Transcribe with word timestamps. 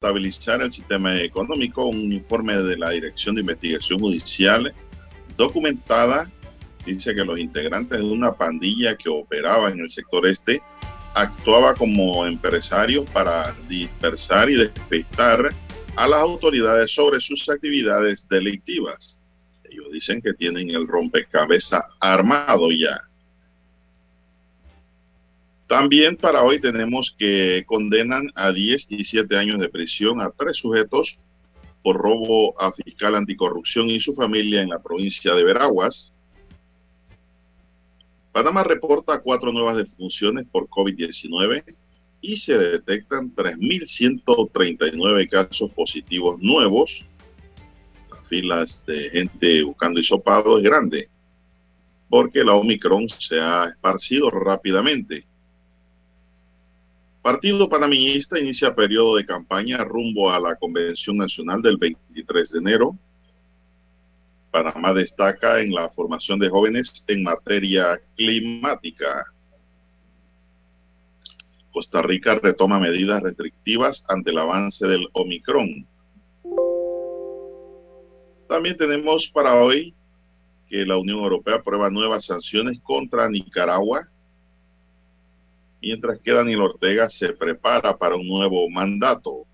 desestabilizar 0.00 0.62
el 0.62 0.72
sistema 0.72 1.20
económico. 1.20 1.84
Un 1.84 2.10
informe 2.10 2.56
de 2.56 2.78
la 2.78 2.88
Dirección 2.88 3.34
de 3.34 3.42
Investigación 3.42 3.98
Judicial 3.98 4.72
documentada 5.36 6.30
dice 6.86 7.14
que 7.14 7.22
los 7.22 7.38
integrantes 7.38 7.98
de 7.98 8.04
una 8.04 8.32
pandilla 8.32 8.96
que 8.96 9.10
operaba 9.10 9.68
en 9.68 9.80
el 9.80 9.90
sector 9.90 10.26
este 10.26 10.62
actuaba 11.12 11.74
como 11.74 12.24
empresario 12.24 13.04
para 13.04 13.54
dispersar 13.68 14.48
y 14.48 14.54
despistar 14.54 15.54
a 15.96 16.08
las 16.08 16.20
autoridades 16.22 16.92
sobre 16.92 17.20
sus 17.20 17.46
actividades 17.50 18.26
delictivas. 18.30 19.18
Ellos 19.64 19.92
dicen 19.92 20.22
que 20.22 20.32
tienen 20.32 20.70
el 20.70 20.88
rompecabezas 20.88 21.82
armado 22.00 22.70
ya. 22.70 23.09
También 25.70 26.16
para 26.16 26.42
hoy 26.42 26.60
tenemos 26.60 27.14
que 27.16 27.62
condenan 27.64 28.32
a 28.34 28.50
10 28.50 28.86
y 28.88 29.04
7 29.04 29.36
años 29.36 29.60
de 29.60 29.68
prisión 29.68 30.20
a 30.20 30.32
tres 30.32 30.56
sujetos 30.56 31.16
por 31.84 31.96
robo 31.96 32.60
a 32.60 32.72
fiscal 32.72 33.14
anticorrupción 33.14 33.88
y 33.88 34.00
su 34.00 34.12
familia 34.12 34.62
en 34.62 34.70
la 34.70 34.82
provincia 34.82 35.32
de 35.32 35.44
Veraguas. 35.44 36.12
Panamá 38.32 38.64
reporta 38.64 39.20
cuatro 39.20 39.52
nuevas 39.52 39.76
defunciones 39.76 40.44
por 40.50 40.66
COVID-19 40.66 41.62
y 42.20 42.36
se 42.36 42.58
detectan 42.58 43.32
3.139 43.32 45.28
casos 45.28 45.70
positivos 45.70 46.40
nuevos. 46.40 47.04
Las 48.10 48.28
filas 48.28 48.82
de 48.88 49.08
gente 49.10 49.62
buscando 49.62 50.00
hisopado 50.00 50.58
es 50.58 50.64
grande 50.64 51.08
porque 52.08 52.42
la 52.42 52.54
Omicron 52.54 53.08
se 53.20 53.38
ha 53.38 53.66
esparcido 53.66 54.30
rápidamente. 54.30 55.29
Partido 57.22 57.68
Panameñista 57.68 58.38
inicia 58.38 58.74
periodo 58.74 59.16
de 59.16 59.26
campaña 59.26 59.84
rumbo 59.84 60.30
a 60.30 60.40
la 60.40 60.56
Convención 60.56 61.18
Nacional 61.18 61.60
del 61.60 61.76
23 61.76 62.52
de 62.52 62.58
enero. 62.58 62.96
Panamá 64.50 64.94
destaca 64.94 65.60
en 65.60 65.74
la 65.74 65.90
formación 65.90 66.38
de 66.38 66.48
jóvenes 66.48 67.04
en 67.08 67.22
materia 67.22 68.00
climática. 68.16 69.26
Costa 71.70 72.00
Rica 72.00 72.36
retoma 72.36 72.80
medidas 72.80 73.22
restrictivas 73.22 74.02
ante 74.08 74.30
el 74.30 74.38
avance 74.38 74.86
del 74.86 75.06
Omicron. 75.12 75.86
También 78.48 78.78
tenemos 78.78 79.28
para 79.28 79.62
hoy 79.62 79.94
que 80.68 80.86
la 80.86 80.96
Unión 80.96 81.18
Europea 81.18 81.56
aprueba 81.56 81.90
nuevas 81.90 82.24
sanciones 82.24 82.80
contra 82.82 83.28
Nicaragua 83.28 84.08
mientras 85.80 86.18
que 86.20 86.32
Daniel 86.32 86.62
Ortega 86.62 87.08
se 87.08 87.32
prepara 87.32 87.96
para 87.96 88.16
un 88.16 88.26
nuevo 88.26 88.68
mandato. 88.68 89.46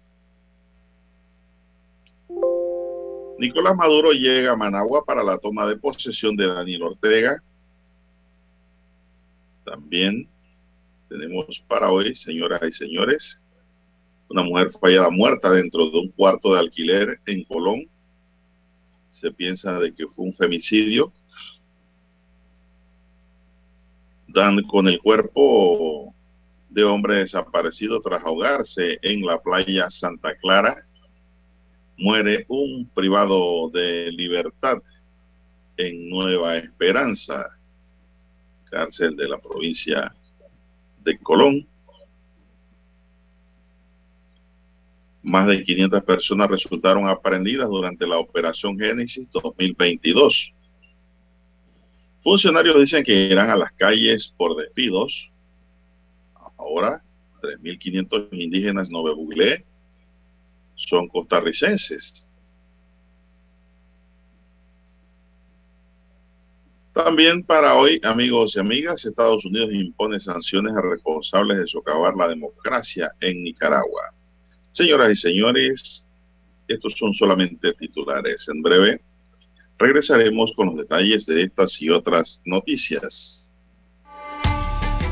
Nicolás 3.38 3.76
Maduro 3.76 4.12
llega 4.12 4.52
a 4.52 4.56
Managua 4.56 5.04
para 5.04 5.22
la 5.22 5.38
toma 5.38 5.66
de 5.66 5.76
posesión 5.76 6.36
de 6.36 6.46
Daniel 6.46 6.84
Ortega. 6.84 7.42
También 9.64 10.28
tenemos 11.08 11.62
para 11.68 11.90
hoy, 11.90 12.14
señoras 12.14 12.60
y 12.66 12.72
señores, 12.72 13.40
una 14.28 14.42
mujer 14.42 14.70
fallada 14.80 15.10
muerta 15.10 15.50
dentro 15.50 15.90
de 15.90 15.98
un 15.98 16.08
cuarto 16.08 16.54
de 16.54 16.60
alquiler 16.60 17.20
en 17.26 17.44
Colón. 17.44 17.88
Se 19.08 19.30
piensa 19.30 19.78
de 19.78 19.94
que 19.94 20.06
fue 20.08 20.24
un 20.24 20.32
femicidio. 20.32 21.12
Dan 24.28 24.62
con 24.62 24.88
el 24.88 24.98
cuerpo 25.00 26.15
de 26.76 26.84
hombre 26.84 27.20
desaparecido 27.20 28.02
tras 28.02 28.22
ahogarse 28.22 28.98
en 29.00 29.24
la 29.24 29.40
playa 29.40 29.90
Santa 29.90 30.36
Clara. 30.36 30.86
Muere 31.96 32.44
un 32.48 32.86
privado 32.90 33.70
de 33.70 34.12
libertad 34.12 34.82
en 35.78 36.10
Nueva 36.10 36.58
Esperanza, 36.58 37.46
cárcel 38.70 39.16
de 39.16 39.26
la 39.26 39.38
provincia 39.38 40.14
de 41.02 41.18
Colón. 41.18 41.66
Más 45.22 45.46
de 45.46 45.64
500 45.64 46.04
personas 46.04 46.50
resultaron 46.50 47.08
aprendidas 47.08 47.70
durante 47.70 48.06
la 48.06 48.18
Operación 48.18 48.78
Génesis 48.78 49.26
2022. 49.32 50.52
Funcionarios 52.22 52.78
dicen 52.78 53.02
que 53.02 53.14
irán 53.14 53.48
a 53.48 53.56
las 53.56 53.72
calles 53.72 54.34
por 54.36 54.56
despidos 54.56 55.30
Ahora, 56.66 57.00
3.500 57.42 58.28
indígenas 58.32 58.90
novebuglé 58.90 59.64
son 60.74 61.06
costarricenses. 61.08 62.28
También 66.92 67.44
para 67.44 67.76
hoy, 67.76 68.00
amigos 68.02 68.56
y 68.56 68.58
amigas, 68.58 69.04
Estados 69.04 69.44
Unidos 69.44 69.70
impone 69.72 70.18
sanciones 70.18 70.74
a 70.74 70.82
responsables 70.82 71.58
de 71.58 71.66
socavar 71.68 72.16
la 72.16 72.28
democracia 72.28 73.12
en 73.20 73.44
Nicaragua. 73.44 74.12
Señoras 74.72 75.12
y 75.12 75.16
señores, 75.16 76.08
estos 76.66 76.94
son 76.94 77.14
solamente 77.14 77.74
titulares. 77.74 78.48
En 78.48 78.60
breve 78.60 79.00
regresaremos 79.78 80.52
con 80.56 80.68
los 80.68 80.76
detalles 80.78 81.26
de 81.26 81.44
estas 81.44 81.80
y 81.80 81.90
otras 81.90 82.40
noticias. 82.44 83.45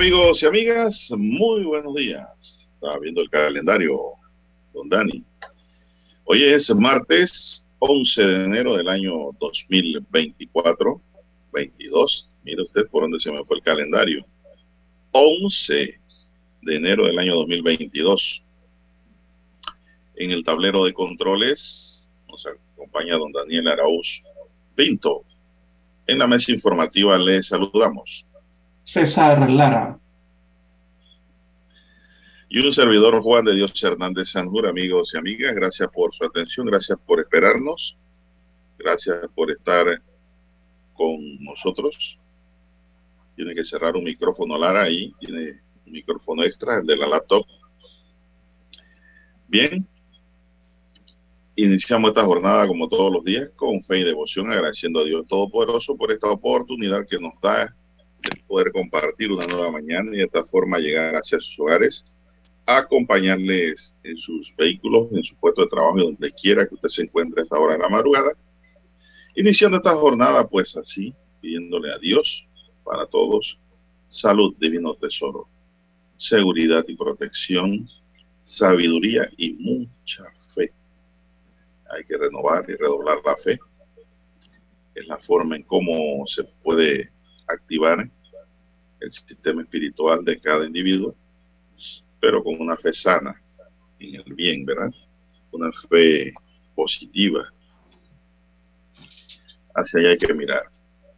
Amigos 0.00 0.42
y 0.42 0.46
amigas, 0.46 1.12
muy 1.14 1.62
buenos 1.62 1.94
días. 1.94 2.66
Estaba 2.72 2.98
viendo 3.00 3.20
el 3.20 3.28
calendario, 3.28 4.00
don 4.72 4.88
Dani. 4.88 5.22
Hoy 6.24 6.42
es 6.42 6.74
martes 6.74 7.66
11 7.80 8.22
de 8.22 8.44
enero 8.46 8.76
del 8.78 8.88
año 8.88 9.12
2024, 9.38 11.02
22. 11.52 12.30
Mire 12.44 12.62
usted 12.62 12.88
por 12.88 13.02
dónde 13.02 13.18
se 13.18 13.30
me 13.30 13.44
fue 13.44 13.58
el 13.58 13.62
calendario. 13.62 14.24
11 15.12 16.00
de 16.62 16.74
enero 16.74 17.04
del 17.04 17.18
año 17.18 17.34
2022. 17.34 18.42
En 20.16 20.30
el 20.30 20.42
tablero 20.44 20.84
de 20.84 20.94
controles 20.94 22.10
nos 22.26 22.46
acompaña 22.46 23.18
don 23.18 23.32
Daniel 23.32 23.68
Araúz 23.68 24.22
Pinto. 24.74 25.24
En 26.06 26.20
la 26.20 26.26
mesa 26.26 26.52
informativa 26.52 27.18
le 27.18 27.42
saludamos. 27.42 28.24
César 28.92 29.48
Lara. 29.48 30.00
Y 32.48 32.58
un 32.58 32.72
servidor 32.72 33.22
Juan 33.22 33.44
de 33.44 33.54
Dios 33.54 33.72
Hernández 33.80 34.30
Sanjur, 34.30 34.66
amigos 34.66 35.12
y 35.14 35.18
amigas, 35.18 35.54
gracias 35.54 35.88
por 35.92 36.12
su 36.12 36.24
atención, 36.24 36.66
gracias 36.66 36.98
por 37.06 37.20
esperarnos. 37.20 37.96
Gracias 38.76 39.28
por 39.32 39.52
estar 39.52 39.86
con 40.92 41.20
nosotros. 41.38 42.18
Tiene 43.36 43.54
que 43.54 43.62
cerrar 43.62 43.94
un 43.94 44.02
micrófono 44.02 44.58
Lara 44.58 44.82
ahí. 44.82 45.12
Tiene 45.20 45.60
un 45.86 45.92
micrófono 45.92 46.42
extra, 46.42 46.78
el 46.78 46.86
de 46.86 46.96
la 46.96 47.06
laptop. 47.06 47.46
Bien. 49.46 49.86
Iniciamos 51.54 52.08
esta 52.08 52.24
jornada 52.24 52.66
como 52.66 52.88
todos 52.88 53.12
los 53.12 53.22
días 53.22 53.50
con 53.54 53.80
fe 53.82 54.00
y 54.00 54.04
devoción, 54.04 54.50
agradeciendo 54.50 54.98
a 54.98 55.04
Dios 55.04 55.28
Todopoderoso 55.28 55.96
por 55.96 56.10
esta 56.10 56.28
oportunidad 56.28 57.06
que 57.06 57.20
nos 57.20 57.40
da 57.40 57.72
poder 58.46 58.72
compartir 58.72 59.32
una 59.32 59.46
nueva 59.46 59.70
mañana 59.70 60.14
y 60.14 60.18
de 60.18 60.24
esta 60.24 60.44
forma 60.44 60.78
llegar 60.78 61.14
hacia 61.14 61.40
sus 61.40 61.58
hogares 61.58 62.04
acompañarles 62.78 63.96
en 64.02 64.16
sus 64.16 64.54
vehículos, 64.56 65.08
en 65.12 65.24
su 65.24 65.36
puesto 65.36 65.62
de 65.62 65.68
trabajo, 65.68 65.98
donde 65.98 66.32
quiera 66.32 66.66
que 66.66 66.74
usted 66.74 66.88
se 66.88 67.02
encuentre 67.02 67.40
a 67.40 67.44
esta 67.44 67.58
hora 67.58 67.74
de 67.74 67.80
la 67.80 67.88
madrugada. 67.88 68.32
Iniciando 69.34 69.78
esta 69.78 69.94
jornada, 69.94 70.46
pues 70.46 70.76
así, 70.76 71.14
pidiéndole 71.40 71.92
a 71.92 71.98
Dios 71.98 72.46
para 72.84 73.06
todos 73.06 73.58
salud, 74.08 74.54
divino 74.58 74.94
tesoro, 74.94 75.48
seguridad 76.16 76.84
y 76.88 76.96
protección, 76.96 77.88
sabiduría 78.44 79.30
y 79.36 79.52
mucha 79.52 80.24
fe. 80.54 80.72
Hay 81.90 82.04
que 82.04 82.16
renovar 82.16 82.68
y 82.68 82.74
redoblar 82.74 83.18
la 83.24 83.36
fe. 83.36 83.58
Es 84.94 85.06
la 85.06 85.18
forma 85.18 85.56
en 85.56 85.62
cómo 85.62 86.26
se 86.26 86.44
puede 86.62 87.10
activar 87.52 88.08
el 89.00 89.10
sistema 89.10 89.62
espiritual 89.62 90.24
de 90.24 90.40
cada 90.40 90.66
individuo 90.66 91.14
pero 92.20 92.44
con 92.44 92.60
una 92.60 92.76
fe 92.76 92.92
sana 92.92 93.34
en 93.98 94.16
el 94.16 94.34
bien, 94.34 94.66
¿verdad? 94.66 94.92
Una 95.52 95.70
fe 95.88 96.34
positiva. 96.74 97.50
Hacia 99.74 100.00
allá 100.00 100.08
hay 100.10 100.18
que 100.18 100.34
mirar. 100.34 100.64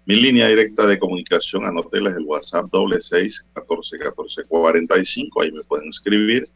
Mi 0.07 0.17
línea 0.17 0.47
directa 0.47 0.87
de 0.87 0.99
comunicación, 0.99 1.65
anótela, 1.65 2.11
es 2.11 2.17
el 2.17 2.25
WhatsApp 2.25 2.71
doble 2.71 3.01
seis 3.01 3.45
catorce 3.53 3.99
catorce 3.99 4.45
cuarenta 4.45 4.97
y 4.99 5.05
cinco. 5.05 5.43
Ahí 5.43 5.51
me 5.51 5.65
pueden 5.65 5.89
escribir 5.89 6.49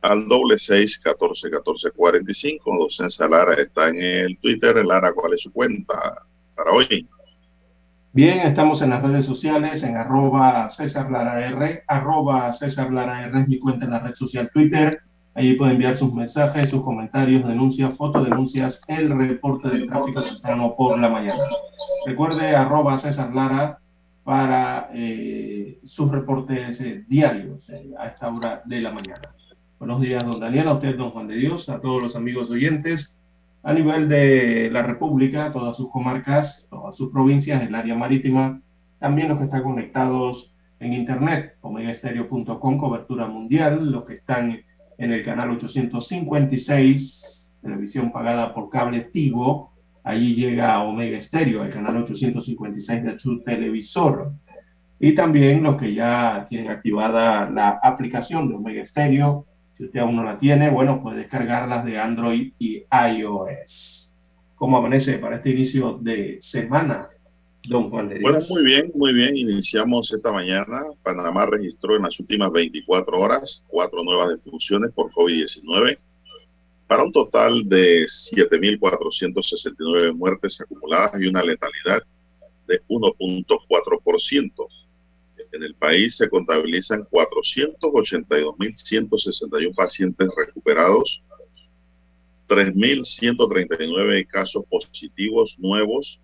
al 0.00 0.26
doble 0.28 0.58
seis 0.58 0.98
catorce 0.98 1.50
catorce 1.50 1.90
cuarenta 1.92 2.32
y 2.32 2.34
cinco. 2.34 2.76
Docencia 2.76 3.28
Lara 3.28 3.54
está 3.54 3.88
en 3.88 4.02
el 4.02 4.38
Twitter. 4.38 4.84
Lara, 4.84 5.12
¿cuál 5.12 5.34
es 5.34 5.42
su 5.42 5.52
cuenta 5.52 6.22
para 6.54 6.72
hoy? 6.72 7.08
Bien, 8.14 8.46
estamos 8.46 8.80
en 8.80 8.90
las 8.90 9.02
redes 9.02 9.26
sociales, 9.26 9.82
en 9.82 9.96
arroba 9.96 10.70
César 10.70 11.10
Lara 11.10 11.48
R, 11.48 11.82
arroba 11.88 12.52
César 12.52 12.92
Lara 12.92 13.26
R 13.26 13.40
es 13.40 13.48
mi 13.48 13.58
cuenta 13.58 13.86
en 13.86 13.90
la 13.90 13.98
red 13.98 14.14
social 14.14 14.48
Twitter. 14.54 15.00
Ahí 15.34 15.54
puede 15.54 15.72
enviar 15.72 15.96
sus 15.96 16.14
mensajes, 16.14 16.70
sus 16.70 16.84
comentarios, 16.84 17.44
denuncias, 17.44 17.96
fotodenuncias, 17.96 18.80
el 18.86 19.10
reporte 19.18 19.68
del 19.68 19.88
tráfico 19.88 20.22
temprano 20.22 20.76
por 20.76 20.96
la 20.96 21.08
mañana. 21.08 21.42
Recuerde 22.06 22.54
arroba 22.54 23.00
César 23.00 23.34
Lara 23.34 23.80
para 24.22 24.90
eh, 24.94 25.80
sus 25.84 26.08
reportes 26.12 26.80
eh, 26.80 27.04
diarios 27.08 27.68
eh, 27.68 27.94
a 27.98 28.06
esta 28.06 28.32
hora 28.32 28.62
de 28.64 28.80
la 28.80 28.92
mañana. 28.92 29.34
Buenos 29.80 30.00
días, 30.00 30.22
don 30.22 30.38
Daniel, 30.38 30.68
a 30.68 30.74
usted, 30.74 30.96
don 30.96 31.10
Juan 31.10 31.26
de 31.26 31.34
Dios, 31.34 31.68
a 31.68 31.80
todos 31.80 32.00
los 32.00 32.14
amigos 32.14 32.48
oyentes 32.48 33.12
a 33.64 33.72
nivel 33.72 34.08
de 34.10 34.68
la 34.70 34.82
República, 34.82 35.50
todas 35.50 35.76
sus 35.76 35.90
comarcas, 35.90 36.66
todas 36.68 36.94
sus 36.96 37.10
provincias, 37.10 37.62
el 37.62 37.74
área 37.74 37.94
marítima, 37.94 38.60
también 38.98 39.28
los 39.28 39.38
que 39.38 39.44
están 39.44 39.62
conectados 39.62 40.54
en 40.80 40.92
Internet, 40.92 41.56
omegaestereo.com, 41.62 42.78
cobertura 42.78 43.26
mundial, 43.26 43.90
los 43.90 44.04
que 44.04 44.14
están 44.14 44.60
en 44.98 45.12
el 45.12 45.24
canal 45.24 45.50
856, 45.50 47.46
televisión 47.62 48.12
pagada 48.12 48.52
por 48.52 48.68
cable 48.68 49.00
Tigo, 49.00 49.72
allí 50.04 50.34
llega 50.34 50.82
Omega 50.82 51.16
Estéreo, 51.16 51.64
el 51.64 51.72
canal 51.72 51.96
856 51.96 53.02
de 53.02 53.18
su 53.18 53.42
televisor. 53.42 54.32
Y 55.00 55.14
también 55.14 55.62
los 55.62 55.76
que 55.76 55.94
ya 55.94 56.46
tienen 56.50 56.70
activada 56.70 57.48
la 57.48 57.80
aplicación 57.82 58.48
de 58.48 58.56
Omega 58.56 58.82
Estéreo 58.82 59.46
si 59.76 59.84
usted 59.84 60.00
aún 60.00 60.16
no 60.16 60.24
la 60.24 60.38
tiene, 60.38 60.70
bueno, 60.70 61.02
puede 61.02 61.18
descargarlas 61.18 61.84
de 61.84 61.98
Android 61.98 62.52
y 62.58 62.84
iOS. 62.90 64.10
¿Cómo 64.54 64.78
amanece 64.78 65.18
para 65.18 65.36
este 65.36 65.50
inicio 65.50 65.98
de 66.00 66.38
semana, 66.40 67.10
don 67.68 67.90
Juan 67.90 68.08
de 68.08 68.18
Dios? 68.18 68.30
Bueno, 68.30 68.46
muy 68.48 68.64
bien, 68.64 68.90
muy 68.94 69.12
bien. 69.12 69.36
Iniciamos 69.36 70.10
esta 70.12 70.32
mañana. 70.32 70.80
Panamá 71.02 71.44
registró 71.46 71.96
en 71.96 72.02
las 72.02 72.20
últimas 72.20 72.52
24 72.52 73.18
horas 73.18 73.64
cuatro 73.66 74.04
nuevas 74.04 74.28
defunciones 74.30 74.92
por 74.92 75.10
COVID-19 75.12 75.98
para 76.86 77.02
un 77.02 77.10
total 77.12 77.68
de 77.68 78.04
7.469 78.04 80.14
muertes 80.14 80.60
acumuladas 80.60 81.20
y 81.20 81.26
una 81.26 81.42
letalidad 81.42 82.04
de 82.68 82.80
1.4%. 82.88 84.83
En 85.54 85.62
el 85.62 85.74
país 85.76 86.16
se 86.16 86.28
contabilizan 86.28 87.04
482.161 87.04 89.72
pacientes 89.72 90.28
recuperados, 90.36 91.22
3.139 92.48 94.26
casos 94.26 94.64
positivos 94.68 95.56
nuevos 95.60 96.20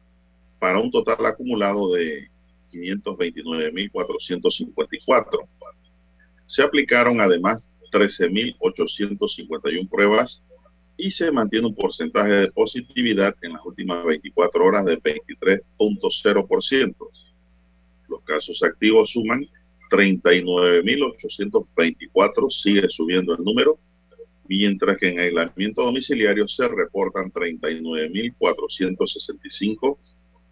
para 0.58 0.80
un 0.80 0.90
total 0.90 1.24
acumulado 1.26 1.92
de 1.92 2.28
529.454. 2.72 5.46
Se 6.46 6.64
aplicaron 6.64 7.20
además 7.20 7.64
13.851 7.92 9.88
pruebas 9.88 10.42
y 10.96 11.12
se 11.12 11.30
mantiene 11.30 11.68
un 11.68 11.76
porcentaje 11.76 12.32
de 12.32 12.50
positividad 12.50 13.36
en 13.42 13.52
las 13.52 13.64
últimas 13.64 14.04
24 14.04 14.64
horas 14.64 14.84
de 14.86 15.00
23.0%. 15.00 16.96
Los 18.10 18.22
casos 18.24 18.62
activos 18.64 19.12
suman 19.12 19.46
39.824, 19.90 22.50
sigue 22.50 22.88
subiendo 22.88 23.36
el 23.36 23.44
número, 23.44 23.78
mientras 24.48 24.96
que 24.98 25.08
en 25.08 25.20
aislamiento 25.20 25.84
domiciliario 25.84 26.48
se 26.48 26.66
reportan 26.66 27.30
39.465, 27.30 29.96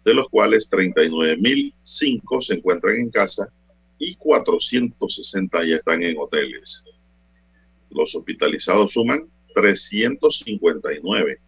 de 0.05 0.13
los 0.13 0.29
cuales 0.29 0.71
39.005 0.71 2.41
se 2.41 2.53
encuentran 2.53 2.95
en 2.95 3.11
casa 3.11 3.49
y 3.97 4.15
460 4.15 5.65
ya 5.65 5.75
están 5.75 6.01
en 6.01 6.17
hoteles. 6.17 6.85
Los 7.89 8.15
hospitalizados 8.15 8.93
suman 8.93 9.27
359 9.53 11.41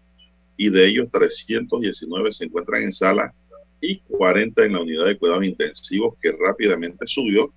y 0.58 0.70
de 0.70 0.88
ellos 0.88 1.10
319 1.10 2.34
se 2.34 2.44
encuentran 2.46 2.84
en 2.84 2.92
sala 2.92 3.34
y 3.82 3.98
40 4.00 4.64
en 4.64 4.74
la 4.74 4.82
unidad 4.82 5.06
de 5.06 5.18
cuidados 5.18 5.44
intensivos 5.44 6.16
que 6.22 6.32
rápidamente 6.32 7.06
subió 7.08 7.52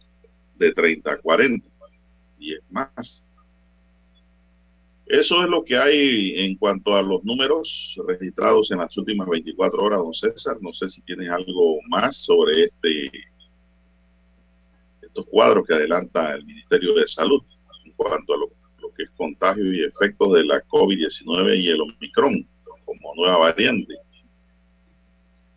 de 0.56 0.72
30 0.72 1.12
a 1.12 1.18
40. 1.18 1.68
Y 2.38 2.54
es 2.54 2.62
más. 2.70 3.22
Eso 5.06 5.42
es 5.42 5.50
lo 5.50 5.62
que 5.62 5.76
hay 5.76 6.34
en 6.38 6.56
cuanto 6.56 6.96
a 6.96 7.02
los 7.02 7.22
números 7.24 7.94
registrados 8.08 8.70
en 8.72 8.78
las 8.78 8.96
últimas 8.96 9.28
24 9.28 9.82
horas, 9.82 9.98
don 9.98 10.14
César. 10.14 10.56
No 10.62 10.72
sé 10.72 10.88
si 10.88 11.02
tienes 11.02 11.28
algo 11.28 11.78
más 11.88 12.16
sobre 12.16 12.64
este 12.64 13.10
estos 15.02 15.26
cuadros 15.26 15.66
que 15.66 15.74
adelanta 15.74 16.34
el 16.34 16.44
Ministerio 16.44 16.94
de 16.94 17.06
Salud 17.06 17.42
en 17.84 17.92
cuanto 17.92 18.34
a 18.34 18.36
lo, 18.38 18.50
lo 18.80 18.94
que 18.94 19.04
es 19.04 19.10
contagio 19.10 19.72
y 19.72 19.84
efectos 19.84 20.32
de 20.32 20.44
la 20.44 20.60
COVID-19 20.64 21.60
y 21.60 21.68
el 21.68 21.82
Omicron 21.82 22.48
como 22.84 23.14
nueva 23.14 23.36
variante. 23.36 23.94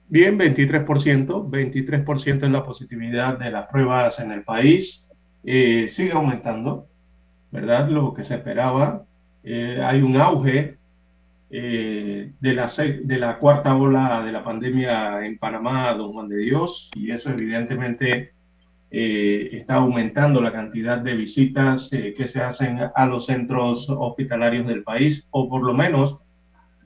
Bien, 0.10 0.40
23%, 0.40 1.50
23% 1.50 2.44
es 2.44 2.50
la 2.50 2.64
positividad 2.64 3.38
de 3.38 3.52
las 3.52 3.68
pruebas 3.68 4.20
en 4.22 4.32
el 4.32 4.44
país. 4.44 5.06
Eh, 5.44 5.90
sigue 5.92 6.14
aumentando, 6.14 6.88
¿verdad? 7.52 7.90
Lo 7.90 8.14
que 8.14 8.24
se 8.24 8.36
esperaba. 8.36 9.04
Eh, 9.44 9.82
hay 9.84 10.02
un 10.02 10.16
auge 10.16 10.78
eh, 11.50 12.32
de, 12.40 12.54
la, 12.54 12.72
de 13.04 13.18
la 13.18 13.38
cuarta 13.38 13.76
ola 13.76 14.24
de 14.24 14.32
la 14.32 14.46
pandemia 14.46 15.26
en 15.26 15.38
Panamá, 15.38 15.94
don 15.94 16.14
Juan 16.14 16.30
de 16.30 16.38
Dios, 16.38 16.90
y 16.96 17.12
eso 17.12 17.30
evidentemente 17.30 18.32
está 18.90 19.76
aumentando 19.76 20.40
la 20.40 20.54
cantidad 20.54 21.00
de 21.00 21.14
visitas 21.14 21.90
que 21.90 22.28
se 22.30 22.42
hacen 22.42 22.80
a 22.96 23.06
los 23.06 23.26
centros 23.26 23.86
hospitalarios 23.90 24.66
del 24.66 24.84
país, 24.84 25.28
o 25.32 25.50
por 25.50 25.64
lo 25.64 25.74
menos 25.74 26.20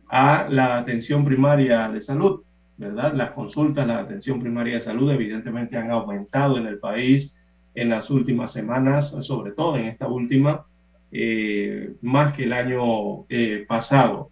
a 0.10 0.48
la 0.50 0.80
atención 0.80 1.24
primaria 1.24 1.88
de 1.90 2.02
salud. 2.02 2.42
¿Verdad? 2.82 3.14
Las 3.14 3.32
consultas, 3.32 3.86
la 3.86 4.00
atención 4.00 4.40
primaria 4.40 4.74
de 4.74 4.82
salud 4.82 5.12
evidentemente 5.12 5.78
han 5.78 5.92
aumentado 5.92 6.58
en 6.58 6.66
el 6.66 6.80
país 6.80 7.32
en 7.76 7.90
las 7.90 8.10
últimas 8.10 8.52
semanas, 8.52 9.16
sobre 9.22 9.52
todo 9.52 9.78
en 9.78 9.86
esta 9.86 10.08
última, 10.08 10.66
eh, 11.12 11.94
más 12.02 12.34
que 12.34 12.46
el 12.46 12.54
año 12.54 13.26
eh, 13.30 13.66
pasado. 13.68 14.32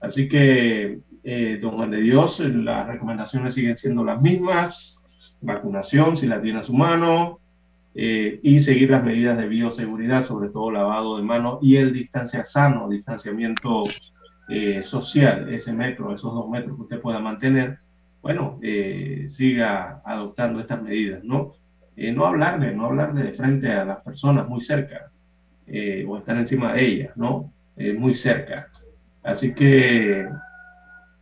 Así 0.00 0.28
que, 0.28 1.00
eh, 1.24 1.58
don 1.60 1.72
Juan 1.72 1.90
de 1.90 2.00
Dios, 2.00 2.38
las 2.38 2.86
recomendaciones 2.86 3.54
siguen 3.54 3.76
siendo 3.76 4.04
las 4.04 4.22
mismas, 4.22 5.02
vacunación 5.40 6.16
si 6.16 6.26
la 6.28 6.40
tiene 6.40 6.60
a 6.60 6.62
su 6.62 6.74
mano, 6.74 7.40
y 7.96 8.60
seguir 8.60 8.90
las 8.90 9.04
medidas 9.04 9.38
de 9.38 9.46
bioseguridad, 9.46 10.26
sobre 10.26 10.48
todo 10.48 10.72
lavado 10.72 11.16
de 11.16 11.22
manos 11.22 11.60
y 11.62 11.76
el 11.76 11.92
distancia 11.92 12.44
sano, 12.44 12.88
distanciamiento 12.88 13.84
eh, 14.48 14.82
social, 14.82 15.52
ese 15.52 15.72
metro, 15.72 16.14
esos 16.14 16.32
dos 16.34 16.48
metros 16.50 16.76
que 16.76 16.82
usted 16.82 17.00
pueda 17.00 17.18
mantener, 17.18 17.78
bueno, 18.20 18.58
eh, 18.62 19.28
siga 19.30 20.02
adoptando 20.04 20.60
estas 20.60 20.82
medidas, 20.82 21.24
¿no? 21.24 21.54
Eh, 21.96 22.12
no 22.12 22.26
hablarle, 22.26 22.74
no 22.74 22.86
hablarle 22.86 23.22
de 23.22 23.32
frente 23.32 23.72
a 23.72 23.84
las 23.84 24.02
personas 24.02 24.48
muy 24.48 24.60
cerca, 24.60 25.10
o 26.06 26.18
estar 26.18 26.36
encima 26.36 26.74
de 26.74 26.84
ellas, 26.84 27.16
¿no? 27.16 27.50
muy 27.96 28.14
cerca. 28.14 28.68
Así 29.22 29.54
que, 29.54 30.28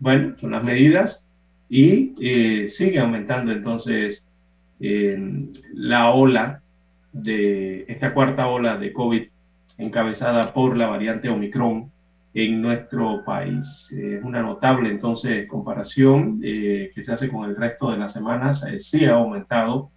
bueno, 0.01 0.37
son 0.41 0.51
las 0.51 0.65
medidas 0.65 1.23
y 1.69 2.69
sigue 2.69 2.99
aumentando 2.99 3.53
entonces 3.53 4.27
la 4.81 6.11
ola 6.11 6.61
de 7.13 7.85
esta 7.87 8.13
cuarta 8.13 8.49
ola 8.49 8.77
de 8.79 8.93
COVID 8.93 9.23
encabezada 9.79 10.53
por 10.53 10.77
la 10.77 10.89
variante 10.89 11.29
Omicron 11.29 11.92
en 12.35 12.63
nuestro 12.63 13.25
país. 13.25 13.89
Es 13.91 14.23
una 14.23 14.43
notable 14.43 14.91
entonces 14.91 15.47
comparación 15.49 16.41
eh, 16.43 16.91
que 16.95 17.05
se 17.05 17.13
hace 17.13 17.29
con 17.29 17.49
el 17.49 17.57
resto 17.57 17.91
de 17.91 17.99
las 17.99 18.13
semanas. 18.13 18.65
Eh, 18.67 18.81
sí 18.81 19.05
ha 19.05 19.15
aumentado 19.15 19.91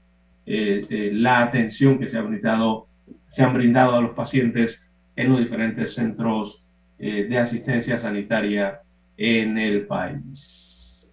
eh, 0.46 1.12
la 1.14 1.44
atención 1.44 1.98
que 1.98 2.10
se 2.10 2.18
ha 2.18 2.22
brindado, 2.22 2.88
se 3.32 3.44
han 3.44 3.54
brindado 3.54 3.96
a 3.96 4.02
los 4.02 4.12
pacientes 4.12 4.82
en 5.16 5.30
los 5.30 5.40
diferentes 5.40 5.94
centros 5.94 6.62
de 6.98 7.38
asistencia 7.38 8.00
sanitaria 8.00 8.80
en 9.18 9.58
el 9.58 9.86
país. 9.86 11.12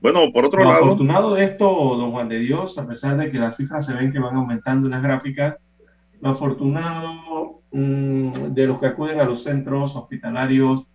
Bueno, 0.00 0.30
por 0.32 0.44
otro 0.44 0.62
lado. 0.62 0.84
Afortunado 0.84 1.34
de 1.34 1.44
esto, 1.44 1.64
don 1.64 2.12
Juan 2.12 2.28
de 2.28 2.38
Dios, 2.40 2.76
a 2.76 2.86
pesar 2.86 3.16
de 3.16 3.30
que 3.30 3.38
las 3.38 3.56
cifras 3.56 3.86
se 3.86 3.94
ven 3.94 4.12
que 4.12 4.18
van 4.18 4.36
aumentando 4.36 4.86
en 4.86 4.92
las 4.92 5.02
gráficas, 5.02 5.56
lo 6.20 6.30
afortunado 6.30 7.62
mm, 7.72 8.54
de 8.54 8.66
los 8.66 8.80
que 8.80 8.86
acuden 8.86 9.20
a 9.20 9.24
los 9.24 9.42
centros 9.42 9.94
hospitalarios 9.96 10.86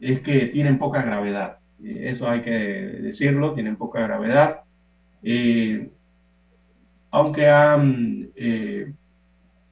es 0.00 0.20
que 0.20 0.46
tienen 0.46 0.78
poca 0.78 1.02
gravedad. 1.02 1.58
Eh, 1.82 2.10
eso 2.10 2.28
hay 2.28 2.42
que 2.42 2.50
decirlo, 2.50 3.54
tienen 3.54 3.76
poca 3.76 4.00
gravedad. 4.00 4.60
Eh, 5.22 5.90
aunque 7.10 7.48
han 7.48 8.30
eh, 8.36 8.92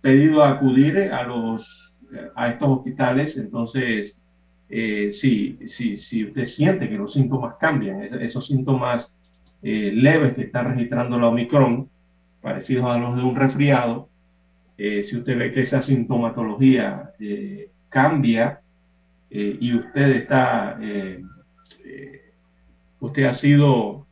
pedido 0.01 0.45
acudir 0.45 0.99
a, 1.13 1.25
los, 1.25 1.99
a 2.35 2.49
estos 2.49 2.69
hospitales, 2.69 3.37
entonces, 3.37 4.17
si, 4.69 5.59
si, 5.69 5.99
si 5.99 6.25
usted 6.25 6.45
siente 6.47 6.89
que 6.89 6.97
los 6.97 7.13
síntomas 7.13 7.57
cambian, 7.61 8.03
esos 8.23 8.47
síntomas 8.47 9.15
leves 9.61 10.33
que 10.35 10.43
está 10.43 10.63
registrando 10.63 11.19
la 11.19 11.29
Omicron, 11.29 11.91
parecidos 12.41 12.87
a 12.87 12.97
los 12.97 13.17
de 13.17 13.23
un 13.23 13.37
resfriado, 13.37 14.09
eh, 14.79 15.05
si 15.05 15.17
usted 15.17 15.39
ve 15.39 15.53
que 15.53 15.63
esa 15.63 15.83
sintomatología 15.83 17.13
eh, 17.21 17.71
cambia 17.89 18.61
eh, 19.31 19.57
y 19.61 19.75
usted 19.75 20.17
está, 20.17 20.79
usted 23.01 23.25
ha 23.25 23.35
sido, 23.35 24.07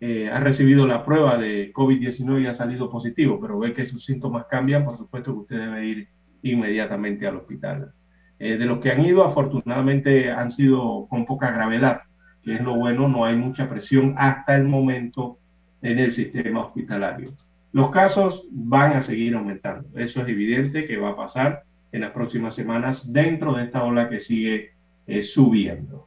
ha 0.00 0.40
recibido 0.40 0.86
la 0.86 1.04
prueba 1.04 1.36
de 1.36 1.72
COVID-19 1.72 2.42
y 2.42 2.46
ha 2.46 2.54
salido 2.54 2.90
positivo, 2.90 3.40
pero 3.40 3.58
ve 3.58 3.74
que 3.74 3.86
sus 3.86 4.04
síntomas 4.04 4.46
cambian, 4.46 4.84
por 4.84 4.96
supuesto 4.96 5.32
que 5.32 5.40
usted 5.40 5.58
debe 5.58 5.86
ir 5.86 6.08
inmediatamente 6.42 7.26
al 7.26 7.36
hospital. 7.36 7.92
de 8.38 8.64
los 8.64 8.78
que 8.78 8.92
han 8.92 9.04
ido, 9.04 9.24
afortunadamente 9.24 10.30
han 10.30 10.50
sido 10.50 11.06
con 11.08 11.26
poca 11.26 11.50
gravedad, 11.50 12.02
que 12.42 12.54
es 12.54 12.60
lo 12.62 12.76
bueno, 12.76 13.08
no 13.08 13.24
hay 13.24 13.36
mucha 13.36 13.68
presión 13.68 14.14
hasta 14.16 14.56
el 14.56 14.64
momento 14.64 15.38
en 15.82 15.98
el 15.98 16.12
sistema 16.12 16.66
hospitalario. 16.66 17.34
Los 17.72 17.90
casos 17.90 18.44
van 18.50 18.92
a 18.92 19.02
seguir 19.02 19.34
aumentando. 19.34 19.98
Eso 19.98 20.22
es 20.22 20.28
evidente 20.28 20.86
que 20.86 20.96
va 20.96 21.10
a 21.10 21.16
pasar 21.16 21.64
en 21.92 22.00
las 22.02 22.12
próximas 22.12 22.54
semanas 22.54 23.12
dentro 23.12 23.54
de 23.54 23.64
esta 23.64 23.84
ola 23.84 24.08
que 24.08 24.20
sigue 24.20 24.72
eh, 25.06 25.22
subiendo. 25.22 26.06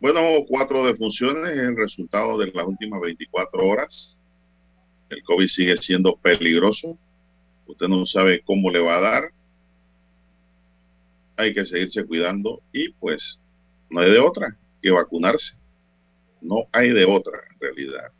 Bueno, 0.00 0.20
cuatro 0.48 0.84
defunciones 0.86 1.52
es 1.52 1.58
el 1.58 1.76
resultado 1.76 2.38
de 2.38 2.50
las 2.52 2.66
últimas 2.66 3.00
24 3.00 3.66
horas. 3.66 4.18
El 5.10 5.22
COVID 5.22 5.46
sigue 5.46 5.76
siendo 5.76 6.16
peligroso. 6.16 6.96
Usted 7.66 7.88
no 7.88 8.06
sabe 8.06 8.42
cómo 8.42 8.70
le 8.70 8.80
va 8.80 8.96
a 8.96 9.00
dar. 9.00 9.32
Hay 11.36 11.52
que 11.52 11.66
seguirse 11.66 12.04
cuidando 12.06 12.62
y 12.72 12.90
pues 12.92 13.40
no 13.90 14.00
hay 14.00 14.10
de 14.10 14.18
otra 14.18 14.56
que 14.80 14.90
vacunarse. 14.90 15.56
No 16.40 16.64
hay 16.72 16.90
de 16.90 17.04
otra 17.04 17.38
en 17.52 17.60
realidad. 17.60 18.12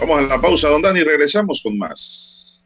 Vamos 0.00 0.18
a 0.18 0.22
la 0.22 0.40
pausa, 0.40 0.68
don 0.68 0.80
Dani, 0.80 1.00
y 1.00 1.04
regresamos 1.04 1.60
con 1.62 1.76
más. 1.76 2.64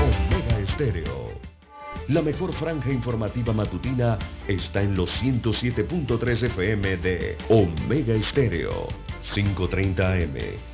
Omega 0.00 0.58
Estéreo. 0.60 1.32
La 2.08 2.22
mejor 2.22 2.52
franja 2.52 2.92
informativa 2.92 3.52
matutina 3.52 4.18
está 4.46 4.82
en 4.82 4.94
los 4.94 5.10
107.3 5.22 6.44
FM 6.44 6.96
de 6.98 7.36
Omega 7.48 8.14
Estéreo, 8.14 8.88
530 9.32 10.12
AM 10.12 10.73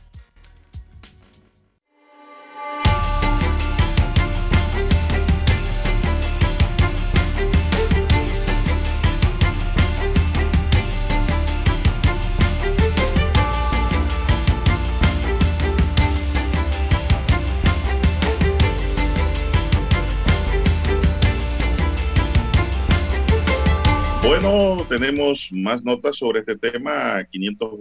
Tenemos 25.01 25.49
más 25.51 25.83
notas 25.83 26.15
sobre 26.17 26.41
este 26.41 26.55
tema. 26.55 27.23
500, 27.23 27.71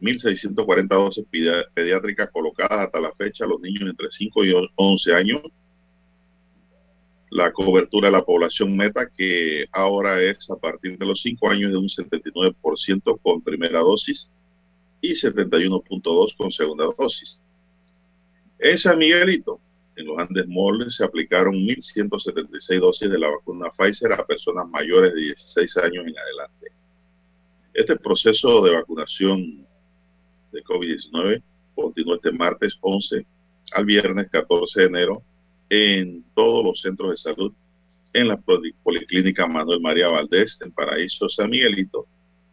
1.640 0.00 0.88
dosis 0.88 1.24
pediátricas 1.74 2.30
colocadas 2.30 2.86
hasta 2.86 3.00
la 3.00 3.12
fecha 3.12 3.44
a 3.44 3.48
los 3.48 3.60
niños 3.60 3.90
entre 3.90 4.10
5 4.10 4.44
y 4.44 4.52
11 4.74 5.14
años. 5.14 5.42
La 7.30 7.52
cobertura 7.52 8.08
de 8.08 8.12
la 8.12 8.24
población 8.24 8.76
meta, 8.76 9.08
que 9.10 9.66
ahora 9.72 10.22
es 10.22 10.50
a 10.50 10.56
partir 10.56 10.98
de 10.98 11.06
los 11.06 11.20
5 11.22 11.50
años 11.50 11.72
de 11.72 11.76
un 11.76 11.88
79% 11.88 13.20
con 13.22 13.42
primera 13.42 13.80
dosis 13.80 14.28
y 15.00 15.10
71.2 15.10 16.36
con 16.36 16.50
segunda 16.50 16.86
dosis. 16.96 17.42
En 18.58 18.78
San 18.78 18.98
Miguelito, 18.98 19.60
en 19.96 20.06
los 20.06 20.18
Andes 20.18 20.46
Mall 20.48 20.90
se 20.90 21.04
aplicaron 21.04 21.54
1.176 21.54 22.80
dosis 22.80 23.10
de 23.10 23.18
la 23.18 23.30
vacuna 23.30 23.70
Pfizer 23.70 24.12
a 24.12 24.24
personas 24.24 24.68
mayores 24.68 25.12
de 25.12 25.20
16 25.20 25.76
años 25.78 26.06
en 26.06 26.18
adelante. 26.18 26.72
Este 27.74 27.96
proceso 27.96 28.62
de 28.62 28.72
vacunación 28.72 29.66
de 30.52 30.62
COVID-19 30.62 31.42
continúa 31.74 32.16
este 32.16 32.32
martes 32.32 32.78
11 32.80 33.26
al 33.72 33.84
viernes 33.84 34.28
14 34.30 34.80
de 34.80 34.86
enero 34.86 35.22
en 35.70 36.24
todos 36.34 36.64
los 36.64 36.80
centros 36.80 37.10
de 37.10 37.16
salud, 37.16 37.52
en 38.12 38.28
la 38.28 38.36
Policlínica 38.36 39.46
Manuel 39.46 39.80
María 39.80 40.08
Valdés, 40.08 40.58
en 40.62 40.72
Paraíso 40.72 41.28
San 41.28 41.50
Miguelito 41.50 42.06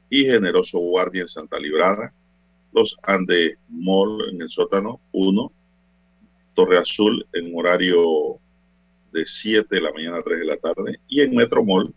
y 0.09 0.25
Generoso 0.25 0.79
Guardia 0.79 1.21
en 1.21 1.27
Santa 1.27 1.59
Librada, 1.59 2.13
los 2.73 2.97
Andes 3.03 3.57
Mall 3.69 4.29
en 4.31 4.41
el 4.41 4.49
sótano 4.49 4.99
1, 5.13 5.51
Torre 6.53 6.77
Azul 6.77 7.25
en 7.33 7.57
horario 7.57 8.37
de 9.11 9.25
7 9.25 9.67
de 9.73 9.81
la 9.81 9.93
mañana 9.93 10.17
a 10.17 10.23
3 10.23 10.39
de 10.39 10.45
la 10.45 10.57
tarde 10.57 10.99
y 11.07 11.21
en 11.21 11.35
Metro 11.35 11.63
Mall 11.63 11.93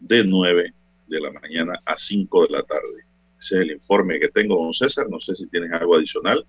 de 0.00 0.24
9 0.24 0.72
de 1.08 1.20
la 1.20 1.30
mañana 1.30 1.80
a 1.84 1.98
5 1.98 2.46
de 2.46 2.52
la 2.52 2.62
tarde. 2.62 3.04
Ese 3.38 3.56
es 3.56 3.62
el 3.62 3.70
informe 3.72 4.18
que 4.18 4.28
tengo, 4.28 4.56
don 4.56 4.72
César. 4.72 5.08
No 5.08 5.20
sé 5.20 5.34
si 5.34 5.46
tienes 5.46 5.72
algo 5.72 5.96
adicional. 5.96 6.44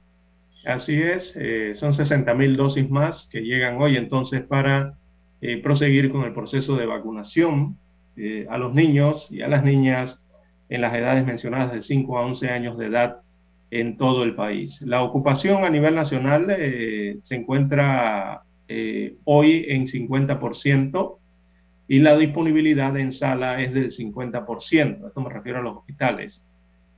Así 0.65 1.01
es, 1.01 1.33
eh, 1.35 1.73
son 1.75 1.93
60 1.93 2.33
mil 2.33 2.57
dosis 2.57 2.89
más 2.89 3.27
que 3.31 3.41
llegan 3.41 3.81
hoy 3.81 3.95
entonces 3.97 4.41
para 4.41 4.95
eh, 5.41 5.61
proseguir 5.61 6.11
con 6.11 6.23
el 6.23 6.33
proceso 6.33 6.75
de 6.75 6.85
vacunación 6.85 7.77
eh, 8.17 8.45
a 8.49 8.57
los 8.57 8.73
niños 8.73 9.27
y 9.29 9.41
a 9.41 9.47
las 9.47 9.63
niñas 9.63 10.19
en 10.67 10.81
las 10.81 10.93
edades 10.93 11.25
mencionadas 11.25 11.71
de 11.71 11.81
5 11.81 12.17
a 12.17 12.25
11 12.25 12.49
años 12.49 12.77
de 12.77 12.87
edad 12.87 13.21
en 13.71 13.97
todo 13.97 14.23
el 14.23 14.35
país. 14.35 14.81
La 14.81 15.03
ocupación 15.03 15.63
a 15.63 15.69
nivel 15.69 15.95
nacional 15.95 16.47
eh, 16.49 17.19
se 17.23 17.35
encuentra 17.35 18.43
eh, 18.67 19.15
hoy 19.25 19.65
en 19.69 19.87
50% 19.87 21.17
y 21.87 21.99
la 21.99 22.17
disponibilidad 22.17 22.97
en 22.97 23.11
sala 23.11 23.61
es 23.61 23.73
del 23.73 23.91
50%. 23.91 25.07
Esto 25.07 25.21
me 25.21 25.29
refiero 25.29 25.59
a 25.59 25.61
los 25.61 25.77
hospitales. 25.77 26.41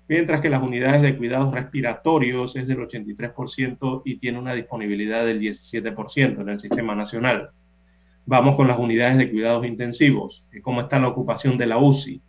Mientras 0.08 0.42
que 0.42 0.50
las 0.50 0.62
unidades 0.62 1.02
de 1.02 1.18
cuidados 1.18 1.54
respiratorios 1.54 2.56
es 2.56 2.68
del 2.68 2.80
83% 2.80 4.02
y 4.04 4.18
tiene 4.18 4.40
una 4.40 4.54
disponibilidad 4.54 5.26
del 5.26 5.40
17% 5.40 6.42
en 6.42 6.50
el 6.50 6.60
sistema 6.60 6.96
nacional. 6.96 7.52
Vamos 8.26 8.56
con 8.56 8.68
las 8.68 8.78
unidades 8.78 9.18
de 9.18 9.32
cuidados 9.32 9.66
intensivos. 9.66 10.46
¿Cómo 10.62 10.82
está 10.82 11.00
la 11.00 11.08
ocupación 11.08 11.58
de 11.58 11.66
la 11.66 11.78
UCI? 11.78 12.22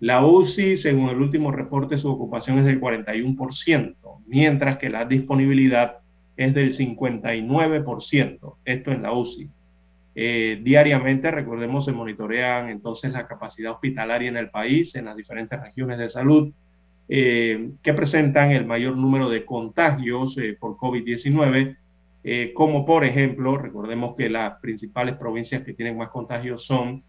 La 0.00 0.24
UCI, 0.24 0.78
según 0.78 1.10
el 1.10 1.20
último 1.20 1.52
reporte, 1.52 1.98
su 1.98 2.08
ocupación 2.10 2.58
es 2.58 2.64
del 2.64 2.80
41%, 2.80 3.96
mientras 4.26 4.78
que 4.78 4.88
la 4.88 5.04
disponibilidad 5.04 5.98
es 6.38 6.54
del 6.54 6.74
59%. 6.74 8.56
Esto 8.64 8.92
en 8.92 9.02
la 9.02 9.12
UCI. 9.12 9.50
Eh, 10.14 10.60
diariamente, 10.62 11.30
recordemos, 11.30 11.84
se 11.84 11.92
monitorean 11.92 12.70
entonces 12.70 13.12
la 13.12 13.26
capacidad 13.26 13.72
hospitalaria 13.72 14.28
en 14.28 14.38
el 14.38 14.50
país, 14.50 14.94
en 14.94 15.04
las 15.04 15.16
diferentes 15.16 15.60
regiones 15.60 15.98
de 15.98 16.08
salud, 16.08 16.52
eh, 17.10 17.72
que 17.82 17.92
presentan 17.92 18.52
el 18.52 18.64
mayor 18.64 18.96
número 18.96 19.28
de 19.28 19.44
contagios 19.44 20.38
eh, 20.38 20.56
por 20.58 20.76
COVID-19, 20.76 21.76
como 22.54 22.84
por 22.84 23.04
ejemplo, 23.04 23.56
recordemos 23.56 24.14
que 24.14 24.28
las 24.28 24.60
principales 24.60 25.16
provincias 25.16 25.62
que 25.64 25.72
tienen 25.72 25.96
más 25.96 26.10
contagios 26.10 26.66
son 26.66 27.02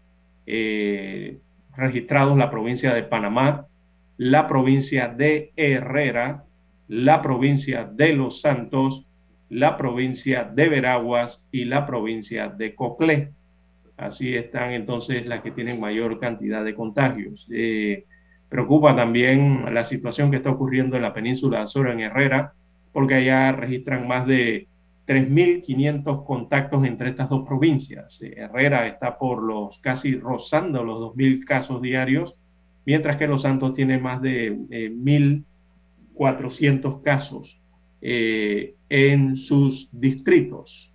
registrados 1.76 2.38
la 2.38 2.50
provincia 2.50 2.94
de 2.94 3.02
Panamá, 3.02 3.66
la 4.16 4.48
provincia 4.48 5.08
de 5.08 5.52
Herrera, 5.54 6.44
la 6.88 7.20
provincia 7.20 7.84
de 7.84 8.14
Los 8.14 8.40
Santos, 8.40 9.06
la 9.52 9.76
provincia 9.76 10.44
de 10.44 10.68
Veraguas 10.70 11.42
y 11.52 11.66
la 11.66 11.86
provincia 11.86 12.48
de 12.48 12.74
Coclé. 12.74 13.32
Así 13.98 14.34
están 14.34 14.72
entonces 14.72 15.26
las 15.26 15.42
que 15.42 15.50
tienen 15.50 15.78
mayor 15.78 16.18
cantidad 16.18 16.64
de 16.64 16.74
contagios. 16.74 17.46
Eh, 17.52 18.04
preocupa 18.52 18.94
también 18.94 19.72
la 19.72 19.84
situación 19.86 20.30
que 20.30 20.36
está 20.36 20.50
ocurriendo 20.50 20.94
en 20.94 21.02
la 21.02 21.14
península 21.14 21.56
de 21.56 21.64
Azores, 21.64 21.94
en 21.94 22.00
Herrera, 22.00 22.52
porque 22.92 23.14
allá 23.14 23.52
registran 23.52 24.06
más 24.06 24.26
de 24.26 24.68
3.500 25.06 26.26
contactos 26.26 26.84
entre 26.84 27.08
estas 27.08 27.30
dos 27.30 27.48
provincias. 27.48 28.20
Eh, 28.20 28.34
Herrera 28.36 28.86
está 28.86 29.18
por 29.18 29.42
los 29.42 29.78
casi 29.78 30.16
rozando 30.16 30.84
los 30.84 31.14
2.000 31.14 31.46
casos 31.46 31.80
diarios, 31.80 32.36
mientras 32.84 33.16
que 33.16 33.26
Los 33.26 33.40
Santos 33.40 33.72
tiene 33.72 33.96
más 33.96 34.20
de 34.20 34.54
1.400 34.54 37.02
casos 37.02 37.58
eh, 38.02 38.74
en 38.90 39.38
sus 39.38 39.88
distritos. 39.92 40.92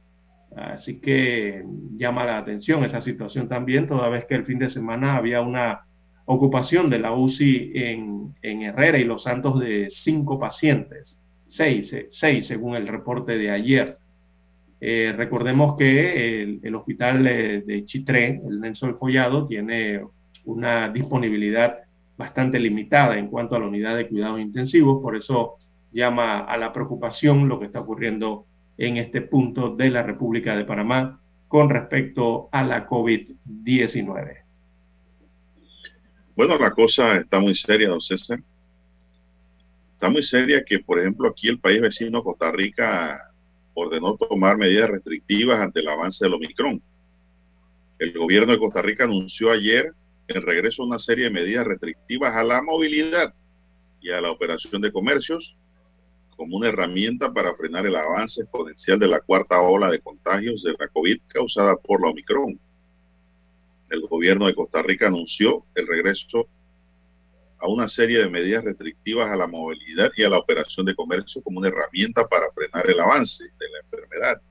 Así 0.56 1.00
que 1.00 1.65
llama 1.98 2.24
la 2.24 2.38
atención 2.38 2.84
esa 2.84 3.02
situación 3.02 3.50
también, 3.50 3.88
toda 3.88 4.10
vez 4.10 4.26
que 4.26 4.36
el 4.36 4.46
fin 4.46 4.60
de 4.60 4.70
semana 4.70 5.15
había 5.15 5.41
una 5.41 5.87
ocupación 6.28 6.90
de 6.90 7.00
la 7.00 7.13
UCI 7.13 7.72
en, 7.74 8.36
en 8.42 8.62
Herrera 8.62 9.00
y 9.00 9.04
Los 9.04 9.24
Santos 9.24 9.60
de 9.60 9.88
cinco 9.90 10.40
pacientes 10.40 11.18
seis, 11.48 11.96
seis 12.12 12.48
según 12.48 12.76
el 12.76 12.88
reporte 12.88 13.38
de 13.38 13.52
ayer. 13.52 13.98
Eh, 14.80 15.13
recordemos 15.16 15.76
que 15.76 16.44
el, 16.62 16.76
hospital 16.76 17.24
de 17.24 17.84
Chitré, 17.86 18.42
el 18.48 18.62
Nelson 18.62 18.98
Follado, 19.00 19.48
tiene 19.48 20.02
una 20.46 20.90
disponibilidad 20.90 21.80
bastante 22.16 22.60
limitada 22.60 23.18
en 23.18 23.28
cuanto 23.28 23.56
a 23.56 23.60
la 23.60 23.68
unidad 23.68 23.96
de 23.96 24.08
cuidados 24.08 24.40
intensivos, 24.40 25.02
por 25.02 25.16
eso 25.16 25.56
llama 25.92 26.40
a 26.40 26.58
la 26.58 26.74
preocupación 26.74 27.48
lo 27.48 27.60
que 27.60 27.66
está 27.66 27.80
ocurriendo 27.80 28.46
en 28.78 28.98
este 28.98 29.22
punto 29.22 29.76
de 29.76 29.90
la 29.90 30.04
República 30.04 30.56
de 30.56 30.66
Panamá 30.66 31.20
con 31.48 31.70
respecto 31.70 32.50
a 32.52 32.63
la 32.63 32.88
COVID-19. 32.88 34.47
Bueno, 36.38 36.56
la 36.60 36.69
cosa 36.69 37.17
está 37.17 37.39
muy 37.39 37.56
seria, 37.56 37.89
don 37.89 38.00
César. 38.00 38.39
Está 39.93 40.08
muy 40.12 40.21
seria 40.21 40.63
que, 40.63 40.78
por 40.78 41.00
ejemplo, 41.00 41.28
aquí 41.28 41.47
el 41.47 41.60
país 41.60 41.82
vecino, 41.82 42.23
Costa 42.23 42.52
Rica, 42.52 43.32
ordenó 43.73 44.15
tomar 44.15 44.56
medidas 44.56 44.88
restrictivas 44.88 45.60
ante 45.60 45.80
el 45.80 45.88
avance 45.88 46.23
del 46.23 46.36
Omicron. 46.36 46.80
El 47.97 48.13
gobierno 48.13 48.52
de 48.52 48.60
Costa 48.60 48.84
Rica 48.84 49.06
anunció 49.06 49.50
ayer 49.50 49.95
el 50.28 50.43
regreso 50.43 50.84
a 50.84 50.86
una 50.86 51.00
serie 51.00 51.23
de 51.23 51.32
medidas 51.32 51.65
restrictivas 51.65 52.36
a 52.36 52.43
la 52.43 52.62
movilidad 52.62 53.34
y 54.00 54.12
a 54.12 54.21
la 54.21 54.30
operación 54.30 54.80
de 54.84 54.91
comercios 54.91 55.58
como 56.36 56.58
una 56.58 56.69
herramienta 56.69 57.34
para 57.34 57.56
frenar 57.56 57.88
el 57.88 57.95
avance 57.95 58.43
exponencial 58.43 59.00
de 59.00 59.08
la 59.08 59.21
cuarta 59.21 59.60
ola 59.60 59.89
de 59.89 60.02
contagios 60.02 60.62
de 60.62 60.76
la 60.78 60.88
COVID 60.88 61.17
causada 61.30 61.76
por 61.78 62.00
la 62.00 62.12
Omicron. 62.12 62.60
El 63.89 64.02
gobierno 64.02 64.47
de 64.47 64.56
Costa 64.56 64.82
Rica 64.82 65.08
anunció 65.08 65.65
el 65.76 65.88
regreso 65.88 66.47
a 67.60 67.67
una 67.67 67.88
serie 67.88 68.19
de 68.19 68.30
medidas 68.30 68.63
restrictivas 68.63 69.30
a 69.30 69.36
la 69.36 69.47
movilidad 69.47 70.12
y 70.15 70.23
a 70.23 70.30
la 70.30 70.38
operación 70.38 70.86
de 70.86 70.95
comercio 70.95 71.41
como 71.41 71.60
una 71.60 71.69
herramienta 71.69 72.28
para 72.28 72.52
frenar 72.52 72.89
el 72.89 73.00
avance 73.00 73.43
de 73.43 73.69
la 73.69 73.80
enfermedad. 73.84 74.41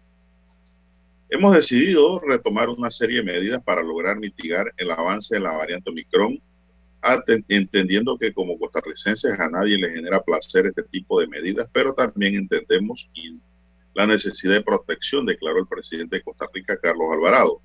Hemos 1.29 1.55
decidido 1.55 2.21
retomar 2.21 2.69
una 2.69 2.91
serie 2.91 3.19
de 3.19 3.25
medidas 3.25 3.63
para 3.63 3.83
lograr 3.83 4.17
mitigar 4.17 4.73
el 4.77 4.91
avance 4.91 5.35
de 5.35 5.41
la 5.41 5.53
variante 5.53 5.91
Omicron, 5.91 6.41
entendiendo 7.49 8.19
que 8.19 8.33
como 8.33 8.59
costarricenses 8.59 9.39
a 9.39 9.49
nadie 9.49 9.79
le 9.79 9.91
genera 9.91 10.23
placer 10.23 10.67
este 10.67 10.83
tipo 10.85 11.21
de 11.21 11.29
medidas, 11.29 11.69
pero 11.73 11.95
también 11.95 12.35
entendemos 12.37 13.09
la 13.95 14.07
necesidad 14.07 14.55
de 14.55 14.63
protección, 14.63 15.27
declaró 15.27 15.59
el 15.59 15.67
presidente 15.67 16.17
de 16.17 16.23
Costa 16.23 16.47
Rica, 16.53 16.79
Carlos 16.81 17.09
Alvarado. 17.13 17.61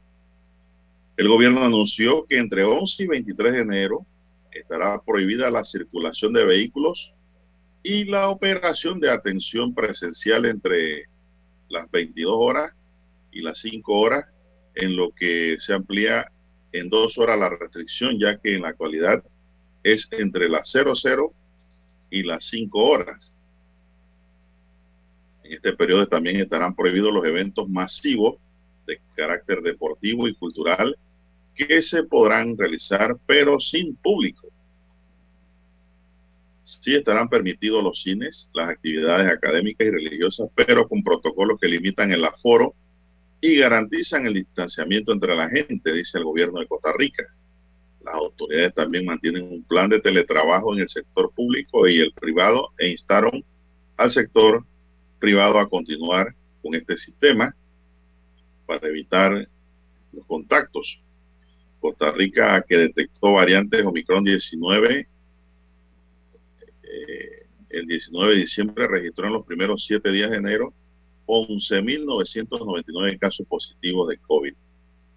El 1.22 1.28
gobierno 1.28 1.64
anunció 1.64 2.26
que 2.26 2.40
entre 2.40 2.64
11 2.64 3.04
y 3.04 3.06
23 3.06 3.52
de 3.52 3.60
enero 3.60 4.08
estará 4.52 5.00
prohibida 5.04 5.52
la 5.52 5.64
circulación 5.64 6.34
de 6.34 6.44
vehículos 6.44 7.14
y 7.84 8.06
la 8.06 8.30
operación 8.30 9.00
de 9.00 9.12
atención 9.12 9.76
presencial 9.76 10.48
entre 10.48 11.06
las 11.70 11.92
22 11.92 12.34
horas 12.36 12.74
y 13.32 13.42
las 13.42 13.60
5 13.60 13.94
horas, 14.00 14.26
en 14.74 14.96
lo 14.96 15.12
que 15.12 15.58
se 15.60 15.76
amplía 15.76 16.26
en 16.72 16.90
dos 16.90 17.20
horas 17.20 17.38
la 17.38 17.50
restricción, 17.50 18.18
ya 18.20 18.40
que 18.40 18.56
en 18.56 18.64
la 18.64 18.70
actualidad 18.70 19.24
es 19.84 20.10
entre 20.14 20.50
las 20.50 20.72
00 20.72 21.32
y 22.10 22.24
las 22.24 22.46
5 22.46 22.80
horas. 22.80 23.38
En 25.44 25.54
este 25.54 25.74
periodo 25.74 26.08
también 26.08 26.38
estarán 26.38 26.76
prohibidos 26.76 27.14
los 27.14 27.28
eventos 27.28 27.70
masivos 27.70 28.38
de 28.88 29.00
carácter 29.16 29.62
deportivo 29.62 30.28
y 30.28 30.34
cultural 30.34 30.98
que 31.68 31.82
se 31.82 32.04
podrán 32.04 32.58
realizar, 32.58 33.18
pero 33.26 33.60
sin 33.60 33.96
público. 33.96 34.48
Sí 36.64 36.96
estarán 36.96 37.30
permitidos 37.30 37.84
los 37.84 38.02
cines, 38.02 38.50
las 38.54 38.70
actividades 38.70 39.32
académicas 39.32 39.88
y 39.88 39.92
religiosas, 39.92 40.50
pero 40.56 40.88
con 40.88 41.04
protocolos 41.04 41.60
que 41.60 41.68
limitan 41.68 42.12
el 42.12 42.24
aforo 42.24 42.74
y 43.42 43.58
garantizan 43.58 44.28
el 44.28 44.36
distanciamiento 44.36 45.12
entre 45.12 45.36
la 45.36 45.50
gente, 45.50 45.94
dice 45.94 46.18
el 46.18 46.24
gobierno 46.24 46.60
de 46.60 46.68
Costa 46.68 46.94
Rica. 46.98 47.24
Las 48.04 48.16
autoridades 48.16 48.74
también 48.74 49.06
mantienen 49.06 49.44
un 49.44 49.64
plan 49.64 49.90
de 49.90 50.00
teletrabajo 50.00 50.74
en 50.74 50.82
el 50.82 50.90
sector 50.90 51.32
público 51.34 51.88
y 51.88 52.00
el 52.00 52.14
privado 52.14 52.70
e 52.78 52.90
instaron 52.90 53.44
al 53.98 54.12
sector 54.12 54.66
privado 55.20 55.60
a 55.60 55.70
continuar 55.70 56.34
con 56.62 56.74
este 56.76 56.98
sistema 56.98 57.56
para 58.66 58.88
evitar 58.88 59.48
los 60.14 60.26
contactos. 60.26 61.00
Costa 61.82 62.12
Rica, 62.12 62.64
que 62.68 62.78
detectó 62.78 63.34
variantes 63.34 63.84
Omicron 63.84 64.24
19, 64.24 65.08
eh, 66.84 67.46
el 67.70 67.88
19 67.88 68.34
de 68.34 68.40
diciembre 68.40 68.88
registró 68.88 69.28
en 69.28 69.34
los 69.34 69.46
primeros 69.46 69.84
siete 69.86 70.12
días 70.12 70.30
de 70.30 70.38
enero 70.38 70.74
11.999 71.26 73.18
casos 73.20 73.48
positivos 73.48 74.10
de 74.10 74.18
COVID. 74.18 74.54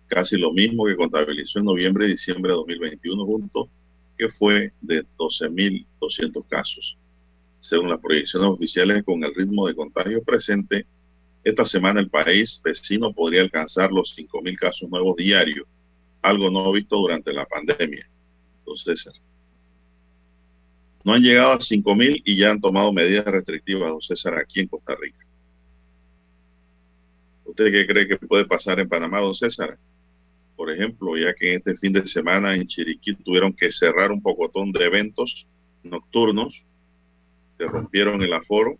Casi 0.07 0.39
lo 0.39 0.53
mismo 0.53 0.87
que 0.87 0.97
contabilizó 0.97 1.59
en 1.59 1.65
noviembre 1.67 2.07
y 2.07 2.13
diciembre 2.13 2.53
de 2.53 2.57
2021 2.57 3.25
juntos, 3.25 3.69
que 4.17 4.29
fue 4.31 4.73
de 4.81 5.05
12.200 5.19 6.47
casos. 6.49 6.97
Según 7.61 7.91
las 7.91 8.01
proyecciones 8.01 8.49
oficiales, 8.49 9.03
con 9.03 9.25
el 9.25 9.35
ritmo 9.35 9.67
de 9.67 9.75
contagio 9.75 10.23
presente, 10.23 10.87
esta 11.43 11.67
semana 11.67 12.01
el 12.01 12.09
país 12.09 12.61
vecino 12.63 13.13
podría 13.13 13.43
alcanzar 13.43 13.91
los 13.91 14.17
5.000 14.17 14.57
casos 14.59 14.89
nuevos 14.89 15.17
diarios, 15.17 15.67
algo 16.25 16.51
no 16.51 16.73
visto 16.73 16.97
durante 16.97 17.33
la 17.35 17.45
pandemia. 17.45 18.09
Entonces, 18.61 19.11
no 21.05 21.13
han 21.13 21.23
llegado 21.23 21.53
a 21.53 21.59
5.000 21.59 22.23
y 22.25 22.39
ya 22.39 22.51
han 22.51 22.63
tomado 22.63 22.93
medidas 22.95 23.27
restrictivas, 23.27 23.91
don 23.91 24.01
César, 24.01 24.39
aquí 24.39 24.61
en 24.61 24.69
Costa 24.69 24.97
Rica. 24.99 25.19
¿Usted 27.45 27.71
qué 27.71 27.87
cree 27.87 28.09
que 28.09 28.17
puede 28.17 28.47
pasar 28.47 28.81
en 28.81 28.89
Panamá, 28.89 29.21
don 29.21 29.35
César? 29.35 29.79
Por 30.57 30.71
ejemplo, 30.71 31.15
ya 31.19 31.35
que 31.35 31.57
este 31.57 31.77
fin 31.77 31.93
de 31.93 32.07
semana 32.07 32.55
en 32.55 32.67
Chiriquí 32.67 33.15
tuvieron 33.17 33.53
que 33.53 33.71
cerrar 33.71 34.11
un 34.11 34.23
pocotón 34.23 34.73
de 34.73 34.83
eventos 34.83 35.47
nocturnos 35.83 36.65
que 37.59 37.67
rompieron 37.67 38.23
el 38.23 38.33
aforo 38.33 38.79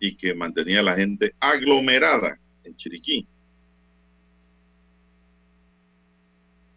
y 0.00 0.16
que 0.16 0.34
mantenía 0.34 0.80
a 0.80 0.82
la 0.82 0.96
gente 0.96 1.32
aglomerada 1.38 2.40
en 2.64 2.76
Chiriquí. 2.76 3.24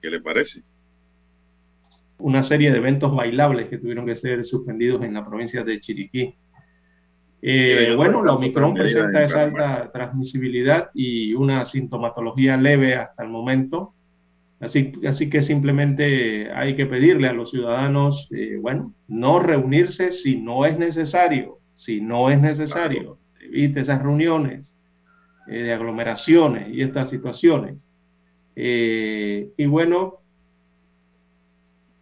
¿Qué 0.03 0.09
le 0.09 0.19
parece? 0.19 0.61
Una 2.17 2.43
serie 2.43 2.73
de 2.73 2.77
eventos 2.77 3.15
bailables 3.15 3.69
que 3.69 3.77
tuvieron 3.77 4.05
que 4.05 4.17
ser 4.17 4.43
suspendidos 4.43 5.01
en 5.01 5.13
la 5.13 5.25
provincia 5.25 5.63
de 5.63 5.79
Chiriquí. 5.79 6.35
Eh, 7.41 7.93
bueno, 7.95 8.21
la 8.21 8.33
Omicron 8.33 8.73
presenta 8.73 9.23
esa 9.23 9.43
alta 9.43 9.89
transmisibilidad 9.93 10.89
y 10.93 11.33
una 11.33 11.63
sintomatología 11.63 12.57
leve 12.57 12.97
hasta 12.97 13.23
el 13.23 13.29
momento. 13.29 13.93
Así, 14.59 14.91
así 15.07 15.29
que 15.29 15.41
simplemente 15.41 16.51
hay 16.51 16.75
que 16.75 16.85
pedirle 16.85 17.29
a 17.29 17.33
los 17.33 17.51
ciudadanos, 17.51 18.27
eh, 18.35 18.57
bueno, 18.59 18.93
no 19.07 19.39
reunirse 19.39 20.11
si 20.11 20.35
no 20.35 20.65
es 20.65 20.77
necesario, 20.77 21.59
si 21.77 22.01
no 22.01 22.29
es 22.29 22.41
necesario. 22.41 23.19
Evite 23.39 23.79
esas 23.79 24.01
reuniones 24.01 24.73
eh, 25.47 25.63
de 25.63 25.73
aglomeraciones 25.73 26.67
y 26.75 26.81
estas 26.81 27.09
situaciones. 27.09 27.77
Y 28.55 29.65
bueno, 29.65 30.19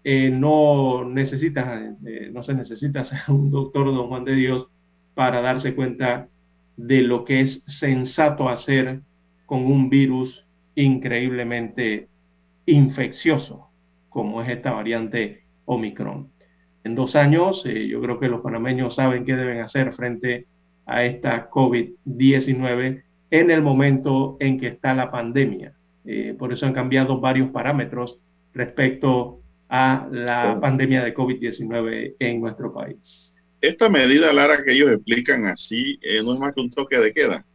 no 0.03 1.05
necesita, 1.05 1.95
no 2.31 2.43
se 2.43 2.53
necesita 2.53 3.03
ser 3.03 3.19
un 3.29 3.51
doctor 3.51 3.85
don 3.87 4.07
Juan 4.07 4.25
de 4.25 4.35
Dios 4.35 4.67
para 5.13 5.41
darse 5.41 5.75
cuenta 5.75 6.27
de 6.77 7.01
lo 7.01 7.25
que 7.25 7.41
es 7.41 7.63
sensato 7.67 8.49
hacer 8.49 9.01
con 9.45 9.65
un 9.65 9.89
virus 9.89 10.45
increíblemente 10.75 12.07
infeccioso, 12.65 13.67
como 14.09 14.41
es 14.41 14.49
esta 14.49 14.71
variante 14.71 15.43
Omicron. 15.65 16.29
En 16.83 16.95
dos 16.95 17.15
años, 17.15 17.63
eh, 17.65 17.87
yo 17.87 18.01
creo 18.01 18.19
que 18.19 18.27
los 18.27 18.41
panameños 18.41 18.95
saben 18.95 19.25
qué 19.25 19.35
deben 19.35 19.59
hacer 19.59 19.93
frente 19.93 20.47
a 20.85 21.03
esta 21.03 21.49
COVID-19 21.49 23.03
en 23.29 23.51
el 23.51 23.61
momento 23.61 24.37
en 24.39 24.59
que 24.59 24.67
está 24.67 24.93
la 24.93 25.11
pandemia. 25.11 25.73
Eh, 26.05 26.35
por 26.37 26.51
eso 26.51 26.65
han 26.65 26.73
cambiado 26.73 27.19
varios 27.19 27.49
parámetros 27.51 28.19
respecto 28.53 29.41
a 29.69 30.07
la 30.11 30.59
pandemia 30.59 31.03
de 31.03 31.13
COVID-19 31.13 32.15
en 32.19 32.41
nuestro 32.41 32.73
país. 32.73 33.33
Esta 33.61 33.89
medida, 33.89 34.33
Lara, 34.33 34.63
que 34.63 34.73
ellos 34.73 34.91
explican 34.91 35.45
así, 35.45 35.99
eh, 36.01 36.21
no 36.23 36.33
es 36.33 36.39
más 36.39 36.53
que 36.53 36.61
un 36.61 36.71
toque 36.71 36.97
de 36.97 37.13
queda. 37.13 37.45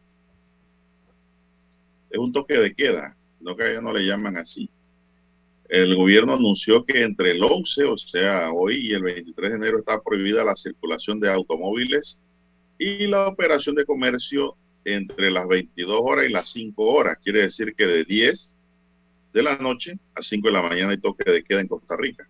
Es 2.09 2.17
un 2.17 2.31
toque 2.31 2.57
de 2.57 2.73
queda, 2.73 3.15
no 3.41 3.55
que 3.55 3.69
ellos 3.69 3.83
no 3.83 3.91
le 3.91 4.05
llaman 4.05 4.37
así. 4.37 4.69
El 5.67 5.95
gobierno 5.97 6.33
anunció 6.33 6.85
que 6.85 7.03
entre 7.03 7.31
el 7.31 7.43
11, 7.43 7.83
o 7.83 7.97
sea, 7.97 8.51
hoy 8.53 8.87
y 8.87 8.93
el 8.93 9.03
23 9.03 9.51
de 9.51 9.57
enero 9.57 9.79
está 9.79 10.01
prohibida 10.01 10.45
la 10.45 10.55
circulación 10.55 11.19
de 11.19 11.29
automóviles 11.29 12.21
y 12.79 13.05
la 13.07 13.27
operación 13.27 13.75
de 13.75 13.85
comercio 13.85 14.55
entre 14.87 15.29
las 15.29 15.45
22 15.47 15.99
horas 16.01 16.25
y 16.25 16.31
las 16.31 16.49
5 16.49 16.81
horas. 16.81 17.17
Quiere 17.21 17.41
decir 17.41 17.75
que 17.75 17.85
de 17.85 18.05
10 18.05 18.53
de 19.33 19.43
la 19.43 19.57
noche 19.57 19.99
a 20.15 20.21
5 20.21 20.47
de 20.47 20.53
la 20.53 20.61
mañana 20.61 20.91
hay 20.91 20.97
toque 20.97 21.29
de 21.29 21.43
queda 21.43 21.59
en 21.59 21.67
Costa 21.67 21.97
Rica. 21.97 22.27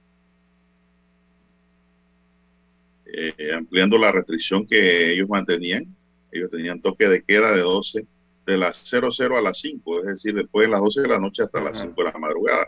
Eh, 3.05 3.53
ampliando 3.53 3.97
la 3.99 4.11
restricción 4.11 4.65
que 4.65 5.13
ellos 5.13 5.29
mantenían. 5.29 5.85
Ellos 6.31 6.49
tenían 6.49 6.81
toque 6.81 7.07
de 7.07 7.23
queda 7.23 7.51
de 7.51 7.61
12 7.61 8.05
de 8.47 8.57
las 8.57 8.77
00 8.77 9.37
a 9.37 9.41
las 9.41 9.59
5, 9.59 9.99
es 9.99 10.05
decir, 10.07 10.33
después 10.33 10.67
de 10.67 10.71
las 10.71 10.81
12 10.81 11.01
de 11.01 11.07
la 11.07 11.19
noche 11.19 11.43
hasta 11.43 11.61
las 11.61 11.77
5 11.77 11.93
de 11.95 12.11
la 12.11 12.17
madrugada. 12.17 12.67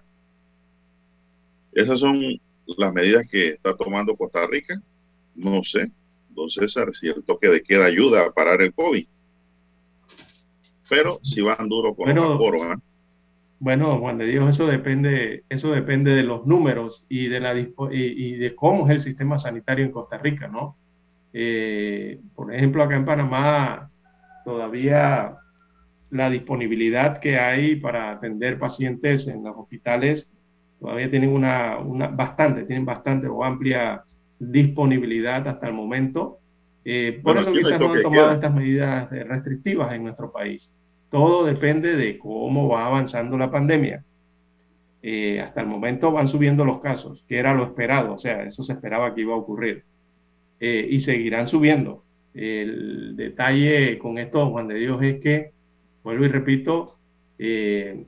Esas 1.71 1.99
son 1.99 2.39
las 2.77 2.93
medidas 2.93 3.27
que 3.29 3.49
está 3.49 3.75
tomando 3.75 4.15
Costa 4.15 4.45
Rica. 4.45 4.79
No 5.33 5.63
sé, 5.63 5.91
don 6.29 6.49
César, 6.49 6.93
si 6.93 7.07
el 7.07 7.23
toque 7.23 7.47
de 7.47 7.63
queda 7.63 7.85
ayuda 7.85 8.25
a 8.25 8.31
parar 8.31 8.61
el 8.61 8.73
COVID. 8.73 9.07
Pero 10.89 11.19
si 11.23 11.41
van 11.41 11.69
duro 11.69 11.95
con 11.95 12.05
bueno, 12.05 12.23
los 12.23 12.35
aforos, 12.35 12.61
¿eh? 12.63 12.79
Bueno, 13.59 13.99
Juan 13.99 14.17
de 14.17 14.25
Dios, 14.25 14.49
eso 14.49 14.67
depende, 14.67 15.43
eso 15.49 15.71
depende 15.71 16.11
de 16.15 16.23
los 16.23 16.45
números 16.47 17.05
y 17.09 17.27
de, 17.27 17.39
la, 17.41 17.57
y, 17.59 17.73
y 17.91 18.35
de 18.35 18.55
cómo 18.55 18.87
es 18.87 18.91
el 18.95 19.01
sistema 19.01 19.37
sanitario 19.37 19.85
en 19.85 19.91
Costa 19.91 20.17
Rica, 20.17 20.47
¿no? 20.47 20.77
Eh, 21.33 22.19
por 22.35 22.53
ejemplo, 22.53 22.81
acá 22.83 22.95
en 22.95 23.05
Panamá 23.05 23.91
todavía 24.45 25.35
la 26.09 26.29
disponibilidad 26.29 27.19
que 27.19 27.37
hay 27.37 27.75
para 27.75 28.11
atender 28.11 28.57
pacientes 28.57 29.27
en 29.27 29.43
los 29.43 29.55
hospitales 29.57 30.31
todavía 30.79 31.09
tienen 31.11 31.29
una, 31.29 31.77
una 31.77 32.07
bastante, 32.07 32.63
tienen 32.63 32.85
bastante 32.85 33.27
o 33.27 33.43
amplia 33.43 34.03
disponibilidad 34.39 35.45
hasta 35.47 35.67
el 35.67 35.73
momento. 35.73 36.39
Eh, 36.85 37.19
por 37.21 37.35
bueno, 37.35 37.41
eso 37.41 37.51
quizás 37.51 37.79
no 37.79 37.91
han 37.91 38.01
tomado 38.01 38.27
queda. 38.27 38.33
estas 38.35 38.53
medidas 38.55 39.09
restrictivas 39.09 39.93
en 39.93 40.03
nuestro 40.03 40.31
país. 40.31 40.71
Todo 41.09 41.45
depende 41.45 41.95
de 41.95 42.17
cómo 42.17 42.67
va 42.67 42.85
avanzando 42.85 43.37
la 43.37 43.49
pandemia. 43.51 44.03
Eh, 45.01 45.39
hasta 45.39 45.61
el 45.61 45.67
momento 45.67 46.11
van 46.11 46.27
subiendo 46.27 46.65
los 46.65 46.81
casos, 46.81 47.23
que 47.27 47.37
era 47.37 47.53
lo 47.53 47.63
esperado, 47.63 48.15
o 48.15 48.19
sea, 48.19 48.43
eso 48.43 48.63
se 48.63 48.73
esperaba 48.73 49.15
que 49.15 49.21
iba 49.21 49.33
a 49.33 49.37
ocurrir. 49.37 49.85
Eh, 50.59 50.87
y 50.89 50.99
seguirán 50.99 51.47
subiendo. 51.47 52.03
El 52.33 53.15
detalle 53.15 53.97
con 53.97 54.17
esto, 54.17 54.49
Juan 54.51 54.67
de 54.67 54.75
Dios, 54.75 55.01
es 55.01 55.21
que, 55.21 55.51
vuelvo 56.03 56.25
y 56.25 56.27
repito, 56.27 56.97
eh, 57.37 58.05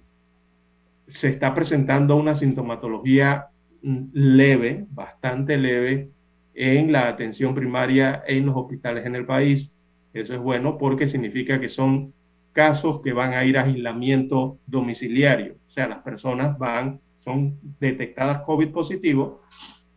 se 1.08 1.30
está 1.30 1.56
presentando 1.56 2.16
una 2.18 2.36
sintomatología 2.36 3.48
leve, 3.82 4.86
bastante 4.92 5.58
leve, 5.58 6.10
en 6.54 6.92
la 6.92 7.08
atención 7.08 7.56
primaria 7.56 8.24
en 8.28 8.46
los 8.46 8.56
hospitales 8.56 9.06
en 9.06 9.16
el 9.16 9.26
país. 9.26 9.72
Eso 10.14 10.34
es 10.34 10.40
bueno 10.40 10.78
porque 10.78 11.08
significa 11.08 11.60
que 11.60 11.70
son 11.70 12.14
casos 12.52 13.02
que 13.02 13.14
van 13.14 13.34
a 13.34 13.46
ir 13.46 13.58
a 13.58 13.64
aislamiento 13.64 14.60
domiciliario. 14.66 15.56
O 15.68 15.72
sea, 15.72 15.88
las 15.88 16.00
personas 16.00 16.58
van, 16.58 17.00
son 17.20 17.60
detectadas 17.80 18.42
COVID 18.44 18.70
positivo 18.70 19.42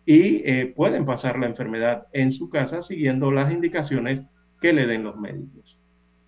y 0.07 0.43
eh, 0.45 0.73
pueden 0.75 1.07
pasar 1.07 1.38
la 1.38 1.47
enfermedad 1.47 2.07
en 2.12 2.33
su 2.33 2.51
casa 2.51 2.83
siguiendo 2.83 3.31
las 3.31 3.53
indicaciones 3.53 4.23
que 4.61 4.73
le 4.73 4.87
den 4.87 5.03
los 5.03 5.17
médicos. 5.17 5.79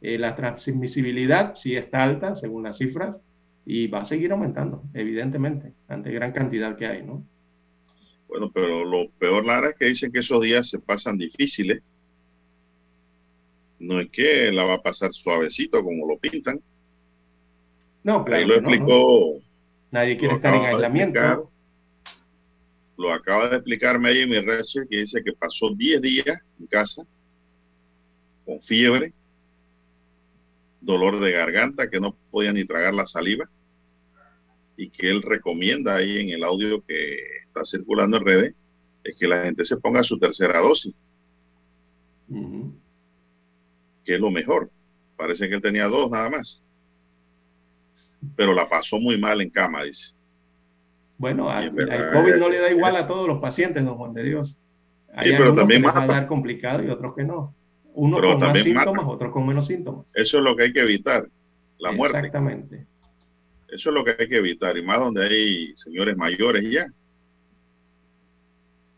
Eh, 0.01 0.19
la 0.19 0.35
transmisibilidad 0.35 1.55
sí 1.55 1.77
está 1.77 2.03
alta 2.03 2.35
según 2.35 2.65
las 2.65 2.79
cifras 2.79 3.21
y 3.65 3.89
va 3.89 4.03
a 4.03 4.05
seguir 4.07 4.33
aumentando, 4.33 4.83
evidentemente, 4.95 5.73
ante 5.89 6.12
gran 6.12 6.33
cantidad 6.33 6.77
que 6.77 6.87
hay, 6.87 7.03
¿no? 7.03 7.27
Bueno, 8.29 8.51
pero 8.53 8.85
lo 8.85 9.11
peor, 9.19 9.45
Lara, 9.45 9.71
es 9.71 9.77
que 9.77 9.87
dicen 9.87 10.12
que 10.12 10.21
esos 10.21 10.41
días 10.43 10.69
se 10.69 10.79
pasan 10.79 11.17
difíciles. 11.17 11.83
No 13.79 14.01
es 14.01 14.11
que 14.11 14.51
la 14.53 14.65
va 14.65 14.75
a 14.75 14.83
pasar 14.83 15.12
suavecito 15.12 15.83
como 15.83 16.07
lo 16.07 16.19
pintan. 16.19 16.61
No, 18.03 18.25
claro. 18.25 18.41
Ahí 18.41 18.49
lo 18.49 18.55
explicó. 18.57 18.85
No, 18.85 19.39
no. 19.39 19.47
Nadie 19.91 20.17
quiere 20.17 20.35
estar 20.35 20.55
en 20.55 20.62
aislamiento 20.62 21.51
lo 22.97 23.12
acaba 23.12 23.49
de 23.49 23.57
explicarme 23.57 24.09
ahí 24.09 24.21
en 24.21 24.31
mi 24.31 24.41
red 24.41 24.62
que 24.89 24.99
dice 24.99 25.23
que 25.23 25.33
pasó 25.33 25.75
10 25.75 26.01
días 26.01 26.41
en 26.59 26.67
casa 26.67 27.07
con 28.45 28.61
fiebre, 28.62 29.12
dolor 30.81 31.21
de 31.21 31.33
garganta, 31.33 31.91
que 31.91 32.01
no 32.01 32.17
podía 32.31 32.53
ni 32.53 32.65
tragar 32.65 32.95
la 32.95 33.07
saliva 33.07 33.49
y 34.77 34.89
que 34.91 35.11
él 35.11 35.23
recomienda 35.23 35.97
ahí 35.97 36.19
en 36.19 36.31
el 36.31 36.45
audio 36.45 36.83
que 36.85 37.17
está 37.47 37.65
circulando 37.65 38.19
en 38.19 38.25
redes 38.25 38.55
es 39.03 39.17
que 39.17 39.27
la 39.27 39.45
gente 39.45 39.65
se 39.65 39.77
ponga 39.77 40.03
su 40.03 40.19
tercera 40.19 40.61
dosis, 40.61 40.95
uh 42.29 42.35
-huh. 42.35 42.73
Que 44.07 44.14
es 44.14 44.21
lo 44.21 44.31
mejor. 44.31 44.71
Parece 45.16 45.49
que 45.49 45.57
él 45.57 45.62
tenía 45.62 45.87
dos 45.87 46.11
nada 46.11 46.31
más, 46.31 46.62
pero 48.37 48.55
la 48.55 48.69
pasó 48.69 48.99
muy 48.99 49.19
mal 49.19 49.40
en 49.40 49.51
cama, 49.51 49.83
dice. 49.83 50.14
Bueno, 51.19 51.51
al, 51.51 51.69
al, 51.90 52.12
COVID 52.12 52.37
no 52.37 52.49
le 52.49 52.59
da 52.59 52.71
igual 52.71 52.97
a 52.97 53.07
todos 53.07 53.27
los 53.27 53.40
pacientes, 53.40 53.85
don 53.85 53.97
Juan 53.97 54.14
de 54.14 54.23
Dios. 54.23 54.59
Hay 55.14 55.31
sí, 55.31 55.35
pero 55.37 55.55
también 55.55 55.83
que 55.83 55.88
les 55.88 55.97
va 55.97 56.03
a 56.03 56.07
dar 56.07 56.27
complicado 56.27 56.83
y 56.83 56.88
otros 56.88 57.14
que 57.14 57.25
no. 57.25 57.55
Unos 57.95 58.21
con 58.21 58.38
más 58.38 58.59
síntomas, 58.62 58.95
mata. 58.95 59.09
otros 59.09 59.33
con 59.33 59.47
menos 59.47 59.66
síntomas. 59.66 60.07
Eso 60.12 60.38
es 60.38 60.45
lo 60.45 60.55
que 60.55 60.64
hay 60.64 60.73
que 60.73 60.81
evitar, 60.81 61.27
la 61.79 61.92
muerte. 61.92 62.19
Exactamente. 62.19 62.87
Eso 63.69 63.88
es 63.90 63.95
lo 63.95 64.05
que 64.05 64.14
hay 64.19 64.29
que 64.29 64.37
evitar, 64.37 64.77
y 64.77 64.83
más 64.83 64.99
donde 65.01 65.25
hay 65.25 65.77
señores 65.77 66.16
mayores 66.16 66.64
ya. 66.71 66.87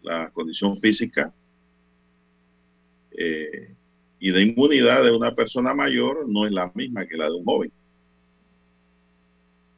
La 0.02 0.30
condición 0.30 0.76
física 0.76 1.32
eh, 3.12 3.74
y 4.20 4.32
de 4.32 4.42
inmunidad 4.42 5.04
de 5.04 5.12
una 5.12 5.34
persona 5.34 5.74
mayor 5.74 6.28
no 6.28 6.46
es 6.46 6.52
la 6.52 6.70
misma 6.74 7.06
que 7.06 7.16
la 7.16 7.26
de 7.26 7.36
un 7.36 7.44
joven. 7.44 7.72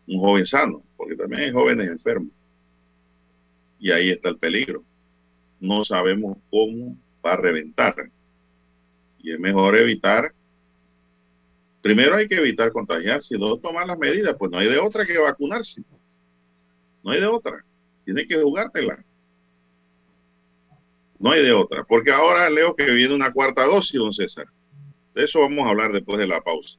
Un 0.07 0.19
joven 0.19 0.47
sano, 0.47 0.83
porque 0.97 1.15
también 1.15 1.43
hay 1.43 1.53
jóvenes 1.53 1.89
enfermos. 1.89 2.33
Y 3.79 3.91
ahí 3.91 4.11
está 4.11 4.31
el 4.31 4.39
peligro. 4.39 4.83
No 5.61 5.85
sabemos 5.85 6.39
cómo 6.51 6.97
va 7.25 7.35
a 7.35 7.37
reventar. 7.37 7.95
Y 9.19 9.33
es 9.33 9.39
mejor 9.39 9.77
evitar. 9.77 10.33
Primero 11.83 12.17
hay 12.17 12.29
que 12.29 12.37
evitar 12.37 12.73
contagiarse 12.73 13.35
y 13.35 13.39
luego 13.39 13.59
tomar 13.59 13.87
las 13.87 13.99
medidas. 13.99 14.37
Pues 14.39 14.51
no 14.51 14.59
hay 14.59 14.69
de 14.69 14.79
otra 14.79 15.05
que 15.05 15.19
vacunarse. 15.19 15.83
No 17.03 17.11
hay 17.11 17.21
de 17.21 17.27
otra. 17.27 17.65
Tiene 18.05 18.27
que 18.27 18.41
jugártela. 18.43 19.05
No 21.21 21.31
hay 21.31 21.45
de 21.45 21.53
otra. 21.53 21.85
Porque 21.85 22.11
ahora 22.11 22.51
leo 22.51 22.75
que 22.75 22.91
viene 22.91 23.15
una 23.15 23.33
cuarta 23.33 23.65
dosis, 23.67 24.01
don 24.01 24.13
César. 24.13 24.47
De 25.15 25.25
eso 25.25 25.41
vamos 25.41 25.67
a 25.67 25.71
hablar 25.71 25.93
después 25.93 26.19
de 26.19 26.27
la 26.27 26.41
pausa. 26.41 26.79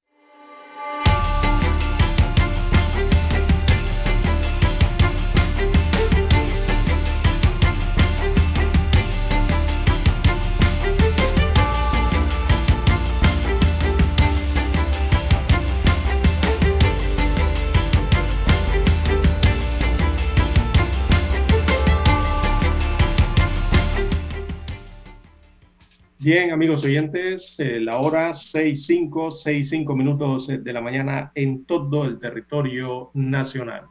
Amigos 26.61 26.85
oyentes, 26.85 27.55
eh, 27.57 27.79
la 27.79 27.97
hora 27.97 28.33
6.5, 28.33 29.31
6.5 29.31 29.95
minutos 29.95 30.47
de 30.47 30.73
la 30.73 30.79
mañana 30.79 31.31
en 31.33 31.65
todo 31.65 32.05
el 32.05 32.19
territorio 32.19 33.09
nacional. 33.15 33.85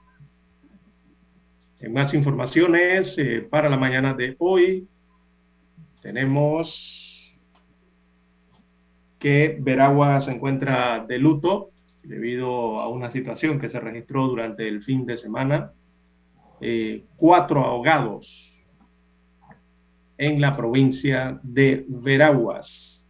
En 1.80 1.92
más 1.92 2.14
informaciones 2.14 3.18
eh, 3.18 3.40
para 3.40 3.68
la 3.68 3.76
mañana 3.76 4.14
de 4.14 4.36
hoy, 4.38 4.86
tenemos 6.00 7.36
que 9.18 9.58
Veragua 9.58 10.20
se 10.20 10.30
encuentra 10.30 11.04
de 11.08 11.18
luto 11.18 11.72
debido 12.04 12.78
a 12.78 12.86
una 12.86 13.10
situación 13.10 13.58
que 13.58 13.68
se 13.68 13.80
registró 13.80 14.28
durante 14.28 14.68
el 14.68 14.80
fin 14.80 15.04
de 15.06 15.16
semana. 15.16 15.72
Eh, 16.60 17.02
cuatro 17.16 17.64
ahogados 17.64 18.49
en 20.20 20.38
la 20.38 20.54
provincia 20.54 21.40
de 21.42 21.86
Veraguas. 21.88 23.02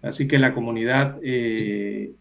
Así 0.00 0.26
que 0.26 0.38
la 0.38 0.54
comunidad 0.54 1.18
eh, 1.22 2.12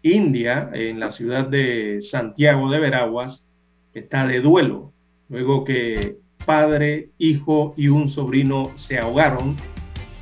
india 0.00 0.70
en 0.72 0.98
la 0.98 1.12
ciudad 1.12 1.46
de 1.46 2.00
Santiago 2.00 2.70
de 2.70 2.80
Veraguas 2.80 3.44
está 3.92 4.26
de 4.26 4.40
duelo, 4.40 4.94
luego 5.28 5.64
que 5.64 6.16
padre, 6.46 7.10
hijo 7.18 7.74
y 7.76 7.88
un 7.88 8.08
sobrino 8.08 8.72
se 8.76 8.98
ahogaron 8.98 9.56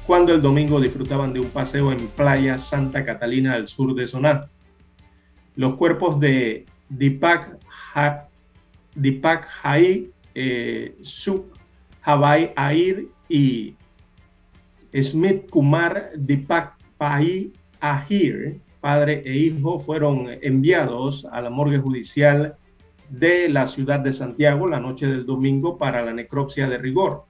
cuando 0.04 0.34
el 0.34 0.42
domingo 0.42 0.80
disfrutaban 0.80 1.32
de 1.32 1.38
un 1.38 1.50
paseo 1.50 1.92
en 1.92 2.08
Playa 2.08 2.58
Santa 2.58 3.04
Catalina 3.04 3.52
al 3.52 3.68
sur 3.68 3.94
de 3.94 4.08
Soná. 4.08 4.50
Los 5.54 5.76
cuerpos 5.76 6.18
de 6.18 6.66
Dipak 6.88 7.58
Hai 9.62 10.10
eh, 10.34 10.96
Suk 11.02 11.57
Habai 12.08 12.54
Air 12.56 13.04
y 13.28 13.76
Smith 14.94 15.50
Kumar 15.50 16.12
Dipak 16.16 16.78
Pai 16.96 17.52
Ahir, 17.80 18.62
padre 18.80 19.22
e 19.26 19.36
hijo, 19.36 19.80
fueron 19.80 20.26
enviados 20.40 21.26
a 21.30 21.42
la 21.42 21.50
morgue 21.50 21.76
judicial 21.76 22.56
de 23.10 23.50
la 23.50 23.66
ciudad 23.66 24.00
de 24.00 24.14
Santiago 24.14 24.66
la 24.66 24.80
noche 24.80 25.06
del 25.06 25.26
domingo 25.26 25.76
para 25.76 26.02
la 26.02 26.14
necropsia 26.14 26.66
de 26.66 26.78
rigor. 26.78 27.26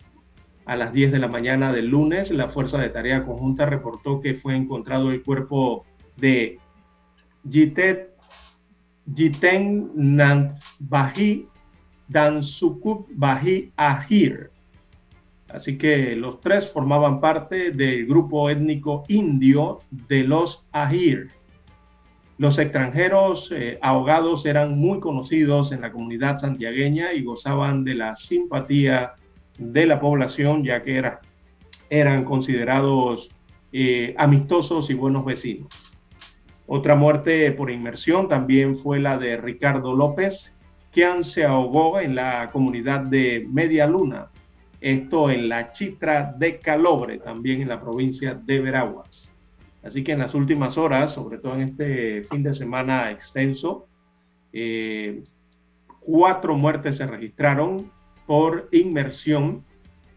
A 0.65 0.77
las 0.77 0.93
10 0.93 1.11
de 1.11 1.19
la 1.19 1.29
mañana 1.29 1.73
del 1.73 1.89
lunes, 1.89 2.31
la 2.31 2.49
Fuerza 2.49 2.79
de 2.79 2.91
Tarea 2.91 3.25
Conjunta 3.25 3.67
reportó 3.67 4.21
que 4.21 4.35
fue 4.35 4.55
encontrado 4.55 5.11
el 5.11 5.25
cuerpo 5.25 5.87
de 6.19 6.61
Jitet 7.51 8.15
Jiten 9.13 9.91
Nant 9.97 10.57
Bahi 10.79 11.49
Dansukup 12.07 13.09
Bahi 13.17 13.73
Ahir, 13.77 14.53
Así 15.49 15.79
que 15.79 16.15
los 16.15 16.41
tres 16.41 16.71
formaban 16.71 17.21
parte 17.21 17.71
del 17.71 18.07
grupo 18.07 18.51
étnico 18.51 19.05
indio 19.09 19.81
de 19.91 20.25
los 20.25 20.67
Ahir. 20.73 21.31
Los 22.37 22.59
extranjeros 22.59 23.51
eh, 23.51 23.79
ahogados 23.83 24.47
eran 24.47 24.79
muy 24.79 25.01
conocidos 25.01 25.73
en 25.73 25.81
la 25.81 25.91
comunidad 25.91 26.39
santiagueña 26.39 27.13
y 27.13 27.23
gozaban 27.23 27.83
de 27.83 27.95
la 27.95 28.15
simpatía 28.15 29.15
de 29.59 29.87
la 29.87 29.99
población, 29.99 30.63
ya 30.63 30.83
que 30.83 31.03
eran 31.91 32.25
considerados 32.25 33.31
eh, 33.73 34.15
amistosos 34.19 34.89
y 34.91 34.95
buenos 34.95 35.25
vecinos. 35.25 35.69
Otra 36.67 36.95
muerte 36.95 37.51
por 37.53 37.71
inmersión 37.71 38.29
también 38.29 38.79
fue 38.79 39.01
la 39.01 39.19
de 39.19 39.39
Ricardo 39.39 39.97
López, 39.97 40.55
quien 40.93 41.25
se 41.25 41.45
ahogó 41.45 41.99
en 41.99 42.15
la 42.15 42.51
comunidad 42.53 43.01
de 43.01 43.47
Media 43.51 43.87
Luna, 43.87 44.29
esto 44.81 45.31
en 45.31 45.49
la 45.49 45.73
Chitra 45.73 46.35
de 46.37 46.59
Calobre, 46.59 47.19
también 47.19 47.63
en 47.63 47.69
la 47.69 47.81
provincia 47.81 48.35
de 48.35 48.61
Veraguas. 48.61 49.31
Así 49.83 50.05
que 50.05 50.13
en 50.13 50.19
las 50.19 50.35
últimas 50.35 50.77
horas, 50.77 51.15
sobre 51.15 51.39
todo 51.39 51.55
en 51.55 51.63
este 51.63 52.23
fin 52.25 52.43
de 52.43 52.55
semana 52.55 53.11
extenso, 53.11 53.87
eh, 54.53 55.23
cuatro 56.01 56.57
muertes 56.57 56.97
se 56.97 57.07
registraron 57.07 57.91
por 58.27 58.69
inmersión 58.73 59.65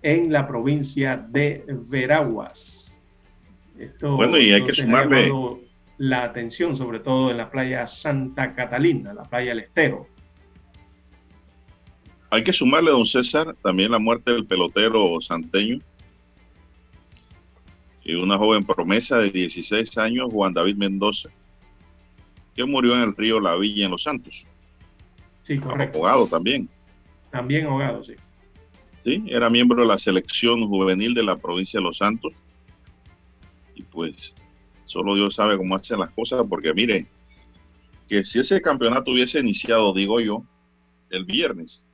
en 0.02 0.32
la 0.32 0.48
provincia 0.48 1.18
de 1.18 1.64
Veraguas. 1.68 2.94
Esto, 3.78 4.16
bueno, 4.16 4.38
y 4.38 4.52
hay 4.52 4.66
que 4.66 4.74
sumarle 4.74 5.32
la 5.98 6.24
atención, 6.24 6.76
sobre 6.76 7.00
todo 7.00 7.32
en 7.32 7.38
la 7.38 7.50
playa 7.50 7.88
Santa 7.88 8.54
Catalina, 8.56 9.14
la 9.14 9.24
playa 9.24 9.50
del 9.50 9.60
Estero. 9.60 10.08
Hay 12.34 12.46
que 12.46 12.54
sumarle, 12.54 12.92
don 12.92 13.06
César, 13.06 13.58
también 13.62 13.92
la 13.92 14.00
muerte 14.00 14.32
del 14.32 14.46
pelotero 14.46 15.20
santeño 15.20 15.80
y 18.04 18.16
una 18.16 18.38
joven 18.38 18.64
promesa 18.64 19.18
de 19.18 19.30
16 19.30 19.98
años, 19.98 20.32
Juan 20.32 20.54
David 20.54 20.78
Mendoza, 20.78 21.30
que 22.56 22.64
murió 22.64 22.96
en 22.96 23.02
el 23.02 23.16
río 23.18 23.42
La 23.42 23.58
Villa 23.58 23.84
en 23.84 23.92
Los 23.92 24.04
Santos. 24.04 24.46
Sí, 25.44 25.60
correcto. 25.60 25.98
Ahogado 25.98 26.26
también. 26.28 26.70
También 27.32 27.66
ahogado, 27.66 28.02
sí. 28.04 28.14
Sí, 29.04 29.24
era 29.28 29.50
miembro 29.50 29.82
de 29.82 29.90
la 29.90 29.98
selección 29.98 30.66
juvenil 30.68 31.14
de 31.14 31.24
la 31.24 31.36
provincia 31.36 31.82
de 31.82 31.84
Los 31.84 31.98
Santos. 31.98 32.34
Y 33.76 33.84
pues, 33.84 34.34
solo 34.86 35.16
Dios 35.16 35.36
sabe 35.36 35.58
cómo 35.58 35.76
hacen 35.76 36.00
las 36.00 36.12
cosas, 36.12 36.46
porque 36.48 36.74
mire, 36.74 37.08
que 38.08 38.24
si 38.24 38.40
ese 38.40 38.62
campeonato 38.62 39.12
hubiese 39.12 39.40
iniciado, 39.40 39.94
digo 39.94 40.22
yo, 40.22 40.46
el 41.10 41.26
viernes, 41.26 41.86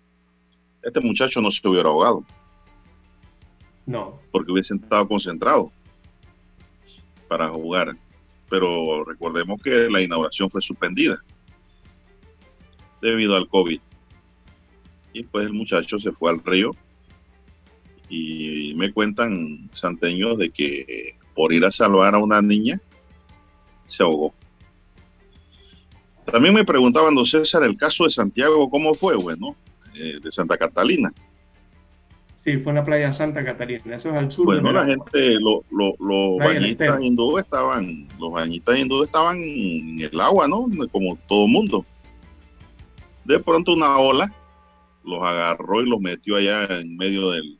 este 0.82 1.00
muchacho 1.02 1.42
no 1.42 1.52
se 1.52 1.68
hubiera 1.68 1.90
ahogado. 1.90 2.24
No. 3.86 4.20
Porque 4.32 4.52
hubiese 4.52 4.76
estado 4.76 5.08
concentrado 5.08 5.72
para 7.28 7.50
jugar. 7.50 7.96
Pero 8.50 9.04
recordemos 9.04 9.62
que 9.62 9.90
la 9.90 10.02
inauguración 10.02 10.50
fue 10.50 10.62
suspendida 10.62 11.22
debido 13.02 13.36
al 13.36 13.48
COVID. 13.48 13.80
Y 15.14 15.24
pues 15.24 15.46
el 15.46 15.54
muchacho 15.54 16.00
se 16.00 16.12
fue 16.12 16.32
al 16.32 16.44
río 16.44 16.72
y 18.10 18.74
me 18.76 18.92
cuentan 18.94 19.70
santeños 19.74 20.38
de 20.38 20.50
que 20.50 21.18
por 21.36 21.52
ir 21.52 21.66
a 21.66 21.72
salvar 21.72 22.16
a 22.16 22.20
una 22.20 22.42
niña 22.42 22.80
se 23.86 24.04
ahogó. 24.04 24.34
También 26.26 26.54
me 26.54 26.66
preguntaban, 26.66 27.16
don 27.16 27.26
César, 27.26 27.64
el 27.64 27.78
caso 27.78 28.04
de 28.04 28.10
Santiago, 28.10 28.70
¿cómo 28.70 28.94
fue? 28.94 29.16
Bueno, 29.16 29.56
eh, 29.98 30.20
de 30.22 30.32
Santa 30.32 30.58
Catalina. 30.58 31.12
Sí, 32.44 32.58
fue 32.60 32.72
en 32.72 32.76
la 32.78 32.86
playa 32.86 33.12
Santa 33.12 33.44
Catalina, 33.44 33.98
eso 33.98 34.10
es 34.10 34.16
al 34.16 34.32
sur. 34.32 34.46
Bueno, 34.46 34.72
la 34.72 34.86
gente, 34.86 35.36
los 35.40 35.64
bañistas 36.40 37.02
hindúes 37.02 37.44
estaban, 37.44 38.08
los 38.18 38.32
bañistas 38.32 38.80
hindúes 38.80 39.08
estaban 39.08 39.38
en 39.42 40.00
el 40.00 40.22
agua, 40.22 40.48
¿no? 40.48 40.66
Como 40.92 41.18
todo 41.28 41.46
mundo. 41.48 41.86
De 43.26 43.40
pronto 43.40 43.74
una 43.74 43.98
ola 43.98 44.34
los 45.04 45.22
agarró 45.22 45.82
y 45.82 45.90
los 45.90 46.00
metió 46.00 46.38
allá 46.38 46.80
en 46.80 46.96
medio 46.96 47.32
del, 47.32 47.58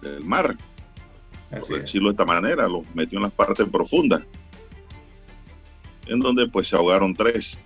del 0.00 0.24
mar, 0.24 0.56
por 1.50 1.80
decirlo 1.80 2.08
de 2.08 2.14
esta 2.14 2.24
manera, 2.24 2.66
los 2.66 2.82
metió 2.94 3.18
en 3.18 3.24
las 3.24 3.32
partes 3.32 3.68
profundas, 3.68 4.22
en 6.06 6.18
donde 6.18 6.48
pues 6.48 6.66
se 6.66 6.74
ahogaron 6.74 7.14
tres 7.14 7.56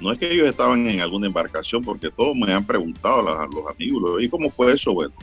no 0.00 0.12
es 0.12 0.18
que 0.18 0.30
ellos 0.30 0.48
estaban 0.48 0.86
en 0.88 1.00
alguna 1.00 1.26
embarcación, 1.26 1.82
porque 1.82 2.10
todos 2.10 2.36
me 2.36 2.52
han 2.52 2.66
preguntado 2.66 3.28
a 3.38 3.46
los 3.46 3.66
amigos, 3.68 4.22
¿y 4.22 4.28
cómo 4.28 4.50
fue 4.50 4.72
eso? 4.72 4.92
Bueno, 4.92 5.14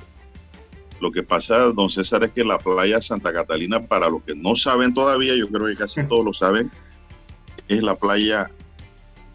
lo 1.00 1.12
que 1.12 1.22
pasa, 1.22 1.58
don 1.58 1.90
César, 1.90 2.24
es 2.24 2.32
que 2.32 2.44
la 2.44 2.58
playa 2.58 3.02
Santa 3.02 3.34
Catalina, 3.34 3.86
para 3.86 4.10
los 4.10 4.24
que 4.24 4.36
no 4.36 4.56
saben 4.56 4.94
todavía, 4.94 5.36
yo 5.36 5.48
creo 5.50 5.68
que 5.68 5.76
casi 5.76 6.04
todos 6.08 6.26
lo 6.26 6.34
saben, 6.34 6.72
es 7.68 7.84
la 7.84 7.96
playa 7.96 8.50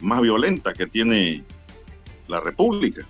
más 0.01 0.21
violenta 0.21 0.73
que 0.73 0.87
tiene 0.87 1.45
la 2.27 2.41
República. 2.41 3.07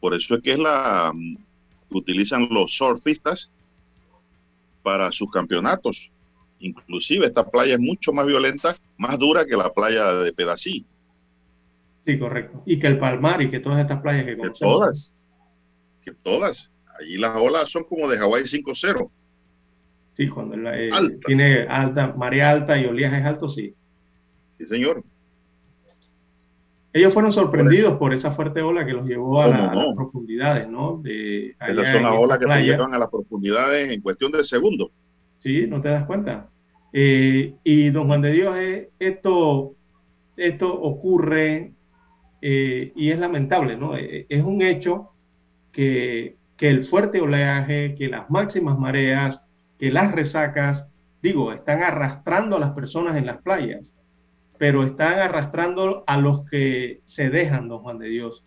Por 0.00 0.14
eso 0.14 0.36
es 0.36 0.42
que 0.42 0.52
es 0.52 0.58
la 0.58 1.12
que 1.90 1.98
utilizan 1.98 2.48
los 2.50 2.76
surfistas 2.76 3.50
para 4.82 5.12
sus 5.12 5.30
campeonatos. 5.30 6.10
Inclusive 6.58 7.26
esta 7.26 7.48
playa 7.48 7.74
es 7.74 7.80
mucho 7.80 8.12
más 8.12 8.26
violenta, 8.26 8.76
más 9.02 9.18
dura 9.18 9.44
que 9.44 9.56
la 9.56 9.72
playa 9.72 10.14
de 10.14 10.32
Pedací. 10.32 10.86
Sí, 12.06 12.18
correcto. 12.18 12.62
Y 12.64 12.78
que 12.78 12.86
el 12.86 12.98
Palmar 12.98 13.42
y 13.42 13.50
que 13.50 13.58
todas 13.58 13.80
estas 13.80 14.00
playas 14.00 14.24
que 14.24 14.36
conocemos. 14.36 14.58
Que 14.58 14.64
todas, 14.64 15.14
que 16.04 16.12
todas. 16.22 16.72
Allí 16.98 17.18
las 17.18 17.36
olas 17.36 17.68
son 17.68 17.84
como 17.84 18.08
de 18.08 18.16
Hawái 18.16 18.44
5-0. 18.44 19.10
Sí, 20.14 20.28
cuando 20.28 20.56
eh, 20.72 20.90
tiene 21.26 21.62
alta, 21.62 22.14
marea 22.16 22.50
alta 22.50 22.78
y 22.78 22.86
oleaje 22.86 23.16
alto, 23.16 23.48
sí. 23.48 23.74
Sí, 24.58 24.66
señor. 24.66 25.02
Ellos 26.92 27.12
fueron 27.12 27.32
sorprendidos 27.32 27.98
por 27.98 28.12
esa 28.12 28.32
fuerte 28.32 28.62
ola 28.62 28.84
que 28.86 28.92
los 28.92 29.06
llevó 29.06 29.40
a, 29.40 29.48
las 29.48 29.94
profundidades, 29.96 30.68
¿no? 30.68 31.00
De, 31.02 31.56
Esas 31.66 31.90
son 31.90 32.02
las 32.02 32.12
olas 32.12 32.38
que 32.38 32.46
te 32.46 32.62
llevan 32.62 32.94
a 32.94 32.98
las 32.98 33.08
profundidades 33.08 33.90
en 33.90 34.00
cuestión 34.00 34.30
de 34.30 34.44
segundos. 34.44 34.90
Sí, 35.40 35.66
no 35.66 35.80
te 35.80 35.88
das 35.88 36.04
cuenta. 36.04 36.51
Eh, 36.92 37.54
y 37.64 37.90
don 37.90 38.06
Juan 38.06 38.22
de 38.22 38.32
Dios, 38.32 38.56
eh, 38.56 38.90
esto, 38.98 39.74
esto 40.36 40.80
ocurre 40.80 41.72
eh, 42.40 42.92
y 42.94 43.10
es 43.10 43.18
lamentable, 43.18 43.76
¿no? 43.76 43.96
es 43.96 44.42
un 44.42 44.62
hecho 44.62 45.10
que, 45.70 46.36
que 46.56 46.68
el 46.68 46.84
fuerte 46.86 47.20
oleaje, 47.20 47.94
que 47.94 48.08
las 48.08 48.28
máximas 48.30 48.78
mareas, 48.78 49.42
que 49.78 49.90
las 49.90 50.12
resacas, 50.12 50.86
digo, 51.22 51.52
están 51.52 51.82
arrastrando 51.82 52.56
a 52.56 52.60
las 52.60 52.72
personas 52.72 53.16
en 53.16 53.26
las 53.26 53.40
playas 53.40 53.92
pero 54.62 54.84
están 54.84 55.18
arrastrando 55.18 56.04
a 56.06 56.16
los 56.18 56.48
que 56.48 57.00
se 57.06 57.30
dejan, 57.30 57.66
don 57.66 57.80
Juan 57.80 57.98
de 57.98 58.06
Dios, 58.06 58.44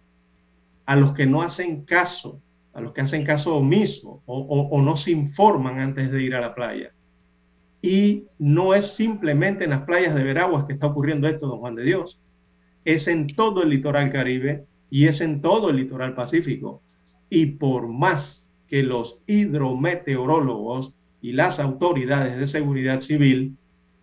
a 0.85 0.95
los 0.95 1.11
que 1.11 1.25
no 1.25 1.41
hacen 1.41 1.83
caso, 1.83 2.39
a 2.71 2.79
los 2.79 2.93
que 2.93 3.01
hacen 3.01 3.25
caso 3.25 3.57
omiso 3.57 4.21
o, 4.25 4.81
no 4.81 4.95
se 4.95 5.11
informan 5.11 5.81
antes 5.81 6.09
de 6.09 6.23
ir 6.23 6.33
a 6.33 6.39
la 6.39 6.55
playa. 6.55 6.93
Y 7.85 8.25
no 8.39 8.73
es 8.73 8.95
simplemente 8.95 9.63
en 9.63 9.69
las 9.69 9.83
playas 9.83 10.15
de 10.15 10.23
Veraguas 10.23 10.63
que 10.63 10.73
está 10.73 10.87
ocurriendo 10.87 11.27
esto, 11.27 11.45
don 11.45 11.59
Juan 11.59 11.75
de 11.75 11.83
Dios. 11.83 12.19
Es 12.83 13.07
en 13.07 13.27
todo 13.27 13.61
el 13.61 13.69
litoral 13.69 14.11
caribe 14.11 14.65
y 14.89 15.05
es 15.05 15.21
en 15.21 15.39
todo 15.39 15.69
el 15.69 15.75
litoral 15.75 16.15
pacífico. 16.15 16.81
Y 17.29 17.45
por 17.45 17.87
más 17.87 18.43
que 18.67 18.81
los 18.81 19.19
hidrometeorólogos 19.27 20.93
y 21.21 21.33
las 21.33 21.59
autoridades 21.59 22.39
de 22.39 22.47
seguridad 22.47 23.01
civil 23.01 23.55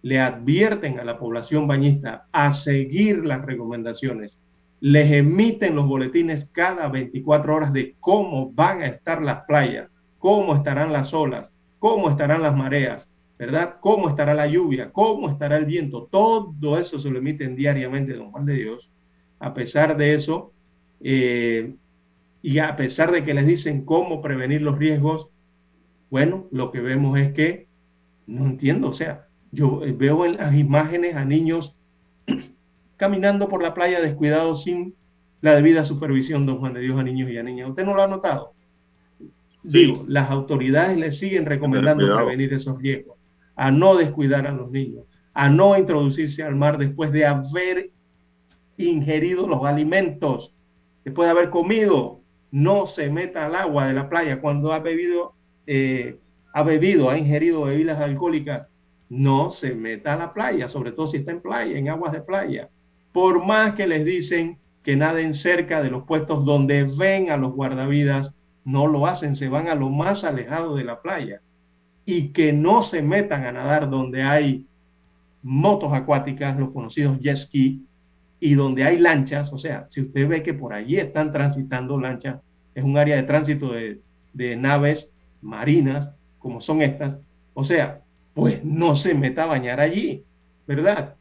le 0.02 0.20
advierten 0.20 1.00
a 1.00 1.04
la 1.04 1.18
población 1.18 1.66
bañista 1.66 2.28
a 2.30 2.54
seguir 2.54 3.24
las 3.24 3.44
recomendaciones, 3.44 4.38
les 4.78 5.10
emiten 5.10 5.74
los 5.74 5.88
boletines 5.88 6.48
cada 6.52 6.86
24 6.86 7.56
horas 7.56 7.72
de 7.72 7.96
cómo 7.98 8.52
van 8.52 8.82
a 8.82 8.86
estar 8.86 9.20
las 9.20 9.44
playas, 9.46 9.90
cómo 10.20 10.54
estarán 10.54 10.92
las 10.92 11.12
olas, 11.12 11.48
cómo 11.80 12.10
estarán 12.10 12.42
las 12.42 12.54
mareas, 12.54 13.11
¿verdad? 13.42 13.78
Cómo 13.80 14.08
estará 14.08 14.34
la 14.34 14.46
lluvia, 14.46 14.92
cómo 14.92 15.28
estará 15.28 15.56
el 15.56 15.64
viento, 15.64 16.08
todo 16.12 16.78
eso 16.78 17.00
se 17.00 17.10
lo 17.10 17.18
emiten 17.18 17.56
diariamente, 17.56 18.14
don 18.14 18.30
Juan 18.30 18.46
de 18.46 18.54
Dios. 18.54 18.88
A 19.40 19.52
pesar 19.52 19.96
de 19.96 20.14
eso, 20.14 20.52
eh, 21.00 21.74
y 22.40 22.58
a 22.60 22.76
pesar 22.76 23.10
de 23.10 23.24
que 23.24 23.34
les 23.34 23.44
dicen 23.44 23.84
cómo 23.84 24.22
prevenir 24.22 24.62
los 24.62 24.78
riesgos, 24.78 25.28
bueno, 26.08 26.46
lo 26.52 26.70
que 26.70 26.80
vemos 26.80 27.18
es 27.18 27.32
que, 27.32 27.66
no 28.28 28.46
entiendo, 28.46 28.90
o 28.90 28.92
sea, 28.92 29.26
yo 29.50 29.84
eh, 29.84 29.92
veo 29.92 30.24
en 30.24 30.36
las 30.36 30.54
imágenes 30.54 31.16
a 31.16 31.24
niños 31.24 31.74
caminando 32.96 33.48
por 33.48 33.60
la 33.60 33.74
playa 33.74 34.00
descuidados 34.00 34.62
sin 34.62 34.94
la 35.40 35.56
debida 35.56 35.84
supervisión, 35.84 36.46
don 36.46 36.58
Juan 36.58 36.74
de 36.74 36.80
Dios, 36.80 36.96
a 36.96 37.02
niños 37.02 37.28
y 37.28 37.38
a 37.38 37.42
niñas. 37.42 37.70
¿Usted 37.70 37.84
no 37.84 37.94
lo 37.94 38.02
ha 38.02 38.06
notado? 38.06 38.52
Digo, 39.64 40.04
las 40.06 40.30
autoridades 40.30 40.96
le 40.96 41.10
siguen 41.10 41.44
recomendando 41.44 42.14
prevenir 42.14 42.54
esos 42.54 42.80
riesgos, 42.80 43.16
a 43.62 43.70
no 43.70 43.94
descuidar 43.94 44.48
a 44.48 44.50
los 44.50 44.72
niños, 44.72 45.04
a 45.34 45.48
no 45.48 45.78
introducirse 45.78 46.42
al 46.42 46.56
mar 46.56 46.78
después 46.78 47.12
de 47.12 47.26
haber 47.26 47.90
ingerido 48.76 49.46
los 49.46 49.64
alimentos, 49.64 50.52
después 51.04 51.26
de 51.26 51.30
haber 51.30 51.50
comido. 51.50 52.18
No 52.50 52.86
se 52.88 53.08
meta 53.08 53.46
al 53.46 53.54
agua 53.54 53.86
de 53.86 53.94
la 53.94 54.08
playa 54.08 54.40
cuando 54.40 54.72
ha 54.72 54.80
bebido, 54.80 55.34
eh, 55.68 56.18
ha 56.52 56.64
bebido, 56.64 57.08
ha 57.08 57.16
ingerido 57.16 57.62
bebidas 57.62 58.00
alcohólicas 58.00 58.66
no 59.08 59.52
se 59.52 59.76
meta 59.76 60.14
a 60.14 60.16
la 60.16 60.32
playa, 60.32 60.68
sobre 60.68 60.90
todo 60.90 61.06
si 61.06 61.18
está 61.18 61.30
en 61.30 61.40
playa, 61.40 61.78
en 61.78 61.88
aguas 61.88 62.12
de 62.12 62.22
playa. 62.22 62.68
Por 63.12 63.44
más 63.46 63.74
que 63.74 63.86
les 63.86 64.04
dicen 64.04 64.58
que 64.82 64.96
naden 64.96 65.34
cerca 65.34 65.82
de 65.82 65.90
los 65.90 66.02
puestos 66.02 66.44
donde 66.44 66.82
ven 66.82 67.30
a 67.30 67.36
los 67.36 67.52
guardavidas, 67.52 68.34
no 68.64 68.88
lo 68.88 69.06
hacen, 69.06 69.36
se 69.36 69.48
van 69.48 69.68
a 69.68 69.76
lo 69.76 69.88
más 69.88 70.24
alejado 70.24 70.74
de 70.74 70.82
la 70.82 71.00
playa. 71.00 71.42
Y 72.04 72.28
que 72.28 72.52
no 72.52 72.82
se 72.82 73.02
metan 73.02 73.44
a 73.44 73.52
nadar 73.52 73.88
donde 73.88 74.22
hay 74.22 74.66
motos 75.42 75.92
acuáticas, 75.92 76.58
los 76.58 76.70
conocidos 76.70 77.20
jet 77.20 77.36
ski, 77.36 77.84
y 78.40 78.54
donde 78.54 78.82
hay 78.82 78.98
lanchas, 78.98 79.52
o 79.52 79.58
sea, 79.58 79.86
si 79.90 80.00
usted 80.00 80.28
ve 80.28 80.42
que 80.42 80.52
por 80.52 80.72
allí 80.72 80.96
están 80.96 81.32
transitando 81.32 82.00
lanchas, 82.00 82.40
es 82.74 82.82
un 82.82 82.98
área 82.98 83.16
de 83.16 83.22
tránsito 83.22 83.72
de, 83.72 84.00
de 84.32 84.56
naves 84.56 85.12
marinas, 85.40 86.10
como 86.40 86.60
son 86.60 86.82
estas, 86.82 87.16
o 87.54 87.62
sea, 87.62 88.00
pues 88.34 88.64
no 88.64 88.96
se 88.96 89.14
meta 89.14 89.44
a 89.44 89.46
bañar 89.46 89.78
allí, 89.78 90.24
¿verdad? 90.66 91.14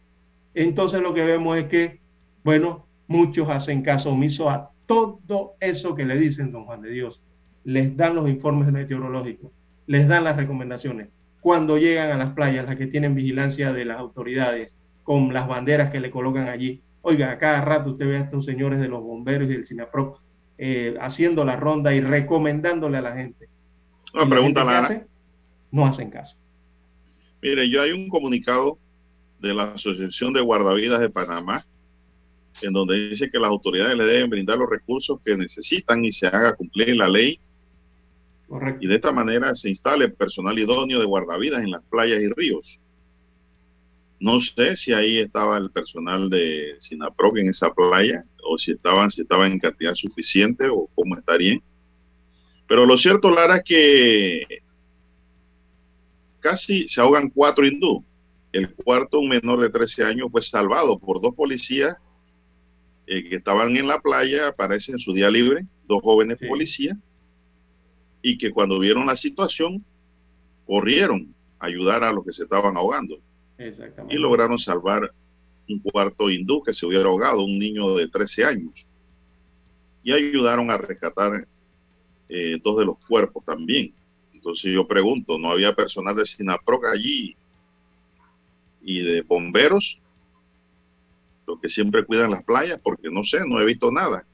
Entonces 0.54 1.02
lo 1.02 1.14
que 1.14 1.24
vemos 1.24 1.58
es 1.58 1.66
que, 1.66 2.00
bueno, 2.44 2.86
muchos 3.08 3.50
hacen 3.50 3.84
caso 3.84 4.12
omiso 4.12 4.50
a 4.50 4.72
todo 4.86 5.54
eso 5.60 5.96
que 5.96 6.06
le 6.06 6.18
dicen, 6.18 6.52
don 6.52 6.66
Juan 6.66 6.82
de 6.82 6.90
Dios. 6.90 7.22
Les 7.64 7.96
dan 7.96 8.16
los 8.16 8.28
informes 8.28 8.72
meteorológicos, 8.72 9.52
les 9.92 10.08
dan 10.08 10.24
las 10.24 10.38
recomendaciones. 10.38 11.10
Cuando 11.42 11.78
llegan 11.78 12.12
a 12.12 12.18
las 12.18 12.32
playas, 12.32 12.66
las 12.66 12.78
que 12.78 12.88
tienen 12.88 13.14
vigilancia 13.14 13.74
de 13.74 13.84
las 13.84 13.98
autoridades, 14.00 14.74
con 15.04 15.34
las 15.34 15.50
banderas 15.50 15.92
que 15.92 16.00
le 16.00 16.12
colocan 16.12 16.48
allí. 16.48 16.82
Oiga, 17.02 17.32
a 17.32 17.38
cada 17.38 17.60
rato 17.60 17.92
usted 17.92 18.08
ve 18.08 18.16
a 18.16 18.22
estos 18.22 18.46
señores 18.46 18.80
de 18.80 18.88
los 18.88 19.02
bomberos 19.02 19.50
y 19.50 19.54
del 19.54 19.68
CINAPROC 19.68 20.22
eh, 20.58 20.96
haciendo 21.02 21.44
la 21.44 21.58
ronda 21.58 21.94
y 21.94 22.00
recomendándole 22.00 23.00
a 23.00 23.02
la 23.02 23.16
gente. 23.16 23.50
Una 24.14 24.30
pregunta, 24.30 25.04
no 25.72 25.86
hacen 25.86 26.10
caso. 26.10 26.38
Mire, 27.42 27.70
yo 27.70 27.82
hay 27.82 27.92
un 27.92 28.08
comunicado 28.08 28.78
de 29.40 29.54
la 29.54 29.74
Asociación 29.74 30.32
de 30.32 30.40
Guardavidas 30.40 31.02
de 31.02 31.10
Panamá, 31.10 31.66
en 32.62 32.72
donde 32.72 33.10
dice 33.10 33.30
que 33.30 33.40
las 33.40 33.50
autoridades 33.50 33.98
le 33.98 34.06
deben 34.06 34.30
brindar 34.30 34.58
los 34.58 34.70
recursos 34.70 35.20
que 35.26 35.36
necesitan 35.36 36.06
y 36.06 36.14
se 36.14 36.28
haga 36.28 36.56
cumplir 36.56 36.96
la 36.96 37.10
ley. 37.10 37.40
Y 38.80 38.88
de 38.88 38.96
esta 38.96 39.12
manera 39.12 39.56
se 39.56 39.70
instale 39.70 40.10
personal 40.10 40.58
idóneo 40.58 41.00
de 41.00 41.06
guardavidas 41.06 41.64
en 41.64 41.72
las 41.72 41.84
playas 41.86 42.22
y 42.22 42.28
ríos. 42.28 42.80
No 44.20 44.40
sé 44.40 44.76
si 44.76 44.94
ahí 44.94 45.18
estaba 45.18 45.58
el 45.58 45.72
personal 45.72 46.30
de 46.30 46.76
Sinaproc 46.80 47.38
en 47.38 47.50
esa 47.50 47.74
playa 47.74 48.24
o 48.44 48.58
si 48.58 48.72
estaban, 48.72 49.10
si 49.10 49.22
estaban 49.22 49.54
en 49.54 49.60
cantidad 49.60 49.96
suficiente 49.96 50.68
o 50.70 50.90
cómo 50.94 51.18
estarían. 51.18 51.62
Pero 52.68 52.86
lo 52.86 52.98
cierto, 52.98 53.32
Lara, 53.32 53.58
es 53.58 53.64
que 53.64 54.46
casi 56.40 56.88
se 56.88 57.02
ahogan 57.02 57.30
cuatro 57.30 57.66
hindú. 57.66 58.04
El 58.52 58.74
cuarto, 58.74 59.20
un 59.20 59.30
menor 59.30 59.62
de 59.62 59.70
13 59.70 60.04
años, 60.04 60.28
fue 60.30 60.42
salvado 60.42 61.00
por 61.00 61.22
dos 61.22 61.34
policías 61.34 61.96
eh, 63.08 63.28
que 63.28 63.38
estaban 63.38 63.76
en 63.78 63.88
la 63.88 64.02
playa, 64.02 64.50
aparece 64.50 64.92
en 64.92 65.00
su 65.00 65.14
día 65.14 65.32
libre, 65.32 65.66
dos 65.88 66.02
jóvenes 66.02 66.38
policías, 66.48 66.98
y 68.22 68.38
que 68.38 68.52
cuando 68.52 68.80
vieron 68.80 69.06
la 69.06 69.16
situación, 69.16 69.84
corrieron 70.66 71.34
a 71.60 71.66
ayudar 71.68 72.04
a 72.04 72.12
los 72.12 72.26
que 72.26 72.34
se 72.34 72.44
estaban 72.44 72.78
ahogando. 72.78 73.18
Y 74.10 74.16
lograron 74.16 74.58
salvar 74.58 75.12
un 75.70 75.80
cuarto 75.80 76.30
hindú 76.30 76.64
que 76.64 76.74
se 76.74 76.86
hubiera 76.86 77.06
ahogado, 77.06 77.44
un 77.44 77.60
niño 77.60 77.96
de 77.96 78.08
13 78.08 78.46
años. 78.46 78.74
Y 80.04 80.12
ayudaron 80.12 80.72
a 80.72 80.78
rescatar 80.78 81.48
eh, 82.30 82.60
dos 82.64 82.78
de 82.78 82.86
los 82.86 82.98
cuerpos 83.08 83.46
también. 83.46 83.94
Entonces 84.34 84.74
yo 84.74 84.88
pregunto, 84.88 85.38
¿no 85.38 85.52
había 85.52 85.76
personal 85.76 86.16
de 86.16 86.26
Sinaproc 86.26 86.86
allí 86.88 87.36
y 88.82 89.02
de 89.02 89.22
bomberos? 89.22 90.00
Los 91.46 91.60
que 91.60 91.70
siempre 91.70 92.04
cuidan 92.06 92.32
las 92.32 92.44
playas, 92.44 92.80
porque 92.82 93.10
no 93.12 93.24
sé, 93.24 93.42
no 93.46 93.60
he 93.60 93.66
visto 93.66 93.92
nada. 93.92 94.26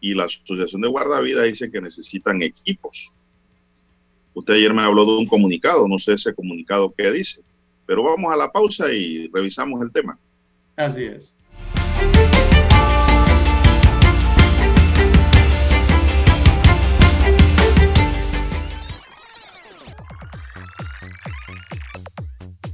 Y 0.00 0.14
la 0.14 0.24
Asociación 0.24 0.80
de 0.80 0.88
Guardavidas 0.88 1.44
dice 1.44 1.70
que 1.70 1.80
necesitan 1.80 2.42
equipos. 2.42 3.12
Usted 4.34 4.54
ayer 4.54 4.72
me 4.72 4.82
habló 4.82 5.04
de 5.04 5.18
un 5.18 5.26
comunicado, 5.26 5.88
no 5.88 5.98
sé 5.98 6.12
ese 6.12 6.34
comunicado 6.34 6.94
qué 6.96 7.10
dice, 7.10 7.42
pero 7.86 8.04
vamos 8.04 8.32
a 8.32 8.36
la 8.36 8.52
pausa 8.52 8.92
y 8.92 9.28
revisamos 9.28 9.82
el 9.82 9.90
tema. 9.90 10.18
Así 10.76 11.04
es. 11.04 11.32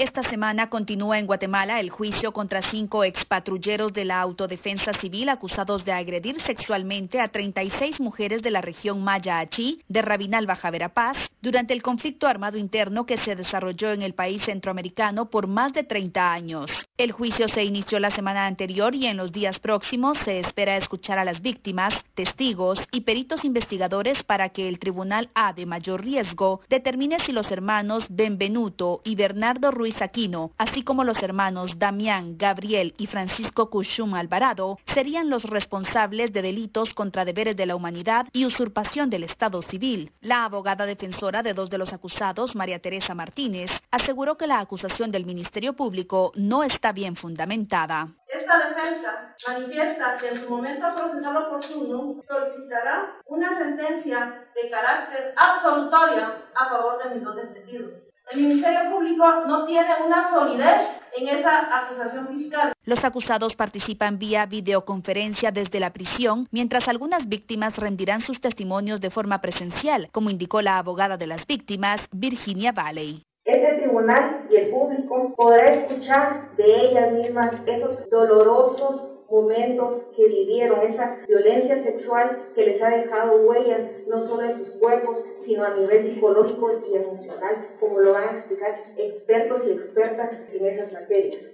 Esta 0.00 0.22
semana 0.22 0.70
continúa 0.70 1.18
en 1.18 1.26
Guatemala 1.26 1.78
el 1.78 1.90
juicio 1.90 2.32
contra 2.32 2.62
cinco 2.62 3.04
expatrulleros 3.04 3.92
de 3.92 4.06
la 4.06 4.22
Autodefensa 4.22 4.94
Civil 4.94 5.28
acusados 5.28 5.84
de 5.84 5.92
agredir 5.92 6.40
sexualmente 6.40 7.20
a 7.20 7.28
36 7.28 8.00
mujeres 8.00 8.40
de 8.40 8.50
la 8.50 8.62
región 8.62 9.04
Maya 9.04 9.40
Achí 9.40 9.82
de 9.88 10.00
Rabinal 10.00 10.46
Baja 10.46 10.70
Verapaz 10.70 11.18
durante 11.42 11.74
el 11.74 11.82
conflicto 11.82 12.26
armado 12.26 12.56
interno 12.56 13.04
que 13.04 13.18
se 13.18 13.36
desarrolló 13.36 13.92
en 13.92 14.00
el 14.00 14.14
país 14.14 14.42
centroamericano 14.42 15.28
por 15.28 15.48
más 15.48 15.74
de 15.74 15.84
30 15.84 16.32
años. 16.32 16.70
El 16.96 17.12
juicio 17.12 17.48
se 17.48 17.64
inició 17.64 18.00
la 18.00 18.10
semana 18.10 18.46
anterior 18.46 18.94
y 18.94 19.06
en 19.06 19.18
los 19.18 19.32
días 19.32 19.58
próximos 19.58 20.16
se 20.24 20.40
espera 20.40 20.78
escuchar 20.78 21.18
a 21.18 21.26
las 21.26 21.42
víctimas, 21.42 21.92
testigos 22.14 22.80
y 22.90 23.02
peritos 23.02 23.44
investigadores 23.44 24.22
para 24.24 24.48
que 24.48 24.66
el 24.66 24.78
Tribunal 24.78 25.28
A 25.34 25.52
de 25.52 25.66
mayor 25.66 26.02
riesgo 26.02 26.62
determine 26.70 27.18
si 27.18 27.32
los 27.32 27.50
hermanos 27.50 28.06
Benvenuto 28.08 29.02
y 29.04 29.14
Bernardo 29.14 29.70
Ruiz 29.70 29.89
Aquino, 30.00 30.52
así 30.58 30.82
como 30.82 31.04
los 31.04 31.22
hermanos 31.22 31.78
Damián, 31.78 32.36
Gabriel 32.38 32.94
y 32.98 33.06
Francisco 33.06 33.70
Cushum 33.70 34.14
Alvarado, 34.14 34.78
serían 34.94 35.30
los 35.30 35.44
responsables 35.44 36.32
de 36.32 36.42
delitos 36.42 36.94
contra 36.94 37.24
deberes 37.24 37.56
de 37.56 37.66
la 37.66 37.76
humanidad 37.76 38.26
y 38.32 38.46
usurpación 38.46 39.10
del 39.10 39.24
Estado 39.24 39.62
civil. 39.62 40.12
La 40.20 40.44
abogada 40.44 40.86
defensora 40.86 41.42
de 41.42 41.54
dos 41.54 41.70
de 41.70 41.78
los 41.78 41.92
acusados, 41.92 42.54
María 42.54 42.78
Teresa 42.78 43.14
Martínez, 43.14 43.70
aseguró 43.90 44.36
que 44.36 44.46
la 44.46 44.60
acusación 44.60 45.10
del 45.10 45.26
Ministerio 45.26 45.74
Público 45.74 46.32
no 46.34 46.62
está 46.62 46.92
bien 46.92 47.16
fundamentada. 47.16 48.08
Esta 48.26 48.68
defensa 48.68 49.34
manifiesta 49.46 50.16
que 50.18 50.28
en 50.28 50.40
su 50.40 50.50
momento 50.50 50.86
procesal 50.94 51.36
oportuno 51.36 52.22
solicitará 52.26 53.16
una 53.26 53.58
sentencia 53.58 54.46
de 54.54 54.70
carácter 54.70 55.34
absolutoria 55.36 56.36
a 56.54 56.68
favor 56.68 57.02
de 57.02 57.10
mis 57.14 57.24
dos 57.24 57.36
defendidos. 57.36 58.09
El 58.32 58.42
Ministerio 58.42 58.92
Público 58.92 59.24
no 59.48 59.66
tiene 59.66 59.88
una 60.06 60.30
solidez 60.30 60.82
en 61.18 61.26
esa 61.26 61.84
acusación 61.84 62.28
fiscal. 62.28 62.72
Los 62.84 63.04
acusados 63.04 63.56
participan 63.56 64.20
vía 64.20 64.46
videoconferencia 64.46 65.50
desde 65.50 65.80
la 65.80 65.92
prisión, 65.92 66.46
mientras 66.52 66.86
algunas 66.86 67.28
víctimas 67.28 67.76
rendirán 67.76 68.20
sus 68.20 68.40
testimonios 68.40 69.00
de 69.00 69.10
forma 69.10 69.40
presencial, 69.40 70.08
como 70.12 70.30
indicó 70.30 70.62
la 70.62 70.78
abogada 70.78 71.16
de 71.16 71.26
las 71.26 71.44
víctimas, 71.44 72.00
Virginia 72.12 72.70
Valley. 72.70 73.24
Este 73.44 73.72
tribunal 73.78 74.46
y 74.48 74.56
el 74.56 74.70
público 74.70 75.34
podrá 75.36 75.64
escuchar 75.64 76.54
de 76.56 76.88
ellas 76.88 77.12
mismas 77.12 77.56
esos 77.66 78.08
dolorosos 78.10 79.10
momentos 79.28 80.04
que 80.16 80.26
vivieron, 80.26 80.80
esa 80.88 81.16
violencia 81.26 81.82
sexual 81.82 82.48
que 82.54 82.66
les 82.66 82.82
ha 82.82 82.90
dejado 82.90 83.42
huellas 83.42 83.82
no 84.10 84.26
solo 84.26 84.42
en 84.42 84.58
sus 84.58 84.70
cuerpos, 84.74 85.18
sino 85.38 85.64
a 85.64 85.74
nivel 85.74 86.12
psicológico 86.12 86.80
y 86.90 86.96
emocional, 86.96 87.68
como 87.78 88.00
lo 88.00 88.12
van 88.12 88.28
a 88.28 88.38
explicar 88.38 88.82
expertos 88.96 89.62
y 89.66 89.70
expertas 89.70 90.38
en 90.52 90.66
esas 90.66 90.92
materias. 90.92 91.44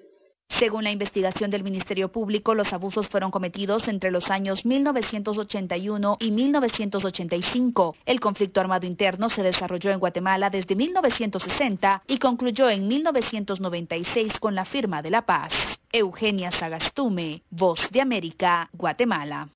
Según 0.58 0.84
la 0.84 0.90
investigación 0.90 1.50
del 1.50 1.64
Ministerio 1.64 2.10
Público, 2.10 2.54
los 2.54 2.72
abusos 2.72 3.08
fueron 3.08 3.30
cometidos 3.30 3.88
entre 3.88 4.10
los 4.10 4.30
años 4.30 4.64
1981 4.64 6.16
y 6.18 6.30
1985. 6.30 7.96
El 8.06 8.20
conflicto 8.20 8.60
armado 8.60 8.86
interno 8.86 9.28
se 9.28 9.42
desarrolló 9.42 9.90
en 9.90 9.98
Guatemala 9.98 10.48
desde 10.48 10.74
1960 10.74 12.04
y 12.06 12.18
concluyó 12.18 12.70
en 12.70 12.88
1996 12.88 14.40
con 14.40 14.54
la 14.54 14.64
firma 14.64 15.02
de 15.02 15.10
la 15.10 15.26
paz. 15.26 15.52
Eugenia 15.92 16.50
Sagastume, 16.52 17.42
Voz 17.50 17.90
de 17.90 18.00
América, 18.00 18.70
Guatemala. 18.72 19.55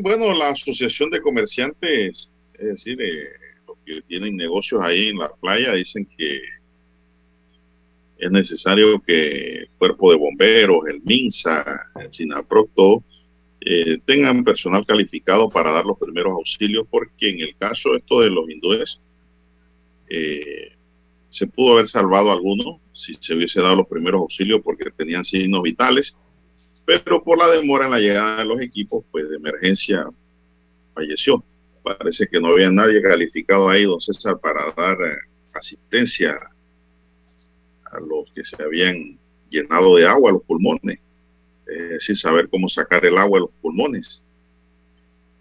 Bueno, 0.00 0.32
la 0.34 0.50
Asociación 0.50 1.10
de 1.10 1.20
Comerciantes, 1.20 2.30
es 2.54 2.66
decir, 2.66 3.00
eh, 3.00 3.28
que 3.84 4.02
tienen 4.02 4.36
negocios 4.36 4.80
ahí 4.82 5.08
en 5.08 5.18
la 5.18 5.32
playa 5.34 5.74
dicen 5.74 6.08
que 6.16 6.40
es 8.18 8.30
necesario 8.30 9.00
que 9.02 9.58
el 9.58 9.68
cuerpo 9.76 10.10
de 10.10 10.16
bomberos, 10.16 10.86
el 10.88 11.02
MINSA, 11.02 11.90
el 12.00 12.12
SINAPROC, 12.12 13.02
eh, 13.60 13.98
tengan 14.04 14.44
personal 14.44 14.86
calificado 14.86 15.50
para 15.50 15.72
dar 15.72 15.84
los 15.84 15.98
primeros 15.98 16.32
auxilios, 16.32 16.86
porque 16.90 17.30
en 17.30 17.40
el 17.40 17.56
caso 17.56 17.94
esto 17.94 18.20
de 18.20 18.30
los 18.30 18.48
hindúes, 18.48 19.00
eh, 20.08 20.72
se 21.28 21.46
pudo 21.46 21.74
haber 21.74 21.88
salvado 21.88 22.30
alguno 22.30 22.80
si 22.92 23.14
se 23.14 23.34
hubiese 23.34 23.60
dado 23.60 23.76
los 23.76 23.88
primeros 23.88 24.20
auxilios 24.20 24.60
porque 24.62 24.90
tenían 24.90 25.24
signos 25.24 25.62
vitales, 25.62 26.16
pero 26.84 27.22
por 27.22 27.38
la 27.38 27.48
demora 27.48 27.86
en 27.86 27.92
la 27.92 27.98
llegada 27.98 28.38
de 28.38 28.44
los 28.44 28.60
equipos, 28.60 29.04
pues 29.10 29.28
de 29.28 29.36
emergencia 29.36 30.06
falleció. 30.92 31.42
Parece 31.82 32.26
que 32.28 32.40
no 32.40 32.48
había 32.48 32.70
nadie 32.70 33.02
calificado 33.02 33.68
ahí, 33.68 33.84
don 33.84 34.00
César, 34.00 34.38
para 34.38 34.72
dar 34.72 34.96
eh, 35.02 35.16
asistencia 35.52 36.38
a 37.84 38.00
los 38.00 38.30
que 38.32 38.44
se 38.44 38.62
habían 38.62 39.18
llenado 39.50 39.96
de 39.96 40.06
agua 40.06 40.32
los 40.32 40.42
pulmones. 40.42 40.98
Es 41.66 41.88
decir, 41.90 42.16
saber 42.16 42.48
cómo 42.48 42.68
sacar 42.68 43.04
el 43.04 43.16
agua 43.16 43.38
de 43.38 43.46
los 43.46 43.54
pulmones 43.62 44.22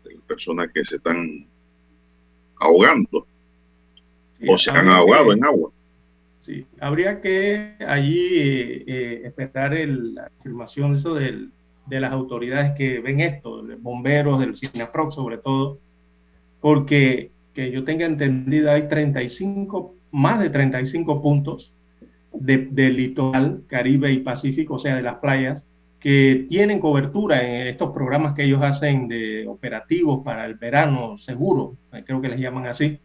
de 0.04 0.18
personas 0.28 0.70
que 0.74 0.86
se 0.86 0.98
están 0.98 1.48
ahogando 2.58 3.28
o 4.48 4.58
se 4.58 4.72
han 4.72 4.88
ahogado 4.88 5.34
en 5.34 5.44
agua. 5.44 5.72
Sí, 6.44 6.66
habría 6.82 7.22
que 7.22 7.76
allí 7.88 8.28
eh, 8.86 9.22
esperar 9.24 9.72
la 9.88 10.30
afirmación 10.40 10.98
eso 10.98 11.14
de 11.16 11.50
las 11.88 12.12
autoridades 12.12 12.74
que 12.78 13.00
ven 13.00 13.22
esto, 13.22 13.64
de 13.64 13.76
bomberos, 13.76 14.42
del 14.42 14.58
CINAPROC 14.58 15.14
sobre 15.14 15.38
todo, 15.38 15.80
porque 16.60 17.32
que 17.54 17.72
yo 17.72 17.86
tenga 17.86 18.06
entendido 18.06 18.72
hay 18.72 18.90
35, 18.90 19.96
más 20.12 20.42
de 20.42 20.50
35 20.50 21.22
puntos 21.22 21.72
del 22.34 22.98
litoral 22.98 23.64
caribe 23.68 24.12
y 24.12 24.20
pacífico, 24.20 24.74
o 24.74 24.80
sea, 24.80 24.98
de 24.98 25.02
las 25.02 25.20
playas, 25.20 25.64
que 25.98 26.46
tienen 26.50 26.82
cobertura 26.82 27.42
en 27.42 27.68
estos 27.68 27.92
programas 27.92 28.34
que 28.34 28.44
ellos 28.44 28.62
hacen 28.62 29.08
de 29.08 29.48
operativos 29.48 30.22
para 30.26 30.46
el 30.46 30.56
verano 30.56 31.18
seguro, 31.18 31.78
creo 32.06 32.20
que 32.20 32.28
les 32.28 32.40
llaman 32.42 32.68
así. 32.68 33.00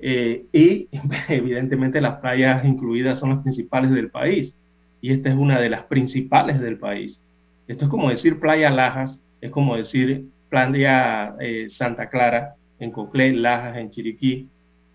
Eh, 0.00 0.44
y 0.52 0.88
evidentemente 1.28 2.00
las 2.00 2.20
playas 2.20 2.64
incluidas 2.64 3.18
son 3.18 3.30
las 3.30 3.42
principales 3.42 3.90
del 3.90 4.10
país, 4.10 4.54
y 5.00 5.12
esta 5.12 5.28
es 5.28 5.36
una 5.36 5.60
de 5.60 5.70
las 5.70 5.82
principales 5.84 6.60
del 6.60 6.78
país. 6.78 7.20
Esto 7.66 7.84
es 7.84 7.90
como 7.90 8.10
decir 8.10 8.40
Playa 8.40 8.70
Lajas, 8.70 9.20
es 9.40 9.50
como 9.50 9.76
decir 9.76 10.26
Playa 10.48 11.34
eh, 11.40 11.68
Santa 11.68 12.08
Clara, 12.08 12.54
en 12.78 12.90
Coclé, 12.90 13.32
Lajas, 13.32 13.76
en 13.76 13.90
Chiriquí. 13.90 14.48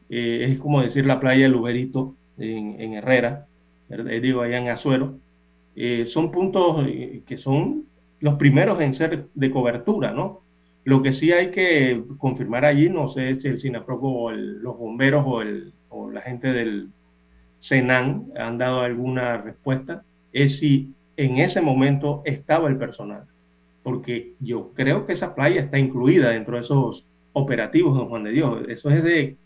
Eh, 0.10 0.52
es 0.52 0.60
como 0.60 0.82
decir 0.82 1.06
la 1.06 1.20
playa 1.20 1.48
Luberito 1.48 2.16
en, 2.38 2.94
Herrera, 2.94 3.48
eh, 3.90 4.20
digo 4.22 4.42
allá 4.42 4.58
en 4.58 4.70
Azuero. 4.70 5.18
Eh, 5.76 6.06
son 6.08 6.32
puntos 6.32 6.86
que 7.26 7.38
son 7.38 7.86
los 8.20 8.36
primeros 8.36 8.80
en 8.80 8.94
ser 8.94 9.28
de 9.34 9.52
cobertura, 9.52 10.12
¿no? 10.12 10.42
Lo 10.86 11.02
que 11.02 11.14
sí 11.14 11.32
hay 11.32 11.52
que 11.52 12.04
confirmar 12.18 12.66
allí, 12.66 12.90
no 12.90 13.08
sé 13.08 13.40
si 13.40 13.48
el 13.48 13.60
SINAPROCO 13.60 14.08
o 14.08 14.32
los 14.32 14.78
bomberos 14.78 15.24
o, 15.26 15.42
el, 15.42 15.74
o 15.90 16.12
la 16.12 16.22
gente 16.22 16.52
del 16.52 16.90
CENAN 17.62 18.26
han 18.38 18.58
dado 18.58 18.82
alguna 18.82 19.38
respuesta, 19.38 20.04
es 20.34 20.60
si 20.60 20.94
en 21.16 21.38
ese 21.38 21.62
momento 21.62 22.22
estaba 22.26 22.68
el 22.68 22.78
personal. 22.78 23.24
Porque 23.82 24.34
yo 24.40 24.72
creo 24.74 25.06
que 25.06 25.14
esa 25.14 25.36
playa 25.36 25.62
está 25.62 25.78
incluida 25.78 26.32
dentro 26.32 26.56
de 26.56 26.62
esos 26.62 27.06
operativos, 27.34 27.96
don 27.96 28.10
Juan 28.10 28.24
de 28.24 28.32
Dios. 28.32 28.64
Eso 28.68 28.90
es 28.90 29.04
de 29.04 29.38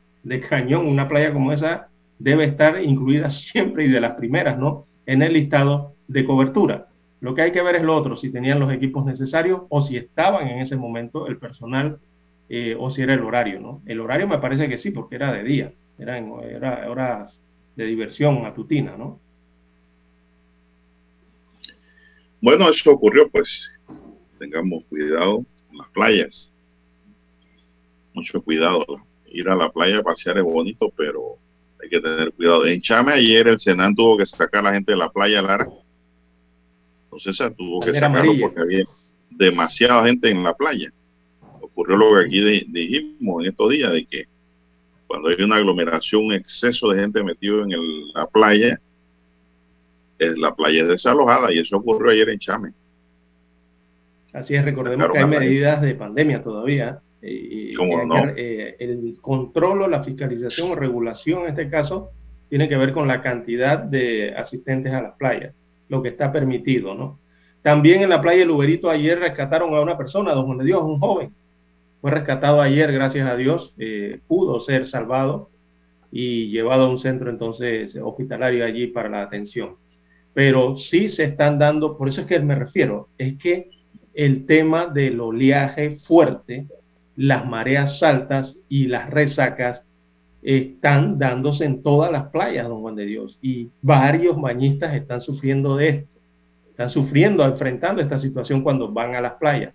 cañón. 0.50 0.88
Una 0.88 1.08
playa 1.08 1.34
como 1.34 1.52
esa 1.52 1.90
debe 2.20 2.46
estar 2.46 2.82
incluida 2.82 3.30
siempre 3.32 3.86
y 3.86 3.90
de 3.90 4.02
las 4.02 4.14
primeras, 4.14 4.58
¿no? 4.58 4.86
En 5.06 5.22
el 5.22 5.34
listado 5.34 5.94
de 6.08 6.26
cobertura. 6.26 6.88
Lo 7.20 7.34
que 7.34 7.42
hay 7.42 7.52
que 7.52 7.62
ver 7.62 7.76
es 7.76 7.84
lo 7.84 7.96
otro, 7.96 8.16
si 8.16 8.30
tenían 8.30 8.60
los 8.60 8.72
equipos 8.72 9.06
necesarios 9.06 9.62
o 9.70 9.82
si 9.82 9.98
estaban 9.98 10.48
en 10.48 10.60
ese 10.60 10.76
momento 10.76 11.28
el 11.28 11.38
personal 11.38 12.00
eh, 12.50 12.76
o 12.80 12.90
si 12.92 13.02
era 13.02 13.14
el 13.14 13.24
horario, 13.24 13.60
¿no? 13.60 13.82
El 13.86 14.00
horario 14.00 14.28
me 14.28 14.38
parece 14.38 14.70
que 14.70 14.78
sí, 14.78 14.92
porque 14.92 15.16
era 15.16 15.34
de 15.34 15.44
día, 15.44 15.74
era, 15.98 16.18
en, 16.18 16.32
era 16.44 16.90
horas 16.90 17.40
de 17.76 17.86
diversión 17.86 18.42
matutina, 18.42 18.96
¿no? 18.96 19.20
Bueno, 22.40 22.70
eso 22.70 22.92
ocurrió, 22.92 23.30
pues 23.30 23.78
tengamos 24.38 24.84
cuidado 24.86 25.44
en 25.72 25.78
las 25.78 25.90
playas. 25.90 26.54
Mucho 28.14 28.42
cuidado. 28.42 28.86
Ir 29.26 29.50
a 29.50 29.56
la 29.56 29.72
playa 29.72 30.00
a 30.00 30.04
pasear 30.04 30.38
es 30.38 30.44
bonito, 30.44 30.92
pero 30.96 31.38
hay 31.82 31.90
que 31.90 32.00
tener 32.00 32.32
cuidado. 32.34 32.66
En 32.66 32.80
Chame 32.82 33.14
ayer 33.14 33.48
el 33.48 33.60
Senan 33.60 33.96
tuvo 33.96 34.18
que 34.18 34.26
sacar 34.26 34.62
a 34.62 34.70
la 34.70 34.74
gente 34.74 34.92
de 34.92 34.98
la 34.98 35.10
playa 35.10 35.42
Lara. 37.12 37.18
Entonces 37.24 37.58
tuvo 37.58 37.80
que 37.82 37.94
sacarlo 37.94 38.34
porque 38.42 38.60
había 38.60 38.86
demasiada 39.30 40.06
gente 40.06 40.30
en 40.30 40.44
la 40.44 40.54
playa. 40.54 40.92
Ocurrió 41.62 41.98
lo 41.98 42.14
que 42.16 42.26
aquí 42.26 42.66
dijimos 42.68 43.44
en 43.44 43.52
estos 43.52 43.72
días, 43.72 43.92
de 43.92 44.06
que 44.06 44.26
cuando 45.08 45.30
hay 45.30 45.42
una 45.42 45.56
aglomeración, 45.56 46.26
un 46.26 46.34
exceso 46.34 46.90
de 46.90 47.02
gente 47.02 47.24
metido 47.24 47.64
en 47.64 47.72
la 48.14 48.28
playa, 48.28 48.80
la 50.20 50.56
playa 50.56 50.84
es 50.84 50.88
desalojada 50.88 51.54
y 51.54 51.60
eso 51.60 51.78
ocurrió 51.78 52.12
ayer 52.12 52.30
en 52.30 52.40
Chame. 52.40 52.72
Así 54.34 54.56
es, 54.56 54.66
recordemos 54.66 55.10
que 55.12 55.20
hay 55.20 55.26
medidas 55.26 55.82
de 55.82 55.96
pandemia 55.96 56.44
todavía. 56.44 57.00
Y, 57.22 57.74
eh, 58.36 58.76
el 58.80 59.18
control 59.22 59.82
o 59.82 59.88
la 59.88 60.04
fiscalización 60.04 60.72
o 60.72 60.76
regulación 60.76 61.44
en 61.44 61.50
este 61.50 61.70
caso 61.70 62.12
tiene 62.48 62.70
que 62.70 62.78
ver 62.78 62.94
con 62.94 63.08
la 63.08 63.22
cantidad 63.22 63.80
de 63.80 64.36
asistentes 64.36 64.94
a 64.94 65.02
las 65.02 65.16
playas, 65.16 65.54
lo 65.90 66.02
que 66.02 66.10
está 66.10 66.32
permitido, 66.32 66.94
¿no? 66.94 67.20
También 67.62 68.02
en 68.02 68.10
la 68.10 68.22
playa 68.22 68.44
El 68.44 68.52
Uberito 68.52 68.90
ayer 68.90 69.20
rescataron 69.20 69.74
a 69.76 69.82
una 69.82 69.98
persona, 69.98 70.34
don 70.34 70.46
Juan 70.46 70.60
de 70.60 70.66
Dios, 70.66 70.84
un 70.84 71.00
joven. 71.00 71.34
Fue 72.02 72.12
rescatado 72.12 72.62
ayer, 72.62 72.92
gracias 72.92 73.30
a 73.30 73.36
Dios, 73.36 73.74
eh, 73.78 74.20
pudo 74.28 74.60
ser 74.60 74.88
salvado 74.88 75.50
y 76.12 76.50
llevado 76.50 76.86
a 76.86 76.90
un 76.90 77.00
centro 77.00 77.30
entonces 77.30 77.98
hospitalario 78.02 78.64
allí 78.64 78.88
para 78.88 79.10
la 79.10 79.24
atención 79.24 79.76
pero 80.38 80.78
sí 80.78 81.10
se 81.10 81.24
están 81.24 81.58
dando, 81.58 81.98
por 81.98 82.10
eso 82.10 82.22
es 82.22 82.28
que 82.28 82.40
me 82.40 82.54
refiero, 82.54 83.10
es 83.18 83.40
que 83.40 83.72
el 84.14 84.46
tema 84.46 84.86
del 84.86 85.20
oleaje 85.20 85.98
fuerte, 85.98 86.68
las 87.16 87.48
mareas 87.48 88.04
altas 88.04 88.56
y 88.70 88.86
las 88.86 89.10
resacas 89.10 89.87
están 90.48 91.20
dándose 91.20 91.66
en 91.66 91.84
todas 91.84 92.10
las 92.10 92.30
playas, 92.30 92.70
don 92.70 92.80
Juan 92.80 92.96
de 92.96 93.06
Dios, 93.06 93.38
y 93.42 93.70
varios 93.82 94.40
bañistas 94.40 94.96
están 94.96 95.20
sufriendo 95.20 95.76
de 95.76 95.90
esto, 95.90 96.20
están 96.70 96.90
sufriendo, 96.90 97.44
enfrentando 97.44 98.02
esta 98.02 98.18
situación 98.18 98.62
cuando 98.62 98.90
van 98.90 99.14
a 99.16 99.20
las 99.20 99.34
playas. 99.34 99.74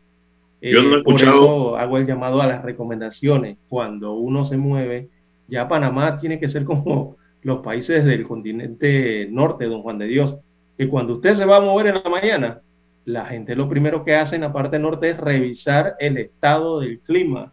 Yo 0.62 0.82
no 0.82 0.94
he 0.94 0.98
escuchado. 1.00 1.32
Por 1.32 1.48
eso 1.50 1.76
hago 1.76 1.98
el 1.98 2.06
llamado 2.06 2.40
a 2.40 2.46
las 2.46 2.62
recomendaciones. 2.62 3.58
Cuando 3.68 4.14
uno 4.14 4.46
se 4.46 4.56
mueve, 4.56 5.10
ya 5.46 5.68
Panamá 5.68 6.18
tiene 6.18 6.40
que 6.40 6.48
ser 6.48 6.64
como 6.64 7.16
los 7.42 7.58
países 7.58 8.06
del 8.06 8.26
continente 8.26 9.28
norte, 9.30 9.66
don 9.66 9.82
Juan 9.82 9.98
de 9.98 10.06
Dios, 10.06 10.36
que 10.78 10.88
cuando 10.88 11.16
usted 11.16 11.34
se 11.34 11.44
va 11.44 11.58
a 11.58 11.60
mover 11.60 11.88
en 11.88 11.94
la 12.02 12.08
mañana, 12.08 12.60
la 13.04 13.26
gente 13.26 13.56
lo 13.56 13.68
primero 13.68 14.04
que 14.04 14.14
hace 14.14 14.36
en 14.36 14.42
la 14.42 14.54
parte 14.54 14.78
norte 14.78 15.10
es 15.10 15.18
revisar 15.18 15.96
el 15.98 16.16
estado 16.16 16.80
del 16.80 17.00
clima, 17.00 17.52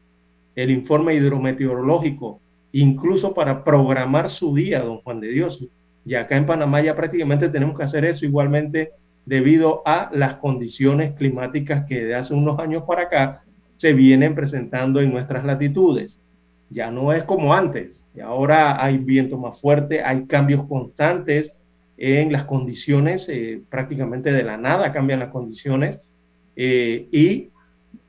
el 0.56 0.72
informe 0.72 1.16
hidrometeorológico, 1.16 2.40
incluso 2.72 3.34
para 3.34 3.64
programar 3.64 4.30
su 4.30 4.56
día, 4.56 4.82
don 4.82 5.02
Juan 5.02 5.20
de 5.20 5.30
Dios. 5.30 5.66
Y 6.06 6.16
acá 6.16 6.38
en 6.38 6.46
Panamá 6.46 6.82
ya 6.82 6.96
prácticamente 6.96 7.50
tenemos 7.50 7.78
que 7.78 7.84
hacer 7.84 8.06
eso 8.06 8.26
igualmente 8.26 8.92
debido 9.26 9.84
a 9.86 10.10
las 10.14 10.36
condiciones 10.36 11.14
climáticas 11.14 11.86
que 11.86 12.04
de 12.04 12.16
hace 12.16 12.34
unos 12.34 12.60
años 12.60 12.84
para 12.88 13.04
acá 13.04 13.44
se 13.78 13.94
vienen 13.94 14.36
presentando 14.36 15.00
en 15.02 15.12
nuestras 15.12 15.46
latitudes. 15.46 16.18
Ya 16.70 16.92
no 16.92 17.14
es 17.14 17.24
como 17.24 17.54
antes, 17.54 18.02
y 18.16 18.20
ahora 18.20 18.84
hay 18.84 18.98
viento 18.98 19.38
más 19.38 19.60
fuerte, 19.60 20.04
hay 20.04 20.26
cambios 20.26 20.66
constantes 20.68 21.54
en 21.98 22.32
las 22.32 22.46
condiciones, 22.46 23.28
eh, 23.30 23.62
prácticamente 23.70 24.32
de 24.32 24.44
la 24.44 24.58
nada 24.58 24.94
cambian 24.94 25.20
las 25.20 25.30
condiciones 25.30 26.00
eh, 26.56 27.08
y 27.12 27.50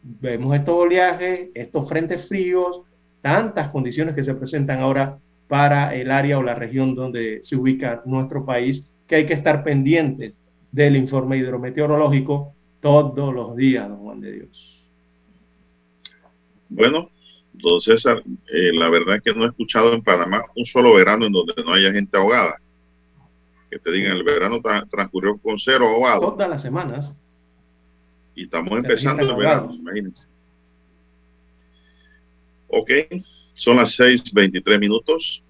vemos 0.03 0.57
estos 0.57 0.75
oleajes, 0.75 1.49
estos 1.55 1.89
frentes 1.89 2.27
fríos, 2.27 2.83
tantas 3.21 3.71
condiciones 3.71 4.15
que 4.15 4.25
se 4.25 4.35
presentan 4.35 4.81
ahora 4.81 5.19
para 5.49 5.95
el 5.95 6.11
área 6.11 6.39
o 6.39 6.43
la 6.43 6.55
región 6.55 6.95
donde 6.95 7.41
se 7.43 7.57
ubica 7.57 8.03
nuestro 8.07 8.45
país, 8.45 8.85
que 9.07 9.17
hay 9.17 9.27
que 9.27 9.35
estar 9.35 9.65
pendientes 9.65 10.35
del 10.71 10.97
informe 10.97 11.37
hidrometeorológico 11.39 12.55
todos 12.81 13.35
los 13.35 13.57
días, 13.57 13.89
don 13.89 13.99
Juan 13.99 14.21
de 14.21 14.33
Dios. 14.33 14.89
Bueno, 16.69 17.11
don 17.53 17.81
César, 17.81 18.23
eh, 18.27 18.73
la 18.73 18.89
verdad 18.89 19.17
es 19.17 19.23
que 19.23 19.35
no 19.35 19.45
he 19.45 19.49
escuchado 19.49 19.93
en 19.93 20.03
Panamá 20.03 20.45
un 20.55 20.65
solo 20.65 20.95
verano 20.95 21.27
en 21.27 21.33
donde 21.33 21.55
no 21.65 21.73
haya 21.73 21.93
gente 21.93 22.17
ahogada 22.17 22.57
que 23.71 23.79
te 23.79 23.93
digan, 23.93 24.17
el 24.17 24.25
verano 24.25 24.61
transcurrió 24.91 25.39
con 25.39 25.59
cero 25.59 25.89
ahogados. 25.89 26.33
Todas 26.33 26.51
las 26.51 26.61
semanas. 26.61 27.15
Y 28.35 28.45
estamos 28.45 28.77
empezando 28.77 29.23
el 29.23 29.37
verano, 29.37 29.73
imagínense. 29.73 30.29
Ok, 32.73 32.91
son 33.55 33.77
las 33.77 33.99
6:23 33.99 34.79
minutos. 34.79 35.43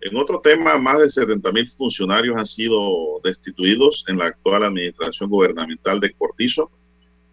En 0.00 0.16
otro 0.16 0.40
tema, 0.40 0.78
más 0.78 0.98
de 0.98 1.10
70 1.10 1.52
mil 1.52 1.70
funcionarios 1.70 2.36
han 2.36 2.46
sido 2.46 3.20
destituidos 3.22 4.04
en 4.08 4.16
la 4.16 4.26
actual 4.26 4.64
administración 4.64 5.28
gubernamental 5.28 6.00
de 6.00 6.12
Cortizo, 6.12 6.70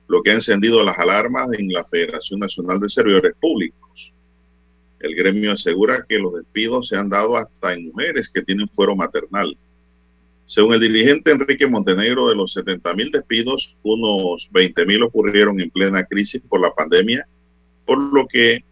lo 0.10 0.22
que 0.22 0.32
ha 0.32 0.34
encendido 0.34 0.84
las 0.84 1.00
alarmas 1.00 1.50
en 1.58 1.72
la 1.72 1.86
Federación 1.86 2.42
Nacional 2.42 2.82
de 2.82 2.90
Servidores 2.90 3.34
Públicos. 3.40 4.12
El 5.00 5.16
gremio 5.16 5.54
asegura 5.54 6.06
que 6.08 6.20
los 6.20 6.34
despidos 6.34 6.90
se 6.90 6.98
han 6.98 7.10
dado 7.10 7.38
hasta 7.38 7.74
en 7.74 7.86
mujeres 7.86 8.30
que 8.30 8.42
tienen 8.42 8.68
fuero 8.68 8.96
maternal. 8.96 9.58
Según 10.44 10.74
el 10.74 10.82
dirigente 10.82 11.32
Enrique 11.32 11.68
Montenegro, 11.68 12.28
de 12.28 12.36
los 12.36 12.52
70 12.54 12.94
mil 12.94 13.12
despidos, 13.12 13.76
unos 13.84 14.50
20 14.52 14.86
mil 14.86 15.04
ocurrieron 15.04 15.62
en 15.62 15.70
plena 15.70 16.04
crisis 16.06 16.42
por 16.42 16.60
la 16.60 16.74
pandemia, 16.74 17.26
por 17.86 17.98
lo 18.14 18.28
que 18.28 18.64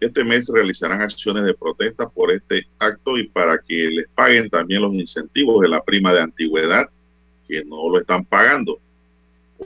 este 0.00 0.22
mes 0.22 0.48
realizarán 0.48 1.00
acciones 1.00 1.44
de 1.44 1.54
protesta 1.54 2.08
por 2.08 2.30
este 2.30 2.66
acto 2.78 3.18
y 3.18 3.28
para 3.28 3.58
que 3.58 3.90
les 3.90 4.08
paguen 4.14 4.48
también 4.48 4.82
los 4.82 4.94
incentivos 4.94 5.60
de 5.62 5.68
la 5.68 5.82
prima 5.82 6.12
de 6.12 6.20
antigüedad, 6.20 6.88
que 7.48 7.64
no 7.64 7.88
lo 7.88 7.98
están 7.98 8.24
pagando. 8.24 8.78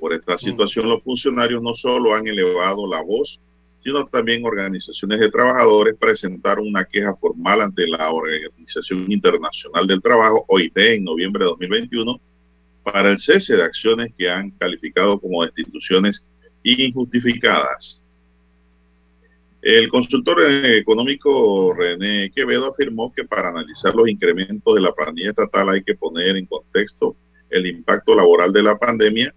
Por 0.01 0.14
esta 0.14 0.37
mm. 0.37 0.39
situación, 0.39 0.89
los 0.89 1.05
funcionarios 1.05 1.62
no 1.62 1.74
solo 1.74 2.14
han 2.14 2.26
elevado 2.26 2.87
la 2.87 3.03
voz, 3.03 3.39
sino 3.83 4.07
también 4.07 4.45
organizaciones 4.45 5.20
de 5.20 5.30
trabajadores 5.30 5.97
presentaron 5.99 6.66
una 6.66 6.85
queja 6.85 7.14
formal 7.16 7.61
ante 7.61 7.87
la 7.87 8.11
Organización 8.11 9.11
Internacional 9.11 9.87
del 9.87 10.01
Trabajo, 10.01 10.45
OIT, 10.49 10.76
en 10.78 11.05
noviembre 11.05 11.45
de 11.45 11.51
2021, 11.51 12.20
para 12.85 13.11
el 13.11 13.18
cese 13.18 13.57
de 13.57 13.64
acciones 13.64 14.12
que 14.16 14.30
han 14.30 14.51
calificado 14.53 15.20
como 15.20 15.45
destituciones 15.45 16.24
injustificadas. 16.62 18.01
El 19.63 19.89
consultor 19.89 20.43
económico 20.51 21.73
René 21.73 22.31
Quevedo 22.35 22.73
afirmó 22.73 23.13
que 23.13 23.25
para 23.25 23.49
analizar 23.49 23.95
los 23.95 24.09
incrementos 24.09 24.75
de 24.75 24.81
la 24.81 24.93
planilla 24.93 25.31
estatal 25.31 25.71
hay 25.71 25.83
que 25.83 25.95
poner 25.95 26.37
en 26.37 26.47
contexto 26.47 27.17
el 27.49 27.67
impacto 27.67 28.15
laboral 28.15 28.53
de 28.53 28.63
la 28.63 28.77
pandemia 28.77 29.33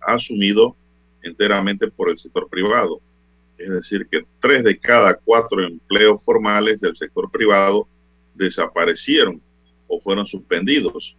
asumido 0.00 0.76
enteramente 1.22 1.88
por 1.88 2.08
el 2.08 2.18
sector 2.18 2.48
privado 2.48 3.00
es 3.58 3.70
decir, 3.70 4.06
que 4.10 4.24
tres 4.40 4.62
de 4.62 4.78
cada 4.78 5.14
cuatro 5.14 5.62
empleos 5.62 6.22
formales 6.24 6.80
del 6.80 6.94
sector 6.94 7.28
privado 7.30 7.88
desaparecieron 8.34 9.42
o 9.88 10.00
fueron 10.00 10.26
suspendidos. 10.26 11.16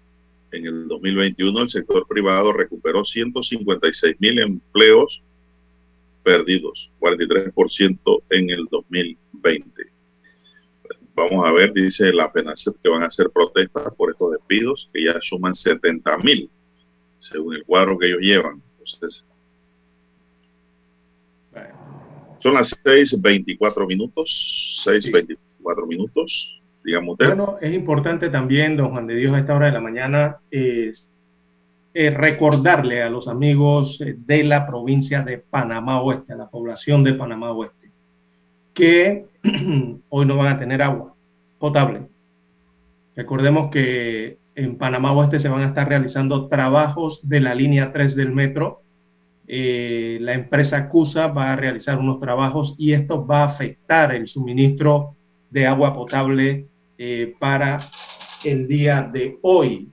En 0.52 0.66
el 0.66 0.88
2021 0.88 1.64
el 1.64 1.70
sector 1.70 2.08
privado 2.08 2.54
recuperó 2.54 3.04
156 3.04 4.16
mil 4.20 4.40
empleos 4.40 5.22
perdidos, 6.30 6.91
43% 6.99 8.23
en 8.30 8.49
el 8.51 8.67
2020. 8.69 9.84
Vamos 11.15 11.47
a 11.47 11.51
ver, 11.51 11.73
dice 11.73 12.13
la 12.13 12.30
FENACEP 12.30 12.75
que 12.84 12.89
van 12.89 13.01
a 13.01 13.07
hacer 13.07 13.32
protestas 13.34 13.91
por 13.97 14.11
estos 14.11 14.34
despidos, 14.34 14.91
que 14.93 15.05
ya 15.05 15.19
suman 15.21 15.55
70 15.55 16.17
mil, 16.19 16.47
según 17.17 17.55
el 17.55 17.63
cuadro 17.65 17.97
que 17.97 18.09
ellos 18.09 18.19
llevan. 18.21 18.61
Entonces, 18.77 19.25
son 22.38 22.53
las 22.53 22.77
6.24 22.84 23.88
minutos, 23.88 24.84
6.24 24.86 25.88
minutos, 25.88 26.61
digamos. 26.86 27.17
Bueno, 27.17 27.57
es 27.59 27.73
importante 27.73 28.30
también, 28.30 28.77
don 28.77 28.91
Juan 28.91 29.07
de 29.07 29.15
Dios, 29.15 29.34
a 29.34 29.39
esta 29.39 29.55
hora 29.55 29.65
de 29.65 29.71
la 29.71 29.82
mañana, 29.82 30.38
recordarle 31.94 33.02
a 33.02 33.10
los 33.10 33.28
amigos 33.28 34.00
de 34.00 34.44
la 34.44 34.66
provincia 34.68 35.22
de 35.22 35.40
Panamá 35.40 36.02
Oeste, 36.02 36.34
a 36.34 36.38
la 36.38 36.50
población 36.50 37.04
de 37.04 37.14
Panamá 37.14 37.52
Oeste, 37.52 37.92
que 38.74 39.26
hoy 40.10 40.26
no 40.26 40.38
van 40.38 40.56
a 40.56 40.58
tener 40.60 40.82
agua 40.82 41.14
potable. 41.58 42.08
Recordemos 43.16 43.70
que 43.70 44.38
en 44.56 44.78
Panamá 44.78 45.12
Oeste 45.14 45.40
se 45.40 45.50
van 45.50 45.62
a 45.62 45.68
estar 45.68 45.88
realizando 45.88 46.48
trabajos 46.48 47.20
de 47.28 47.40
la 47.40 47.56
línea 47.56 47.92
3 47.92 48.16
del 48.16 48.32
metro. 48.32 48.82
Eh, 49.48 50.20
la 50.22 50.34
empresa 50.34 50.90
CUSA 50.90 51.28
va 51.28 51.54
a 51.54 51.56
realizar 51.56 51.98
unos 51.98 52.20
trabajos 52.20 52.76
y 52.78 52.94
esto 52.94 53.26
va 53.26 53.44
a 53.44 53.48
afectar 53.48 54.14
el 54.14 54.28
suministro 54.28 55.16
de 55.50 55.66
agua 55.66 55.94
potable 55.94 56.68
eh, 56.98 57.34
para 57.40 57.80
el 58.44 58.68
día 58.68 59.02
de 59.02 59.38
hoy. 59.42 59.90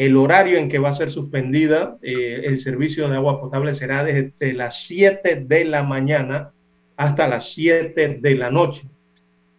El 0.00 0.16
horario 0.16 0.56
en 0.56 0.70
que 0.70 0.78
va 0.78 0.88
a 0.88 0.96
ser 0.96 1.10
suspendida 1.10 1.98
eh, 2.00 2.40
el 2.44 2.62
servicio 2.62 3.06
de 3.06 3.16
agua 3.16 3.38
potable 3.38 3.74
será 3.74 4.02
desde 4.02 4.54
las 4.54 4.86
7 4.86 5.44
de 5.46 5.64
la 5.66 5.82
mañana 5.82 6.52
hasta 6.96 7.28
las 7.28 7.52
7 7.52 8.18
de 8.18 8.34
la 8.34 8.50
noche 8.50 8.88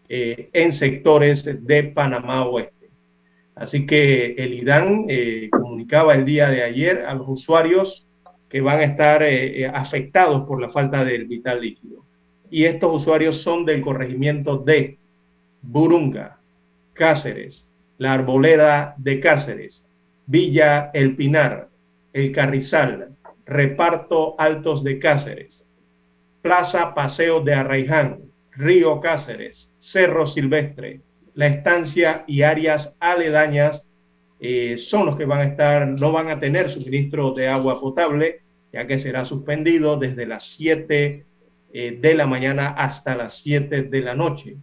eh, 0.10 0.50
en 0.52 0.74
sectores 0.74 1.46
de 1.46 1.84
Panamá 1.84 2.44
Oeste. 2.46 2.90
Así 3.54 3.86
que 3.86 4.34
el 4.36 4.56
IDAN 4.56 5.06
eh, 5.10 5.48
comunicaba 5.52 6.16
el 6.16 6.26
día 6.26 6.50
de 6.50 6.64
ayer 6.64 7.06
a 7.06 7.14
los 7.14 7.28
usuarios 7.30 8.08
que 8.50 8.62
van 8.62 8.80
a 8.80 8.86
estar 8.86 9.24
afectados 9.76 10.48
por 10.48 10.60
la 10.60 10.72
falta 10.72 11.06
del 11.06 11.26
vital 11.28 11.62
líquido. 11.62 12.04
Y 12.50 12.64
estos 12.64 12.96
usuarios 12.96 13.44
son 13.44 13.64
del 13.64 13.82
corregimiento 13.82 14.58
de 14.58 14.98
Burunga, 15.62 16.40
Cáceres, 16.94 17.68
la 18.00 18.14
Arboleda 18.14 18.96
de 18.98 19.20
Cáceres, 19.20 19.86
Villa 20.26 20.92
El 20.94 21.16
Pinar, 21.16 21.70
El 22.14 22.32
Carrizal, 22.32 23.16
Reparto 23.46 24.36
Altos 24.40 24.84
de 24.84 25.00
Cáceres, 25.00 25.66
Plaza 26.42 26.94
Paseo 26.94 27.42
de 27.42 27.54
Arraiján, 27.54 28.20
Río 28.52 29.00
Cáceres, 29.00 29.72
Cerro 29.80 30.28
Silvestre, 30.28 31.02
La 31.34 31.48
Estancia 31.48 32.24
y 32.28 32.42
áreas 32.42 32.96
aledañas 33.00 33.84
eh, 34.40 34.78
son 34.78 35.06
los 35.06 35.16
que 35.16 35.26
van 35.26 35.42
a 35.42 35.52
estar, 35.52 35.88
no 35.88 36.12
van 36.12 36.30
a 36.30 36.40
tener 36.40 36.72
suministro 36.72 37.32
de 37.32 37.48
agua 37.48 37.80
potable, 37.80 38.42
ya 38.74 38.88
que 38.88 39.00
será 39.00 39.26
suspendido 39.26 39.98
desde 39.98 40.26
las 40.26 40.56
7 40.56 41.26
eh, 41.74 41.98
de 42.00 42.14
la 42.16 42.28
mañana 42.28 42.70
hasta 42.70 43.16
las 43.16 43.42
7 43.42 43.84
de 43.84 44.02
la 44.02 44.16
noche 44.16 44.58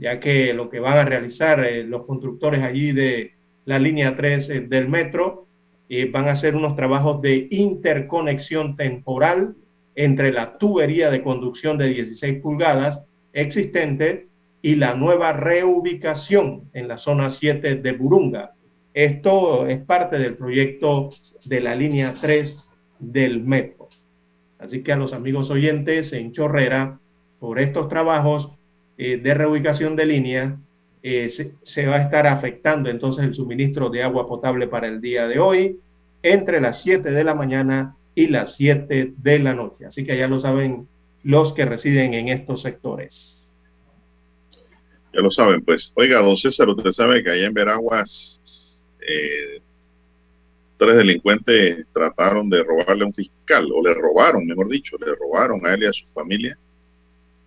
ya 0.00 0.18
que 0.18 0.54
lo 0.54 0.70
que 0.70 0.80
van 0.80 0.96
a 0.96 1.04
realizar 1.04 1.62
eh, 1.62 1.84
los 1.84 2.06
constructores 2.06 2.62
allí 2.62 2.92
de 2.92 3.34
la 3.70 3.78
línea 3.78 4.16
3 4.16 4.50
eh, 4.50 4.60
del 4.60 4.88
metro 4.88 5.46
van 6.12 6.28
a 6.28 6.32
hacer 6.32 6.54
unos 6.54 6.76
trabajos 6.76 7.20
de 7.20 7.48
interconexión 7.50 8.76
temporal 8.76 9.56
entre 9.96 10.30
la 10.30 10.56
tubería 10.56 11.10
de 11.10 11.20
conducción 11.20 11.78
de 11.78 11.88
16 11.88 12.40
pulgadas 12.40 13.02
existente 13.32 14.28
y 14.62 14.76
la 14.76 14.94
nueva 14.94 15.32
reubicación 15.32 16.70
en 16.74 16.86
la 16.86 16.96
zona 16.96 17.30
7 17.30 17.76
de 17.76 17.92
Burunga. 17.92 18.52
Esto 18.94 19.66
es 19.66 19.80
parte 19.80 20.18
del 20.18 20.34
proyecto 20.34 21.10
de 21.44 21.60
la 21.60 21.74
línea 21.74 22.14
3 22.20 22.56
del 22.98 23.42
metro. 23.42 23.88
Así 24.58 24.82
que 24.82 24.92
a 24.92 24.96
los 24.96 25.12
amigos 25.12 25.50
oyentes 25.50 26.12
en 26.12 26.32
Chorrera, 26.32 26.98
por 27.38 27.58
estos 27.58 27.88
trabajos, 27.88 28.50
eh, 28.98 29.16
de 29.16 29.34
reubicación 29.34 29.96
de 29.96 30.06
línea, 30.06 30.58
eh, 31.02 31.30
se, 31.62 31.86
va 31.86 31.96
a 31.96 32.02
estar 32.02 32.26
afectando 32.26 32.90
entonces 32.90 33.24
el 33.24 33.34
suministro 33.34 33.88
de 33.88 34.02
agua 34.02 34.28
potable 34.28 34.68
para 34.68 34.86
el 34.86 35.00
día 35.00 35.26
de 35.26 35.38
hoy 35.38 35.80
entre 36.22 36.60
las 36.60 36.82
7 36.82 37.10
de 37.10 37.24
la 37.24 37.34
mañana 37.34 37.96
y 38.14 38.26
las 38.26 38.56
7 38.56 39.14
de 39.16 39.38
la 39.38 39.54
noche. 39.54 39.86
Así 39.86 40.04
que 40.04 40.16
ya 40.16 40.28
lo 40.28 40.40
saben 40.40 40.86
los 41.22 41.54
que 41.54 41.64
residen 41.64 42.12
en 42.12 42.28
estos 42.28 42.62
sectores. 42.62 43.36
Ya 45.14 45.22
lo 45.22 45.30
saben, 45.30 45.62
pues. 45.62 45.90
Oiga, 45.94 46.20
don 46.20 46.36
César, 46.36 46.68
usted 46.68 46.92
sabe 46.92 47.24
que 47.24 47.30
allá 47.30 47.46
en 47.46 47.54
Veraguas 47.54 48.86
eh, 49.00 49.60
tres 50.76 50.96
delincuentes 50.96 51.86
trataron 51.92 52.48
de 52.48 52.62
robarle 52.62 53.04
a 53.04 53.06
un 53.06 53.14
fiscal, 53.14 53.68
o 53.74 53.82
le 53.82 53.94
robaron, 53.94 54.46
mejor 54.46 54.68
dicho, 54.68 54.96
le 54.98 55.14
robaron 55.14 55.66
a 55.66 55.74
él 55.74 55.82
y 55.82 55.86
a 55.86 55.92
su 55.92 56.06
familia 56.08 56.58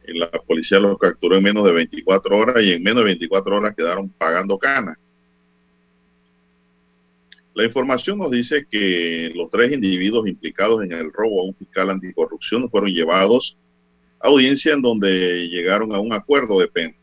la 0.08 0.30
policía 0.30 0.80
los 0.80 0.98
capturó 0.98 1.38
en 1.38 1.44
menos 1.44 1.66
de 1.66 1.72
24 1.72 2.38
horas 2.38 2.64
y 2.64 2.74
en 2.74 2.84
menos 2.84 3.00
de 3.00 3.06
24 3.06 3.56
horas 3.56 3.76
quedaron 3.76 4.10
pagando 4.10 4.58
cana. 4.58 4.98
La 7.54 7.64
información 7.64 8.18
nos 8.18 8.32
dice 8.32 8.66
que 8.70 9.32
los 9.36 9.50
tres 9.52 9.72
individuos 9.72 10.28
implicados 10.28 10.84
en 10.84 10.92
el 10.92 11.14
robo 11.14 11.42
a 11.42 11.46
un 11.46 11.54
fiscal 11.54 11.90
anticorrupción 11.90 12.68
fueron 12.70 12.90
llevados 12.90 13.56
a 14.20 14.28
audiencia 14.28 14.74
en 14.74 14.82
donde 14.82 15.48
llegaron 15.50 15.94
a 15.94 16.00
un 16.00 16.14
acuerdo 16.14 16.60
de 16.60 16.68
pena. 16.68 16.96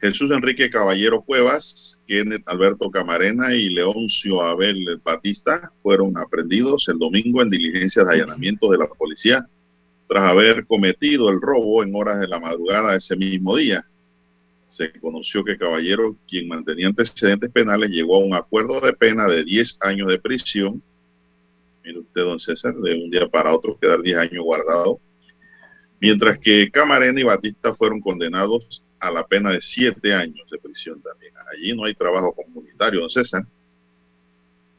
Jesús 0.00 0.30
Enrique 0.30 0.70
Caballero 0.70 1.22
Cuevas, 1.22 2.00
Kenneth 2.06 2.42
Alberto 2.46 2.90
Camarena 2.90 3.54
y 3.54 3.70
Leoncio 3.70 4.42
Abel 4.42 5.00
Batista 5.02 5.72
fueron 5.82 6.16
aprendidos 6.18 6.88
el 6.88 6.98
domingo 6.98 7.42
en 7.42 7.50
diligencias 7.50 8.06
de 8.06 8.12
allanamiento 8.12 8.70
de 8.70 8.78
la 8.78 8.86
policía 8.86 9.48
tras 10.08 10.30
haber 10.30 10.66
cometido 10.66 11.30
el 11.30 11.40
robo 11.40 11.82
en 11.82 11.94
horas 11.94 12.20
de 12.20 12.28
la 12.28 12.40
madrugada 12.40 12.96
ese 12.96 13.16
mismo 13.16 13.56
día. 13.56 13.86
Se 14.68 14.92
conoció 15.00 15.44
que 15.44 15.56
Caballero, 15.56 16.16
quien 16.28 16.48
mantenía 16.48 16.88
antecedentes 16.88 17.50
penales, 17.50 17.90
llegó 17.90 18.16
a 18.16 18.24
un 18.24 18.34
acuerdo 18.34 18.80
de 18.80 18.92
pena 18.92 19.28
de 19.28 19.44
10 19.44 19.78
años 19.80 20.08
de 20.08 20.18
prisión. 20.18 20.82
Mire 21.84 22.00
usted, 22.00 22.22
don 22.22 22.38
César, 22.38 22.74
de 22.74 22.94
un 22.94 23.10
día 23.10 23.28
para 23.28 23.54
otro 23.54 23.78
quedar 23.78 24.02
10 24.02 24.18
años 24.18 24.44
guardado. 24.44 25.00
Mientras 26.00 26.38
que 26.38 26.70
Camarena 26.70 27.20
y 27.20 27.24
Batista 27.24 27.72
fueron 27.72 28.00
condenados 28.00 28.82
a 28.98 29.10
la 29.10 29.26
pena 29.26 29.50
de 29.50 29.60
7 29.60 30.14
años 30.14 30.48
de 30.50 30.58
prisión 30.58 31.00
también. 31.02 31.34
Allí 31.52 31.76
no 31.76 31.84
hay 31.84 31.94
trabajo 31.94 32.32
comunitario, 32.32 33.00
don 33.00 33.10
César. 33.10 33.46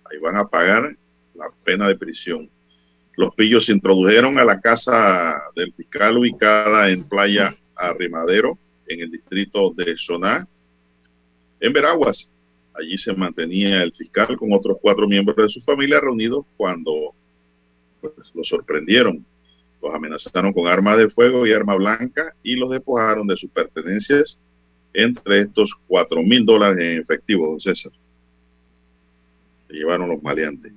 Ahí 0.03 0.19
van 0.19 0.35
a 0.35 0.47
pagar 0.47 0.95
la 1.35 1.47
pena 1.63 1.87
de 1.87 1.95
prisión. 1.95 2.49
Los 3.17 3.33
pillos 3.33 3.65
se 3.65 3.71
introdujeron 3.71 4.37
a 4.39 4.43
la 4.43 4.59
casa 4.59 5.41
del 5.55 5.73
fiscal 5.73 6.17
ubicada 6.17 6.89
en 6.89 7.03
Playa 7.03 7.55
Arrimadero, 7.75 8.57
en 8.87 9.01
el 9.01 9.11
distrito 9.11 9.71
de 9.71 9.95
Soná, 9.95 10.47
en 11.59 11.73
Veraguas. 11.73 12.29
Allí 12.73 12.97
se 12.97 13.13
mantenía 13.13 13.83
el 13.83 13.93
fiscal 13.93 14.35
con 14.37 14.51
otros 14.51 14.77
cuatro 14.81 15.07
miembros 15.07 15.37
de 15.37 15.49
su 15.49 15.61
familia 15.61 16.01
reunidos 16.01 16.45
cuando 16.57 17.13
pues, 18.01 18.13
los 18.33 18.47
sorprendieron. 18.47 19.25
Los 19.81 19.93
amenazaron 19.93 20.51
con 20.51 20.67
armas 20.67 20.97
de 20.97 21.09
fuego 21.09 21.47
y 21.47 21.53
arma 21.53 21.75
blanca 21.75 22.35
y 22.43 22.55
los 22.55 22.69
despojaron 22.69 23.27
de 23.27 23.37
sus 23.37 23.49
pertenencias, 23.49 24.39
entre 24.93 25.41
estos 25.41 25.73
cuatro 25.87 26.21
mil 26.21 26.45
dólares 26.45 26.79
en 26.79 27.01
efectivo, 27.01 27.47
don 27.47 27.61
César. 27.61 27.91
Se 29.67 29.73
llevaron 29.73 30.09
los 30.09 30.21
maleantes. 30.21 30.71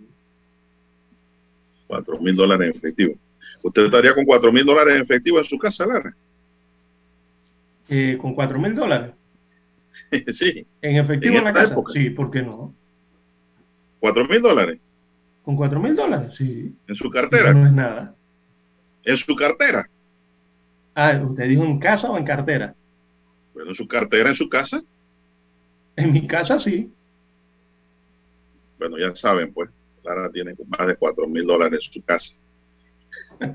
Cuatro 1.89 2.21
mil 2.21 2.37
dólares 2.37 2.71
en 2.71 2.77
efectivo. 2.77 3.15
¿Usted 3.63 3.87
estaría 3.87 4.15
con 4.15 4.25
cuatro 4.25 4.53
mil 4.53 4.65
dólares 4.65 4.95
en 4.95 5.03
efectivo 5.03 5.39
en 5.39 5.45
su 5.45 5.59
casa, 5.59 5.87
Lara? 5.87 6.15
Eh, 7.89 8.17
¿Con 8.21 8.35
cuatro 8.35 8.61
mil 8.61 8.75
dólares? 8.75 9.13
sí. 10.29 10.67
¿En 10.81 10.97
efectivo 10.97 11.39
en, 11.39 11.45
la 11.45 11.53
casa? 11.53 11.75
Sí, 11.93 12.11
¿por 12.11 12.31
qué 12.31 12.43
no? 12.43 12.73
¿Cuatro 13.99 14.25
mil 14.29 14.41
dólares? 14.41 14.79
¿Con 15.43 15.57
cuatro 15.57 15.81
mil 15.81 15.97
dólares? 15.97 16.37
Sí. 16.37 16.73
¿En 16.87 16.95
su 16.95 17.11
cartera? 17.11 17.53
no 17.53 17.67
es 17.67 17.73
nada. 17.73 18.15
¿En 19.03 19.17
su 19.17 19.35
cartera? 19.35 19.89
Ah, 20.95 21.19
¿usted 21.25 21.49
dijo 21.49 21.65
en 21.65 21.79
casa 21.79 22.11
o 22.11 22.19
en 22.19 22.25
cartera? 22.25 22.75
Bueno, 23.55 23.71
en 23.71 23.77
su 23.77 23.89
cartera, 23.89 24.29
en 24.29 24.37
su 24.37 24.49
casa. 24.49 24.83
En 25.97 26.13
mi 26.13 26.27
casa 26.27 26.59
sí. 26.59 26.93
Bueno, 28.79 28.99
ya 28.99 29.15
saben, 29.17 29.53
pues. 29.53 29.71
Clara 30.15 30.31
tiene 30.31 30.55
más 30.67 30.87
de 30.87 30.97
4 30.97 31.27
mil 31.29 31.45
dólares 31.45 31.81
en 31.87 31.93
su 31.93 32.03
casa. 32.05 32.35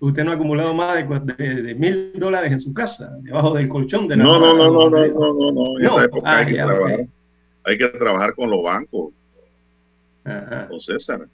Usted 0.00 0.24
no 0.24 0.32
ha 0.32 0.34
acumulado 0.34 0.74
más 0.74 1.04
de 1.36 1.74
mil 1.74 2.12
dólares 2.14 2.52
en 2.52 2.60
su 2.60 2.74
casa, 2.74 3.16
debajo 3.20 3.54
del 3.54 3.68
colchón 3.68 4.08
de 4.08 4.16
la 4.16 4.24
No, 4.24 4.38
no, 4.38 4.54
no, 4.54 4.70
no, 4.70 4.90
no, 4.90 5.32
no, 5.32 5.52
no, 5.52 5.78
En 5.78 5.86
esta 5.86 6.04
época 6.04 6.30
ah, 6.30 6.38
hay, 6.38 6.46
que 6.46 6.54
trabajar, 6.54 7.06
hay 7.64 7.78
que 7.78 7.88
trabajar 7.88 8.34
con 8.34 8.50
los 8.50 8.62
bancos. 8.62 9.12
Con 10.68 10.80
César. 10.80 11.26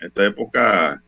En 0.00 0.08
esta 0.08 0.26
época, 0.26 1.02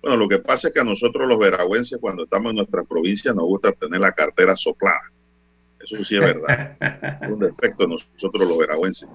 bueno, 0.00 0.16
lo 0.16 0.28
que 0.28 0.38
pasa 0.38 0.68
es 0.68 0.74
que 0.74 0.80
a 0.80 0.84
nosotros 0.84 1.26
los 1.28 1.38
veragüenses, 1.38 1.98
cuando 2.00 2.24
estamos 2.24 2.50
en 2.50 2.56
nuestras 2.56 2.86
provincias, 2.86 3.34
nos 3.34 3.44
gusta 3.44 3.72
tener 3.72 4.00
la 4.00 4.12
cartera 4.12 4.56
soplada. 4.56 5.10
Eso 5.80 6.04
sí 6.04 6.16
es 6.16 6.20
verdad. 6.20 6.76
es 7.22 7.28
un 7.28 7.40
defecto 7.40 7.84
de 7.84 7.88
nosotros 7.88 8.48
los 8.48 8.58
veragüenses 8.58 9.08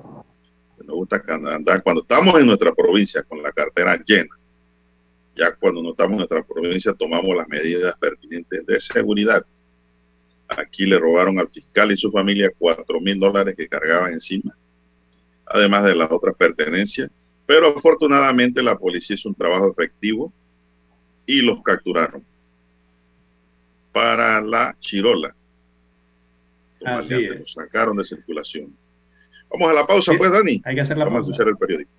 nos 0.88 0.96
gusta 0.96 1.22
andar 1.28 1.84
cuando 1.84 2.02
estamos 2.02 2.40
en 2.40 2.48
nuestra 2.48 2.74
provincia 2.74 3.22
con 3.24 3.44
la 3.44 3.52
cartera 3.52 4.02
llena. 4.04 4.30
Ya 5.36 5.54
cuando 5.54 5.84
no 5.84 5.92
estamos 5.92 6.14
en 6.14 6.18
nuestra 6.20 6.44
provincia 6.44 6.94
tomamos 6.94 7.36
las 7.36 7.48
medidas 7.48 7.96
pertinentes 8.00 8.66
de 8.66 8.80
seguridad. 8.80 9.46
Aquí 10.48 10.86
le 10.86 10.98
robaron 10.98 11.38
al 11.40 11.50
fiscal 11.50 11.92
y 11.92 11.98
su 11.98 12.10
familia 12.10 12.50
cuatro 12.58 13.02
mil 13.02 13.20
dólares 13.20 13.54
que 13.56 13.68
cargaban 13.68 14.14
encima, 14.14 14.58
además 15.46 15.84
de 15.84 15.96
las 15.96 16.10
otras 16.10 16.36
pertenencias. 16.36 17.12
Pero 17.46 17.68
afortunadamente 17.78 18.64
la 18.64 18.78
policía 18.78 19.16
hizo 19.16 19.30
un 19.30 19.36
trabajo 19.36 19.70
efectivo 19.72 20.32
y 21.26 21.42
los 21.42 21.62
capturaron. 21.62 22.24
para 23.92 24.40
la 24.42 24.76
Chirola. 24.80 25.36
Así 26.86 27.26
Lo 27.26 27.46
sacaron 27.48 27.98
de 27.98 28.06
circulación. 28.06 28.74
Vamos 29.50 29.72
a 29.72 29.74
la 29.74 29.88
pausa, 29.88 30.14
pues, 30.18 30.32
Dani. 30.32 30.62
Hay 30.66 30.76
que 30.76 30.82
hacer 30.82 30.98
la 30.98 31.06
Vamos 31.06 31.22
pausa. 31.22 31.30
a 31.30 31.34
escuchar 31.34 31.48
el 31.50 31.58
periódico. 31.58 31.92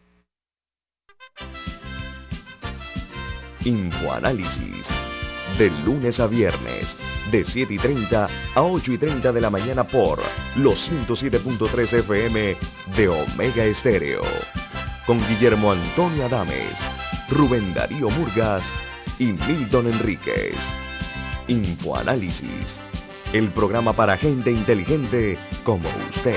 Infoanálisis. 3.65 4.87
De 5.59 5.71
lunes 5.85 6.21
a 6.21 6.27
viernes, 6.27 6.87
de 7.33 7.45
7 7.45 7.75
y 7.75 7.79
30 7.79 8.29
a 8.55 8.63
8 8.63 8.93
y 8.93 8.99
30 8.99 9.33
de 9.33 9.41
la 9.41 9.51
mañana 9.51 9.83
por 9.87 10.21
los 10.57 10.91
107.3 10.91 11.93
FM 11.95 12.57
de 12.97 13.09
Omega 13.09 13.65
Estéreo. 13.65 14.23
Con 15.07 15.19
Guillermo 15.27 15.73
Antonio 15.73 16.27
Adames, 16.27 16.79
Rubén 17.31 17.75
Darío 17.75 18.11
Murgas 18.11 18.65
y 19.19 19.33
Milton 19.33 19.89
Enríquez. 19.93 20.55
Infoanálisis. 21.49 22.81
El 23.33 23.51
programa 23.53 23.93
para 23.95 24.17
gente 24.17 24.51
inteligente 24.53 25.39
como 25.65 25.89
usted. 26.11 26.37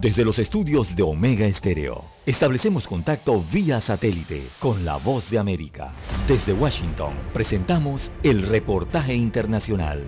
Desde 0.00 0.24
los 0.24 0.38
estudios 0.38 0.96
de 0.96 1.02
Omega 1.02 1.44
Estéreo, 1.44 2.06
establecemos 2.24 2.88
contacto 2.88 3.44
vía 3.52 3.82
satélite 3.82 4.48
con 4.58 4.82
la 4.82 4.96
voz 4.96 5.28
de 5.28 5.38
América. 5.38 5.92
Desde 6.26 6.54
Washington, 6.54 7.12
presentamos 7.34 8.10
el 8.22 8.48
reportaje 8.48 9.14
internacional. 9.14 10.02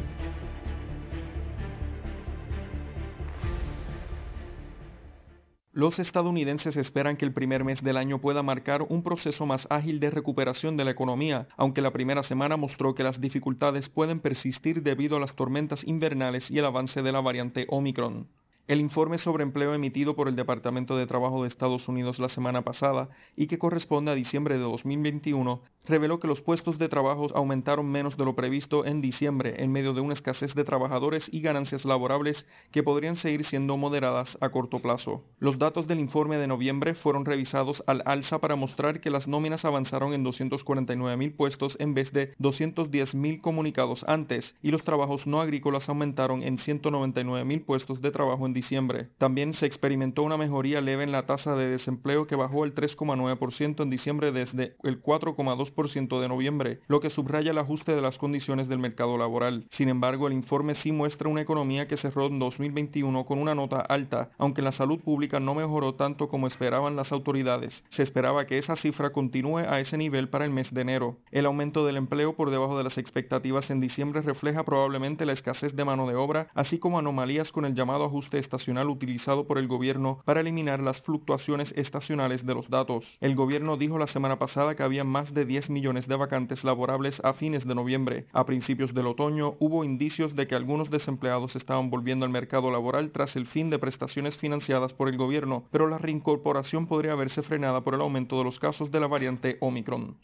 Los 5.74 5.98
estadounidenses 5.98 6.78
esperan 6.78 7.18
que 7.18 7.26
el 7.26 7.34
primer 7.34 7.62
mes 7.62 7.82
del 7.82 7.98
año 7.98 8.18
pueda 8.18 8.42
marcar 8.42 8.86
un 8.88 9.02
proceso 9.02 9.44
más 9.44 9.66
ágil 9.68 10.00
de 10.00 10.08
recuperación 10.08 10.78
de 10.78 10.86
la 10.86 10.92
economía, 10.92 11.48
aunque 11.58 11.82
la 11.82 11.90
primera 11.90 12.22
semana 12.22 12.56
mostró 12.56 12.94
que 12.94 13.02
las 13.02 13.20
dificultades 13.20 13.90
pueden 13.90 14.20
persistir 14.20 14.82
debido 14.82 15.18
a 15.18 15.20
las 15.20 15.36
tormentas 15.36 15.84
invernales 15.84 16.50
y 16.50 16.56
el 16.56 16.64
avance 16.64 17.02
de 17.02 17.12
la 17.12 17.20
variante 17.20 17.66
Omicron. 17.68 18.26
El 18.68 18.80
informe 18.80 19.18
sobre 19.18 19.42
empleo 19.42 19.74
emitido 19.74 20.14
por 20.14 20.28
el 20.28 20.36
Departamento 20.36 20.96
de 20.96 21.08
Trabajo 21.08 21.42
de 21.42 21.48
Estados 21.48 21.88
Unidos 21.88 22.20
la 22.20 22.28
semana 22.28 22.62
pasada 22.62 23.08
y 23.34 23.48
que 23.48 23.58
corresponde 23.58 24.12
a 24.12 24.14
diciembre 24.14 24.56
de 24.56 24.62
2021 24.62 25.62
reveló 25.84 26.20
que 26.20 26.28
los 26.28 26.42
puestos 26.42 26.78
de 26.78 26.88
trabajo 26.88 27.26
aumentaron 27.34 27.90
menos 27.90 28.16
de 28.16 28.24
lo 28.24 28.36
previsto 28.36 28.84
en 28.84 29.00
diciembre 29.00 29.56
en 29.58 29.72
medio 29.72 29.94
de 29.94 30.00
una 30.00 30.14
escasez 30.14 30.54
de 30.54 30.62
trabajadores 30.62 31.28
y 31.32 31.40
ganancias 31.40 31.84
laborables 31.84 32.46
que 32.70 32.84
podrían 32.84 33.16
seguir 33.16 33.44
siendo 33.44 33.76
moderadas 33.76 34.38
a 34.40 34.50
corto 34.50 34.78
plazo. 34.80 35.24
Los 35.40 35.58
datos 35.58 35.88
del 35.88 35.98
informe 35.98 36.36
de 36.36 36.46
noviembre 36.46 36.94
fueron 36.94 37.24
revisados 37.24 37.82
al 37.88 38.02
alza 38.06 38.38
para 38.38 38.54
mostrar 38.54 39.00
que 39.00 39.10
las 39.10 39.26
nóminas 39.26 39.64
avanzaron 39.64 40.14
en 40.14 40.22
249 40.22 41.16
mil 41.16 41.32
puestos 41.32 41.76
en 41.80 41.94
vez 41.94 42.12
de 42.12 42.32
210 42.38 43.16
mil 43.16 43.40
comunicados 43.40 44.04
antes 44.06 44.54
y 44.62 44.70
los 44.70 44.84
trabajos 44.84 45.26
no 45.26 45.40
agrícolas 45.40 45.88
aumentaron 45.88 46.44
en 46.44 46.58
199 46.58 47.44
mil 47.44 47.62
puestos 47.62 48.00
de 48.00 48.12
trabajo 48.12 48.46
en 48.46 48.51
diciembre. 48.52 49.08
También 49.18 49.52
se 49.52 49.66
experimentó 49.66 50.22
una 50.22 50.36
mejoría 50.36 50.80
leve 50.80 51.04
en 51.04 51.12
la 51.12 51.26
tasa 51.26 51.56
de 51.56 51.68
desempleo 51.68 52.26
que 52.26 52.36
bajó 52.36 52.64
el 52.64 52.74
3,9% 52.74 53.82
en 53.82 53.90
diciembre 53.90 54.32
desde 54.32 54.76
el 54.82 55.02
4,2% 55.02 56.20
de 56.20 56.28
noviembre, 56.28 56.80
lo 56.88 57.00
que 57.00 57.10
subraya 57.10 57.50
el 57.50 57.58
ajuste 57.58 57.94
de 57.94 58.02
las 58.02 58.18
condiciones 58.18 58.68
del 58.68 58.78
mercado 58.78 59.16
laboral. 59.18 59.66
Sin 59.70 59.88
embargo, 59.88 60.26
el 60.26 60.32
informe 60.32 60.74
sí 60.74 60.92
muestra 60.92 61.28
una 61.28 61.42
economía 61.42 61.88
que 61.88 61.96
cerró 61.96 62.26
en 62.26 62.38
2021 62.38 63.24
con 63.24 63.38
una 63.38 63.54
nota 63.54 63.80
alta, 63.80 64.30
aunque 64.38 64.62
la 64.62 64.72
salud 64.72 65.00
pública 65.00 65.40
no 65.40 65.54
mejoró 65.54 65.94
tanto 65.94 66.28
como 66.28 66.46
esperaban 66.46 66.96
las 66.96 67.12
autoridades. 67.12 67.84
Se 67.90 68.02
esperaba 68.02 68.46
que 68.46 68.58
esa 68.58 68.76
cifra 68.76 69.12
continúe 69.12 69.58
a 69.58 69.80
ese 69.80 69.96
nivel 69.96 70.28
para 70.28 70.44
el 70.44 70.50
mes 70.50 70.72
de 70.72 70.80
enero. 70.80 71.18
El 71.30 71.46
aumento 71.46 71.86
del 71.86 71.96
empleo 71.96 72.34
por 72.34 72.50
debajo 72.50 72.76
de 72.76 72.84
las 72.84 72.98
expectativas 72.98 73.70
en 73.70 73.80
diciembre 73.80 74.22
refleja 74.22 74.64
probablemente 74.64 75.26
la 75.26 75.32
escasez 75.32 75.74
de 75.74 75.84
mano 75.84 76.06
de 76.06 76.14
obra, 76.14 76.48
así 76.54 76.78
como 76.78 76.98
anomalías 76.98 77.52
con 77.52 77.64
el 77.64 77.74
llamado 77.74 78.04
ajuste 78.04 78.38
estacional 78.42 78.90
utilizado 78.90 79.46
por 79.46 79.56
el 79.56 79.68
gobierno 79.68 80.20
para 80.26 80.40
eliminar 80.40 80.80
las 80.80 81.00
fluctuaciones 81.00 81.72
estacionales 81.76 82.44
de 82.44 82.54
los 82.54 82.68
datos. 82.68 83.16
El 83.20 83.34
gobierno 83.34 83.78
dijo 83.78 83.96
la 83.96 84.06
semana 84.06 84.38
pasada 84.38 84.74
que 84.74 84.82
había 84.82 85.04
más 85.04 85.32
de 85.32 85.46
10 85.46 85.70
millones 85.70 86.06
de 86.06 86.16
vacantes 86.16 86.64
laborables 86.64 87.20
a 87.24 87.32
fines 87.32 87.66
de 87.66 87.74
noviembre. 87.74 88.26
A 88.32 88.44
principios 88.44 88.92
del 88.92 89.06
otoño 89.06 89.54
hubo 89.58 89.84
indicios 89.84 90.36
de 90.36 90.46
que 90.46 90.54
algunos 90.54 90.90
desempleados 90.90 91.56
estaban 91.56 91.88
volviendo 91.88 92.26
al 92.26 92.32
mercado 92.32 92.70
laboral 92.70 93.10
tras 93.10 93.36
el 93.36 93.46
fin 93.46 93.70
de 93.70 93.78
prestaciones 93.78 94.36
financiadas 94.36 94.92
por 94.92 95.08
el 95.08 95.16
gobierno, 95.16 95.64
pero 95.70 95.88
la 95.88 95.98
reincorporación 95.98 96.86
podría 96.86 97.14
verse 97.14 97.42
frenada 97.42 97.82
por 97.82 97.94
el 97.94 98.00
aumento 98.00 98.38
de 98.38 98.44
los 98.44 98.58
casos 98.58 98.90
de 98.90 99.00
la 99.00 99.06
variante 99.06 99.56
Omicron. 99.60 100.18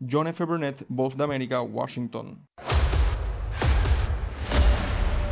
John 0.00 0.26
F. 0.26 0.44
Burnett, 0.44 0.84
Voz 0.88 1.16
de 1.16 1.24
América, 1.24 1.62
Washington. 1.62 2.46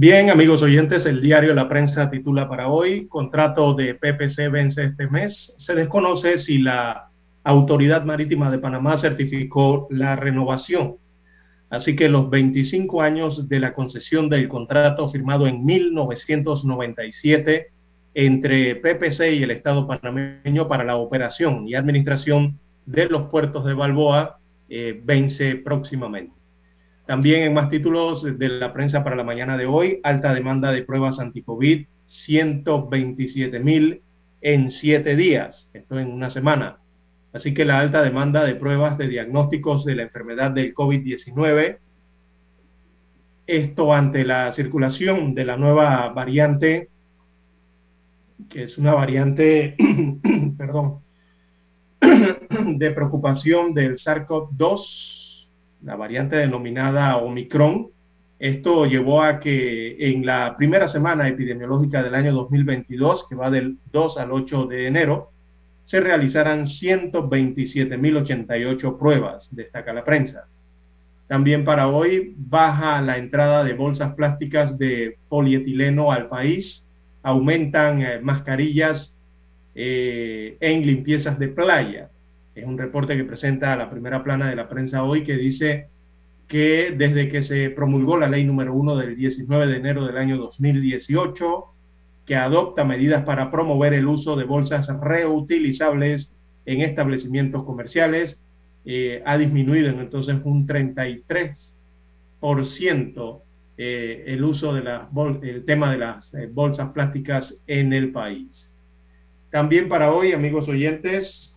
Bien, 0.00 0.30
amigos 0.30 0.62
oyentes, 0.62 1.06
el 1.06 1.20
diario 1.20 1.52
La 1.54 1.68
Prensa 1.68 2.08
titula 2.08 2.48
para 2.48 2.68
hoy, 2.68 3.08
contrato 3.08 3.74
de 3.74 3.96
PPC 3.96 4.48
vence 4.48 4.84
este 4.84 5.08
mes. 5.08 5.52
Se 5.58 5.74
desconoce 5.74 6.38
si 6.38 6.58
la 6.58 7.10
Autoridad 7.42 8.04
Marítima 8.04 8.48
de 8.48 8.60
Panamá 8.60 8.96
certificó 8.96 9.88
la 9.90 10.14
renovación. 10.14 10.98
Así 11.68 11.96
que 11.96 12.08
los 12.08 12.30
25 12.30 13.02
años 13.02 13.48
de 13.48 13.58
la 13.58 13.74
concesión 13.74 14.28
del 14.28 14.48
contrato 14.48 15.10
firmado 15.10 15.48
en 15.48 15.64
1997 15.64 17.72
entre 18.14 18.76
PPC 18.76 19.32
y 19.32 19.42
el 19.42 19.50
Estado 19.50 19.84
panameño 19.84 20.68
para 20.68 20.84
la 20.84 20.94
operación 20.94 21.66
y 21.66 21.74
administración 21.74 22.60
de 22.86 23.06
los 23.06 23.22
puertos 23.30 23.64
de 23.64 23.74
Balboa 23.74 24.38
eh, 24.68 25.02
vence 25.04 25.56
próximamente. 25.56 26.37
También 27.08 27.40
en 27.40 27.54
más 27.54 27.70
títulos 27.70 28.22
de 28.22 28.48
la 28.50 28.74
prensa 28.74 29.02
para 29.02 29.16
la 29.16 29.24
mañana 29.24 29.56
de 29.56 29.64
hoy, 29.64 29.98
alta 30.02 30.34
demanda 30.34 30.70
de 30.70 30.82
pruebas 30.82 31.18
anti-COVID, 31.18 31.86
127 32.04 33.58
mil 33.60 34.02
en 34.42 34.70
siete 34.70 35.16
días, 35.16 35.70
esto 35.72 35.98
en 35.98 36.12
una 36.12 36.28
semana. 36.28 36.80
Así 37.32 37.54
que 37.54 37.64
la 37.64 37.78
alta 37.78 38.02
demanda 38.02 38.44
de 38.44 38.56
pruebas 38.56 38.98
de 38.98 39.08
diagnósticos 39.08 39.86
de 39.86 39.94
la 39.94 40.02
enfermedad 40.02 40.50
del 40.50 40.74
COVID-19, 40.74 41.78
esto 43.46 43.94
ante 43.94 44.26
la 44.26 44.52
circulación 44.52 45.34
de 45.34 45.46
la 45.46 45.56
nueva 45.56 46.10
variante, 46.10 46.90
que 48.50 48.64
es 48.64 48.76
una 48.76 48.92
variante, 48.92 49.76
perdón, 50.58 50.98
de 52.76 52.90
preocupación 52.90 53.72
del 53.72 53.96
SARS-CoV-2 53.96 55.17
la 55.82 55.96
variante 55.96 56.36
denominada 56.36 57.16
Omicron. 57.18 57.88
Esto 58.38 58.86
llevó 58.86 59.22
a 59.22 59.40
que 59.40 59.96
en 59.98 60.24
la 60.24 60.56
primera 60.56 60.88
semana 60.88 61.26
epidemiológica 61.26 62.00
del 62.02 62.14
año 62.14 62.32
2022, 62.32 63.26
que 63.28 63.34
va 63.34 63.50
del 63.50 63.76
2 63.92 64.18
al 64.18 64.30
8 64.32 64.66
de 64.66 64.86
enero, 64.86 65.32
se 65.84 66.00
realizaran 66.00 66.66
127.088 66.66 68.98
pruebas, 68.98 69.48
destaca 69.50 69.92
la 69.92 70.04
prensa. 70.04 70.46
También 71.26 71.64
para 71.64 71.88
hoy 71.88 72.34
baja 72.36 73.00
la 73.00 73.18
entrada 73.18 73.64
de 73.64 73.74
bolsas 73.74 74.14
plásticas 74.14 74.78
de 74.78 75.18
polietileno 75.28 76.12
al 76.12 76.28
país, 76.28 76.84
aumentan 77.22 78.02
eh, 78.02 78.20
mascarillas 78.20 79.14
eh, 79.74 80.56
en 80.60 80.86
limpiezas 80.86 81.38
de 81.38 81.48
playa. 81.48 82.10
Es 82.58 82.66
un 82.66 82.76
reporte 82.76 83.16
que 83.16 83.24
presenta 83.24 83.76
la 83.76 83.88
primera 83.88 84.24
plana 84.24 84.50
de 84.50 84.56
la 84.56 84.68
prensa 84.68 85.04
hoy 85.04 85.22
que 85.22 85.36
dice 85.36 85.86
que 86.48 86.92
desde 86.96 87.28
que 87.28 87.42
se 87.42 87.70
promulgó 87.70 88.18
la 88.18 88.28
ley 88.28 88.44
número 88.44 88.74
uno 88.74 88.96
del 88.96 89.14
19 89.14 89.68
de 89.68 89.76
enero 89.76 90.04
del 90.04 90.16
año 90.16 90.36
2018, 90.38 91.66
que 92.26 92.34
adopta 92.34 92.84
medidas 92.84 93.24
para 93.24 93.52
promover 93.52 93.94
el 93.94 94.06
uso 94.06 94.34
de 94.34 94.42
bolsas 94.44 94.88
reutilizables 95.00 96.32
en 96.66 96.80
establecimientos 96.80 97.62
comerciales, 97.64 98.40
eh, 98.84 99.22
ha 99.24 99.38
disminuido 99.38 99.90
en 99.90 100.00
entonces 100.00 100.36
un 100.42 100.66
33% 100.66 103.42
eh, 103.76 104.24
el 104.26 104.42
uso 104.42 104.74
de 104.74 104.82
las 104.82 105.02
el 105.42 105.64
tema 105.64 105.92
de 105.92 105.98
las 105.98 106.34
eh, 106.34 106.48
bolsas 106.52 106.90
plásticas 106.90 107.56
en 107.68 107.92
el 107.92 108.10
país. 108.10 108.72
También 109.50 109.88
para 109.88 110.12
hoy, 110.12 110.32
amigos 110.32 110.68
oyentes, 110.68 111.54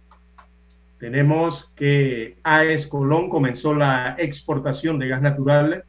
tenemos 1.01 1.71
que 1.75 2.37
AES 2.43 2.85
Colón 2.85 3.27
comenzó 3.27 3.73
la 3.73 4.15
exportación 4.19 4.99
de 4.99 5.07
gas 5.07 5.23
natural 5.23 5.83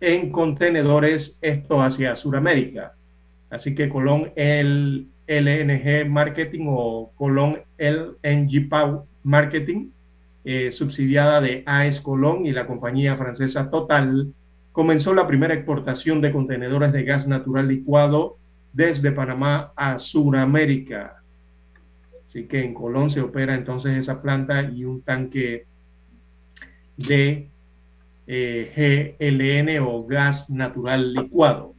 en 0.00 0.30
contenedores, 0.30 1.36
esto 1.40 1.82
hacia 1.82 2.14
Sudamérica. 2.14 2.94
Así 3.50 3.74
que 3.74 3.88
Colón 3.88 4.30
el 4.36 5.08
LNG 5.26 6.08
Marketing 6.08 6.66
o 6.68 7.10
Colón 7.16 7.58
LNG 7.76 8.68
Power 8.68 9.00
Marketing, 9.24 9.88
eh, 10.44 10.70
subsidiada 10.70 11.40
de 11.40 11.64
AES 11.66 11.98
Colón 11.98 12.46
y 12.46 12.52
la 12.52 12.68
compañía 12.68 13.16
francesa 13.16 13.68
Total, 13.68 14.32
comenzó 14.70 15.12
la 15.12 15.26
primera 15.26 15.54
exportación 15.54 16.20
de 16.20 16.30
contenedores 16.30 16.92
de 16.92 17.02
gas 17.02 17.26
natural 17.26 17.66
licuado 17.66 18.36
desde 18.72 19.10
Panamá 19.10 19.72
a 19.74 19.98
Sudamérica. 19.98 21.23
Así 22.34 22.48
que 22.48 22.64
en 22.64 22.74
Colón 22.74 23.10
se 23.10 23.20
opera 23.20 23.54
entonces 23.54 23.96
esa 23.96 24.20
planta 24.20 24.68
y 24.68 24.84
un 24.84 25.02
tanque 25.02 25.66
de 26.96 27.48
eh, 28.26 29.16
GLN 29.20 29.78
o 29.78 30.04
gas 30.04 30.50
natural 30.50 31.14
licuado. 31.14 31.76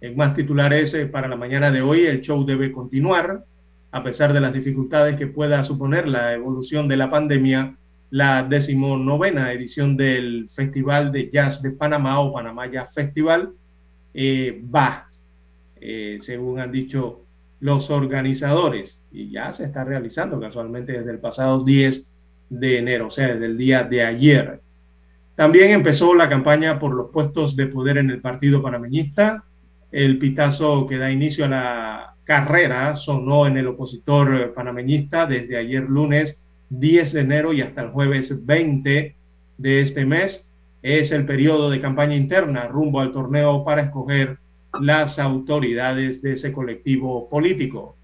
En 0.00 0.16
más 0.16 0.34
titulares 0.34 0.94
eh, 0.94 1.06
para 1.06 1.26
la 1.26 1.34
mañana 1.34 1.72
de 1.72 1.82
hoy, 1.82 2.06
el 2.06 2.20
show 2.20 2.46
debe 2.46 2.70
continuar. 2.70 3.44
A 3.90 4.04
pesar 4.04 4.32
de 4.32 4.40
las 4.40 4.52
dificultades 4.52 5.16
que 5.16 5.26
pueda 5.26 5.64
suponer 5.64 6.06
la 6.06 6.32
evolución 6.32 6.86
de 6.86 6.98
la 6.98 7.10
pandemia, 7.10 7.76
la 8.10 8.44
decimonovena 8.44 9.52
edición 9.52 9.96
del 9.96 10.48
Festival 10.54 11.10
de 11.10 11.28
Jazz 11.32 11.60
de 11.60 11.72
Panamá 11.72 12.20
o 12.20 12.32
Panamá 12.32 12.70
Jazz 12.70 12.94
Festival 12.94 13.50
eh, 14.14 14.62
va, 14.72 15.08
según 16.20 16.60
han 16.60 16.70
dicho 16.70 17.24
los 17.58 17.90
organizadores 17.90 19.00
y 19.16 19.30
ya 19.30 19.50
se 19.52 19.64
está 19.64 19.82
realizando 19.82 20.38
casualmente 20.38 20.92
desde 20.92 21.10
el 21.10 21.18
pasado 21.18 21.64
10 21.64 22.06
de 22.50 22.78
enero, 22.78 23.06
o 23.06 23.10
sea, 23.10 23.28
desde 23.28 23.46
el 23.46 23.56
día 23.56 23.82
de 23.82 24.04
ayer. 24.04 24.60
También 25.34 25.70
empezó 25.70 26.14
la 26.14 26.28
campaña 26.28 26.78
por 26.78 26.94
los 26.94 27.10
puestos 27.10 27.56
de 27.56 27.66
poder 27.66 27.96
en 27.96 28.10
el 28.10 28.20
Partido 28.20 28.62
Panameñista. 28.62 29.44
El 29.90 30.18
pitazo 30.18 30.86
que 30.86 30.98
da 30.98 31.10
inicio 31.10 31.46
a 31.46 31.48
la 31.48 32.14
carrera 32.24 32.96
sonó 32.96 33.46
en 33.46 33.56
el 33.56 33.68
opositor 33.68 34.52
panameñista 34.52 35.26
desde 35.26 35.56
ayer 35.56 35.84
lunes 35.84 36.36
10 36.70 37.12
de 37.12 37.20
enero 37.20 37.52
y 37.52 37.62
hasta 37.62 37.82
el 37.82 37.90
jueves 37.90 38.44
20 38.44 39.16
de 39.56 39.80
este 39.80 40.04
mes. 40.04 40.46
Es 40.82 41.10
el 41.10 41.24
periodo 41.24 41.70
de 41.70 41.80
campaña 41.80 42.16
interna 42.16 42.68
rumbo 42.68 43.00
al 43.00 43.12
torneo 43.12 43.64
para 43.64 43.82
escoger 43.82 44.38
las 44.80 45.18
autoridades 45.18 46.20
de 46.20 46.34
ese 46.34 46.52
colectivo 46.52 47.30
político. 47.30 47.96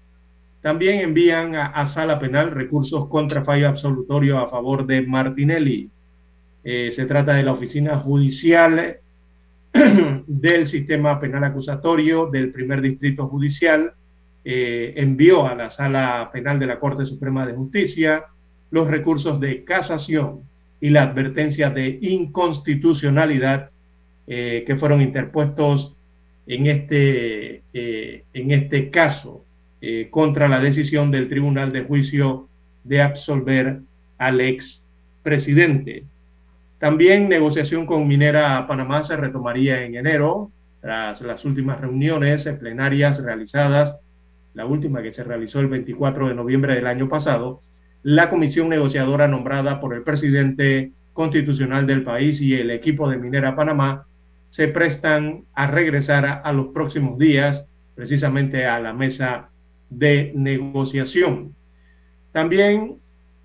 También 0.63 1.01
envían 1.01 1.55
a, 1.55 1.85
sala 1.87 2.17
penal 2.17 2.51
recursos 2.51 3.09
contra 3.09 3.43
fallo 3.43 3.67
absolutorio 3.67 4.39
a 4.39 4.49
favor 4.49 4.87
de 4.87 5.01
Martinelli. 5.01 5.89
Eh, 6.63 6.93
se 6.95 7.05
trata 7.05 7.33
de 7.33 7.43
la 7.43 7.51
oficina 7.51 7.97
judicial 7.97 8.95
del 10.25 10.65
sistema 10.65 11.19
penal 11.19 11.43
acusatorio 11.43 12.27
del 12.27 12.53
primer 12.53 12.79
distrito 12.79 13.27
judicial. 13.27 13.91
Eh, 14.45 14.93
envió 14.95 15.45
a 15.45 15.53
la 15.53 15.69
sala 15.69 16.29
penal 16.31 16.59
de 16.59 16.67
la 16.67 16.79
Corte 16.79 17.05
Suprema 17.05 17.45
de 17.45 17.55
Justicia 17.55 18.23
los 18.71 18.87
recursos 18.87 19.41
de 19.41 19.65
casación 19.65 20.43
y 20.79 20.91
la 20.91 21.03
advertencia 21.03 21.71
de 21.71 21.99
inconstitucionalidad 22.01 23.69
eh, 24.27 24.63
que 24.65 24.77
fueron 24.77 25.01
interpuestos 25.01 25.93
en 26.47 26.67
este, 26.67 27.63
en 27.73 28.51
este 28.51 28.89
caso 28.89 29.43
eh, 29.85 30.07
contra 30.09 30.47
la 30.47 30.61
decisión 30.61 31.11
del 31.11 31.27
Tribunal 31.27 31.73
de 31.73 31.83
Juicio 31.83 32.47
de 32.85 33.01
absolver 33.01 33.81
al 34.17 34.39
ex 34.39 34.81
presidente. 35.23 36.05
También 36.79 37.27
negociación 37.27 37.85
con 37.85 38.07
Minera 38.07 38.65
Panamá 38.65 39.03
se 39.03 39.17
retomaría 39.17 39.83
en 39.83 39.95
enero, 39.95 40.51
tras 40.79 41.19
las 41.19 41.43
últimas 41.43 41.81
reuniones 41.81 42.47
plenarias 42.61 43.21
realizadas, 43.21 43.97
la 44.53 44.65
última 44.65 45.01
que 45.01 45.11
se 45.11 45.25
realizó 45.25 45.59
el 45.59 45.67
24 45.67 46.29
de 46.29 46.35
noviembre 46.35 46.75
del 46.75 46.87
año 46.87 47.09
pasado, 47.09 47.59
la 48.03 48.29
comisión 48.29 48.69
negociadora 48.69 49.27
nombrada 49.27 49.81
por 49.81 49.93
el 49.93 50.03
presidente 50.03 50.93
constitucional 51.11 51.85
del 51.85 52.05
país 52.05 52.39
y 52.39 52.53
el 52.53 52.71
equipo 52.71 53.09
de 53.09 53.17
Minera 53.17 53.53
Panamá 53.53 54.05
se 54.49 54.69
prestan 54.69 55.43
a 55.53 55.67
regresar 55.67 56.41
a, 56.41 56.53
los 56.53 56.67
próximos 56.67 57.19
días 57.19 57.67
precisamente 57.95 58.65
a 58.65 58.79
la 58.79 58.93
mesa 58.93 59.49
de 59.97 60.31
negociación. 60.35 61.55
También 62.31 62.97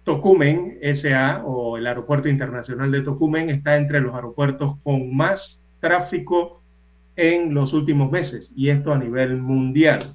Tocumen 0.05 0.78
SA 0.94 1.42
o 1.44 1.76
el 1.76 1.86
Aeropuerto 1.86 2.28
Internacional 2.28 2.90
de 2.90 3.03
Tocumen 3.03 3.51
está 3.51 3.76
entre 3.76 4.01
los 4.01 4.14
aeropuertos 4.14 4.76
con 4.82 5.14
más 5.14 5.61
tráfico 5.80 6.62
en 7.14 7.53
los 7.53 7.72
últimos 7.74 8.11
meses 8.11 8.51
y 8.57 8.70
esto 8.70 8.92
a 8.92 8.99
nivel 8.99 9.36
mundial. 9.36 10.14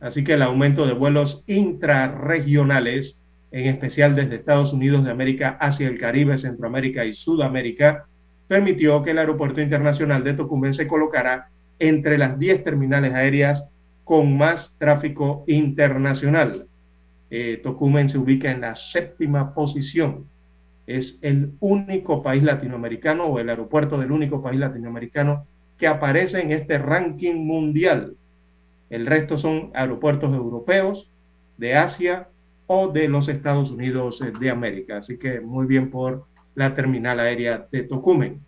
Así 0.00 0.24
que 0.24 0.34
el 0.34 0.42
aumento 0.42 0.86
de 0.86 0.94
vuelos 0.94 1.42
intrarregionales, 1.46 3.18
en 3.50 3.66
especial 3.66 4.14
desde 4.14 4.36
Estados 4.36 4.72
Unidos 4.72 5.04
de 5.04 5.10
América 5.10 5.58
hacia 5.60 5.88
el 5.88 5.98
Caribe, 5.98 6.38
Centroamérica 6.38 7.04
y 7.04 7.12
Sudamérica, 7.12 8.06
permitió 8.46 9.02
que 9.02 9.10
el 9.10 9.18
Aeropuerto 9.18 9.60
Internacional 9.60 10.24
de 10.24 10.34
Tocumen 10.34 10.72
se 10.72 10.86
colocara 10.86 11.48
entre 11.78 12.16
las 12.16 12.38
10 12.38 12.64
terminales 12.64 13.12
aéreas 13.12 13.66
con 14.08 14.38
más 14.38 14.72
tráfico 14.78 15.44
internacional. 15.46 16.66
Eh, 17.28 17.60
Tocumen 17.62 18.08
se 18.08 18.16
ubica 18.16 18.50
en 18.50 18.62
la 18.62 18.74
séptima 18.74 19.52
posición. 19.52 20.24
Es 20.86 21.18
el 21.20 21.52
único 21.60 22.22
país 22.22 22.42
latinoamericano 22.42 23.26
o 23.26 23.38
el 23.38 23.50
aeropuerto 23.50 23.98
del 23.98 24.10
único 24.10 24.42
país 24.42 24.58
latinoamericano 24.58 25.44
que 25.76 25.86
aparece 25.86 26.40
en 26.40 26.52
este 26.52 26.78
ranking 26.78 27.34
mundial. 27.34 28.16
El 28.88 29.04
resto 29.04 29.36
son 29.36 29.72
aeropuertos 29.74 30.34
europeos, 30.34 31.10
de 31.58 31.76
Asia 31.76 32.28
o 32.66 32.88
de 32.88 33.08
los 33.08 33.28
Estados 33.28 33.70
Unidos 33.70 34.24
de 34.40 34.50
América. 34.50 34.96
Así 34.96 35.18
que 35.18 35.42
muy 35.42 35.66
bien 35.66 35.90
por 35.90 36.24
la 36.54 36.74
terminal 36.74 37.20
aérea 37.20 37.68
de 37.70 37.82
Tocumen. 37.82 38.40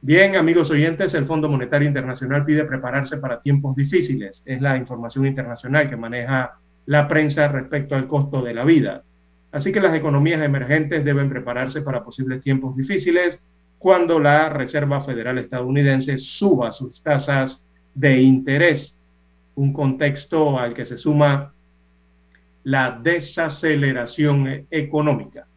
Bien, 0.00 0.36
amigos 0.36 0.70
oyentes, 0.70 1.12
el 1.14 1.26
Fondo 1.26 1.48
Monetario 1.48 1.88
Internacional 1.88 2.44
pide 2.44 2.64
prepararse 2.64 3.16
para 3.16 3.40
tiempos 3.40 3.74
difíciles. 3.74 4.42
Es 4.44 4.62
la 4.62 4.76
información 4.76 5.26
internacional 5.26 5.90
que 5.90 5.96
maneja 5.96 6.52
la 6.86 7.08
prensa 7.08 7.48
respecto 7.48 7.96
al 7.96 8.06
costo 8.06 8.40
de 8.40 8.54
la 8.54 8.64
vida. 8.64 9.02
Así 9.50 9.72
que 9.72 9.80
las 9.80 9.96
economías 9.96 10.40
emergentes 10.40 11.04
deben 11.04 11.28
prepararse 11.28 11.82
para 11.82 12.04
posibles 12.04 12.42
tiempos 12.42 12.76
difíciles 12.76 13.40
cuando 13.76 14.20
la 14.20 14.48
Reserva 14.50 15.00
Federal 15.00 15.36
estadounidense 15.38 16.16
suba 16.18 16.70
sus 16.70 17.02
tasas 17.02 17.64
de 17.92 18.20
interés, 18.22 18.96
un 19.56 19.72
contexto 19.72 20.60
al 20.60 20.74
que 20.74 20.84
se 20.84 20.96
suma 20.96 21.52
la 22.62 23.00
desaceleración 23.02 24.66
económica. 24.70 25.48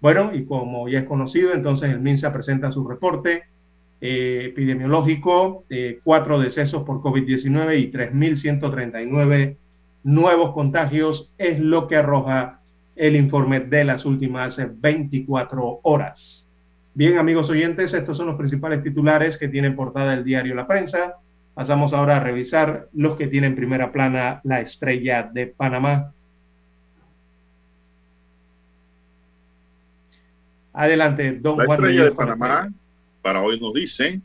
Bueno, 0.00 0.34
y 0.34 0.44
como 0.46 0.88
ya 0.88 0.98
es 0.98 1.06
conocido, 1.06 1.54
entonces 1.54 1.90
el 1.90 2.00
MINSA 2.00 2.32
presenta 2.32 2.72
su 2.72 2.86
reporte 2.88 3.44
eh, 4.06 4.48
epidemiológico, 4.48 5.64
de 5.70 5.98
cuatro 6.04 6.38
decesos 6.38 6.82
por 6.82 7.00
COVID-19 7.00 7.78
y 7.78 7.90
3.139 7.90 9.56
nuevos 10.02 10.52
contagios, 10.52 11.30
es 11.38 11.58
lo 11.58 11.88
que 11.88 11.96
arroja 11.96 12.60
el 12.96 13.16
informe 13.16 13.60
de 13.60 13.82
las 13.82 14.04
últimas 14.04 14.60
24 14.78 15.80
horas. 15.84 16.46
Bien, 16.92 17.16
amigos 17.16 17.48
oyentes, 17.48 17.94
estos 17.94 18.18
son 18.18 18.26
los 18.26 18.36
principales 18.36 18.82
titulares 18.82 19.38
que 19.38 19.48
tienen 19.48 19.74
portada 19.74 20.12
el 20.12 20.22
diario 20.22 20.54
La 20.54 20.66
Prensa. 20.66 21.14
Pasamos 21.54 21.94
ahora 21.94 22.18
a 22.18 22.20
revisar 22.20 22.88
los 22.92 23.16
que 23.16 23.28
tienen 23.28 23.56
primera 23.56 23.90
plana 23.90 24.42
la 24.44 24.60
estrella 24.60 25.30
de 25.32 25.46
Panamá. 25.46 26.12
Adelante, 30.74 31.38
don 31.40 31.56
La 31.56 31.64
estrella 31.64 32.04
de 32.04 32.12
Panamá 32.12 32.68
para 33.24 33.40
hoy 33.40 33.58
nos 33.58 33.72
dice, 33.72 34.20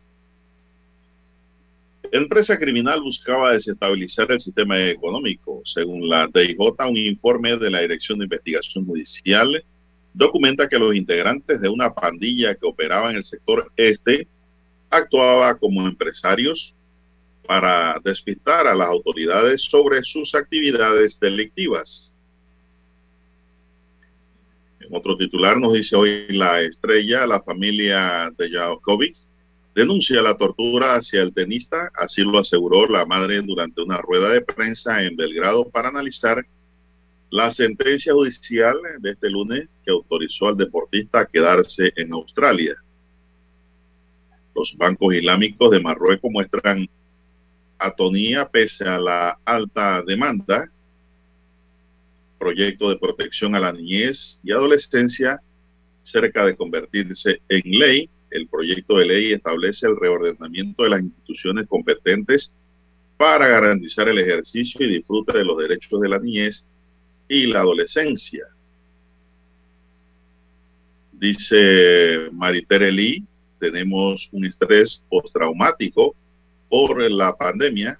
empresa 2.11 2.59
criminal 2.59 2.99
buscaba 2.99 3.53
desestabilizar 3.53 4.29
el 4.29 4.41
sistema 4.41 4.77
económico. 4.89 5.61
Según 5.63 6.09
la 6.09 6.27
DIJ, 6.27 6.57
un 6.85 6.97
informe 6.97 7.55
de 7.55 7.69
la 7.69 7.79
Dirección 7.79 8.19
de 8.19 8.25
Investigación 8.25 8.85
Judicial 8.85 9.63
documenta 10.13 10.67
que 10.67 10.77
los 10.77 10.93
integrantes 10.93 11.61
de 11.61 11.69
una 11.69 11.93
pandilla 11.93 12.55
que 12.55 12.65
operaba 12.65 13.09
en 13.09 13.15
el 13.15 13.23
sector 13.23 13.71
este 13.77 14.27
actuaba 14.89 15.57
como 15.57 15.87
empresarios 15.87 16.75
para 17.47 18.01
despistar 18.03 18.67
a 18.67 18.75
las 18.75 18.89
autoridades 18.89 19.61
sobre 19.61 20.03
sus 20.03 20.35
actividades 20.35 21.17
delictivas. 21.21 22.09
Otro 24.91 25.15
titular 25.17 25.57
nos 25.57 25.73
dice 25.73 25.95
hoy 25.95 26.27
la 26.29 26.61
estrella, 26.61 27.27
la 27.27 27.41
familia 27.41 28.33
de 28.37 28.49
Jakovic 28.49 29.15
denuncia 29.75 30.21
la 30.21 30.35
tortura 30.35 30.95
hacia 30.95 31.21
el 31.21 31.33
tenista, 31.33 31.91
así 31.95 32.21
lo 32.23 32.39
aseguró 32.39 32.87
la 32.87 33.05
madre 33.05 33.41
durante 33.41 33.81
una 33.81 33.97
rueda 33.97 34.29
de 34.29 34.41
prensa 34.41 35.03
en 35.03 35.15
Belgrado 35.15 35.69
para 35.69 35.89
analizar 35.89 36.43
la 37.29 37.51
sentencia 37.51 38.13
judicial 38.13 38.77
de 38.99 39.11
este 39.11 39.29
lunes 39.29 39.69
que 39.85 39.91
autorizó 39.91 40.47
al 40.47 40.57
deportista 40.57 41.19
a 41.19 41.25
quedarse 41.25 41.93
en 41.95 42.11
Australia. 42.11 42.75
Los 44.55 44.75
bancos 44.75 45.13
islámicos 45.13 45.71
de 45.71 45.79
Marruecos 45.79 46.31
muestran 46.31 46.89
atonía 47.77 48.49
pese 48.49 48.85
a 48.85 48.99
la 48.99 49.39
alta 49.45 50.01
demanda. 50.01 50.69
Proyecto 52.39 52.89
de 52.89 52.97
protección 52.97 53.53
a 53.55 53.59
la 53.59 53.73
niñez 53.73 54.39
y 54.43 54.51
adolescencia 54.51 55.41
cerca 56.01 56.45
de 56.45 56.55
convertirse 56.55 57.41
en 57.49 57.61
ley. 57.79 58.09
El 58.31 58.47
proyecto 58.47 58.97
de 58.97 59.05
ley 59.05 59.33
establece 59.33 59.87
el 59.87 59.97
reordenamiento 59.97 60.83
de 60.83 60.89
las 60.89 61.01
instituciones 61.01 61.67
competentes 61.67 62.53
para 63.17 63.47
garantizar 63.47 64.07
el 64.07 64.19
ejercicio 64.19 64.85
y 64.85 64.89
disfrute 64.89 65.37
de 65.37 65.43
los 65.43 65.57
derechos 65.57 65.99
de 65.99 66.09
la 66.09 66.19
niñez 66.19 66.65
y 67.27 67.47
la 67.47 67.59
adolescencia. 67.59 68.45
Dice 71.11 72.29
Maritere 72.31 72.91
Lee, 72.91 73.25
tenemos 73.59 74.29
un 74.31 74.45
estrés 74.45 75.03
postraumático 75.09 76.15
por 76.69 77.01
la 77.11 77.35
pandemia. 77.35 77.99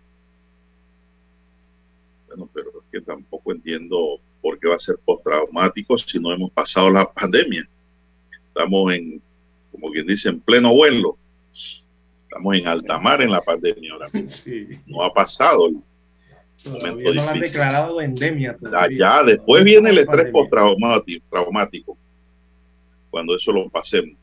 Bueno, 2.28 2.50
pero 2.54 2.70
es 2.70 2.86
que 2.92 3.02
tampoco 3.02 3.52
entiendo 3.52 4.22
por 4.42 4.60
qué 4.60 4.68
va 4.68 4.76
a 4.76 4.80
ser 4.80 4.98
postraumático 5.04 5.98
si 5.98 6.20
no 6.20 6.32
hemos 6.32 6.52
pasado 6.52 6.90
la 6.90 7.10
pandemia. 7.12 7.68
Estamos 8.48 8.94
en, 8.94 9.22
como 9.72 9.92
quien 9.92 10.08
dice, 10.08 10.30
en 10.30 10.40
pleno 10.40 10.74
vuelo. 10.74 11.18
Estamos 12.24 12.56
en 12.56 12.68
alta 12.68 13.00
mar 13.00 13.22
en 13.22 13.32
la 13.32 13.42
pandemia 13.42 13.94
ahora 13.94 14.10
mismo. 14.12 14.32
No 14.86 15.04
ha 15.04 15.14
pasado 15.14 15.70
el 16.66 16.72
momento 16.72 17.14
no 17.14 17.30
han 17.30 17.40
declarado 17.40 18.02
endemia. 18.02 18.58
Allá, 18.74 19.24
después 19.24 19.64
viene 19.64 19.92
el 19.92 20.00
estrés 20.00 20.32
postraumático, 20.32 21.98
cuando 23.10 23.36
eso 23.36 23.54
lo 23.54 23.70
pasemos. 23.70 24.18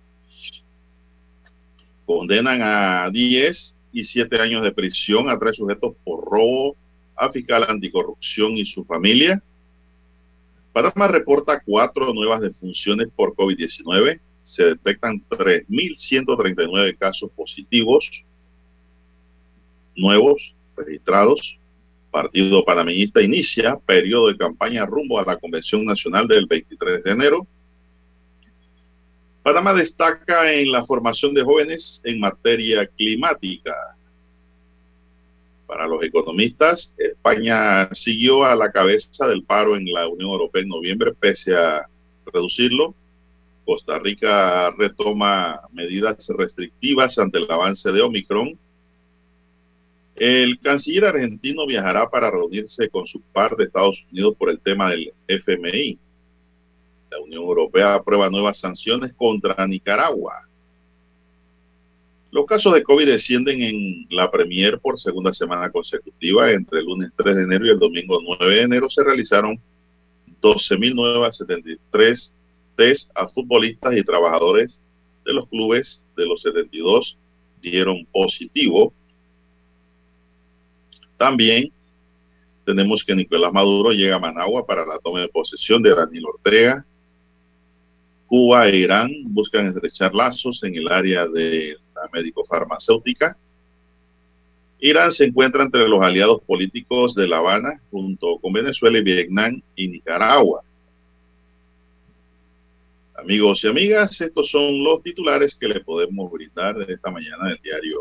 Condenan 2.04 2.60
a 2.62 3.10
10 3.10 3.76
y 3.92 4.04
7 4.04 4.40
años 4.40 4.62
de 4.62 4.72
prisión 4.72 5.28
a 5.30 5.38
tres 5.38 5.56
sujetos 5.56 5.94
por 6.04 6.24
robo 6.24 6.76
a 7.16 7.32
fiscal 7.32 7.64
anticorrupción 7.68 8.52
y 8.58 8.66
su 8.66 8.84
familia. 8.84 9.42
Panamá 10.76 11.08
reporta 11.08 11.62
cuatro 11.64 12.12
nuevas 12.12 12.42
defunciones 12.42 13.08
por 13.16 13.34
COVID-19. 13.34 14.20
Se 14.42 14.62
detectan 14.62 15.24
3.139 15.26 16.98
casos 16.98 17.30
positivos 17.34 18.22
nuevos 19.96 20.54
registrados. 20.76 21.58
Partido 22.10 22.62
Panameñista 22.62 23.22
inicia 23.22 23.78
periodo 23.86 24.28
de 24.28 24.36
campaña 24.36 24.84
rumbo 24.84 25.18
a 25.18 25.24
la 25.24 25.38
Convención 25.38 25.82
Nacional 25.82 26.28
del 26.28 26.44
23 26.44 27.02
de 27.04 27.10
enero. 27.10 27.46
Panamá 29.42 29.72
destaca 29.72 30.52
en 30.52 30.70
la 30.70 30.84
formación 30.84 31.32
de 31.32 31.42
jóvenes 31.42 32.02
en 32.04 32.20
materia 32.20 32.86
climática. 32.86 33.95
Para 35.66 35.88
los 35.88 36.02
economistas, 36.04 36.94
España 36.96 37.88
siguió 37.92 38.44
a 38.44 38.54
la 38.54 38.70
cabeza 38.70 39.26
del 39.26 39.42
paro 39.42 39.76
en 39.76 39.92
la 39.92 40.06
Unión 40.06 40.30
Europea 40.30 40.62
en 40.62 40.68
noviembre, 40.68 41.12
pese 41.12 41.56
a 41.56 41.86
reducirlo. 42.32 42.94
Costa 43.64 43.98
Rica 43.98 44.70
retoma 44.70 45.60
medidas 45.72 46.28
restrictivas 46.28 47.18
ante 47.18 47.38
el 47.38 47.50
avance 47.50 47.90
de 47.90 48.00
Omicron. 48.00 48.56
El 50.14 50.60
canciller 50.60 51.06
argentino 51.06 51.66
viajará 51.66 52.08
para 52.08 52.30
reunirse 52.30 52.88
con 52.88 53.06
su 53.08 53.20
par 53.20 53.56
de 53.56 53.64
Estados 53.64 54.06
Unidos 54.10 54.36
por 54.38 54.50
el 54.50 54.60
tema 54.60 54.90
del 54.90 55.12
FMI. 55.26 55.98
La 57.10 57.20
Unión 57.20 57.42
Europea 57.42 57.94
aprueba 57.94 58.30
nuevas 58.30 58.58
sanciones 58.58 59.12
contra 59.14 59.66
Nicaragua. 59.66 60.45
Los 62.30 62.46
casos 62.46 62.74
de 62.74 62.82
COVID 62.82 63.06
descienden 63.06 63.62
en 63.62 64.06
la 64.10 64.30
Premier 64.30 64.78
por 64.78 64.98
segunda 64.98 65.32
semana 65.32 65.70
consecutiva. 65.70 66.50
Entre 66.50 66.80
el 66.80 66.86
lunes 66.86 67.12
3 67.16 67.36
de 67.36 67.42
enero 67.42 67.66
y 67.66 67.70
el 67.70 67.78
domingo 67.78 68.20
9 68.38 68.54
de 68.54 68.62
enero 68.62 68.90
se 68.90 69.04
realizaron 69.04 69.58
12.973 70.42 72.32
test 72.76 73.10
a 73.14 73.26
futbolistas 73.26 73.96
y 73.96 74.04
trabajadores 74.04 74.78
de 75.24 75.32
los 75.32 75.48
clubes 75.48 76.02
de 76.16 76.26
los 76.26 76.42
72 76.42 77.16
dieron 77.60 78.04
positivo. 78.12 78.92
También 81.16 81.72
tenemos 82.64 83.04
que 83.04 83.14
Nicolás 83.14 83.52
Maduro 83.52 83.92
llega 83.92 84.16
a 84.16 84.20
Managua 84.20 84.66
para 84.66 84.84
la 84.84 84.98
toma 84.98 85.20
de 85.20 85.28
posesión 85.28 85.82
de 85.82 85.94
Daniel 85.94 86.26
Ortega. 86.26 86.84
Cuba 88.26 88.68
e 88.68 88.76
Irán 88.76 89.10
buscan 89.24 89.68
estrechar 89.68 90.14
lazos 90.14 90.62
en 90.64 90.74
el 90.74 90.88
área 90.88 91.26
de 91.26 91.76
médico-farmacéutica. 92.12 93.36
Irán 94.78 95.10
se 95.10 95.24
encuentra 95.24 95.62
entre 95.62 95.88
los 95.88 96.02
aliados 96.02 96.42
políticos 96.42 97.14
de 97.14 97.26
La 97.26 97.38
Habana, 97.38 97.80
junto 97.90 98.38
con 98.38 98.52
Venezuela 98.52 98.98
y 98.98 99.02
Vietnam 99.02 99.62
y 99.74 99.88
Nicaragua. 99.88 100.62
Amigos 103.16 103.64
y 103.64 103.68
amigas, 103.68 104.20
estos 104.20 104.50
son 104.50 104.84
los 104.84 105.02
titulares 105.02 105.54
que 105.54 105.68
le 105.68 105.80
podemos 105.80 106.30
brindar 106.30 106.76
esta 106.88 107.10
mañana 107.10 107.48
del 107.48 107.58
diario 107.62 108.00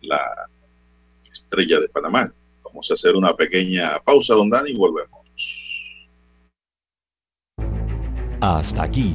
La 0.00 0.48
Estrella 1.30 1.78
de 1.78 1.88
Panamá. 1.88 2.32
Vamos 2.64 2.90
a 2.90 2.94
hacer 2.94 3.14
una 3.14 3.34
pequeña 3.36 4.00
pausa, 4.00 4.34
don 4.34 4.48
Dani, 4.48 4.70
y 4.70 4.76
volvemos. 4.76 5.20
Hasta 8.40 8.82
aquí, 8.82 9.14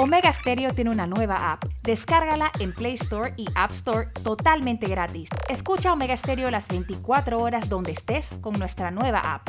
Omega 0.00 0.32
Stereo 0.40 0.72
tiene 0.74 0.90
una 0.90 1.08
nueva 1.08 1.50
app. 1.50 1.64
Descárgala 1.82 2.52
en 2.60 2.72
Play 2.72 2.94
Store 3.00 3.34
y 3.36 3.46
App 3.56 3.72
Store 3.72 4.06
totalmente 4.22 4.86
gratis. 4.86 5.28
Escucha 5.48 5.92
Omega 5.92 6.16
Stereo 6.18 6.52
las 6.52 6.68
24 6.68 7.36
horas 7.36 7.68
donde 7.68 7.92
estés 7.92 8.24
con 8.40 8.56
nuestra 8.60 8.92
nueva 8.92 9.18
app. 9.18 9.48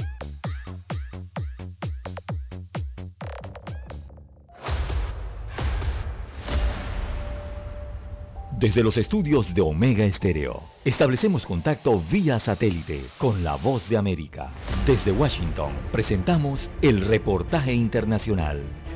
Desde 8.57 8.81
los 8.81 8.97
estudios 8.97 9.53
de 9.53 9.61
Omega 9.61 10.03
Estéreo, 10.03 10.63
establecemos 10.83 11.45
contacto 11.45 12.01
vía 12.11 12.39
satélite 12.39 13.05
con 13.19 13.43
la 13.43 13.55
voz 13.55 13.87
de 13.87 13.97
América. 13.97 14.49
Desde 14.87 15.11
Washington, 15.11 15.73
presentamos 15.91 16.59
el 16.81 17.05
reportaje 17.05 17.71
internacional. 17.71 18.88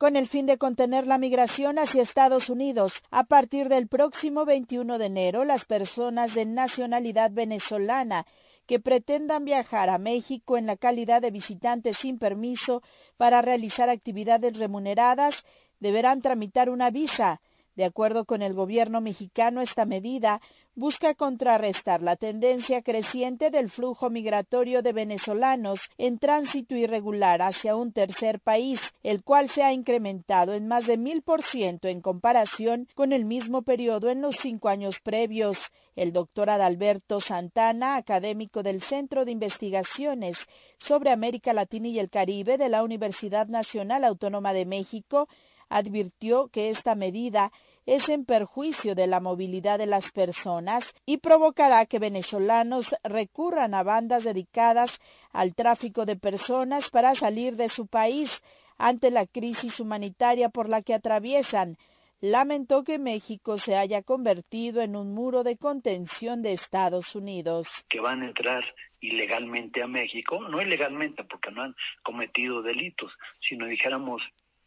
Con 0.00 0.16
el 0.16 0.28
fin 0.28 0.46
de 0.46 0.56
contener 0.56 1.06
la 1.06 1.18
migración 1.18 1.78
hacia 1.78 2.00
Estados 2.00 2.48
Unidos. 2.48 2.94
A 3.10 3.24
partir 3.24 3.68
del 3.68 3.86
próximo 3.86 4.46
21 4.46 4.96
de 4.96 5.04
enero, 5.04 5.44
las 5.44 5.66
personas 5.66 6.34
de 6.34 6.46
nacionalidad 6.46 7.30
venezolana 7.32 8.24
que 8.66 8.80
pretendan 8.80 9.44
viajar 9.44 9.90
a 9.90 9.98
México 9.98 10.56
en 10.56 10.64
la 10.64 10.78
calidad 10.78 11.20
de 11.20 11.30
visitantes 11.30 11.98
sin 11.98 12.18
permiso 12.18 12.80
para 13.18 13.42
realizar 13.42 13.90
actividades 13.90 14.56
remuneradas 14.56 15.34
deberán 15.80 16.22
tramitar 16.22 16.70
una 16.70 16.88
visa. 16.88 17.42
De 17.76 17.84
acuerdo 17.84 18.24
con 18.24 18.40
el 18.40 18.54
gobierno 18.54 19.02
mexicano, 19.02 19.60
esta 19.60 19.84
medida 19.84 20.40
busca 20.74 21.14
contrarrestar 21.14 22.00
la 22.00 22.16
tendencia 22.16 22.82
creciente 22.82 23.50
del 23.50 23.70
flujo 23.70 24.08
migratorio 24.08 24.82
de 24.82 24.92
venezolanos 24.92 25.80
en 25.98 26.18
tránsito 26.18 26.74
irregular 26.74 27.42
hacia 27.42 27.76
un 27.76 27.92
tercer 27.92 28.40
país, 28.40 28.80
el 29.02 29.22
cual 29.22 29.50
se 29.50 29.62
ha 29.62 29.72
incrementado 29.72 30.54
en 30.54 30.68
más 30.68 30.86
de 30.86 30.96
mil 30.96 31.22
por 31.22 31.42
ciento 31.42 31.88
en 31.88 32.00
comparación 32.00 32.88
con 32.94 33.12
el 33.12 33.24
mismo 33.24 33.62
periodo 33.62 34.10
en 34.10 34.22
los 34.22 34.36
cinco 34.36 34.68
años 34.68 34.96
previos. 35.02 35.58
El 35.96 36.12
doctor 36.12 36.50
Adalberto 36.50 37.20
Santana, 37.20 37.96
académico 37.96 38.62
del 38.62 38.80
Centro 38.82 39.24
de 39.24 39.32
Investigaciones 39.32 40.38
sobre 40.78 41.10
América 41.10 41.52
Latina 41.52 41.88
y 41.88 41.98
el 41.98 42.10
Caribe 42.10 42.58
de 42.58 42.68
la 42.68 42.84
Universidad 42.84 43.48
Nacional 43.48 44.04
Autónoma 44.04 44.54
de 44.54 44.64
México, 44.64 45.28
advirtió 45.68 46.48
que 46.48 46.70
esta 46.70 46.94
medida 46.94 47.52
es 47.90 48.08
en 48.08 48.24
perjuicio 48.24 48.94
de 48.94 49.08
la 49.08 49.18
movilidad 49.18 49.76
de 49.76 49.86
las 49.86 50.08
personas 50.12 50.84
y 51.06 51.16
provocará 51.16 51.86
que 51.86 51.98
venezolanos 51.98 52.86
recurran 53.02 53.74
a 53.74 53.82
bandas 53.82 54.22
dedicadas 54.22 54.96
al 55.32 55.56
tráfico 55.56 56.06
de 56.06 56.14
personas 56.14 56.88
para 56.90 57.16
salir 57.16 57.56
de 57.56 57.68
su 57.68 57.88
país 57.88 58.30
ante 58.78 59.10
la 59.10 59.26
crisis 59.26 59.80
humanitaria 59.80 60.50
por 60.50 60.68
la 60.68 60.82
que 60.82 60.94
atraviesan. 60.94 61.78
Lamentó 62.20 62.84
que 62.84 63.00
México 63.00 63.58
se 63.58 63.74
haya 63.74 64.02
convertido 64.02 64.82
en 64.82 64.94
un 64.94 65.12
muro 65.12 65.42
de 65.42 65.56
contención 65.56 66.42
de 66.42 66.52
Estados 66.52 67.16
Unidos. 67.16 67.66
Que 67.88 67.98
van 67.98 68.22
a 68.22 68.26
entrar 68.26 68.62
ilegalmente 69.00 69.82
a 69.82 69.88
México, 69.88 70.38
no 70.48 70.62
ilegalmente 70.62 71.24
porque 71.24 71.50
no 71.50 71.62
han 71.62 71.74
cometido 72.04 72.62
delitos, 72.62 73.10
sino 73.40 73.66
dijéramos 73.66 74.22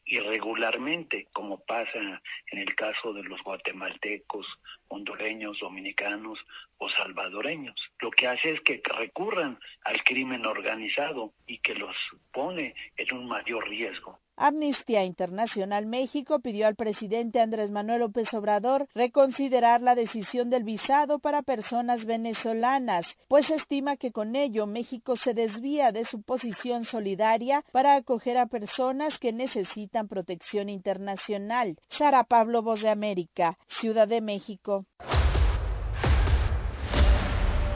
irregularmente, 0.05 1.27
como 1.31 1.63
pasa 1.63 2.21
en 2.51 2.59
el 2.59 2.75
caso 2.75 3.13
de 3.13 3.23
los 3.23 3.41
guatemaltecos, 3.43 4.45
hondureños, 4.87 5.59
dominicanos 5.59 6.39
o 6.77 6.89
salvadoreños. 6.89 7.75
Lo 7.99 8.11
que 8.11 8.27
hace 8.27 8.51
es 8.51 8.61
que 8.61 8.81
recurran 8.83 9.59
al 9.85 10.03
crimen 10.03 10.45
organizado 10.45 11.33
y 11.47 11.59
que 11.59 11.75
los 11.75 11.95
pone 12.31 12.75
en 12.97 13.15
un 13.15 13.27
mayor 13.27 13.67
riesgo. 13.67 14.19
Amnistía 14.35 15.03
Internacional 15.05 15.85
México 15.85 16.39
pidió 16.39 16.65
al 16.65 16.75
presidente 16.75 17.39
Andrés 17.39 17.69
Manuel 17.69 17.99
López 17.99 18.33
Obrador 18.33 18.87
reconsiderar 18.95 19.81
la 19.81 19.93
decisión 19.93 20.49
del 20.49 20.63
visado 20.63 21.19
para 21.19 21.43
personas 21.43 22.05
venezolanas, 22.05 23.05
pues 23.27 23.49
estima 23.51 23.95
que 23.95 24.11
con 24.11 24.35
ello 24.35 24.65
México 24.65 25.17
se 25.17 25.33
desvía 25.33 25.91
de 25.91 26.05
su 26.05 26.23
posición 26.23 26.85
solidaria 26.85 27.63
para 27.71 27.95
acoger 27.95 28.37
a 28.37 28.47
personas 28.47 29.19
que 29.19 29.31
necesitan 29.33 30.07
protección 30.07 30.67
internacional. 30.67 31.77
Sara 31.89 32.23
Pablo, 32.23 32.63
Voz 32.63 32.81
de 32.81 32.89
América, 32.89 33.57
Ciudad 33.67 34.07
de 34.07 34.21
México. 34.21 34.85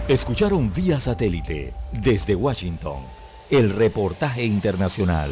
Escucharon 0.08 0.74
vía 0.74 1.00
satélite 1.00 1.74
desde 1.92 2.34
Washington 2.34 3.04
el 3.50 3.72
reportaje 3.76 4.44
internacional. 4.44 5.32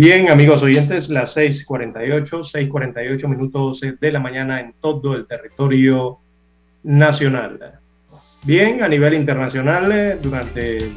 Bien, 0.00 0.30
amigos 0.30 0.62
oyentes, 0.62 1.10
las 1.10 1.36
6:48, 1.36 2.42
6:48 2.42 3.28
minutos 3.28 3.82
de 4.00 4.10
la 4.10 4.18
mañana 4.18 4.58
en 4.58 4.72
todo 4.80 5.14
el 5.14 5.26
territorio 5.26 6.20
nacional. 6.82 7.78
Bien, 8.42 8.82
a 8.82 8.88
nivel 8.88 9.12
internacional, 9.12 9.92
eh, 9.92 10.18
durante 10.18 10.90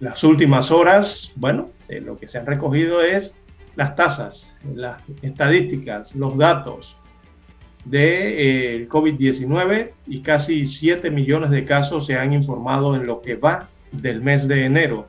las 0.00 0.24
últimas 0.24 0.70
horas, 0.70 1.30
bueno, 1.36 1.72
eh, 1.90 2.00
lo 2.00 2.16
que 2.16 2.26
se 2.26 2.38
han 2.38 2.46
recogido 2.46 3.02
es 3.02 3.34
las 3.76 3.94
tasas, 3.96 4.50
las 4.74 5.02
estadísticas, 5.20 6.14
los 6.14 6.38
datos 6.38 6.96
de 7.84 8.78
eh, 8.78 8.88
COVID-19 8.88 9.90
y 10.06 10.22
casi 10.22 10.64
7 10.64 11.10
millones 11.10 11.50
de 11.50 11.66
casos 11.66 12.06
se 12.06 12.16
han 12.16 12.32
informado 12.32 12.96
en 12.96 13.06
lo 13.06 13.20
que 13.20 13.34
va 13.34 13.68
del 13.92 14.22
mes 14.22 14.48
de 14.48 14.64
enero 14.64 15.06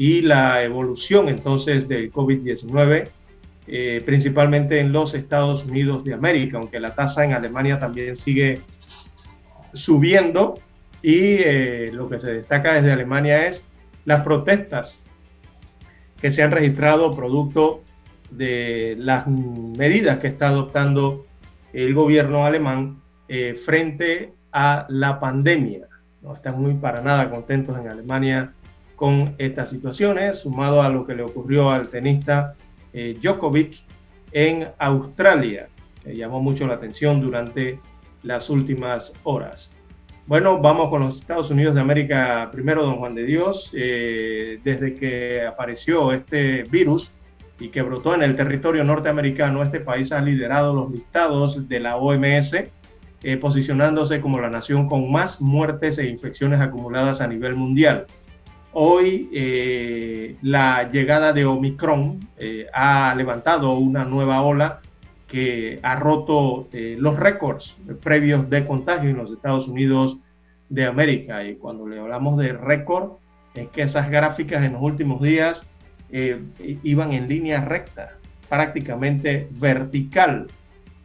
y 0.00 0.22
la 0.22 0.62
evolución 0.62 1.28
entonces 1.28 1.86
del 1.86 2.10
COVID-19, 2.10 3.10
eh, 3.66 4.02
principalmente 4.06 4.80
en 4.80 4.92
los 4.92 5.12
Estados 5.12 5.62
Unidos 5.66 6.04
de 6.04 6.14
América, 6.14 6.56
aunque 6.56 6.80
la 6.80 6.94
tasa 6.94 7.22
en 7.22 7.34
Alemania 7.34 7.78
también 7.78 8.16
sigue 8.16 8.62
subiendo 9.74 10.58
y 11.02 11.42
eh, 11.44 11.90
lo 11.92 12.08
que 12.08 12.18
se 12.18 12.32
destaca 12.32 12.76
desde 12.76 12.92
Alemania 12.92 13.48
es 13.48 13.62
las 14.06 14.22
protestas 14.22 14.98
que 16.18 16.30
se 16.30 16.42
han 16.42 16.52
registrado 16.52 17.14
producto 17.14 17.82
de 18.30 18.96
las 18.98 19.26
medidas 19.26 20.18
que 20.20 20.28
está 20.28 20.48
adoptando 20.48 21.26
el 21.74 21.92
gobierno 21.92 22.46
alemán 22.46 23.02
eh, 23.28 23.54
frente 23.66 24.32
a 24.50 24.86
la 24.88 25.20
pandemia. 25.20 25.88
No 26.22 26.34
están 26.36 26.58
muy 26.58 26.72
para 26.72 27.02
nada 27.02 27.28
contentos 27.28 27.78
en 27.78 27.86
Alemania 27.86 28.54
con 29.00 29.34
estas 29.38 29.70
situaciones, 29.70 30.40
sumado 30.40 30.82
a 30.82 30.90
lo 30.90 31.06
que 31.06 31.14
le 31.14 31.22
ocurrió 31.22 31.70
al 31.70 31.88
tenista 31.88 32.54
eh, 32.92 33.16
Djokovic 33.22 33.78
en 34.30 34.68
Australia. 34.78 35.70
que 36.04 36.14
llamó 36.14 36.42
mucho 36.42 36.66
la 36.66 36.74
atención 36.74 37.18
durante 37.18 37.80
las 38.24 38.50
últimas 38.50 39.10
horas. 39.22 39.70
Bueno, 40.26 40.58
vamos 40.60 40.90
con 40.90 41.00
los 41.00 41.18
Estados 41.18 41.50
Unidos 41.50 41.74
de 41.76 41.80
América 41.80 42.50
primero, 42.52 42.82
don 42.82 42.96
Juan 42.96 43.14
de 43.14 43.24
Dios. 43.24 43.70
Eh, 43.72 44.60
desde 44.64 44.94
que 44.94 45.46
apareció 45.46 46.12
este 46.12 46.64
virus 46.64 47.10
y 47.58 47.70
que 47.70 47.80
brotó 47.80 48.14
en 48.14 48.22
el 48.22 48.36
territorio 48.36 48.84
norteamericano, 48.84 49.62
este 49.62 49.80
país 49.80 50.12
ha 50.12 50.20
liderado 50.20 50.74
los 50.74 50.90
listados 50.90 51.66
de 51.70 51.80
la 51.80 51.96
OMS, 51.96 52.52
eh, 53.22 53.36
posicionándose 53.38 54.20
como 54.20 54.38
la 54.40 54.50
nación 54.50 54.86
con 54.88 55.10
más 55.10 55.40
muertes 55.40 55.96
e 55.96 56.06
infecciones 56.06 56.60
acumuladas 56.60 57.22
a 57.22 57.26
nivel 57.26 57.56
mundial. 57.56 58.04
Hoy 58.72 59.28
eh, 59.32 60.36
la 60.42 60.88
llegada 60.92 61.32
de 61.32 61.44
Omicron 61.44 62.28
eh, 62.38 62.66
ha 62.72 63.12
levantado 63.16 63.72
una 63.72 64.04
nueva 64.04 64.42
ola 64.42 64.80
que 65.26 65.80
ha 65.82 65.96
roto 65.96 66.68
eh, 66.72 66.96
los 66.98 67.18
récords 67.18 67.76
previos 68.02 68.48
de 68.48 68.64
contagio 68.66 69.10
en 69.10 69.16
los 69.16 69.32
Estados 69.32 69.66
Unidos 69.66 70.18
de 70.68 70.86
América. 70.86 71.44
Y 71.44 71.56
cuando 71.56 71.88
le 71.88 71.98
hablamos 71.98 72.38
de 72.38 72.52
récord, 72.52 73.14
es 73.54 73.68
que 73.68 73.82
esas 73.82 74.08
gráficas 74.08 74.64
en 74.64 74.74
los 74.74 74.82
últimos 74.82 75.20
días 75.20 75.62
iban 76.82 77.12
en 77.12 77.28
línea 77.28 77.64
recta, 77.64 78.16
prácticamente 78.48 79.48
vertical. 79.52 80.48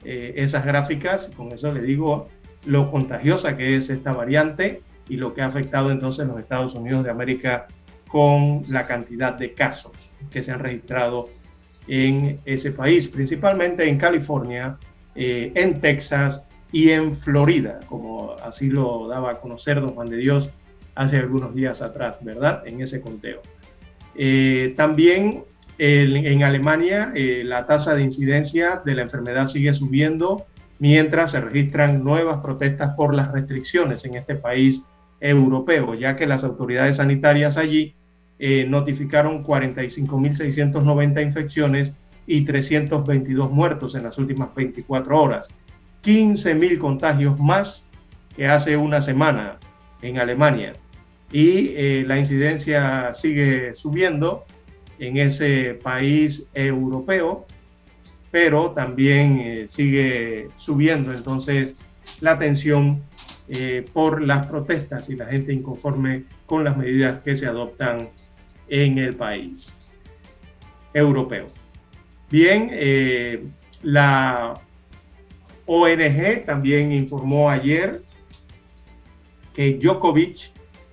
Esas 0.03 0.65
gráficas, 0.65 1.29
con 1.37 1.51
eso 1.51 1.71
le 1.71 1.81
digo 1.81 2.27
lo 2.65 2.89
contagiosa 2.89 3.55
que 3.55 3.75
es 3.75 3.89
esta 3.91 4.13
variante 4.13 4.81
y 5.07 5.17
lo 5.17 5.33
que 5.33 5.41
ha 5.41 5.45
afectado 5.45 5.91
entonces 5.91 6.27
los 6.27 6.39
Estados 6.39 6.73
Unidos 6.75 7.03
de 7.03 7.11
América 7.11 7.67
con 8.07 8.63
la 8.69 8.87
cantidad 8.87 9.33
de 9.33 9.53
casos 9.53 10.11
que 10.31 10.41
se 10.41 10.51
han 10.51 10.59
registrado 10.59 11.29
en 11.87 12.39
ese 12.45 12.71
país, 12.71 13.07
principalmente 13.07 13.87
en 13.87 13.97
California, 13.97 14.77
eh, 15.15 15.51
en 15.55 15.79
Texas 15.81 16.41
y 16.71 16.89
en 16.89 17.17
Florida, 17.17 17.79
como 17.87 18.35
así 18.43 18.69
lo 18.69 19.07
daba 19.07 19.31
a 19.31 19.39
conocer 19.39 19.79
don 19.79 19.91
Juan 19.91 20.09
de 20.09 20.17
Dios 20.17 20.49
hace 20.95 21.17
algunos 21.17 21.53
días 21.53 21.81
atrás, 21.81 22.15
¿verdad? 22.21 22.63
En 22.65 22.81
ese 22.81 23.01
conteo. 23.01 23.41
Eh, 24.15 24.73
también 24.77 25.43
en 25.77 26.43
Alemania 26.43 27.11
eh, 27.15 27.43
la 27.43 27.65
tasa 27.67 27.95
de 27.95 28.01
incidencia 28.01 28.81
de 28.85 28.95
la 28.95 29.01
enfermedad 29.01 29.49
sigue 29.49 29.73
subiendo 29.73 30.45
mientras 30.79 31.31
se 31.31 31.41
registran 31.41 32.01
nuevas 32.01 32.37
protestas 32.41 32.93
por 32.95 33.13
las 33.13 33.31
restricciones 33.31 34.05
en 34.05 34.15
este 34.15 34.35
país 34.35 34.81
europeo, 35.19 35.95
ya 35.95 36.15
que 36.15 36.27
las 36.27 36.43
autoridades 36.43 36.97
sanitarias 36.97 37.57
allí 37.57 37.95
eh, 38.37 38.65
notificaron 38.67 39.43
45.690 39.43 41.23
infecciones 41.23 41.93
y 42.27 42.43
322 42.43 43.51
muertos 43.51 43.95
en 43.95 44.03
las 44.03 44.17
últimas 44.17 44.53
24 44.53 45.21
horas. 45.21 45.47
15.000 46.03 46.77
contagios 46.77 47.39
más 47.39 47.85
que 48.35 48.47
hace 48.47 48.75
una 48.75 49.01
semana 49.01 49.57
en 50.01 50.19
Alemania. 50.19 50.73
Y 51.31 51.69
eh, 51.75 52.03
la 52.05 52.19
incidencia 52.19 53.13
sigue 53.13 53.73
subiendo 53.75 54.45
en 54.99 55.17
ese 55.17 55.79
país 55.81 56.43
europeo, 56.53 57.45
pero 58.31 58.71
también 58.71 59.39
eh, 59.39 59.67
sigue 59.69 60.47
subiendo 60.57 61.13
entonces 61.13 61.75
la 62.21 62.37
tensión 62.37 63.01
por 63.93 64.23
las 64.23 64.47
protestas 64.47 65.07
y 65.09 65.15
la 65.15 65.27
gente 65.27 65.53
inconforme 65.53 66.23
con 66.47 66.63
las 66.63 66.75
medidas 66.75 67.21
que 67.21 67.37
se 67.37 67.45
adoptan 67.45 68.09
en 68.67 68.97
el 68.97 69.15
país 69.15 69.71
europeo. 70.93 71.49
Bien, 72.31 72.69
eh, 72.71 73.45
la 73.83 74.59
ONG 75.67 76.45
también 76.45 76.91
informó 76.91 77.49
ayer 77.49 78.01
que 79.53 79.77
Djokovic 79.77 80.51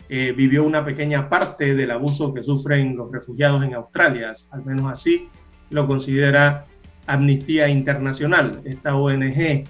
eh, 0.09 0.35
vivió 0.37 0.65
una 0.65 0.85
pequeña 0.85 1.29
parte 1.29 1.74
del 1.74 1.91
abuso 1.91 2.35
que 2.35 2.43
sufren 2.43 2.97
los 2.97 3.11
refugiados 3.11 3.65
en 3.65 3.74
Australia, 3.74 4.35
al 4.51 4.65
menos 4.65 4.93
así 4.93 5.29
lo 5.70 5.87
considera 5.87 6.66
Amnistía 7.07 7.69
Internacional. 7.69 8.61
Esta 8.65 8.95
ONG, 8.95 9.65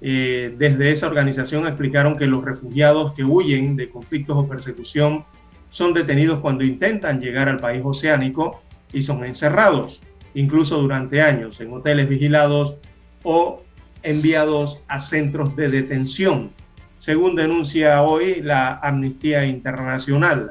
eh, 0.00 0.54
desde 0.56 0.92
esa 0.92 1.06
organización 1.06 1.66
explicaron 1.66 2.16
que 2.16 2.26
los 2.26 2.44
refugiados 2.44 3.12
que 3.14 3.24
huyen 3.24 3.76
de 3.76 3.90
conflictos 3.90 4.36
o 4.36 4.48
persecución 4.48 5.24
son 5.70 5.92
detenidos 5.92 6.40
cuando 6.40 6.64
intentan 6.64 7.20
llegar 7.20 7.48
al 7.48 7.58
país 7.58 7.82
oceánico 7.84 8.62
y 8.92 9.02
son 9.02 9.24
encerrados, 9.24 10.00
incluso 10.34 10.80
durante 10.80 11.22
años, 11.22 11.60
en 11.60 11.72
hoteles 11.72 12.08
vigilados 12.08 12.76
o 13.22 13.62
enviados 14.02 14.80
a 14.88 15.00
centros 15.00 15.54
de 15.56 15.68
detención, 15.68 16.50
según 16.98 17.34
denuncia 17.34 18.02
hoy 18.02 18.40
la 18.42 18.78
Amnistía 18.82 19.44
Internacional, 19.46 20.50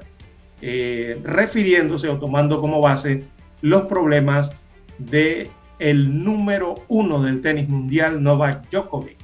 eh, 0.62 1.20
refiriéndose 1.24 2.10
o 2.10 2.20
tomando 2.20 2.62
como 2.62 2.82
base 2.82 3.26
los 3.62 3.84
problemas 3.84 4.52
de 4.98 5.50
el 5.80 6.24
número 6.24 6.76
uno 6.90 7.22
del 7.22 7.42
tenis 7.42 7.70
mundial, 7.70 8.22
Novak 8.22 8.70
Djokovic, 8.70 9.18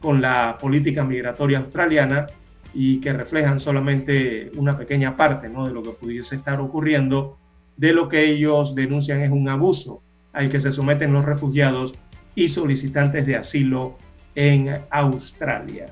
con 0.00 0.20
la 0.20 0.58
política 0.60 1.04
migratoria 1.04 1.58
australiana 1.58 2.26
y 2.74 3.00
que 3.00 3.12
reflejan 3.12 3.60
solamente 3.60 4.50
una 4.56 4.76
pequeña 4.76 5.16
parte 5.16 5.48
¿no? 5.48 5.66
de 5.66 5.72
lo 5.72 5.82
que 5.82 5.90
pudiese 5.90 6.36
estar 6.36 6.60
ocurriendo, 6.60 7.38
de 7.76 7.92
lo 7.92 8.08
que 8.08 8.24
ellos 8.30 8.74
denuncian 8.74 9.22
es 9.22 9.30
un 9.30 9.48
abuso 9.48 10.02
al 10.32 10.50
que 10.50 10.60
se 10.60 10.72
someten 10.72 11.12
los 11.12 11.24
refugiados 11.24 11.94
y 12.34 12.48
solicitantes 12.48 13.26
de 13.26 13.36
asilo 13.36 13.96
en 14.34 14.82
Australia. 14.90 15.86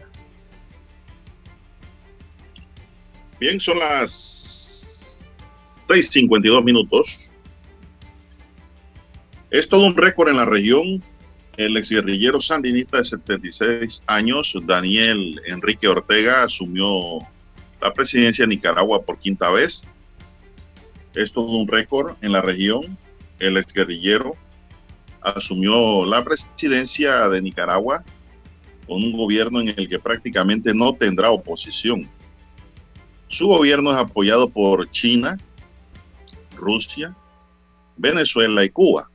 Bien, 3.40 3.58
son 3.58 3.78
las 3.78 5.02
6.52 5.88 6.62
minutos. 6.62 7.18
Es 9.50 9.68
todo 9.68 9.86
un 9.86 9.96
récord 9.96 10.28
en 10.28 10.36
la 10.36 10.44
región 10.44 11.02
el 11.56 11.76
exguerrillero 11.76 12.40
sandinista 12.40 12.98
de 12.98 13.04
76 13.04 14.02
años, 14.06 14.54
Daniel 14.64 15.40
Enrique 15.46 15.86
Ortega, 15.88 16.44
asumió 16.44 17.20
la 17.80 17.92
presidencia 17.92 18.44
de 18.44 18.48
Nicaragua 18.48 19.02
por 19.02 19.18
quinta 19.18 19.50
vez. 19.50 19.86
Es 21.14 21.36
un 21.36 21.68
récord 21.68 22.16
en 22.22 22.32
la 22.32 22.40
región. 22.40 22.98
El 23.38 23.56
exguerrillero 23.56 24.36
asumió 25.20 26.04
la 26.04 26.24
presidencia 26.24 27.28
de 27.28 27.40
Nicaragua 27.40 28.04
con 28.86 29.02
un 29.02 29.16
gobierno 29.16 29.60
en 29.60 29.68
el 29.68 29.88
que 29.88 29.98
prácticamente 29.98 30.74
no 30.74 30.94
tendrá 30.94 31.30
oposición. 31.30 32.08
Su 33.28 33.46
gobierno 33.46 33.92
es 33.92 33.98
apoyado 33.98 34.48
por 34.48 34.90
China, 34.90 35.38
Rusia, 36.56 37.16
Venezuela 37.96 38.64
y 38.64 38.70
Cuba 38.70 39.08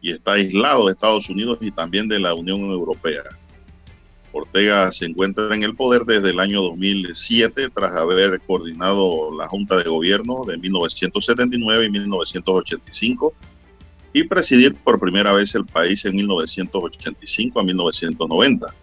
y 0.00 0.12
está 0.12 0.32
aislado 0.32 0.86
de 0.86 0.92
Estados 0.92 1.28
Unidos 1.28 1.58
y 1.60 1.70
también 1.70 2.08
de 2.08 2.18
la 2.18 2.34
Unión 2.34 2.60
Europea. 2.60 3.24
Ortega 4.32 4.92
se 4.92 5.06
encuentra 5.06 5.54
en 5.54 5.62
el 5.62 5.74
poder 5.74 6.04
desde 6.04 6.30
el 6.30 6.40
año 6.40 6.62
2007 6.62 7.70
tras 7.74 7.96
haber 7.96 8.40
coordinado 8.40 9.36
la 9.36 9.48
Junta 9.48 9.76
de 9.76 9.84
Gobierno 9.84 10.44
de 10.46 10.58
1979 10.58 11.86
y 11.86 11.90
1985 11.90 13.34
y 14.12 14.24
presidir 14.24 14.74
por 14.74 15.00
primera 15.00 15.32
vez 15.32 15.54
el 15.54 15.64
país 15.64 16.04
en 16.04 16.16
1985 16.16 17.60
a 17.60 17.64
1990. 17.64 18.74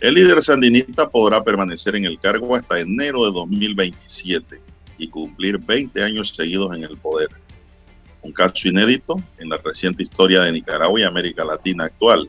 El 0.00 0.14
líder 0.14 0.42
sandinista 0.42 1.08
podrá 1.08 1.42
permanecer 1.42 1.96
en 1.96 2.04
el 2.04 2.18
cargo 2.20 2.54
hasta 2.54 2.78
enero 2.78 3.24
de 3.24 3.32
2027 3.32 4.60
y 4.98 5.08
cumplir 5.08 5.58
20 5.58 6.02
años 6.02 6.32
seguidos 6.36 6.76
en 6.76 6.84
el 6.84 6.96
poder 6.98 7.28
un 8.22 8.32
caso 8.32 8.68
inédito 8.68 9.16
en 9.38 9.48
la 9.48 9.58
reciente 9.58 10.02
historia 10.02 10.42
de 10.42 10.52
Nicaragua 10.52 11.00
y 11.00 11.04
América 11.04 11.44
Latina 11.44 11.84
actual. 11.84 12.28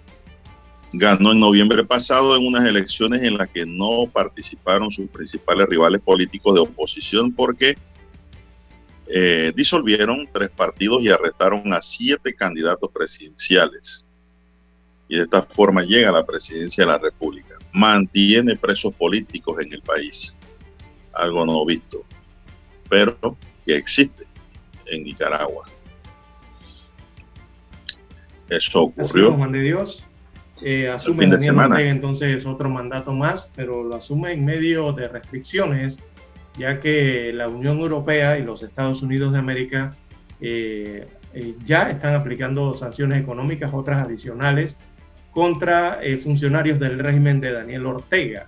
Ganó 0.92 1.32
en 1.32 1.40
noviembre 1.40 1.84
pasado 1.86 2.36
en 2.36 2.48
unas 2.48 2.66
elecciones 2.66 3.24
en 3.24 3.38
las 3.38 3.50
que 3.50 3.66
no 3.66 4.10
participaron 4.12 4.92
sus 4.92 5.10
principales 5.10 5.68
rivales 5.68 6.02
políticos 6.02 6.56
de 6.56 6.62
oposición 6.62 7.32
porque 7.32 7.76
eh, 9.12 9.52
disolvieron 9.56 10.28
tres 10.32 10.50
partidos 10.50 11.02
y 11.02 11.10
arrestaron 11.10 11.74
a 11.74 11.82
siete 11.82 12.34
candidatos 12.34 12.92
presidenciales. 12.92 14.06
Y 15.08 15.18
de 15.18 15.24
esta 15.24 15.42
forma 15.42 15.84
llega 15.84 16.10
a 16.10 16.14
la 16.14 16.26
presidencia 16.26 16.86
de 16.86 16.92
la 16.92 17.00
República. 17.00 17.56
Mantiene 17.74 18.56
presos 18.56 18.94
políticos 18.94 19.58
en 19.62 19.74
el 19.74 19.82
país. 19.82 20.36
Algo 21.14 21.46
no 21.46 21.66
visto, 21.66 22.06
pero 22.88 23.36
que 23.66 23.76
existe 23.76 24.28
en 24.86 25.04
Nicaragua. 25.04 25.66
Eso 28.50 28.84
ocurrió. 28.84 29.34
Juan 29.34 29.52
de 29.52 29.62
Dios. 29.62 30.04
Eh, 30.62 30.90
asume 30.90 31.28
Daniel 31.28 31.58
Ortega 31.58 31.90
entonces 31.90 32.46
otro 32.46 32.70
mandato 32.70 33.14
más, 33.14 33.50
pero 33.56 33.84
lo 33.84 33.96
asume 33.96 34.34
en 34.34 34.44
medio 34.44 34.92
de 34.92 35.08
restricciones, 35.08 35.98
ya 36.58 36.82
que 36.82 37.32
la 37.34 37.48
Unión 37.48 37.80
Europea 37.80 38.38
y 38.38 38.44
los 38.44 38.62
Estados 38.62 39.02
Unidos 39.02 39.32
de 39.32 39.40
América 39.40 39.96
eh, 40.42 41.08
eh, 41.34 41.56
ya 41.66 41.90
están 41.90 42.16
aplicando 42.16 42.74
sanciones 42.76 43.22
económicas, 43.22 43.74
otras 43.74 44.06
adicionales, 44.06 44.76
contra 45.32 46.00
funcionarios 46.24 46.80
del 46.80 47.00
régimen 47.00 47.40
de 47.40 47.52
Daniel 47.52 47.86
Ortega. 47.86 48.48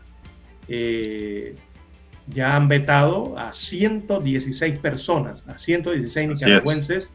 ya 2.27 2.55
han 2.55 2.67
vetado 2.67 3.37
a 3.37 3.53
116 3.53 4.79
personas, 4.79 5.47
a 5.47 5.57
116 5.57 6.29
nicaragüenses 6.29 7.09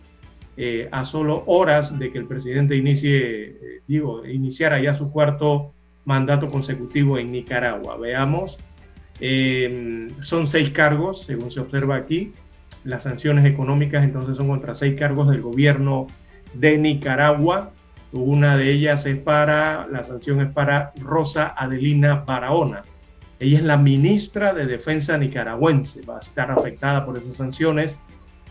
eh, 0.56 0.88
a 0.90 1.04
solo 1.04 1.44
horas 1.46 1.98
de 1.98 2.10
que 2.10 2.18
el 2.18 2.26
presidente 2.26 2.76
inicie, 2.76 3.18
eh, 3.18 3.80
digo, 3.86 4.24
iniciara 4.26 4.80
ya 4.80 4.94
su 4.94 5.10
cuarto 5.10 5.72
mandato 6.06 6.48
consecutivo 6.48 7.18
en 7.18 7.32
Nicaragua. 7.32 7.98
Veamos, 7.98 8.58
eh, 9.20 10.08
son 10.22 10.46
seis 10.46 10.70
cargos, 10.70 11.24
según 11.24 11.50
se 11.50 11.60
observa 11.60 11.96
aquí. 11.96 12.32
Las 12.84 13.02
sanciones 13.02 13.44
económicas 13.44 14.04
entonces 14.04 14.36
son 14.36 14.48
contra 14.48 14.74
seis 14.74 14.98
cargos 14.98 15.28
del 15.28 15.42
gobierno 15.42 16.06
de 16.54 16.78
Nicaragua, 16.78 17.72
Una 18.12 18.56
de 18.56 18.70
ellas 18.70 19.04
es 19.04 19.18
para, 19.18 19.86
la 19.88 20.04
sanción 20.04 20.40
es 20.40 20.50
para 20.52 20.92
Rosa 20.96 21.54
Adelina 21.54 22.24
Barahona. 22.26 22.82
Ella 23.38 23.58
es 23.58 23.64
la 23.64 23.76
ministra 23.76 24.54
de 24.54 24.64
Defensa 24.64 25.18
nicaragüense. 25.18 26.00
Va 26.02 26.16
a 26.16 26.20
estar 26.20 26.50
afectada 26.50 27.04
por 27.04 27.18
esas 27.18 27.36
sanciones 27.36 27.94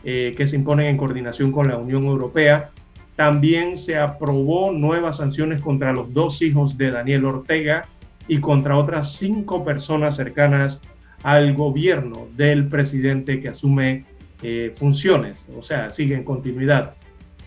eh, 0.07 0.35
que 0.37 0.45
se 0.45 0.55
imponen 0.55 0.85
en 0.85 0.97
coordinación 0.97 1.51
con 1.51 1.67
la 1.67 1.77
Unión 1.77 2.03
Europea. 2.03 2.69
También 3.15 3.79
se 3.79 3.97
aprobó 3.97 4.71
nuevas 4.71 5.17
sanciones 5.17 5.63
contra 5.63 5.93
los 5.93 6.13
dos 6.13 6.43
hijos 6.43 6.77
de 6.77 6.91
Daniel 6.91 7.25
Ortega 7.25 7.87
y 8.27 8.39
contra 8.39 8.77
otras 8.77 9.13
cinco 9.13 9.65
personas 9.65 10.15
cercanas 10.15 10.79
al 11.23 11.55
gobierno 11.55 12.27
del 12.37 12.67
presidente 12.67 13.41
que 13.41 13.49
asume 13.49 14.05
eh, 14.43 14.75
funciones, 14.77 15.43
o 15.57 15.63
sea, 15.63 15.89
sigue 15.89 16.13
en 16.13 16.23
continuidad. 16.23 16.93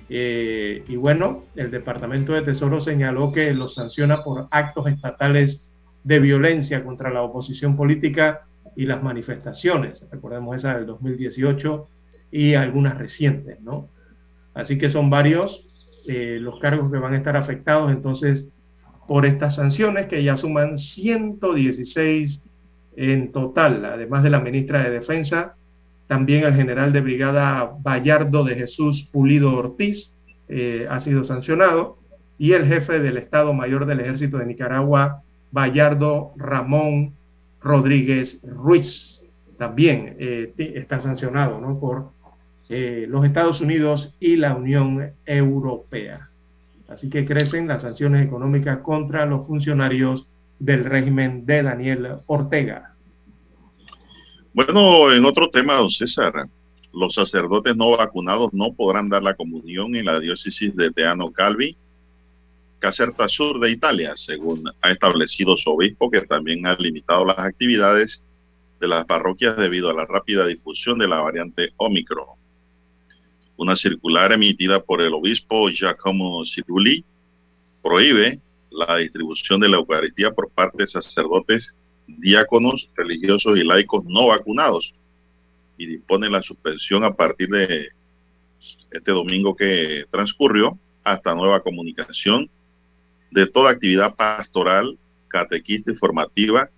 Eh, 0.09 0.83
y 0.89 0.97
bueno, 0.97 1.45
el 1.55 1.71
Departamento 1.71 2.33
de 2.33 2.43
Tesoro 2.43 2.81
señaló 2.81 3.31
que 3.31 3.55
los 3.55 3.75
sanciona 3.75 4.25
por 4.25 4.49
actos 4.51 4.89
estatales 4.89 5.65
de 6.03 6.19
violencia 6.19 6.83
contra 6.83 7.11
la 7.11 7.23
oposición 7.23 7.77
política 7.77 8.49
y 8.75 8.87
las 8.87 9.01
manifestaciones. 9.01 10.03
Recordemos 10.11 10.57
esa 10.57 10.75
del 10.75 10.87
2018 10.87 11.87
y 12.31 12.55
algunas 12.55 12.99
recientes, 12.99 13.61
¿no? 13.61 13.89
Así 14.55 14.79
que 14.79 14.91
son 14.91 15.11
varios 15.11 15.65
eh, 16.07 16.39
los 16.41 16.59
cargos 16.59 16.91
que 16.91 16.99
van 16.99 17.15
a 17.15 17.19
estar 17.19 17.37
afectados 17.37 17.91
entonces 17.93 18.47
por 19.07 19.27
estas 19.27 19.57
sanciones 19.57 20.07
que 20.07 20.23
ya 20.23 20.37
suman 20.37 20.79
116 20.79 22.43
en 22.97 23.31
total, 23.33 23.85
además 23.85 24.23
de 24.23 24.31
la 24.31 24.41
ministra 24.41 24.83
de 24.83 24.91
Defensa, 24.91 25.55
también 26.09 26.45
el 26.45 26.55
general 26.55 26.93
de 26.93 27.01
brigada 27.01 27.73
Bayardo 27.81 28.45
de 28.45 28.55
Jesús 28.55 29.09
Pulido 29.13 29.55
Ortiz 29.55 30.13
eh, 30.49 30.87
ha 30.91 30.99
sido 31.01 31.25
sancionado 31.25 31.99
y 32.39 32.53
el 32.53 32.67
jefe 32.67 32.99
del 33.01 33.19
Estado 33.19 33.53
Mayor 33.53 33.87
del 33.87 34.01
Ejército 34.01 34.39
de 34.39 34.47
Nicaragua, 34.47 35.23
Bayardo 35.53 36.33
Ramón 36.37 37.15
Rodríguez 37.61 38.41
Ruiz, 38.43 39.23
también 39.59 40.17
eh, 40.19 40.53
está 40.57 41.01
sancionado 41.01 41.61
¿no? 41.61 41.79
por 41.79 42.13
eh, 42.69 43.07
los 43.09 43.25
Estados 43.25 43.61
Unidos 43.61 44.15
y 44.21 44.37
la 44.37 44.55
Unión 44.55 45.13
Europea. 45.25 46.29
Así 46.89 47.11
que 47.11 47.25
crecen 47.25 47.69
las 47.69 47.83
sanciones 47.83 48.27
económicas 48.27 48.79
contra 48.79 49.27
los 49.27 49.47
funcionarios 49.47 50.27
del 50.59 50.85
régimen 50.85 51.47
de 51.47 51.63
Daniel 51.63 52.09
Ortega. 52.27 52.95
Bueno, 54.53 55.13
en 55.13 55.25
otro 55.25 55.51
tema, 55.51 55.75
don 55.75 55.91
César, 55.91 56.49
los 56.93 57.15
sacerdotes 57.15 57.77
no 57.77 57.97
vacunados 57.97 58.53
no 58.53 58.73
podrán 58.73 59.09
dar 59.09 59.23
la 59.23 59.35
comunión 59.35 59.95
en 59.95 60.07
la 60.07 60.19
diócesis 60.19 60.75
de 60.75 60.91
Teano 60.91 61.31
Calvi, 61.31 61.77
Caserta 62.79 63.29
Sur 63.29 63.61
de 63.61 63.71
Italia, 63.71 64.13
según 64.17 64.65
ha 64.81 64.91
establecido 64.91 65.57
su 65.57 65.71
obispo, 65.71 66.11
que 66.11 66.23
también 66.23 66.67
ha 66.67 66.75
limitado 66.75 67.25
las 67.25 67.39
actividades 67.39 68.25
de 68.81 68.89
las 68.89 69.05
parroquias 69.05 69.57
debido 69.57 69.91
a 69.91 69.95
la 69.95 70.07
rápida 70.07 70.47
difusión 70.47 70.99
de 70.99 71.09
la 71.09 71.19
variante 71.19 71.73
Omicron. 71.77 72.38
Una 73.59 73.75
circular 73.75 74.31
emitida 74.31 74.81
por 74.81 75.01
el 75.01 75.13
obispo 75.13 75.69
Giacomo 75.69 76.47
Ciruli 76.47 77.05
prohíbe 77.83 78.41
la 78.71 78.99
distribución 78.99 79.59
de 79.59 79.69
la 79.69 79.79
Eucaristía 79.79 80.31
por 80.31 80.49
parte 80.49 80.85
de 80.85 80.87
sacerdotes, 80.87 81.75
diáconos, 82.07 82.89
religiosos 82.97 83.59
y 83.59 83.65
laicos 83.65 84.05
no 84.05 84.29
vacunados 84.29 84.95
y 85.77 85.87
dispone 85.87 86.31
la 86.31 86.41
suspensión 86.41 87.03
a 87.03 87.13
partir 87.13 87.49
de 87.49 87.89
este 88.93 89.11
domingo 89.11 89.57
que 89.57 90.05
transcurrió 90.09 90.79
hasta 91.03 91.35
nueva 91.35 91.61
comunicación 91.61 92.49
de 93.33 93.45
toda 93.49 93.73
actividad 93.73 94.15
pastoral, 94.15 94.97
catequista 95.27 95.91
y 95.91 95.97
formativa 95.97 96.71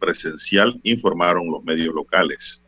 presencial, 0.00 0.80
informaron 0.82 1.48
los 1.48 1.62
medios 1.62 1.94
locales. 1.94 2.60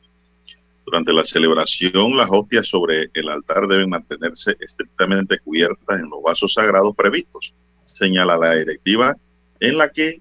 Durante 0.90 1.12
la 1.12 1.24
celebración, 1.24 2.16
las 2.16 2.28
hostias 2.28 2.66
sobre 2.66 3.10
el 3.14 3.28
altar 3.28 3.68
deben 3.68 3.90
mantenerse 3.90 4.56
estrictamente 4.58 5.38
cubiertas 5.38 6.00
en 6.00 6.10
los 6.10 6.20
vasos 6.20 6.54
sagrados 6.54 6.96
previstos, 6.96 7.54
señala 7.84 8.36
la 8.36 8.56
directiva, 8.56 9.16
en 9.60 9.78
la 9.78 9.92
que 9.92 10.20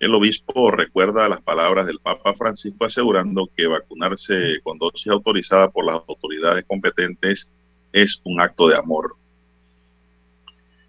el 0.00 0.14
obispo 0.14 0.70
recuerda 0.70 1.30
las 1.30 1.40
palabras 1.40 1.86
del 1.86 1.98
Papa 1.98 2.34
Francisco 2.34 2.84
asegurando 2.84 3.48
que 3.56 3.66
vacunarse 3.66 4.60
con 4.62 4.76
dosis 4.76 5.06
autorizada 5.06 5.70
por 5.70 5.86
las 5.86 6.02
autoridades 6.06 6.66
competentes 6.66 7.50
es 7.90 8.20
un 8.24 8.42
acto 8.42 8.68
de 8.68 8.76
amor. 8.76 9.16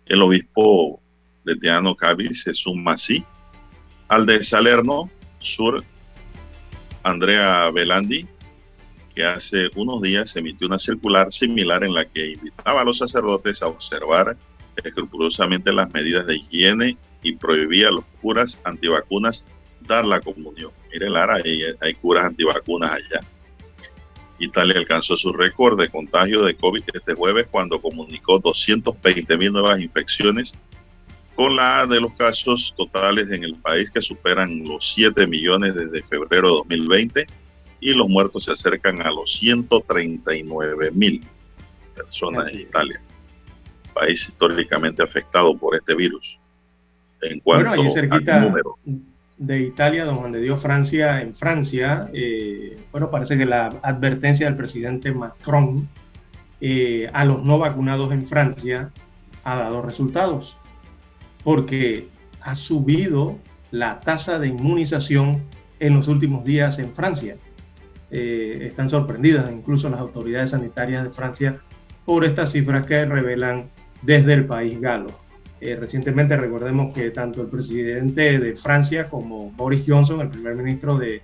El 0.05 0.21
obispo 0.21 0.99
de 1.45 1.55
Teano 1.55 1.95
Cavi 1.95 2.35
se 2.35 2.53
suma 2.53 2.95
así 2.95 3.23
al 4.09 4.25
de 4.25 4.43
Salerno 4.43 5.09
Sur, 5.39 5.81
Andrea 7.03 7.71
Velandi, 7.71 8.34
que 9.15 9.23
hace 9.23 9.69
unos 9.75 10.01
días 10.01 10.35
emitió 10.35 10.67
una 10.67 10.77
circular 10.77 11.31
similar 11.31 11.83
en 11.83 11.93
la 11.93 12.05
que 12.05 12.33
invitaba 12.33 12.81
a 12.81 12.83
los 12.83 12.97
sacerdotes 12.97 13.63
a 13.63 13.67
observar 13.67 14.35
escrupulosamente 14.83 15.71
las 15.71 15.91
medidas 15.93 16.27
de 16.27 16.35
higiene 16.35 16.97
y 17.23 17.35
prohibía 17.37 17.87
a 17.87 17.91
los 17.91 18.03
curas 18.21 18.59
antivacunas 18.65 19.45
dar 19.81 20.03
la 20.03 20.19
comunión. 20.19 20.71
Mire, 20.91 21.09
Lara, 21.09 21.35
hay, 21.43 21.63
hay 21.79 21.93
curas 21.95 22.25
antivacunas 22.25 22.91
allá. 22.91 23.25
Italia 24.37 24.77
alcanzó 24.77 25.15
su 25.15 25.31
récord 25.31 25.79
de 25.79 25.89
contagio 25.89 26.43
de 26.43 26.55
COVID 26.55 26.83
este 26.93 27.13
jueves 27.13 27.47
cuando 27.49 27.81
comunicó 27.81 28.39
220 28.39 29.37
mil 29.37 29.53
nuevas 29.53 29.79
infecciones 29.79 30.55
con 31.35 31.55
la 31.55 31.85
de 31.85 32.01
los 32.01 32.13
casos 32.13 32.73
totales 32.75 33.29
en 33.29 33.45
el 33.45 33.55
país 33.55 33.89
que 33.91 34.01
superan 34.01 34.63
los 34.65 34.93
7 34.93 35.25
millones 35.27 35.75
desde 35.75 36.03
febrero 36.03 36.49
de 36.49 36.55
2020 36.55 37.27
y 37.85 37.93
los 37.93 38.09
muertos 38.09 38.45
se 38.45 38.51
acercan 38.51 38.99
a 39.03 39.11
los 39.11 39.31
139 39.37 40.89
mil 40.91 41.23
personas 41.95 42.51
en 42.51 42.61
Italia, 42.61 42.99
país 43.93 44.27
históricamente 44.27 45.03
afectado 45.03 45.55
por 45.55 45.75
este 45.75 45.93
virus. 45.93 46.39
En 47.21 47.39
cuanto 47.41 47.75
bueno, 47.75 47.93
cerquita 47.93 48.39
número. 48.39 48.77
de 49.37 49.61
Italia, 49.61 50.03
don 50.05 50.17
Juan 50.17 50.31
de 50.31 50.41
Dios, 50.41 50.63
Francia, 50.63 51.21
en 51.21 51.35
Francia, 51.35 52.09
eh, 52.11 52.75
bueno, 52.91 53.11
parece 53.11 53.37
que 53.37 53.45
la 53.45 53.67
advertencia 53.83 54.47
del 54.47 54.57
presidente 54.57 55.11
Macron 55.11 55.87
eh, 56.61 57.07
a 57.13 57.23
los 57.23 57.43
no 57.43 57.59
vacunados 57.59 58.11
en 58.11 58.27
Francia 58.27 58.89
ha 59.43 59.57
dado 59.57 59.83
resultados, 59.83 60.57
porque 61.43 62.07
ha 62.41 62.55
subido 62.55 63.37
la 63.69 63.99
tasa 63.99 64.39
de 64.39 64.47
inmunización 64.47 65.43
en 65.79 65.93
los 65.93 66.07
últimos 66.07 66.43
días 66.43 66.79
en 66.79 66.91
Francia. 66.93 67.37
Eh, 68.11 68.59
están 68.61 68.89
sorprendidas 68.89 69.51
incluso 69.51 69.89
las 69.89 69.99
autoridades 69.99 70.51
sanitarias 70.51 71.03
de 71.03 71.09
Francia 71.09 71.61
por 72.05 72.23
estas 72.23 72.51
cifras 72.51 72.85
que 72.85 73.05
revelan 73.05 73.69
desde 74.03 74.33
el 74.33 74.45
país 74.45 74.79
galo. 74.79 75.07
Eh, 75.61 75.75
recientemente 75.75 76.37
recordemos 76.37 76.93
que 76.93 77.09
tanto 77.11 77.41
el 77.41 77.47
presidente 77.47 78.39
de 78.39 78.55
Francia 78.55 79.09
como 79.09 79.51
Boris 79.51 79.83
Johnson, 79.87 80.21
el 80.21 80.29
primer 80.29 80.55
ministro 80.55 80.97
de 80.97 81.21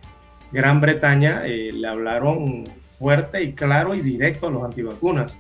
Gran 0.52 0.82
Bretaña, 0.82 1.44
eh, 1.46 1.72
le 1.72 1.88
hablaron 1.88 2.64
fuerte 2.98 3.44
y 3.44 3.54
claro 3.54 3.94
y 3.94 4.02
directo 4.02 4.48
a 4.48 4.52
los 4.52 4.64
antivacunas. 4.64 5.38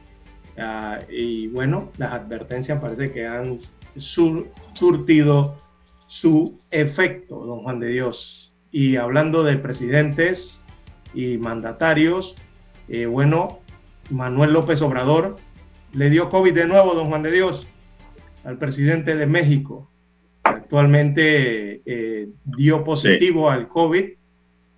Ah, 0.58 1.00
y 1.10 1.48
bueno, 1.48 1.90
las 1.98 2.14
advertencias 2.14 2.80
parece 2.80 3.12
que 3.12 3.26
han 3.26 3.60
surtido 3.96 5.58
su 6.08 6.60
efecto, 6.70 7.46
don 7.46 7.64
Juan 7.64 7.80
de 7.80 7.88
Dios. 7.88 8.54
Y 8.72 8.98
hablando 8.98 9.44
de 9.44 9.58
presidentes, 9.58 10.61
y 11.14 11.38
mandatarios. 11.38 12.36
Eh, 12.88 13.06
bueno, 13.06 13.60
Manuel 14.10 14.54
López 14.54 14.82
Obrador 14.82 15.38
le 15.94 16.10
dio 16.10 16.30
COVID 16.30 16.54
de 16.54 16.68
nuevo, 16.68 16.94
don 16.94 17.08
Juan 17.08 17.24
de 17.24 17.32
Dios, 17.32 17.68
al 18.44 18.58
presidente 18.58 19.16
de 19.16 19.26
México. 19.26 19.90
Actualmente 20.44 21.82
eh, 21.86 22.30
dio 22.44 22.84
positivo 22.84 23.50
al 23.50 23.68
COVID, 23.68 24.06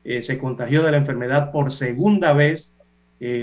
eh, 0.04 0.22
se 0.22 0.38
contagió 0.38 0.84
de 0.84 0.92
la 0.92 0.98
enfermedad 0.98 1.52
por 1.52 1.72
segunda 1.72 2.34
vez, 2.34 2.70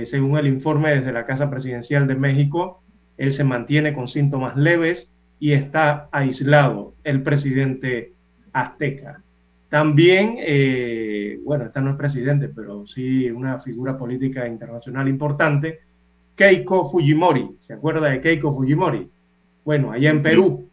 según 0.04 0.36
el 0.36 0.46
informe 0.46 0.94
desde 0.94 1.10
la 1.10 1.24
Casa 1.24 1.48
Presidencial 1.48 2.06
de 2.06 2.14
México. 2.14 2.82
Él 3.16 3.32
se 3.32 3.44
mantiene 3.44 3.94
con 3.94 4.08
síntomas 4.08 4.54
leves 4.54 5.08
y 5.38 5.52
está 5.52 6.10
aislado, 6.12 6.92
el 7.02 7.22
presidente 7.22 8.12
azteca. 8.52 9.22
También, 9.70 10.34
eh, 10.40 11.38
bueno, 11.44 11.64
esta 11.64 11.80
no 11.80 11.90
es 11.90 11.96
presidente, 11.96 12.48
pero 12.48 12.88
sí 12.88 13.30
una 13.30 13.60
figura 13.60 13.96
política 13.96 14.46
internacional 14.48 15.08
importante, 15.08 15.78
Keiko 16.34 16.90
Fujimori. 16.90 17.56
¿Se 17.60 17.74
acuerda 17.74 18.08
de 18.08 18.20
Keiko 18.20 18.52
Fujimori? 18.52 19.08
Bueno, 19.64 19.92
allá 19.92 20.10
en 20.10 20.22
Perú, 20.22 20.68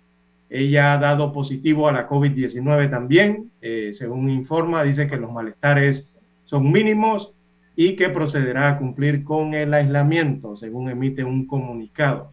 ella 0.50 0.94
ha 0.94 0.98
dado 0.98 1.32
positivo 1.32 1.88
a 1.88 1.92
la 1.92 2.10
COVID-19 2.10 2.90
también. 2.90 3.52
Eh, 3.62 3.92
según 3.94 4.32
informa, 4.32 4.84
dice 4.84 5.08
que 5.08 5.18
los 5.18 5.32
malestares 5.32 6.08
son 6.46 6.72
mínimos 6.72 7.32
y 7.76 7.96
que 7.96 8.10
procederá 8.10 8.70
a 8.70 8.78
cumplir 8.80 9.24
con 9.24 9.54
el 9.54 9.76
aislamiento, 9.76 10.58
según 10.58 10.90
emite 10.90 11.24
un 11.24 11.46
comunicado. 11.46 12.32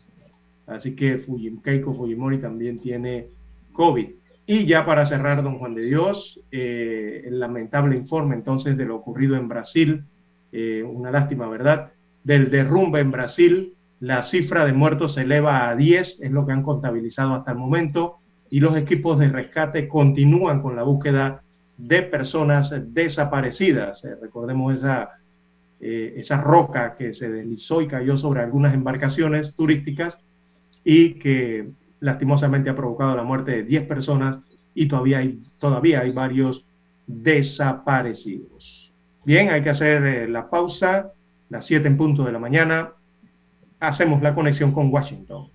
Así 0.66 0.96
que 0.96 1.22
Keiko 1.62 1.92
Fujimori 1.92 2.38
también 2.38 2.78
tiene 2.78 3.26
COVID. 3.74 4.08
Y 4.46 4.66
ya 4.66 4.84
para 4.84 5.06
cerrar, 5.06 5.42
don 5.42 5.58
Juan 5.58 5.74
de 5.74 5.84
Dios, 5.84 6.40
eh, 6.50 7.22
el 7.26 7.40
lamentable 7.40 7.96
informe 7.96 8.34
entonces 8.34 8.76
de 8.76 8.84
lo 8.84 8.96
ocurrido 8.96 9.36
en 9.36 9.48
Brasil, 9.48 10.04
eh, 10.52 10.82
una 10.82 11.10
lástima, 11.10 11.48
¿verdad? 11.48 11.92
Del 12.22 12.50
derrumbe 12.50 13.00
en 13.00 13.10
Brasil, 13.10 13.72
la 14.00 14.22
cifra 14.26 14.66
de 14.66 14.74
muertos 14.74 15.14
se 15.14 15.22
eleva 15.22 15.68
a 15.68 15.76
10, 15.76 16.20
es 16.20 16.30
lo 16.30 16.44
que 16.46 16.52
han 16.52 16.62
contabilizado 16.62 17.34
hasta 17.34 17.52
el 17.52 17.58
momento, 17.58 18.18
y 18.50 18.60
los 18.60 18.76
equipos 18.76 19.18
de 19.18 19.30
rescate 19.30 19.88
continúan 19.88 20.60
con 20.60 20.76
la 20.76 20.82
búsqueda 20.82 21.42
de 21.78 22.02
personas 22.02 22.70
desaparecidas. 22.92 24.04
Eh, 24.04 24.14
recordemos 24.20 24.76
esa, 24.76 25.10
esa 25.80 26.40
roca 26.40 26.96
que 26.96 27.14
se 27.14 27.30
deslizó 27.30 27.80
y 27.80 27.88
cayó 27.88 28.16
sobre 28.16 28.42
algunas 28.42 28.74
embarcaciones 28.74 29.54
turísticas 29.54 30.18
y 30.84 31.14
que 31.14 31.72
lastimosamente 32.04 32.68
ha 32.68 32.76
provocado 32.76 33.16
la 33.16 33.22
muerte 33.22 33.50
de 33.52 33.62
10 33.62 33.86
personas 33.86 34.36
y 34.74 34.88
todavía 34.88 35.18
hay, 35.18 35.42
todavía 35.58 36.00
hay 36.00 36.12
varios 36.12 36.66
desaparecidos. 37.06 38.92
Bien, 39.24 39.48
hay 39.48 39.62
que 39.62 39.70
hacer 39.70 40.04
eh, 40.04 40.28
la 40.28 40.50
pausa, 40.50 41.12
las 41.48 41.64
7 41.64 41.88
en 41.88 41.96
punto 41.96 42.24
de 42.24 42.32
la 42.32 42.38
mañana. 42.38 42.92
Hacemos 43.80 44.22
la 44.22 44.34
conexión 44.34 44.72
con 44.72 44.92
Washington. 44.92 45.48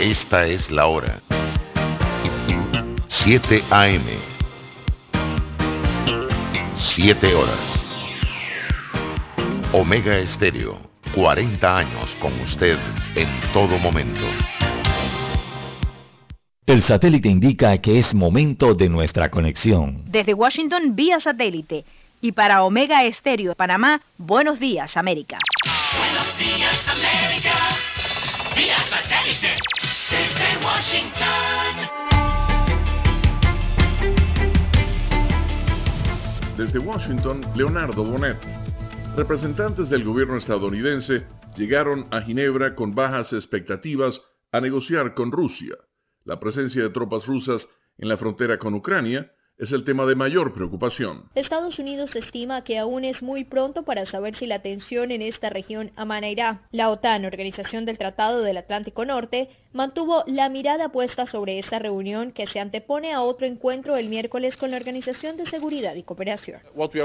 Esta 0.00 0.46
es 0.46 0.72
la 0.72 0.86
hora. 0.86 1.20
7 3.06 3.62
AM. 3.70 4.06
7 6.74 7.34
horas. 7.34 7.84
Omega 9.72 10.18
Estéreo 10.18 10.87
40 11.14 11.76
años 11.76 12.16
con 12.16 12.32
usted 12.40 12.78
en 13.14 13.28
todo 13.52 13.78
momento. 13.78 14.22
El 16.66 16.82
satélite 16.82 17.28
indica 17.28 17.78
que 17.78 17.98
es 17.98 18.14
momento 18.14 18.74
de 18.74 18.88
nuestra 18.88 19.30
conexión. 19.30 20.02
Desde 20.06 20.34
Washington, 20.34 20.94
vía 20.94 21.18
satélite. 21.18 21.84
Y 22.20 22.32
para 22.32 22.62
Omega 22.62 23.04
Estéreo 23.04 23.50
de 23.50 23.56
Panamá, 23.56 24.02
buenos 24.18 24.60
días, 24.60 24.96
América. 24.96 25.38
Buenos 25.96 26.38
días, 26.38 26.88
América. 26.88 27.54
Vía 28.54 28.76
satélite. 28.90 29.54
Desde 30.10 30.66
Washington. 30.66 31.98
Desde 36.58 36.78
Washington, 36.80 37.40
Leonardo 37.54 38.04
Bonet. 38.04 38.67
Representantes 39.18 39.90
del 39.90 40.04
gobierno 40.04 40.36
estadounidense 40.36 41.26
llegaron 41.56 42.06
a 42.12 42.22
Ginebra 42.22 42.76
con 42.76 42.94
bajas 42.94 43.32
expectativas 43.32 44.22
a 44.52 44.60
negociar 44.60 45.14
con 45.14 45.32
Rusia. 45.32 45.74
La 46.22 46.38
presencia 46.38 46.84
de 46.84 46.90
tropas 46.90 47.26
rusas 47.26 47.68
en 47.96 48.08
la 48.08 48.16
frontera 48.16 48.60
con 48.60 48.74
Ucrania 48.74 49.32
es 49.58 49.72
el 49.72 49.84
tema 49.84 50.06
de 50.06 50.14
mayor 50.14 50.54
preocupación. 50.54 51.24
Estados 51.34 51.78
Unidos 51.78 52.14
estima 52.14 52.62
que 52.62 52.78
aún 52.78 53.04
es 53.04 53.22
muy 53.22 53.44
pronto 53.44 53.82
para 53.82 54.06
saber 54.06 54.36
si 54.36 54.46
la 54.46 54.60
tensión 54.60 55.10
en 55.10 55.20
esta 55.20 55.50
región 55.50 55.90
amanirá. 55.96 56.62
La 56.70 56.90
OTAN, 56.90 57.24
Organización 57.24 57.84
del 57.84 57.98
Tratado 57.98 58.42
del 58.42 58.56
Atlántico 58.56 59.04
Norte, 59.04 59.48
mantuvo 59.72 60.22
la 60.26 60.48
mirada 60.48 60.90
puesta 60.90 61.26
sobre 61.26 61.58
esta 61.58 61.78
reunión 61.78 62.32
que 62.32 62.46
se 62.46 62.60
antepone 62.60 63.12
a 63.12 63.22
otro 63.22 63.46
encuentro 63.46 63.96
el 63.96 64.08
miércoles 64.08 64.56
con 64.56 64.70
la 64.70 64.76
Organización 64.76 65.36
de 65.36 65.46
Seguridad 65.46 65.94
y 65.96 66.04
Cooperación. 66.04 66.60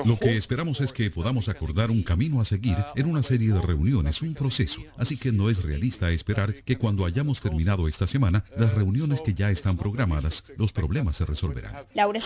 Lo 0.06 0.18
que 0.18 0.38
esperamos 0.38 0.80
es 0.82 0.94
que 0.94 1.10
podamos 1.10 1.50
acordar 1.50 1.90
un 1.90 2.04
camino 2.04 2.40
a 2.40 2.46
seguir 2.46 2.78
en 2.96 3.10
una 3.10 3.24
serie 3.24 3.52
de 3.52 3.62
reuniones, 3.62 4.22
un 4.22 4.34
proceso. 4.34 4.82
Así 4.98 5.18
que 5.18 5.32
no 5.32 5.50
es 5.50 5.62
realista 5.62 6.12
esperar 6.12 6.54
que 6.64 6.78
cuando 6.78 7.06
hayamos 7.06 7.42
terminado 7.42 7.88
esta 7.88 8.08
semana, 8.08 8.44
las 8.56 8.74
reuniones 8.74 9.22
que 9.22 9.34
ya 9.34 9.50
están 9.50 9.78
programadas, 9.78 10.44
los 10.58 10.72
problemas 10.72 11.18
se 11.18 11.26
resolverán. 11.26 11.86
Laura 11.94 12.20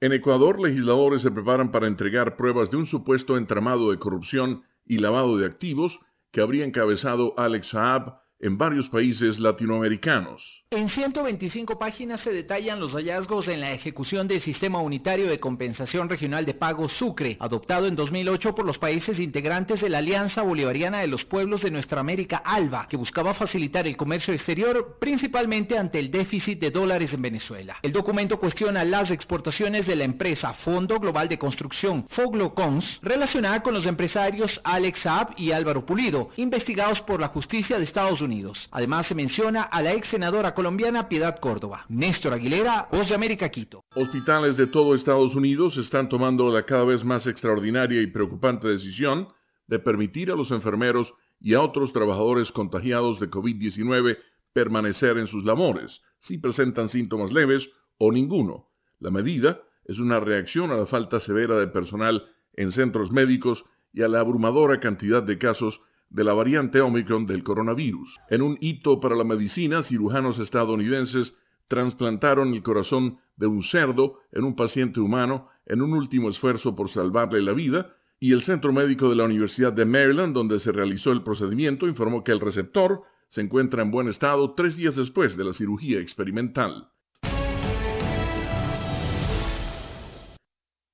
En 0.00 0.12
Ecuador, 0.12 0.58
legisladores 0.58 1.22
se 1.22 1.30
preparan 1.30 1.70
para 1.70 1.86
entregar 1.86 2.36
pruebas 2.36 2.70
de 2.70 2.78
un 2.78 2.86
supuesto 2.86 3.36
entramado 3.36 3.90
de 3.90 3.98
corrupción 3.98 4.62
y 4.84 4.98
lavado 4.98 5.36
de 5.36 5.46
activos 5.46 6.00
que 6.30 6.40
habría 6.40 6.64
encabezado 6.64 7.34
Alex 7.36 7.68
Saab 7.68 8.21
en 8.42 8.58
varios 8.58 8.88
países 8.88 9.38
latinoamericanos. 9.38 10.62
En 10.70 10.88
125 10.88 11.78
páginas 11.78 12.22
se 12.22 12.32
detallan 12.32 12.80
los 12.80 12.92
hallazgos 12.92 13.46
en 13.46 13.60
la 13.60 13.72
ejecución 13.72 14.26
del 14.26 14.40
Sistema 14.40 14.80
Unitario 14.80 15.28
de 15.28 15.38
Compensación 15.38 16.08
Regional 16.08 16.44
de 16.44 16.54
Pago 16.54 16.88
Sucre, 16.88 17.36
adoptado 17.38 17.86
en 17.86 17.94
2008 17.94 18.54
por 18.54 18.64
los 18.64 18.78
países 18.78 19.20
integrantes 19.20 19.80
de 19.80 19.90
la 19.90 19.98
Alianza 19.98 20.42
Bolivariana 20.42 21.00
de 21.00 21.08
los 21.08 21.24
Pueblos 21.24 21.62
de 21.62 21.70
Nuestra 21.70 22.00
América 22.00 22.42
ALBA, 22.44 22.88
que 22.88 22.96
buscaba 22.96 23.34
facilitar 23.34 23.86
el 23.86 23.96
comercio 23.96 24.34
exterior 24.34 24.96
principalmente 24.98 25.78
ante 25.78 26.00
el 26.00 26.10
déficit 26.10 26.58
de 26.58 26.70
dólares 26.70 27.12
en 27.12 27.22
Venezuela. 27.22 27.76
El 27.82 27.92
documento 27.92 28.40
cuestiona 28.40 28.82
las 28.82 29.10
exportaciones 29.10 29.86
de 29.86 29.94
la 29.94 30.04
empresa 30.04 30.52
Fondo 30.54 30.98
Global 30.98 31.28
de 31.28 31.38
Construcción, 31.38 32.06
Foglocons, 32.08 32.98
relacionada 33.02 33.62
con 33.62 33.74
los 33.74 33.86
empresarios 33.86 34.60
Alex 34.64 35.00
Saab 35.00 35.34
y 35.36 35.52
Álvaro 35.52 35.86
Pulido, 35.86 36.30
investigados 36.38 37.00
por 37.02 37.20
la 37.20 37.28
justicia 37.28 37.76
de 37.76 37.84
Estados 37.84 38.20
Unidos. 38.20 38.31
Además 38.70 39.06
se 39.06 39.14
menciona 39.14 39.62
a 39.62 39.82
la 39.82 39.92
ex 39.92 40.08
senadora 40.08 40.54
colombiana 40.54 41.08
Piedad 41.08 41.38
Córdoba. 41.38 41.84
Néstor 41.88 42.32
Aguilera, 42.32 42.88
Voz 42.90 43.08
de 43.08 43.14
América 43.14 43.48
Quito. 43.50 43.84
Hospitales 43.94 44.56
de 44.56 44.66
todo 44.66 44.94
Estados 44.94 45.34
Unidos 45.34 45.76
están 45.76 46.08
tomando 46.08 46.50
la 46.50 46.64
cada 46.64 46.84
vez 46.84 47.04
más 47.04 47.26
extraordinaria 47.26 48.00
y 48.00 48.06
preocupante 48.06 48.68
decisión 48.68 49.28
de 49.66 49.78
permitir 49.78 50.30
a 50.30 50.36
los 50.36 50.50
enfermeros 50.50 51.14
y 51.40 51.54
a 51.54 51.60
otros 51.60 51.92
trabajadores 51.92 52.52
contagiados 52.52 53.20
de 53.20 53.30
COVID-19 53.30 54.18
permanecer 54.52 55.18
en 55.18 55.26
sus 55.26 55.44
labores, 55.44 56.02
si 56.18 56.38
presentan 56.38 56.88
síntomas 56.88 57.32
leves 57.32 57.70
o 57.98 58.12
ninguno. 58.12 58.68
La 58.98 59.10
medida 59.10 59.60
es 59.84 59.98
una 59.98 60.20
reacción 60.20 60.70
a 60.70 60.76
la 60.76 60.86
falta 60.86 61.20
severa 61.20 61.58
de 61.58 61.66
personal 61.66 62.28
en 62.54 62.70
centros 62.70 63.10
médicos 63.10 63.64
y 63.92 64.02
a 64.02 64.08
la 64.08 64.20
abrumadora 64.20 64.80
cantidad 64.80 65.22
de 65.22 65.38
casos 65.38 65.80
de 66.12 66.24
la 66.24 66.34
variante 66.34 66.80
Omicron 66.80 67.26
del 67.26 67.42
coronavirus. 67.42 68.20
En 68.28 68.42
un 68.42 68.58
hito 68.60 69.00
para 69.00 69.16
la 69.16 69.24
medicina, 69.24 69.82
cirujanos 69.82 70.38
estadounidenses 70.38 71.34
trasplantaron 71.68 72.52
el 72.52 72.62
corazón 72.62 73.18
de 73.36 73.46
un 73.46 73.62
cerdo 73.62 74.18
en 74.30 74.44
un 74.44 74.54
paciente 74.54 75.00
humano 75.00 75.48
en 75.64 75.80
un 75.80 75.94
último 75.94 76.28
esfuerzo 76.28 76.76
por 76.76 76.90
salvarle 76.90 77.40
la 77.40 77.52
vida, 77.52 77.96
y 78.20 78.32
el 78.32 78.42
Centro 78.42 78.72
Médico 78.72 79.08
de 79.08 79.16
la 79.16 79.24
Universidad 79.24 79.72
de 79.72 79.84
Maryland, 79.84 80.34
donde 80.34 80.60
se 80.60 80.70
realizó 80.70 81.10
el 81.12 81.22
procedimiento, 81.22 81.88
informó 81.88 82.22
que 82.22 82.32
el 82.32 82.40
receptor 82.40 83.02
se 83.28 83.40
encuentra 83.40 83.82
en 83.82 83.90
buen 83.90 84.08
estado 84.08 84.54
tres 84.54 84.76
días 84.76 84.94
después 84.94 85.36
de 85.36 85.44
la 85.44 85.52
cirugía 85.52 85.98
experimental. 85.98 86.88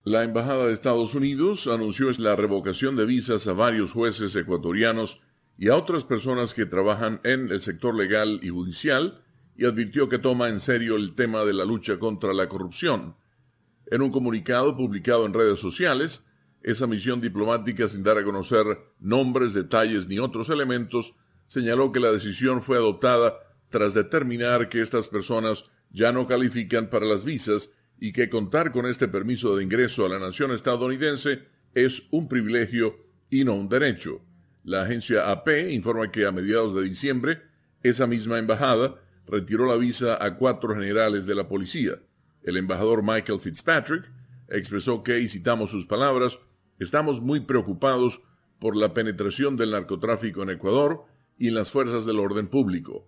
La 0.09 0.25
Embajada 0.25 0.67
de 0.67 0.73
Estados 0.73 1.15
Unidos 1.15 1.67
anunció 1.67 2.11
la 2.17 2.35
revocación 2.35 2.97
de 2.97 3.05
visas 3.05 3.47
a 3.47 3.53
varios 3.53 3.93
jueces 3.93 4.35
ecuatorianos 4.35 5.21
y 5.59 5.69
a 5.69 5.77
otras 5.77 6.05
personas 6.05 6.55
que 6.55 6.65
trabajan 6.65 7.21
en 7.25 7.51
el 7.51 7.61
sector 7.61 7.95
legal 7.95 8.41
y 8.43 8.49
judicial 8.49 9.21
y 9.55 9.67
advirtió 9.67 10.09
que 10.09 10.19
toma 10.19 10.49
en 10.49 10.61
serio 10.61 10.97
el 10.97 11.15
tema 11.15 11.45
de 11.45 11.53
la 11.53 11.67
lucha 11.67 11.99
contra 11.99 12.33
la 12.33 12.49
corrupción. 12.49 13.17
En 13.91 14.01
un 14.01 14.11
comunicado 14.11 14.75
publicado 14.75 15.27
en 15.27 15.35
redes 15.35 15.61
sociales, 15.61 16.25
esa 16.63 16.87
misión 16.87 17.21
diplomática, 17.21 17.87
sin 17.87 18.03
dar 18.03 18.17
a 18.17 18.25
conocer 18.25 18.65
nombres, 19.01 19.53
detalles 19.53 20.09
ni 20.09 20.19
otros 20.19 20.49
elementos, 20.49 21.13
señaló 21.49 21.93
que 21.93 22.01
la 22.01 22.13
decisión 22.13 22.63
fue 22.63 22.79
adoptada 22.79 23.35
tras 23.69 23.93
determinar 23.93 24.71
que 24.71 24.81
estas 24.81 25.07
personas 25.09 25.67
ya 25.91 26.13
no 26.13 26.27
califican 26.27 26.89
para 26.89 27.05
las 27.05 27.27
visas 27.27 27.69
y 28.01 28.13
que 28.13 28.29
contar 28.29 28.73
con 28.73 28.87
este 28.87 29.09
permiso 29.09 29.57
de 29.57 29.65
ingreso 29.65 30.05
a 30.07 30.09
la 30.09 30.19
nación 30.19 30.53
estadounidense 30.53 31.41
es 31.75 32.03
un 32.11 32.29
privilegio 32.29 32.97
y 33.31 33.45
no 33.45 33.55
un 33.55 33.69
derecho. 33.69 34.21
La 34.65 34.83
agencia 34.83 35.31
AP 35.31 35.49
informa 35.71 36.11
que 36.11 36.27
a 36.27 36.33
mediados 36.33 36.75
de 36.75 36.83
diciembre, 36.83 37.43
esa 37.83 38.07
misma 38.07 38.39
embajada 38.39 38.97
retiró 39.27 39.67
la 39.67 39.77
visa 39.77 40.23
a 40.23 40.37
cuatro 40.37 40.75
generales 40.75 41.27
de 41.27 41.35
la 41.35 41.49
policía. 41.49 41.93
El 42.43 42.57
embajador 42.57 43.03
Michael 43.03 43.41
Fitzpatrick 43.41 44.11
expresó 44.49 45.03
que, 45.03 45.21
y 45.21 45.29
citamos 45.29 45.71
sus 45.71 45.87
palabras, 45.87 46.39
estamos 46.79 47.21
muy 47.21 47.41
preocupados 47.41 48.21
por 48.59 48.77
la 48.77 48.95
penetración 48.95 49.57
del 49.57 49.73
narcotráfico 49.73 50.43
en 50.43 50.51
Ecuador 50.51 51.05
y 51.39 51.49
en 51.49 51.55
las 51.55 51.71
fuerzas 51.71 52.07
del 52.07 52.19
orden 52.19 52.49
público. 52.49 53.07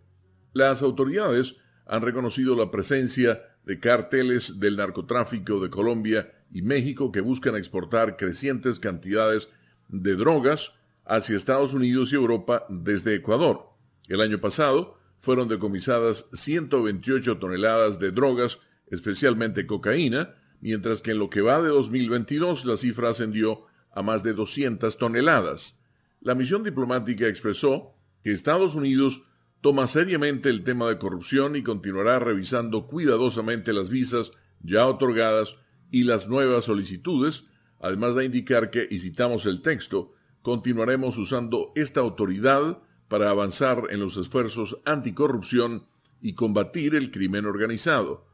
Las 0.53 0.83
autoridades 0.83 1.57
han 1.87 2.03
reconocido 2.03 2.55
la 2.55 2.71
presencia 2.71 3.41
de 3.71 3.79
cárteles 3.79 4.59
del 4.59 4.77
narcotráfico 4.77 5.61
de 5.61 5.71
Colombia 5.71 6.29
y 6.53 6.61
México 6.61 7.13
que 7.13 7.21
buscan 7.21 7.55
exportar 7.55 8.17
crecientes 8.17 8.81
cantidades 8.81 9.49
de 9.89 10.17
drogas 10.17 10.73
hacia 11.05 11.37
Estados 11.37 11.73
Unidos 11.73 12.13
y 12.13 12.17
Europa 12.17 12.65
desde 12.69 13.15
Ecuador. 13.15 13.69
El 14.09 14.23
año 14.23 14.41
pasado 14.41 14.99
fueron 15.21 15.47
decomisadas 15.47 16.29
128 16.33 17.39
toneladas 17.39 18.01
de 18.01 18.11
drogas, 18.11 18.59
especialmente 18.89 19.69
cocaína, 19.69 20.35
mientras 20.61 21.01
que 21.01 21.13
en 21.13 21.21
lo 21.21 21.31
que 21.31 21.41
va 21.41 21.63
de 21.63 21.69
2022 21.69 22.65
la 22.65 22.77
cifra 22.77 23.11
ascendió 23.11 23.67
a 23.95 24.03
más 24.03 24.25
de 24.25 24.33
200 24.33 24.99
toneladas. 24.99 25.79
La 26.21 26.35
misión 26.35 26.65
diplomática 26.65 27.29
expresó 27.29 27.95
que 28.25 28.33
Estados 28.33 28.75
Unidos 28.75 29.23
toma 29.61 29.87
seriamente 29.87 30.49
el 30.49 30.65
tema 30.65 30.89
de 30.89 30.99
corrupción 30.99 31.57
y 31.57 31.63
continuará 31.63 32.19
revisando 32.19 32.87
cuidadosamente 32.87 33.73
las 33.73 33.91
visas 33.91 34.33
ya 34.63 34.87
otorgadas 34.87 35.57
y 35.91 36.05
las 36.05 36.29
nuevas 36.29 36.65
solicitudes, 36.65 37.45
además 37.81 38.15
de 38.15 38.25
indicar 38.25 38.71
que, 38.71 38.87
y 38.91 39.01
citamos 39.01 39.47
el 39.47 39.63
texto, 39.63 40.13
continuaremos 40.43 41.19
usando 41.19 41.73
esta 41.75 42.01
autoridad 42.01 42.79
para 43.09 43.31
avanzar 43.31 43.85
en 43.91 44.01
los 44.01 44.17
esfuerzos 44.17 44.79
anticorrupción 44.85 45.85
y 46.23 46.35
combatir 46.35 46.95
el 46.95 47.11
crimen 47.11 47.45
organizado. 47.45 48.27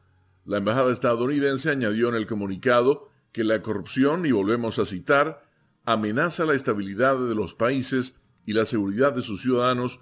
La 0.45 0.57
embajada 0.57 0.91
estadounidense 0.91 1.69
añadió 1.69 2.09
en 2.09 2.15
el 2.15 2.27
comunicado 2.27 3.09
que 3.33 3.43
la 3.43 3.61
corrupción, 3.61 4.25
y 4.25 4.31
volvemos 4.31 4.79
a 4.79 4.85
citar, 4.85 5.43
amenaza 5.83 6.45
la 6.45 6.53
estabilidad 6.53 7.17
de 7.17 7.35
los 7.35 7.53
países 7.53 8.21
y 8.45 8.53
la 8.53 8.65
seguridad 8.65 9.13
de 9.13 9.21
sus 9.21 9.41
ciudadanos, 9.41 9.99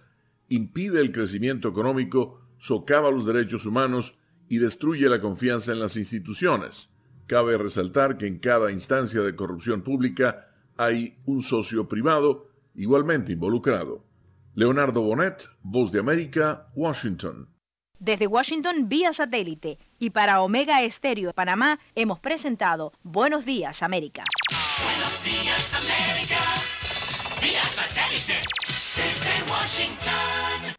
impide 0.49 1.01
el 1.01 1.11
crecimiento 1.11 1.69
económico, 1.69 2.41
socava 2.57 3.11
los 3.11 3.25
derechos 3.25 3.65
humanos 3.65 4.15
y 4.47 4.59
destruye 4.59 5.09
la 5.09 5.19
confianza 5.19 5.71
en 5.71 5.79
las 5.79 5.95
instituciones. 5.95 6.89
Cabe 7.27 7.57
resaltar 7.57 8.17
que 8.17 8.27
en 8.27 8.39
cada 8.39 8.71
instancia 8.71 9.21
de 9.21 9.35
corrupción 9.35 9.81
pública 9.81 10.47
hay 10.77 11.15
un 11.25 11.41
socio 11.41 11.87
privado 11.87 12.47
igualmente 12.75 13.31
involucrado. 13.31 14.03
Leonardo 14.53 15.01
Bonet, 15.01 15.43
Voz 15.63 15.91
de 15.91 15.99
América, 15.99 16.67
Washington. 16.75 17.49
Desde 17.99 18.27
Washington 18.27 18.87
vía 18.89 19.13
satélite 19.13 19.79
y 19.99 20.09
para 20.09 20.41
Omega 20.41 20.83
Estéreo 20.83 21.27
de 21.27 21.33
Panamá 21.33 21.79
hemos 21.95 22.19
presentado 22.19 22.91
Buenos 23.03 23.45
Días 23.45 23.81
América. 23.81 24.23
Buenos 24.83 25.23
días, 25.23 25.73
América. 25.73 26.41
Vía 27.41 27.63
satélite. 27.63 28.64
Desde 28.95 29.51
Washington. 29.51 30.75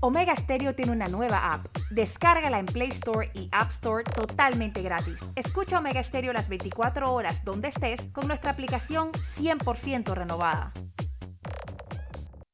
Omega 0.00 0.36
Stereo 0.36 0.74
tiene 0.74 0.92
una 0.92 1.08
nueva 1.08 1.54
app. 1.54 1.66
Descárgala 1.90 2.58
en 2.58 2.66
Play 2.66 2.90
Store 2.90 3.30
y 3.32 3.48
App 3.50 3.70
Store 3.76 4.04
totalmente 4.04 4.82
gratis. 4.82 5.16
Escucha 5.34 5.78
Omega 5.78 6.04
Stereo 6.04 6.34
las 6.34 6.46
24 6.46 7.10
horas 7.10 7.42
donde 7.44 7.68
estés 7.68 7.98
con 8.12 8.28
nuestra 8.28 8.50
aplicación 8.50 9.10
100% 9.38 10.12
renovada. 10.12 10.74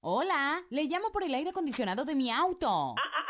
Hola, 0.03 0.63
le 0.71 0.85
llamo 0.85 1.11
por 1.11 1.25
el 1.25 1.35
aire 1.35 1.51
acondicionado 1.51 2.05
de 2.05 2.15
mi 2.15 2.31
auto. 2.31 2.95
Ah, 2.97 3.03
ah, 3.03 3.30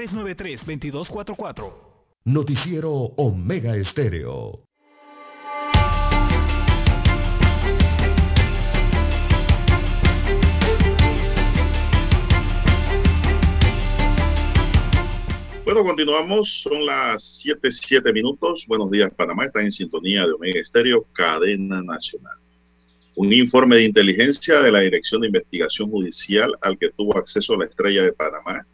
393-2244. 0.00 1.72
Noticiero 2.24 2.90
Omega 2.90 3.76
Estéreo. 3.76 4.62
Bueno, 15.64 15.84
continuamos. 15.84 16.62
Son 16.62 16.86
las 16.86 17.22
7, 17.42 17.70
7 17.70 18.12
minutos. 18.14 18.64
Buenos 18.66 18.90
días, 18.90 19.12
Panamá. 19.14 19.44
Está 19.44 19.60
en 19.60 19.70
sintonía 19.70 20.26
de 20.26 20.32
Omega 20.32 20.60
Estéreo, 20.60 21.04
cadena 21.12 21.82
nacional. 21.82 22.38
Un 23.16 23.32
informe 23.34 23.76
de 23.76 23.84
inteligencia 23.84 24.62
de 24.62 24.72
la 24.72 24.80
Dirección 24.80 25.20
de 25.20 25.26
Investigación 25.26 25.90
Judicial 25.90 26.54
al 26.62 26.78
que 26.78 26.88
tuvo 26.88 27.18
acceso 27.18 27.54
la 27.56 27.66
estrella 27.66 28.02
de 28.02 28.12
Panamá 28.12 28.66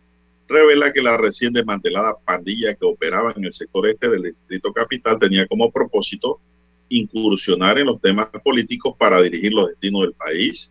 revela 0.48 0.92
que 0.92 1.02
la 1.02 1.16
recién 1.16 1.52
desmantelada 1.52 2.14
pandilla 2.24 2.74
que 2.74 2.84
operaba 2.84 3.32
en 3.36 3.44
el 3.44 3.52
sector 3.52 3.86
este 3.88 4.08
del 4.08 4.22
Distrito 4.22 4.72
Capital 4.72 5.18
tenía 5.18 5.46
como 5.46 5.70
propósito 5.70 6.40
incursionar 6.88 7.78
en 7.78 7.86
los 7.86 8.00
temas 8.00 8.28
políticos 8.44 8.94
para 8.96 9.20
dirigir 9.22 9.52
los 9.52 9.68
destinos 9.68 10.02
del 10.02 10.12
país 10.12 10.70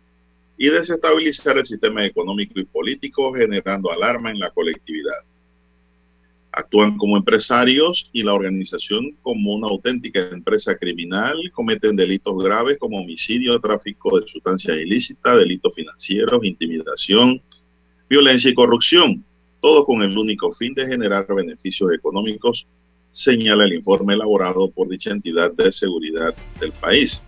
y 0.56 0.68
desestabilizar 0.68 1.58
el 1.58 1.66
sistema 1.66 2.04
económico 2.04 2.58
y 2.58 2.64
político, 2.64 3.34
generando 3.34 3.90
alarma 3.90 4.30
en 4.30 4.38
la 4.38 4.50
colectividad. 4.50 5.12
Actúan 6.50 6.96
como 6.96 7.18
empresarios 7.18 8.08
y 8.14 8.22
la 8.22 8.32
organización 8.32 9.14
como 9.20 9.54
una 9.54 9.68
auténtica 9.68 10.30
empresa 10.30 10.74
criminal, 10.78 11.36
cometen 11.52 11.96
delitos 11.96 12.42
graves 12.42 12.78
como 12.78 12.98
homicidio, 12.98 13.60
tráfico 13.60 14.18
de 14.18 14.26
sustancias 14.26 14.78
ilícitas, 14.78 15.36
delitos 15.36 15.74
financieros, 15.74 16.42
intimidación, 16.42 17.42
violencia 18.08 18.50
y 18.50 18.54
corrupción, 18.54 19.22
todo 19.66 19.84
con 19.84 20.00
el 20.02 20.16
único 20.16 20.52
fin 20.52 20.74
de 20.74 20.86
generar 20.86 21.26
beneficios 21.26 21.92
económicos, 21.92 22.68
señala 23.10 23.64
el 23.64 23.72
informe 23.72 24.14
elaborado 24.14 24.70
por 24.70 24.88
dicha 24.88 25.10
entidad 25.10 25.50
de 25.54 25.72
seguridad 25.72 26.36
del 26.60 26.70
país. 26.70 27.24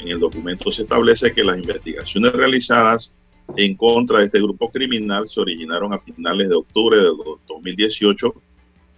En 0.00 0.08
el 0.08 0.18
documento 0.18 0.72
se 0.72 0.84
establece 0.84 1.34
que 1.34 1.44
las 1.44 1.58
investigaciones 1.58 2.32
realizadas 2.32 3.14
en 3.54 3.76
contra 3.76 4.20
de 4.20 4.24
este 4.24 4.40
grupo 4.40 4.70
criminal 4.70 5.28
se 5.28 5.38
originaron 5.38 5.92
a 5.92 5.98
finales 5.98 6.48
de 6.48 6.54
octubre 6.54 6.96
de 6.96 7.10
2018, 7.46 8.32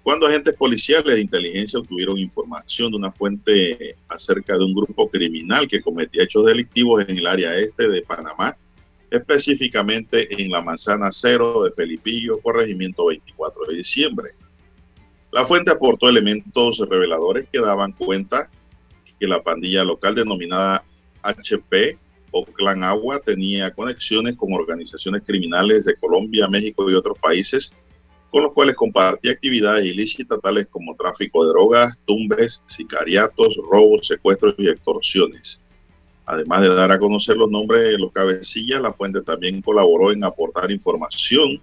cuando 0.04 0.28
agentes 0.28 0.54
policiales 0.54 1.16
de 1.16 1.20
inteligencia 1.20 1.80
obtuvieron 1.80 2.18
información 2.18 2.92
de 2.92 2.98
una 2.98 3.10
fuente 3.10 3.96
acerca 4.08 4.56
de 4.56 4.64
un 4.64 4.74
grupo 4.74 5.10
criminal 5.10 5.66
que 5.66 5.82
cometía 5.82 6.22
hechos 6.22 6.46
delictivos 6.46 7.04
en 7.08 7.18
el 7.18 7.26
área 7.26 7.56
este 7.56 7.88
de 7.88 8.00
Panamá, 8.02 8.56
específicamente 9.10 10.42
en 10.42 10.50
la 10.50 10.62
manzana 10.62 11.10
cero 11.10 11.64
de 11.64 11.72
Felipillo, 11.72 12.40
corregimiento 12.40 13.06
24 13.06 13.66
de 13.66 13.76
diciembre. 13.76 14.30
La 15.32 15.46
fuente 15.46 15.70
aportó 15.70 16.08
elementos 16.08 16.78
reveladores 16.88 17.48
que 17.52 17.60
daban 17.60 17.92
cuenta 17.92 18.50
que 19.18 19.26
la 19.26 19.42
pandilla 19.42 19.84
local 19.84 20.14
denominada 20.14 20.84
HP 21.22 21.98
o 22.30 22.44
Clan 22.44 22.84
Agua 22.84 23.20
tenía 23.20 23.72
conexiones 23.72 24.36
con 24.36 24.52
organizaciones 24.52 25.22
criminales 25.24 25.84
de 25.84 25.96
Colombia, 25.96 26.48
México 26.48 26.90
y 26.90 26.94
otros 26.94 27.18
países, 27.18 27.74
con 28.30 28.42
los 28.42 28.52
cuales 28.52 28.76
compartía 28.76 29.32
actividades 29.32 29.86
ilícitas 29.86 30.38
tales 30.42 30.66
como 30.68 30.94
tráfico 30.94 31.44
de 31.44 31.50
drogas, 31.50 31.98
tumbes, 32.04 32.62
sicariatos, 32.66 33.56
robos, 33.70 34.06
secuestros 34.06 34.54
y 34.58 34.68
extorsiones. 34.68 35.62
Además 36.30 36.60
de 36.60 36.74
dar 36.74 36.92
a 36.92 36.98
conocer 36.98 37.38
los 37.38 37.50
nombres 37.50 37.84
de 37.84 37.98
los 37.98 38.12
cabecillas, 38.12 38.82
la 38.82 38.92
fuente 38.92 39.22
también 39.22 39.62
colaboró 39.62 40.12
en 40.12 40.22
aportar 40.22 40.70
información 40.70 41.58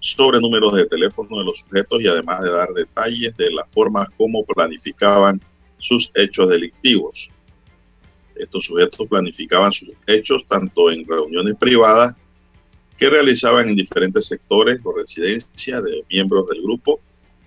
sobre 0.00 0.40
números 0.40 0.74
de 0.74 0.86
teléfono 0.86 1.38
de 1.38 1.44
los 1.44 1.60
sujetos 1.60 2.02
y 2.02 2.08
además 2.08 2.42
de 2.42 2.50
dar 2.50 2.70
detalles 2.70 3.36
de 3.36 3.52
la 3.52 3.64
forma 3.66 4.08
como 4.16 4.44
planificaban 4.44 5.40
sus 5.78 6.10
hechos 6.16 6.48
delictivos. 6.48 7.30
Estos 8.34 8.64
sujetos 8.64 9.06
planificaban 9.06 9.72
sus 9.72 9.90
hechos 10.04 10.42
tanto 10.48 10.90
en 10.90 11.06
reuniones 11.06 11.54
privadas 11.56 12.16
que 12.96 13.08
realizaban 13.08 13.68
en 13.68 13.76
diferentes 13.76 14.26
sectores 14.26 14.80
o 14.82 14.96
residencias 14.96 15.84
de 15.84 16.04
miembros 16.10 16.48
del 16.48 16.60
grupo 16.60 16.98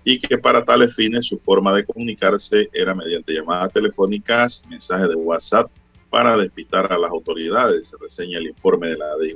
y 0.06 0.22
que 0.22 0.38
para 0.38 0.64
tales 0.64 0.96
fines 0.96 1.28
su 1.28 1.38
forma 1.38 1.76
de 1.76 1.84
comunicarse 1.84 2.70
era 2.72 2.96
mediante 2.96 3.34
llamadas 3.34 3.74
telefónicas, 3.74 4.64
mensajes 4.70 5.10
de 5.10 5.16
WhatsApp 5.16 5.70
para 6.12 6.36
despistar 6.36 6.92
a 6.92 7.00
las 7.00 7.10
autoridades, 7.10 7.88
se 7.88 7.96
reseña 7.98 8.38
el 8.38 8.48
informe 8.48 8.90
de 8.90 8.98
la 8.98 9.18
DIJ. 9.18 9.34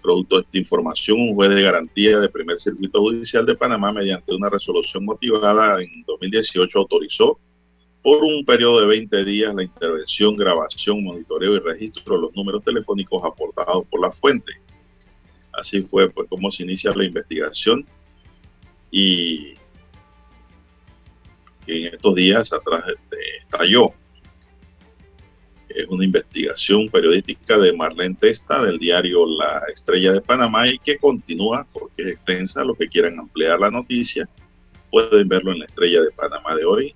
Producto 0.00 0.36
de 0.36 0.42
esta 0.42 0.58
información, 0.58 1.20
un 1.20 1.34
juez 1.34 1.50
de 1.50 1.62
garantía 1.62 2.18
de 2.18 2.28
primer 2.28 2.58
circuito 2.58 3.00
judicial 3.00 3.44
de 3.44 3.56
Panamá, 3.56 3.92
mediante 3.92 4.34
una 4.34 4.48
resolución 4.48 5.04
motivada 5.04 5.82
en 5.82 6.04
2018, 6.06 6.78
autorizó 6.78 7.38
por 8.00 8.22
un 8.22 8.44
periodo 8.44 8.80
de 8.80 8.86
20 8.86 9.24
días 9.24 9.54
la 9.54 9.64
intervención, 9.64 10.36
grabación, 10.36 11.02
monitoreo 11.02 11.56
y 11.56 11.58
registro 11.58 12.14
de 12.14 12.22
los 12.22 12.34
números 12.34 12.62
telefónicos 12.64 13.22
aportados 13.24 13.84
por 13.86 14.00
la 14.00 14.12
fuente. 14.12 14.52
Así 15.52 15.82
fue 15.82 16.08
pues 16.10 16.28
como 16.28 16.50
se 16.50 16.62
inicia 16.62 16.92
la 16.94 17.04
investigación 17.04 17.84
y 18.90 19.54
en 21.66 21.94
estos 21.94 22.14
días 22.14 22.52
atrás 22.52 22.84
este, 22.88 23.16
estalló. 23.40 23.92
Es 25.74 25.86
una 25.88 26.04
investigación 26.04 26.88
periodística 26.88 27.58
de 27.58 27.72
Marlene 27.72 28.16
Testa 28.18 28.62
del 28.62 28.78
diario 28.78 29.26
La 29.26 29.62
Estrella 29.72 30.12
de 30.12 30.20
Panamá 30.20 30.68
y 30.68 30.78
que 30.78 30.98
continúa 30.98 31.66
porque 31.72 32.02
es 32.02 32.08
extensa, 32.14 32.64
los 32.64 32.76
que 32.76 32.88
quieran 32.88 33.18
ampliar 33.18 33.58
la 33.60 33.70
noticia 33.70 34.28
Pueden 34.92 35.26
verlo 35.26 35.52
en 35.52 35.60
la 35.60 35.64
estrella 35.64 36.02
de 36.02 36.10
Panamá 36.10 36.54
de 36.54 36.66
hoy, 36.66 36.94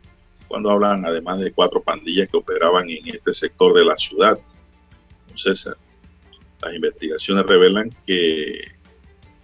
cuando 0.48 0.70
hablan 0.70 1.06
además 1.06 1.40
de 1.40 1.50
cuatro 1.50 1.82
pandillas 1.82 2.28
que 2.28 2.36
operaban 2.36 2.90
en 2.90 3.08
este 3.08 3.32
sector 3.32 3.72
de 3.72 3.86
la 3.86 3.96
ciudad. 3.96 4.38
César, 5.34 5.78
las 6.60 6.74
investigaciones 6.74 7.46
revelan 7.46 7.90
que 8.06 8.60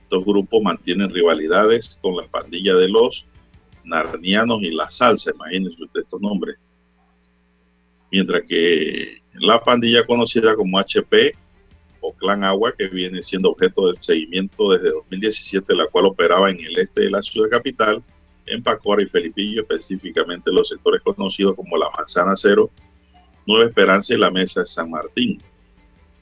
estos 0.02 0.22
grupos 0.22 0.62
mantienen 0.62 1.08
rivalidades 1.08 1.98
con 2.02 2.14
la 2.14 2.26
pandilla 2.26 2.74
de 2.74 2.90
los 2.90 3.24
narnianos 3.84 4.62
y 4.62 4.70
la 4.70 4.90
salsa, 4.90 5.30
imagínense 5.34 5.82
usted 5.82 6.02
estos 6.02 6.20
nombres. 6.20 6.58
Mientras 8.12 8.42
que 8.46 9.22
la 9.32 9.64
pandilla 9.64 10.04
conocida 10.04 10.54
como 10.54 10.78
HP 10.78 11.32
o 12.02 12.12
Clan 12.12 12.44
Agua, 12.44 12.74
que 12.76 12.88
viene 12.88 13.22
siendo 13.22 13.52
objeto 13.52 13.86
del 13.86 13.96
seguimiento 14.02 14.70
desde 14.70 14.90
2017, 14.90 15.74
la 15.74 15.86
cual 15.86 16.06
operaba 16.06 16.50
en 16.50 16.60
el 16.60 16.78
este 16.78 17.02
de 17.02 17.10
la 17.10 17.22
ciudad 17.22 17.48
capital, 17.48 18.02
en 18.44 18.62
Pacora 18.62 19.02
y 19.02 19.06
Felipillo, 19.06 19.62
específicamente 19.62 20.52
los 20.52 20.68
sectores 20.68 21.00
conocidos 21.00 21.54
como 21.56 21.78
la 21.78 21.88
Manzana 21.96 22.34
Cero, 22.36 22.70
Nueva 23.46 23.64
Esperanza 23.64 24.12
y 24.12 24.18
la 24.18 24.30
Mesa 24.30 24.60
de 24.60 24.66
San 24.66 24.90
Martín. 24.90 25.42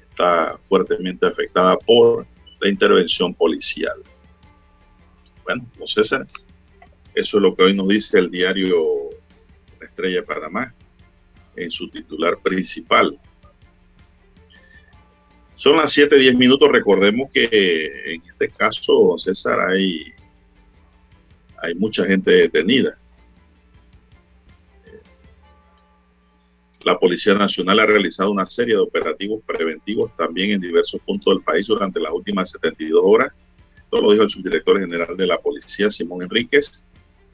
Está 0.09 0.59
fuertemente 0.69 1.27
afectada 1.27 1.77
por 1.77 2.25
la 2.61 2.69
intervención 2.69 3.35
policial. 3.35 3.97
Bueno, 5.43 5.67
pues 5.77 5.91
César, 5.93 6.25
eso 7.17 7.37
es 7.39 7.43
lo 7.43 7.57
que 7.57 7.65
hoy 7.65 7.75
nos 7.75 7.89
dice 7.89 8.17
el 8.21 8.31
diario 8.31 8.79
La 9.81 9.87
Estrella 9.87 10.21
de 10.21 10.23
Panamá 10.23 10.73
en 11.57 11.71
su 11.71 11.89
titular 11.89 12.39
principal. 12.43 13.19
Son 15.57 15.77
las 15.77 15.93
7:10 15.93 16.37
minutos. 16.37 16.71
Recordemos 16.73 17.31
que 17.33 18.15
en 18.15 18.23
este 18.23 18.49
caso, 18.49 19.17
César, 19.19 19.61
hay, 19.61 20.13
hay 21.59 21.75
mucha 21.75 22.07
gente 22.07 22.31
detenida. 22.31 22.97
La 26.83 26.99
Policía 26.99 27.35
Nacional 27.35 27.79
ha 27.79 27.85
realizado 27.85 28.31
una 28.31 28.47
serie 28.47 28.75
de 28.75 28.81
operativos 28.81 29.43
preventivos 29.47 30.17
también 30.17 30.53
en 30.53 30.63
diversos 30.63 30.99
puntos 31.03 31.35
del 31.35 31.45
país 31.45 31.67
durante 31.67 32.01
las 32.01 32.13
últimas 32.13 32.51
72 32.53 33.03
horas. 33.05 33.35
Esto 33.77 34.01
lo 34.01 34.13
dijo 34.13 34.25
el 34.25 34.31
subdirector 34.31 34.81
general 34.81 35.15
de 35.15 35.27
la 35.27 35.37
Policía, 35.37 35.91
Simón 35.91 36.23
Enríquez. 36.23 36.83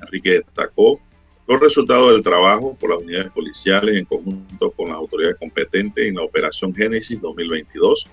Enrique 0.00 0.42
destacó 0.44 1.00
los 1.46 1.60
resultados 1.60 2.12
del 2.12 2.22
trabajo 2.22 2.76
por 2.78 2.90
las 2.90 3.00
unidades 3.00 3.30
policiales 3.30 3.96
en 3.96 4.04
conjunto 4.04 4.70
con 4.72 4.88
las 4.88 4.96
autoridades 4.96 5.36
competentes 5.36 6.04
en 6.04 6.16
la 6.16 6.22
Operación 6.22 6.74
Génesis 6.74 7.20
2022. 7.20 8.08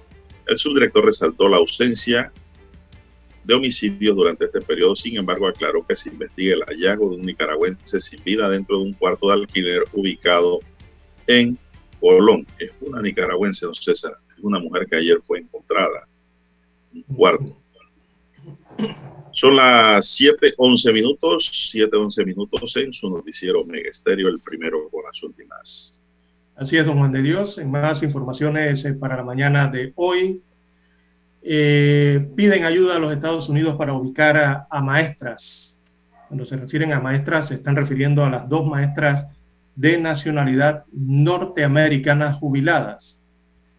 El 0.48 0.60
subdirector 0.60 1.06
resaltó 1.06 1.48
la 1.48 1.58
ausencia 1.58 2.32
de 3.44 3.54
homicidios 3.54 4.16
durante 4.16 4.46
este 4.46 4.62
periodo, 4.62 4.96
sin 4.96 5.18
embargo 5.18 5.48
aclaró 5.48 5.86
que 5.86 5.96
se 5.96 6.10
investiga 6.10 6.56
el 6.56 6.64
hallazgo 6.64 7.10
de 7.10 7.16
un 7.18 7.22
nicaragüense 7.24 8.00
sin 8.00 8.24
vida 8.24 8.48
dentro 8.50 8.78
de 8.78 8.84
un 8.84 8.94
cuarto 8.94 9.28
de 9.28 9.34
alquiler 9.34 9.84
ubicado 9.94 10.60
en 11.28 11.58
Colón. 12.00 12.46
Es 12.60 12.72
una 12.82 13.02
nicaragüense, 13.02 13.66
don 13.66 13.76
César, 13.76 14.14
es 14.38 14.44
una 14.44 14.60
mujer 14.60 14.86
que 14.88 14.98
ayer 14.98 15.20
fue 15.26 15.40
encontrada 15.40 16.08
en 16.94 17.04
un 17.08 17.16
cuarto. 17.16 17.58
Son 19.34 19.56
las 19.56 20.16
7:11 20.16 20.94
minutos, 20.94 21.50
7:11 21.74 22.24
minutos 22.24 22.78
en 22.78 22.94
su 22.94 23.10
noticiero 23.10 23.66
Mega 23.66 23.90
Estéreo, 23.90 24.28
el 24.28 24.40
primero 24.40 24.88
con 24.92 25.04
las 25.04 25.22
últimas. 25.24 26.00
Así 26.56 26.78
es, 26.78 26.86
don 26.86 27.00
Juan 27.00 27.12
de 27.12 27.24
Dios. 27.24 27.58
En 27.58 27.72
más 27.72 28.04
informaciones 28.04 28.86
eh, 28.86 28.94
para 28.94 29.18
la 29.18 29.24
mañana 29.24 29.68
de 29.68 29.92
hoy, 29.96 30.44
eh, 31.42 32.30
piden 32.36 32.64
ayuda 32.64 32.98
a 32.98 33.00
los 33.00 33.12
Estados 33.12 33.50
Unidos 33.50 33.76
para 33.76 33.94
ubicar 33.94 34.68
a, 34.70 34.82
maestras. 34.82 35.80
Cuando 36.28 36.46
se 36.46 36.56
refieren 36.56 36.94
a 36.94 37.00
maestras, 37.00 37.48
se 37.48 37.56
están 37.56 37.76
refiriendo 37.76 38.24
a 38.24 38.30
las 38.30 38.48
dos 38.48 38.68
maestras 38.68 39.26
de 39.76 39.98
nacionalidad 39.98 40.86
norteamericana 40.92 42.34
jubiladas. 42.34 43.20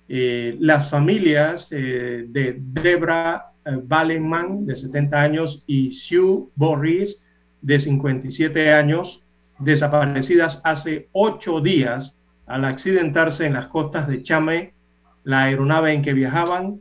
Eh, 0.08 0.56
las 0.58 0.90
familias 0.90 1.70
de 1.70 2.56
Debra 2.58 3.53
Ballenman, 3.64 4.66
de 4.66 4.76
70 4.76 5.20
años, 5.20 5.64
y 5.66 5.92
Sue 5.92 6.44
Boris, 6.54 7.20
de 7.62 7.80
57 7.80 8.72
años, 8.72 9.22
desaparecidas 9.58 10.60
hace 10.64 11.08
ocho 11.12 11.60
días 11.60 12.14
al 12.46 12.64
accidentarse 12.64 13.46
en 13.46 13.54
las 13.54 13.68
costas 13.68 14.06
de 14.06 14.22
Chame, 14.22 14.74
la 15.22 15.44
aeronave 15.44 15.92
en 15.92 16.02
que 16.02 16.12
viajaban, 16.12 16.80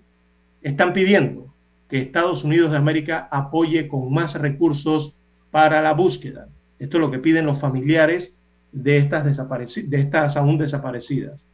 están 0.62 0.94
pidiendo 0.94 1.54
que 1.90 2.02
Estados 2.02 2.44
Unidos 2.44 2.72
de 2.72 2.78
América 2.78 3.28
apoye 3.32 3.88
con 3.88 4.12
más 4.12 4.34
recursos 4.36 5.16
para 5.52 5.82
la 5.82 5.94
búsqueda. 5.94 6.48
Esto 6.80 6.98
es 6.98 7.02
lo 7.02 7.12
que 7.12 7.20
piden 7.20 7.46
los 7.46 7.60
familiares 7.60 8.34
de 8.72 8.98
estas, 8.98 9.24
de 9.24 10.00
estas 10.00 10.36
aún 10.36 10.58
desaparecidas. 10.58 11.46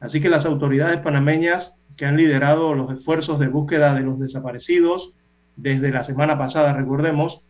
Así 0.00 0.20
que 0.20 0.28
las 0.28 0.46
autoridades 0.46 0.98
panameñas 1.00 1.74
que 1.96 2.06
han 2.06 2.16
liderado 2.16 2.74
los 2.74 2.98
esfuerzos 2.98 3.38
de 3.38 3.48
búsqueda 3.48 3.94
de 3.94 4.00
los 4.00 4.18
desaparecidos 4.18 5.14
desde 5.56 5.90
la 5.90 6.04
semana 6.04 6.38
pasada, 6.38 6.72
recordemos, 6.72 7.42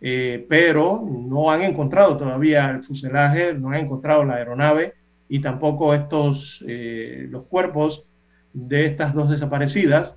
eh, 0.00 0.44
pero 0.48 1.02
no 1.08 1.50
han 1.50 1.62
encontrado 1.62 2.16
todavía 2.16 2.70
el 2.70 2.84
fuselaje, 2.84 3.54
no 3.54 3.70
han 3.70 3.84
encontrado 3.84 4.24
la 4.24 4.34
aeronave 4.34 4.94
y 5.28 5.40
tampoco 5.40 5.94
estos, 5.94 6.62
eh, 6.66 7.26
los 7.30 7.44
cuerpos 7.44 8.04
de 8.52 8.86
estas 8.86 9.14
dos 9.14 9.30
desaparecidas, 9.30 10.16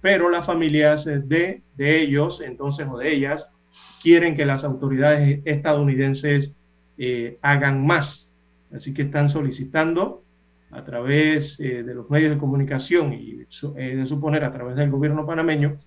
pero 0.00 0.30
las 0.30 0.46
familias 0.46 1.04
de, 1.04 1.62
de 1.76 2.00
ellos, 2.00 2.40
entonces, 2.40 2.86
o 2.90 2.98
de 2.98 3.12
ellas, 3.12 3.50
quieren 4.02 4.36
que 4.36 4.46
las 4.46 4.64
autoridades 4.64 5.40
estadounidenses 5.44 6.54
eh, 6.98 7.38
hagan 7.42 7.86
más. 7.86 8.30
Así 8.74 8.94
que 8.94 9.02
están 9.02 9.30
solicitando 9.30 10.22
a 10.70 10.84
través 10.84 11.58
eh, 11.58 11.82
de 11.82 11.94
los 11.94 12.08
medios 12.10 12.30
de 12.30 12.38
comunicación 12.38 13.12
y 13.12 13.32
de 13.34 14.06
suponer 14.06 14.44
a 14.44 14.52
través 14.52 14.76
del 14.76 14.90
gobierno 14.90 15.26
panameño 15.26 15.78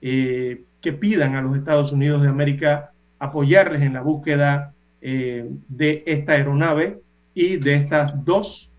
eh, 0.00 0.64
que 0.80 0.92
pidan 0.92 1.34
a 1.34 1.42
los 1.42 1.56
Estados 1.56 1.92
Unidos 1.92 2.22
de 2.22 2.28
América 2.28 2.92
apoyarles 3.18 3.82
en 3.82 3.94
la 3.94 4.02
búsqueda 4.02 4.74
eh, 5.00 5.48
de 5.68 6.02
esta 6.06 6.32
aeronave 6.32 7.00
y 7.34 7.56
de 7.56 7.74
estas 7.74 8.24
dos 8.24 8.70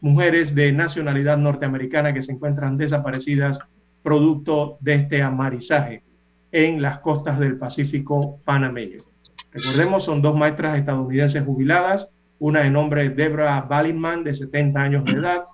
mujeres 0.00 0.52
de 0.52 0.72
nacionalidad 0.72 1.38
norteamericana 1.38 2.12
que 2.12 2.22
se 2.22 2.32
encuentran 2.32 2.76
desaparecidas 2.76 3.60
producto 4.02 4.78
de 4.80 4.94
este 4.94 5.22
amarizaje 5.22 6.02
en 6.50 6.82
las 6.82 6.98
costas 6.98 7.38
del 7.38 7.56
Pacífico 7.56 8.40
panameño. 8.44 9.04
Recordemos, 9.52 10.04
son 10.04 10.22
dos 10.22 10.34
maestras 10.34 10.76
estadounidenses 10.76 11.44
jubiladas, 11.44 12.08
una 12.38 12.62
de 12.62 12.70
nombre 12.70 13.10
Debra 13.10 13.60
Ballinman, 13.62 14.24
de 14.24 14.34
70 14.34 14.80
años 14.80 15.04
de 15.04 15.12
edad, 15.12 15.44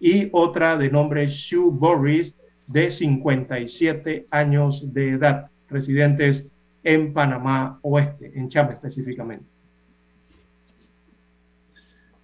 y 0.00 0.28
otra 0.32 0.76
de 0.76 0.90
nombre 0.90 1.28
Sue 1.28 1.70
Boris, 1.70 2.34
de 2.66 2.90
57 2.90 4.26
años 4.30 4.92
de 4.92 5.10
edad, 5.10 5.50
residentes 5.68 6.46
en 6.84 7.12
Panamá 7.12 7.78
Oeste, 7.82 8.32
en 8.34 8.48
Chame 8.48 8.72
específicamente. 8.72 9.46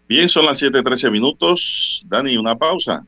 Bien, 0.06 0.28
son 0.28 0.44
las 0.44 0.60
7:13 0.60 1.10
minutos. 1.10 2.04
Dani, 2.06 2.36
una 2.36 2.56
pausa. 2.56 3.06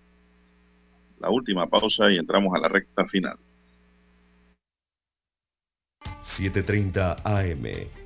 La 1.20 1.30
última 1.30 1.66
pausa 1.66 2.10
y 2.10 2.16
entramos 2.16 2.54
a 2.54 2.58
la 2.58 2.68
recta 2.68 3.06
final. 3.06 3.36
7:30 6.36 7.16
AM. 7.22 8.05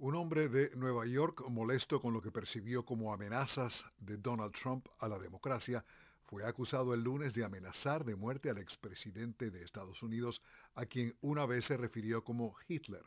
Un 0.00 0.14
hombre 0.14 0.48
de 0.48 0.70
Nueva 0.76 1.06
York 1.06 1.42
molesto 1.48 2.00
con 2.00 2.12
lo 2.12 2.22
que 2.22 2.30
percibió 2.30 2.84
como 2.84 3.12
amenazas 3.12 3.84
de 3.98 4.16
Donald 4.16 4.52
Trump 4.52 4.86
a 5.00 5.08
la 5.08 5.18
democracia 5.18 5.84
fue 6.22 6.46
acusado 6.46 6.94
el 6.94 7.02
lunes 7.02 7.34
de 7.34 7.42
amenazar 7.42 8.04
de 8.04 8.14
muerte 8.14 8.48
al 8.48 8.58
expresidente 8.58 9.50
de 9.50 9.64
Estados 9.64 10.00
Unidos, 10.04 10.40
a 10.76 10.86
quien 10.86 11.16
una 11.20 11.46
vez 11.46 11.64
se 11.64 11.76
refirió 11.76 12.22
como 12.22 12.54
Hitler. 12.68 13.02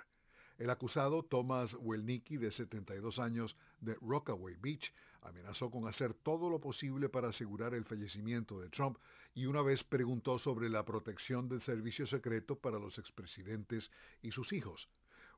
El 0.58 0.70
acusado, 0.70 1.24
Thomas 1.24 1.78
Welnicki, 1.80 2.36
de 2.36 2.52
72 2.52 3.20
años, 3.20 3.56
de 3.80 3.96
Rockaway 4.02 4.58
Beach, 4.62 4.94
amenazó 5.22 5.72
con 5.72 5.88
hacer 5.88 6.14
todo 6.14 6.50
lo 6.50 6.60
posible 6.60 7.08
para 7.08 7.30
asegurar 7.30 7.74
el 7.74 7.86
fallecimiento 7.86 8.60
de 8.60 8.68
Trump 8.68 8.98
y 9.34 9.46
una 9.46 9.62
vez 9.62 9.82
preguntó 9.86 10.38
sobre 10.38 10.68
la 10.68 10.84
protección 10.84 11.48
del 11.48 11.62
servicio 11.62 12.06
secreto 12.06 12.58
para 12.58 12.80
los 12.80 12.98
expresidentes 12.98 13.90
y 14.22 14.34
sus 14.34 14.52
hijos. 14.52 14.90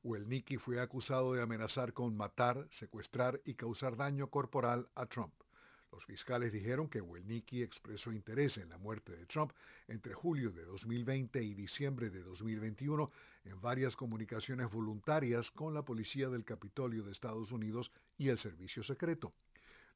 Welnicki 0.04 0.58
fue 0.58 0.82
acusado 0.82 1.34
de 1.34 1.42
amenazar 1.42 1.94
con 1.94 2.18
matar, 2.18 2.68
secuestrar 2.72 3.40
y 3.46 3.54
causar 3.54 3.96
daño 3.96 4.28
corporal 4.28 4.90
a 4.96 5.06
Trump. 5.06 5.34
Los 5.94 6.04
fiscales 6.04 6.52
dijeron 6.52 6.90
que 6.90 7.00
Welnicki 7.00 7.62
expresó 7.62 8.12
interés 8.12 8.58
en 8.58 8.68
la 8.68 8.78
muerte 8.78 9.16
de 9.16 9.26
Trump 9.28 9.54
entre 9.88 10.14
julio 10.14 10.52
de 10.52 10.66
2020 10.66 11.42
y 11.42 11.54
diciembre 11.54 12.10
de 12.10 12.22
2021 12.22 13.12
en 13.46 13.62
varias 13.62 13.96
comunicaciones 13.96 14.70
voluntarias 14.70 15.52
con 15.52 15.74
la 15.74 15.84
policía 15.84 16.28
del 16.28 16.44
Capitolio 16.44 17.04
de 17.04 17.12
Estados 17.12 17.54
Unidos 17.54 17.90
y 18.18 18.28
el 18.28 18.38
Servicio 18.40 18.84
Secreto. 18.84 19.32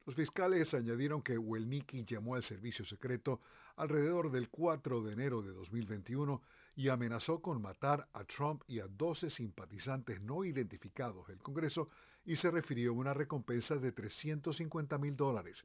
Los 0.06 0.14
fiscales 0.14 0.72
añadieron 0.72 1.20
que 1.20 1.36
Welnicki 1.36 2.06
llamó 2.06 2.34
al 2.34 2.42
servicio 2.42 2.86
secreto 2.86 3.42
alrededor 3.76 4.30
del 4.30 4.48
4 4.48 5.02
de 5.02 5.12
enero 5.12 5.42
de 5.42 5.52
2021 5.52 6.40
y 6.78 6.90
amenazó 6.90 7.42
con 7.42 7.60
matar 7.60 8.08
a 8.12 8.22
Trump 8.22 8.62
y 8.68 8.78
a 8.78 8.86
12 8.86 9.30
simpatizantes 9.30 10.20
no 10.20 10.44
identificados 10.44 11.26
del 11.26 11.42
Congreso 11.42 11.90
y 12.24 12.36
se 12.36 12.52
refirió 12.52 12.90
a 12.90 12.94
una 12.94 13.12
recompensa 13.12 13.74
de 13.74 13.90
350 13.90 14.96
mil 14.96 15.16
dólares. 15.16 15.64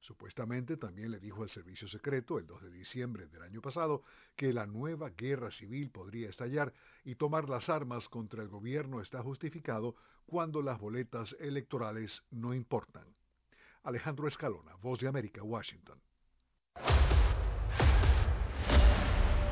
Supuestamente 0.00 0.76
también 0.76 1.12
le 1.12 1.20
dijo 1.20 1.44
al 1.44 1.48
servicio 1.48 1.86
secreto 1.86 2.40
el 2.40 2.48
2 2.48 2.62
de 2.62 2.70
diciembre 2.72 3.28
del 3.28 3.42
año 3.42 3.62
pasado 3.62 4.02
que 4.34 4.52
la 4.52 4.66
nueva 4.66 5.10
guerra 5.10 5.52
civil 5.52 5.90
podría 5.90 6.28
estallar 6.28 6.74
y 7.04 7.14
tomar 7.14 7.48
las 7.48 7.68
armas 7.68 8.08
contra 8.08 8.42
el 8.42 8.48
gobierno 8.48 9.00
está 9.00 9.22
justificado 9.22 9.94
cuando 10.26 10.60
las 10.60 10.80
boletas 10.80 11.36
electorales 11.38 12.24
no 12.32 12.52
importan. 12.52 13.06
Alejandro 13.84 14.26
Escalona, 14.26 14.74
Voz 14.82 14.98
de 14.98 15.06
América, 15.06 15.40
Washington. 15.40 16.00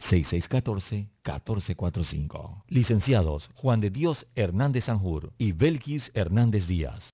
6614-1445. 0.00 2.64
Licenciados 2.68 3.50
Juan 3.54 3.80
de 3.80 3.90
Dios 3.90 4.26
Hernández 4.34 4.84
Sanjur 4.84 5.32
y 5.38 5.52
Belkis 5.52 6.10
Hernández 6.14 6.66
Díaz. 6.66 7.10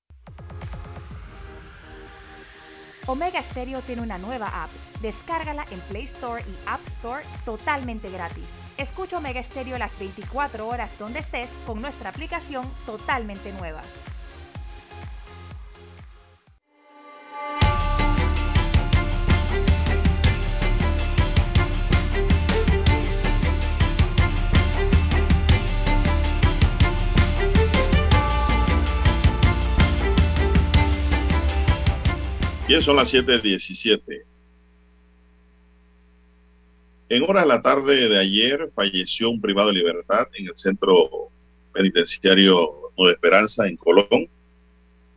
Omega 3.09 3.41
Stereo 3.51 3.83
tiene 3.83 4.03
una 4.03 4.19
nueva 4.19 4.65
app. 4.65 4.71
Descárgala 5.01 5.65
en 5.71 5.79
Play 5.83 6.07
Store 6.17 6.43
y 6.43 6.57
App 6.67 6.81
Store 6.99 7.23
totalmente 7.45 8.11
gratis. 8.11 8.45
Escucha 8.77 9.19
Omega 9.19 9.43
Stereo 9.45 9.79
las 9.79 9.97
24 9.99 10.67
horas 10.67 10.91
donde 10.99 11.21
estés 11.21 11.49
con 11.67 11.81
nuestra 11.81 12.11
aplicación 12.11 12.69
totalmente 12.85 13.53
nueva. 13.53 13.83
Bien, 32.69 32.83
son 32.83 32.97
las 32.97 33.15
7.17. 33.15 34.25
En 37.09 37.23
horas 37.23 37.45
de 37.45 37.49
la 37.49 37.63
tarde 37.63 38.09
de 38.09 38.19
ayer 38.19 38.69
falleció 38.75 39.31
un 39.31 39.41
privado 39.41 39.69
de 39.69 39.75
libertad 39.75 40.27
en 40.35 40.49
el 40.49 40.57
centro 40.57 41.31
penitenciario 41.73 42.91
Nueva 42.99 43.13
Esperanza 43.13 43.69
en 43.69 43.77
Colón. 43.77 44.29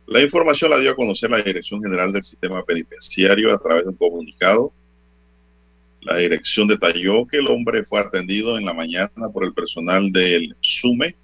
La 0.06 0.22
información 0.22 0.70
la 0.70 0.78
dio 0.78 0.92
a 0.92 0.94
conocer 0.94 1.28
la 1.28 1.42
Dirección 1.42 1.82
General 1.82 2.12
del 2.12 2.22
Sistema 2.22 2.64
Penitenciario 2.64 3.52
a 3.52 3.58
través 3.58 3.82
de 3.82 3.90
un 3.90 3.96
comunicado. 3.96 4.72
La 6.02 6.18
dirección 6.18 6.68
detalló 6.68 7.26
que 7.26 7.38
el 7.38 7.48
hombre 7.48 7.84
fue 7.84 7.98
atendido 7.98 8.58
en 8.58 8.64
la 8.64 8.72
mañana 8.72 9.28
por 9.32 9.44
el 9.44 9.52
personal 9.52 10.12
del 10.12 10.54
SUME 10.60 11.16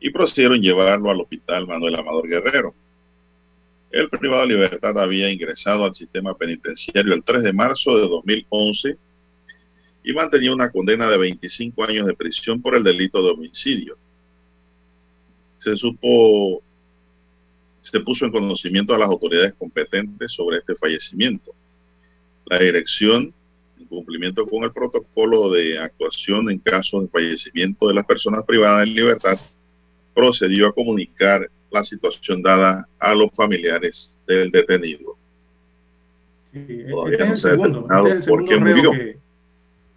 y 0.00 0.10
procedieron 0.10 0.60
llevarlo 0.60 1.12
al 1.12 1.20
hospital 1.20 1.68
Manuel 1.68 1.94
Amador 1.94 2.26
Guerrero. 2.26 2.74
El 3.90 4.08
privado 4.10 4.42
de 4.42 4.48
libertad 4.48 4.98
había 4.98 5.30
ingresado 5.30 5.84
al 5.84 5.94
sistema 5.94 6.36
penitenciario 6.36 7.14
el 7.14 7.22
3 7.22 7.42
de 7.42 7.52
marzo 7.52 7.96
de 7.96 8.06
2011 8.06 8.96
y 10.04 10.12
mantenía 10.12 10.52
una 10.52 10.70
condena 10.70 11.10
de 11.10 11.16
25 11.16 11.84
años 11.84 12.06
de 12.06 12.14
prisión 12.14 12.60
por 12.60 12.74
el 12.74 12.84
delito 12.84 13.22
de 13.22 13.30
homicidio. 13.30 13.96
Se 15.58 15.74
supo, 15.74 16.62
se 17.80 18.00
puso 18.00 18.26
en 18.26 18.32
conocimiento 18.32 18.94
a 18.94 18.98
las 18.98 19.08
autoridades 19.08 19.54
competentes 19.54 20.32
sobre 20.32 20.58
este 20.58 20.76
fallecimiento. 20.76 21.50
La 22.44 22.58
dirección, 22.58 23.32
en 23.78 23.86
cumplimiento 23.86 24.46
con 24.46 24.64
el 24.64 24.72
protocolo 24.72 25.50
de 25.50 25.78
actuación 25.78 26.50
en 26.50 26.58
caso 26.58 27.00
de 27.00 27.08
fallecimiento 27.08 27.88
de 27.88 27.94
las 27.94 28.04
personas 28.04 28.44
privadas 28.44 28.80
de 28.80 28.92
libertad, 28.92 29.38
procedió 30.14 30.68
a 30.68 30.74
comunicar 30.74 31.50
la 31.70 31.84
situación 31.84 32.42
dada 32.42 32.88
a 32.98 33.14
los 33.14 33.30
familiares 33.32 34.16
del 34.26 34.50
detenido. 34.50 35.16
Sí, 36.52 36.84
Todavía 36.90 37.16
este 37.16 37.28
no 37.28 37.34
se 37.34 37.48
ha 37.48 37.52
determinado 37.52 38.06
este 38.08 38.30
por 38.30 38.44
qué 38.46 38.58
murió. 38.58 38.90
que, 38.92 39.18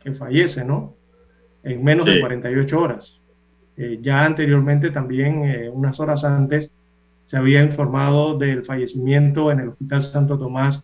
que 0.03 0.11
fallece, 0.13 0.65
¿no? 0.65 0.93
En 1.63 1.83
menos 1.83 2.05
Sí. 2.05 2.15
de 2.15 2.19
48 2.21 2.79
horas. 2.79 3.19
Eh, 3.77 3.99
ya 4.01 4.25
anteriormente, 4.25 4.91
también 4.91 5.43
eh, 5.45 5.69
unas 5.69 5.99
horas 5.99 6.23
antes, 6.23 6.69
se 7.25 7.37
había 7.37 7.63
informado 7.63 8.37
del 8.37 8.63
fallecimiento 8.65 9.51
en 9.51 9.61
el 9.61 9.69
Hospital 9.69 10.03
Santo 10.03 10.37
Tomás 10.37 10.83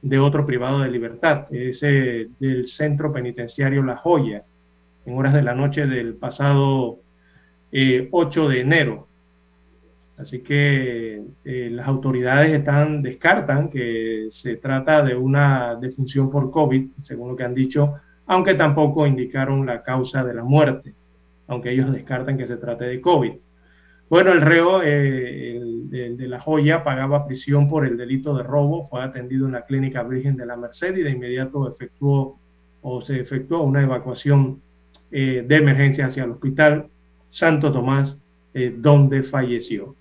de 0.00 0.18
otro 0.20 0.46
privado 0.46 0.80
de 0.80 0.90
libertad, 0.92 1.46
ese 1.52 2.28
del 2.38 2.68
Centro 2.68 3.12
Penitenciario 3.12 3.82
La 3.82 3.96
Joya, 3.96 4.44
en 5.04 5.18
horas 5.18 5.34
de 5.34 5.42
la 5.42 5.54
noche 5.54 5.86
del 5.86 6.14
pasado 6.14 6.98
eh, 7.72 8.08
8 8.12 8.48
de 8.48 8.60
enero. 8.60 9.07
Así 10.18 10.40
que 10.40 11.22
eh, 11.44 11.70
las 11.70 11.86
autoridades 11.86 12.50
están, 12.50 13.02
descartan 13.02 13.70
que 13.70 14.28
se 14.32 14.56
trata 14.56 15.02
de 15.04 15.14
una 15.14 15.76
defunción 15.76 16.28
por 16.28 16.50
COVID, 16.50 16.88
según 17.04 17.28
lo 17.28 17.36
que 17.36 17.44
han 17.44 17.54
dicho, 17.54 17.94
aunque 18.26 18.54
tampoco 18.54 19.06
indicaron 19.06 19.64
la 19.64 19.82
causa 19.84 20.24
de 20.24 20.34
la 20.34 20.42
muerte, 20.42 20.92
aunque 21.46 21.70
ellos 21.70 21.92
descartan 21.92 22.36
que 22.36 22.48
se 22.48 22.56
trate 22.56 22.86
de 22.86 23.00
COVID. 23.00 23.32
Bueno, 24.10 24.32
el 24.32 24.40
reo 24.40 24.80
eh, 24.82 25.60
de 25.88 26.28
La 26.28 26.40
Joya 26.40 26.82
pagaba 26.82 27.26
prisión 27.26 27.68
por 27.68 27.86
el 27.86 27.96
delito 27.96 28.36
de 28.36 28.42
robo, 28.42 28.88
fue 28.88 29.02
atendido 29.04 29.46
en 29.46 29.52
la 29.52 29.66
Clínica 29.66 30.02
Virgen 30.02 30.36
de 30.36 30.46
la 30.46 30.56
Merced 30.56 30.96
y 30.96 31.02
de 31.04 31.10
inmediato 31.10 31.70
efectuó 31.70 32.38
o 32.82 33.00
se 33.02 33.20
efectuó 33.20 33.62
una 33.62 33.82
evacuación 33.82 34.60
eh, 35.12 35.44
de 35.46 35.56
emergencia 35.56 36.06
hacia 36.06 36.24
el 36.24 36.32
Hospital 36.32 36.88
Santo 37.30 37.72
Tomás, 37.72 38.16
donde 38.80 39.22
falleció. 39.22 39.94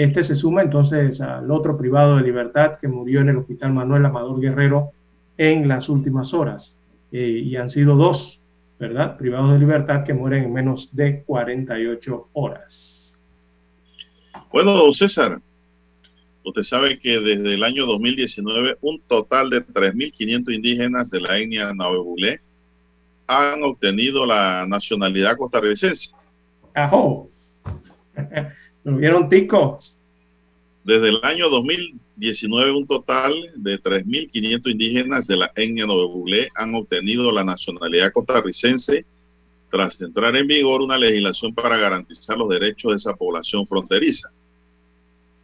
Este 0.00 0.24
se 0.24 0.34
suma 0.34 0.62
entonces 0.62 1.20
al 1.20 1.50
otro 1.50 1.76
privado 1.76 2.16
de 2.16 2.22
libertad 2.22 2.78
que 2.80 2.88
murió 2.88 3.20
en 3.20 3.28
el 3.28 3.36
Hospital 3.36 3.74
Manuel 3.74 4.06
Amador 4.06 4.40
Guerrero 4.40 4.92
en 5.36 5.68
las 5.68 5.90
últimas 5.90 6.32
horas. 6.32 6.74
Eh, 7.12 7.42
y 7.44 7.56
han 7.56 7.68
sido 7.68 7.96
dos, 7.96 8.40
¿verdad? 8.78 9.18
Privados 9.18 9.52
de 9.52 9.58
libertad 9.58 10.04
que 10.04 10.14
mueren 10.14 10.44
en 10.44 10.54
menos 10.54 10.88
de 10.96 11.22
48 11.24 12.28
horas. 12.32 13.14
Bueno, 14.50 14.72
don 14.72 14.90
César, 14.94 15.38
Usted 16.42 16.62
sabe 16.62 16.98
que 16.98 17.20
desde 17.20 17.52
el 17.52 17.62
año 17.62 17.84
2019 17.84 18.78
un 18.80 19.02
total 19.02 19.50
de 19.50 19.60
3.500 19.66 20.54
indígenas 20.54 21.10
de 21.10 21.20
la 21.20 21.38
etnia 21.38 21.74
Nabebulé 21.74 22.40
han 23.26 23.62
obtenido 23.62 24.24
la 24.24 24.64
nacionalidad 24.66 25.36
costarricense. 25.36 26.14
Ajo. 26.72 27.28
¿Lo 28.84 28.96
vieron 28.96 29.28
tico? 29.28 29.78
Desde 30.84 31.10
el 31.10 31.20
año 31.22 31.50
2019 31.50 32.72
un 32.72 32.86
total 32.86 33.34
de 33.56 33.78
3.500 33.80 34.70
indígenas 34.70 35.26
de 35.26 35.36
la 35.36 35.52
etnia 35.54 35.86
Nabebulé 35.86 36.48
han 36.54 36.74
obtenido 36.74 37.30
la 37.30 37.44
nacionalidad 37.44 38.12
costarricense 38.12 39.04
tras 39.70 40.00
entrar 40.00 40.34
en 40.36 40.46
vigor 40.46 40.82
una 40.82 40.98
legislación 40.98 41.54
para 41.54 41.76
garantizar 41.76 42.36
los 42.36 42.48
derechos 42.48 42.92
de 42.92 42.96
esa 42.96 43.14
población 43.14 43.66
fronteriza. 43.66 44.30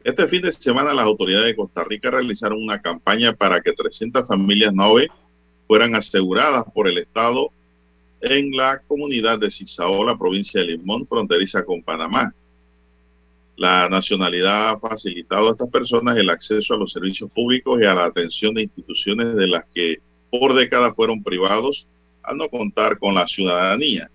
Este 0.03 0.27
fin 0.29 0.43
de 0.43 0.53
semana 0.53 0.95
las 0.95 1.05
autoridades 1.05 1.47
de 1.47 1.57
Costa 1.57 1.85
Rica 1.85 2.11
realizaron 2.11 2.63
una 2.63 2.81
campaña 2.81 3.35
para 3.35 3.61
que 3.61 3.73
300 3.73 4.27
familias 4.27 4.73
Nove 4.73 5.09
fueran 5.67 5.95
aseguradas 5.95 6.65
por 6.73 6.89
el 6.89 6.99
Estado 6.99 7.51
en 8.21 8.51
la 8.57 8.81
comunidad 8.87 9.39
de 9.39 9.51
Cisaola, 9.51 10.17
provincia 10.17 10.61
de 10.61 10.69
Limón, 10.69 11.07
fronteriza 11.07 11.65
con 11.65 11.83
Panamá. 11.83 12.33
La 13.57 13.89
nacionalidad 13.89 14.70
ha 14.70 14.78
facilitado 14.78 15.49
a 15.49 15.53
estas 15.53 15.70
personas 15.70 16.16
el 16.16 16.28
acceso 16.28 16.74
a 16.74 16.77
los 16.77 16.93
servicios 16.93 17.31
públicos 17.31 17.81
y 17.81 17.87
a 17.87 17.95
la 17.95 18.05
atención 18.05 18.55
de 18.55 18.62
instituciones 18.62 19.35
de 19.35 19.47
las 19.47 19.65
que 19.74 19.99
por 20.31 20.55
décadas 20.55 20.95
fueron 20.95 21.23
privados 21.23 21.89
al 22.23 22.37
no 22.37 22.49
contar 22.49 22.99
con 22.99 23.15
la 23.15 23.27
ciudadanía. 23.27 24.11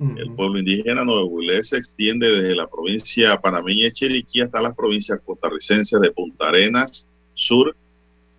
El 0.00 0.32
pueblo 0.34 0.58
indígena 0.58 1.04
nuevo 1.04 1.38
se 1.62 1.76
extiende 1.76 2.30
desde 2.30 2.56
la 2.56 2.66
provincia 2.66 3.38
panameña 3.38 3.84
de 3.84 3.92
Chiriquí 3.92 4.40
hasta 4.40 4.62
las 4.62 4.74
provincias 4.74 5.20
costarricenses 5.24 6.00
de 6.00 6.10
Punta 6.10 6.48
Arenas, 6.48 7.06
Sur 7.34 7.76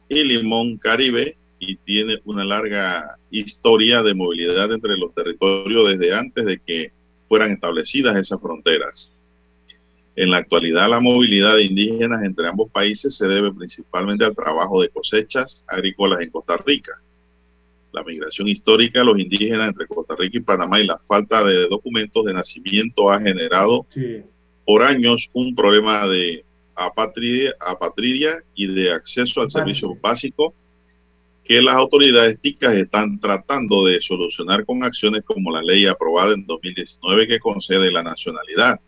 y 0.10 0.24
Limón 0.24 0.78
Caribe 0.78 1.38
y 1.60 1.76
tiene 1.76 2.20
una 2.26 2.44
larga 2.44 3.16
historia 3.30 4.02
de 4.02 4.16
movilidad 4.16 4.72
entre 4.72 4.98
los 4.98 5.14
territorios 5.14 5.90
desde 5.90 6.16
antes 6.16 6.46
de 6.46 6.58
que 6.58 6.92
fueran 7.30 7.52
establecidas 7.52 8.16
esas 8.16 8.42
fronteras. 8.42 9.14
En 10.16 10.30
la 10.30 10.38
actualidad, 10.38 10.90
la 10.90 11.00
movilidad 11.00 11.56
de 11.56 11.64
indígenas 11.64 12.24
entre 12.24 12.48
ambos 12.48 12.70
países 12.70 13.16
se 13.16 13.28
debe 13.28 13.54
principalmente 13.54 14.26
al 14.26 14.36
trabajo 14.36 14.82
de 14.82 14.90
cosechas 14.90 15.64
agrícolas 15.68 16.22
en 16.22 16.30
Costa 16.30 16.58
Rica. 16.58 16.92
La 17.94 18.04
migración 18.04 18.48
histórica 18.48 19.00
de 19.00 19.06
los 19.06 19.20
indígenas 19.20 19.70
entre 19.70 19.88
Costa 19.88 20.16
Rica 20.18 20.38
y 20.38 20.42
Panamá 20.42 20.80
y 20.80 20.86
la 20.86 20.98
falta 20.98 21.44
de 21.44 21.68
documentos 21.68 22.26
de 22.26 22.34
nacimiento 22.34 23.12
ha 23.12 23.22
generado 23.22 23.86
por 24.66 24.84
años 24.84 25.30
un 25.34 25.56
problema 25.56 26.08
de 26.08 26.44
apatridia, 26.76 27.54
apatridia 27.60 28.44
y 28.56 28.68
de 28.68 28.92
acceso 28.92 29.42
al 29.42 29.52
servicio 29.52 29.96
básico 30.02 30.54
que 31.44 31.62
las 31.62 31.76
autoridades 31.76 32.40
ticas 32.40 32.76
están 32.76 33.20
tratando 33.20 33.86
de 33.86 34.02
solucionar 34.02 34.66
con 34.66 34.84
acciones 34.84 35.24
como 35.24 35.52
la 35.52 35.62
ley 35.62 35.86
aprobada 35.86 36.34
en 36.34 36.46
2019 36.46 37.28
que 37.28 37.40
concede 37.40 37.92
la 37.92 38.04
nacionalidad. 38.04 38.80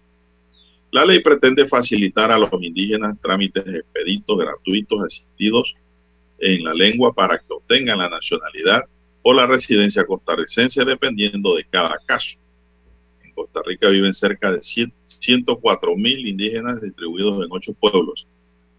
La 0.94 1.04
ley 1.08 1.22
pretende 1.22 1.68
facilitar 1.68 2.30
a 2.32 2.38
los 2.38 2.52
indígenas 2.62 3.20
trámites 3.20 3.66
expeditos, 3.66 4.38
gratuitos, 4.38 5.02
asistidos 5.02 5.74
en 6.38 6.64
la 6.64 6.72
lengua 6.72 7.12
para 7.12 7.40
que 7.40 7.52
obtengan 7.52 7.98
la 7.98 8.10
nacionalidad 8.10 8.84
o 9.24 9.34
la 9.34 9.48
residencia 9.48 10.06
costarricense 10.06 10.86
dependiendo 10.86 11.56
de 11.56 11.64
cada 11.64 11.98
caso. 12.06 12.38
En 13.24 13.32
Costa 13.32 13.62
Rica 13.66 13.90
viven 13.90 14.14
cerca 14.14 14.52
de 14.52 14.62
104 14.62 15.96
mil 15.96 16.28
indígenas 16.28 16.80
distribuidos 16.80 17.44
en 17.44 17.52
ocho 17.52 17.74
pueblos. 17.74 18.28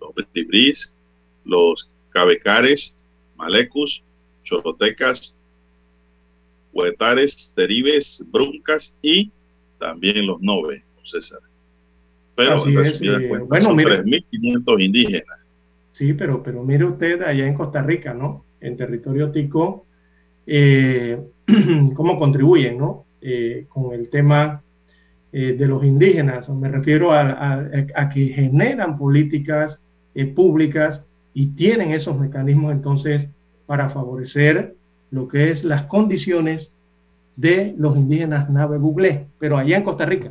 Los 0.01 0.15
Bribris, 0.15 0.95
los 1.45 1.91
Cabecares, 2.11 2.97
Malecus, 3.35 4.05
Chorotecas, 4.45 5.35
Huetares, 6.73 7.53
Teribes, 7.57 8.23
Bruncas 8.29 8.97
y 9.03 9.33
también 9.81 10.29
los 10.29 10.41
Nove, 10.41 10.85
César. 11.03 11.41
Pero 12.37 12.57
Así 12.57 12.77
es, 12.77 13.01
eh, 13.03 13.29
bueno, 13.29 13.47
son 13.61 13.77
mire- 13.77 14.03
3.500 14.03 14.81
indígenas. 14.81 15.39
Sí, 15.93 16.13
pero, 16.15 16.43
pero 16.43 16.63
mire 16.65 16.85
usted 16.85 17.23
allá 17.23 17.47
en 17.47 17.55
Costa 17.55 17.81
Rica, 17.83 18.13
¿no? 18.15 18.45
En 18.61 18.77
territorio 18.77 19.31
tico, 19.31 19.87
eh, 20.47 21.19
cómo 21.95 22.19
contribuyen, 22.19 22.79
¿no? 22.79 23.05
Eh, 23.21 23.67
con 23.69 23.95
el 23.95 24.09
tema 24.11 24.63
eh, 25.33 25.55
de 25.59 25.67
los 25.67 25.85
indígenas. 25.85 26.49
Me 26.49 26.69
refiero 26.69 27.13
a, 27.13 27.21
a- 27.31 27.67
a 27.95 28.09
que 28.11 28.27
generan 28.29 28.99
políticas 28.99 29.79
públicas 30.37 31.03
y 31.33 31.47
tienen 31.49 31.91
esos 31.91 32.17
mecanismos 32.17 32.73
entonces 32.73 33.27
para 33.67 33.91
favorecer 33.91 34.75
lo 35.11 35.27
que 35.27 35.51
es 35.51 35.65
las 35.65 35.83
condiciones 35.85 36.71
de 37.37 37.75
los 37.79 37.97
indígenas 37.97 38.49
nave 38.49 38.79
buglé, 38.79 39.27
pero 39.41 39.57
allá 39.59 39.77
en 39.77 39.83
Costa 39.83 40.07
Rica. 40.07 40.31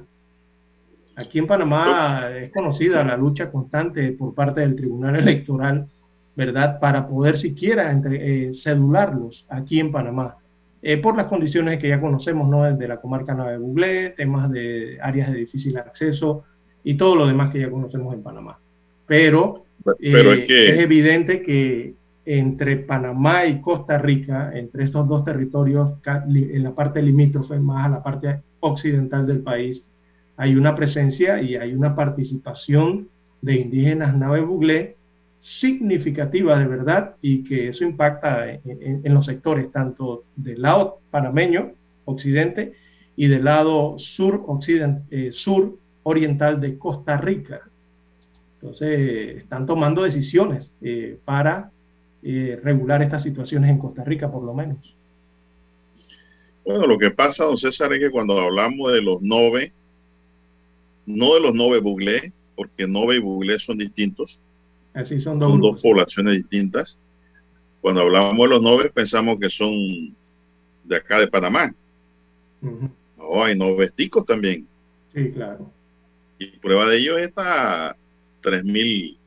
Aquí 1.16 1.40
en 1.40 1.48
Panamá 1.48 2.30
es 2.36 2.52
conocida 2.52 3.04
la 3.04 3.16
lucha 3.18 3.52
constante 3.52 4.12
por 4.14 4.34
parte 4.34 4.62
del 4.62 4.76
Tribunal 4.76 5.16
Electoral, 5.18 5.88
¿verdad? 6.36 6.80
Para 6.80 7.08
poder 7.08 7.38
siquiera 7.38 7.92
entre, 7.92 8.48
eh, 8.50 8.54
cedularlos 8.56 9.46
aquí 9.50 9.80
en 9.80 9.92
Panamá, 9.92 10.38
eh, 10.82 10.98
por 10.98 11.16
las 11.16 11.28
condiciones 11.28 11.80
que 11.80 11.90
ya 11.90 12.02
conocemos, 12.02 12.50
¿no? 12.50 12.64
De 12.76 12.88
la 12.88 12.98
comarca 12.98 13.34
Nave 13.34 13.58
Buglé, 13.58 14.10
temas 14.12 14.52
de 14.52 14.98
áreas 15.02 15.32
de 15.32 15.38
difícil 15.40 15.78
acceso 15.78 16.44
y 16.84 16.96
todo 16.96 17.16
lo 17.16 17.28
demás 17.28 17.52
que 17.52 17.60
ya 17.60 17.70
conocemos 17.70 18.14
en 18.14 18.24
Panamá. 18.24 18.58
Pero, 19.06 19.64
Pero 20.00 20.34
eh, 20.34 20.42
es 20.42 20.48
que- 20.48 20.70
es 20.70 20.80
evidente 20.80 21.42
que 21.42 21.94
entre 22.26 22.78
Panamá 22.78 23.46
y 23.46 23.60
Costa 23.62 23.98
Rica, 23.98 24.52
entre 24.58 24.86
estos 24.86 25.08
dos 25.08 25.24
territorios, 25.26 25.92
en 26.26 26.64
la 26.64 26.72
parte 26.72 27.02
limítrofe, 27.02 27.60
más 27.60 27.86
a 27.86 27.90
la 27.90 28.04
parte 28.04 28.40
occidental 28.62 29.28
del 29.28 29.40
país, 29.42 29.86
hay 30.44 30.56
una 30.58 30.76
presencia 30.76 31.42
y 31.42 31.56
hay 31.56 31.74
una 31.74 31.96
participación 31.96 33.08
de 33.42 33.56
indígenas 33.56 34.14
nave 34.14 34.42
buglé 34.42 34.98
significativa 35.40 36.60
de 36.60 36.68
verdad 36.68 37.16
y 37.22 37.46
que 37.46 37.70
eso 37.70 37.86
impacta 37.86 38.50
en, 38.50 39.14
los 39.14 39.26
sectores 39.26 39.72
tanto 39.72 40.26
del 40.36 40.62
lado 40.62 41.00
panameño, 41.12 41.72
occidente, 42.04 42.74
y 43.16 43.28
del 43.28 43.46
lado 43.46 43.98
sur, 43.98 44.44
occident- 44.48 45.04
eh, 45.12 45.30
sur 45.32 45.78
oriental 46.04 46.60
de 46.60 46.78
Costa 46.78 47.16
Rica. 47.16 47.62
Entonces, 48.56 49.38
están 49.38 49.66
tomando 49.66 50.04
decisiones 50.04 50.72
eh, 50.82 51.18
para 51.24 51.72
eh, 52.22 52.60
regular 52.62 53.02
estas 53.02 53.24
situaciones 53.24 53.70
en 53.70 53.78
Costa 53.78 54.04
Rica, 54.04 54.30
por 54.30 54.44
lo 54.44 54.54
menos. 54.54 54.94
Bueno, 56.66 56.86
lo 56.86 56.98
que 56.98 57.12
pasa, 57.12 57.46
don 57.46 57.58
César, 57.58 57.94
es 57.94 58.00
que 58.00 58.12
cuando 58.12 58.38
hablamos 58.40 58.92
de 58.92 59.02
los 59.02 59.22
nove, 59.22 59.72
no 61.06 61.34
de 61.36 61.42
los 61.42 61.54
nove 61.54 61.80
buglé, 61.80 62.32
porque 62.56 62.88
nove 62.88 63.16
y 63.18 63.20
buglé 63.20 63.60
son 63.60 63.78
distintos, 63.78 64.40
Así 64.94 65.20
son 65.20 65.40
dos 65.40 65.50
son 65.52 65.60
grupos. 65.60 65.82
dos 65.82 65.92
poblaciones 65.92 66.36
distintas. 66.36 67.00
Cuando 67.82 68.02
hablamos 68.02 68.38
de 68.38 68.56
los 68.56 68.62
nove, 68.62 68.90
pensamos 68.90 69.38
que 69.40 69.50
son 69.50 70.16
de 70.84 70.96
acá 70.96 71.20
de 71.20 71.28
Panamá. 71.28 71.74
Ujú. 72.62 72.90
No, 73.18 73.44
hay 73.44 73.58
novesticos 73.58 74.26
también. 74.26 74.68
Sí, 75.14 75.32
claro. 75.32 75.70
Y 76.40 76.48
prueba 76.58 76.88
de 76.88 76.98
ello 76.98 77.18
es 77.18 77.28
esta 77.30 77.96
3.500 78.42 79.18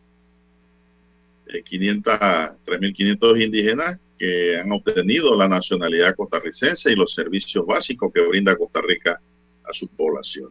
3.500 2.65 3.43
indígenas 3.44 3.98
que 4.19 4.57
han 4.59 4.73
obtenido 4.73 5.36
la 5.36 5.48
nacionalidad 5.48 6.15
costarricense 6.16 6.93
y 6.93 6.97
los 6.97 7.12
servicios 7.15 7.66
básicos 7.66 8.12
que 8.12 8.27
brinda 8.27 8.57
Costa 8.57 8.81
Rica 8.81 9.20
a 9.65 9.73
su 9.74 9.89
población. 9.89 10.51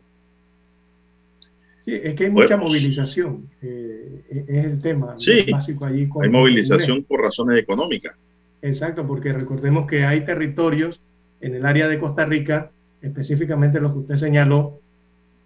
Sí, 1.85 1.91
es 2.03 2.15
que 2.15 2.25
hay 2.25 2.29
Bueno. 2.31 2.49
mucha 2.49 2.57
movilización, 2.57 3.47
eh, 3.61 4.23
es 4.29 4.49
es 4.49 4.65
el 4.65 4.81
tema 4.81 5.13
Sí, 5.17 5.45
básico 5.51 5.85
allí. 5.85 6.07
con 6.09 6.23
Hay 6.23 6.29
movilización 6.31 7.03
por 7.03 7.21
razones 7.21 7.57
económicas. 7.59 8.15
Exacto, 8.61 9.05
porque 9.05 9.31
recordemos 9.31 9.85
que 9.87 10.03
hay 10.03 10.25
territorios 10.25 10.99
en 11.41 11.53
el 11.53 11.65
área 11.65 11.87
de 11.87 11.99
Costa 11.99 12.25
Rica, 12.25 12.71
específicamente 13.01 13.79
los 13.79 13.91
que 13.93 13.99
usted 13.99 14.15
señaló, 14.15 14.79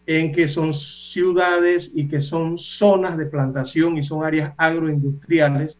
en 0.05 0.31
que 0.31 0.47
son 0.47 0.73
ciudades 0.73 1.91
y 1.93 2.07
que 2.07 2.21
son 2.21 2.57
zonas 2.57 3.17
de 3.17 3.25
plantación 3.25 3.97
y 3.97 4.03
son 4.03 4.23
áreas 4.23 4.53
agroindustriales, 4.57 5.77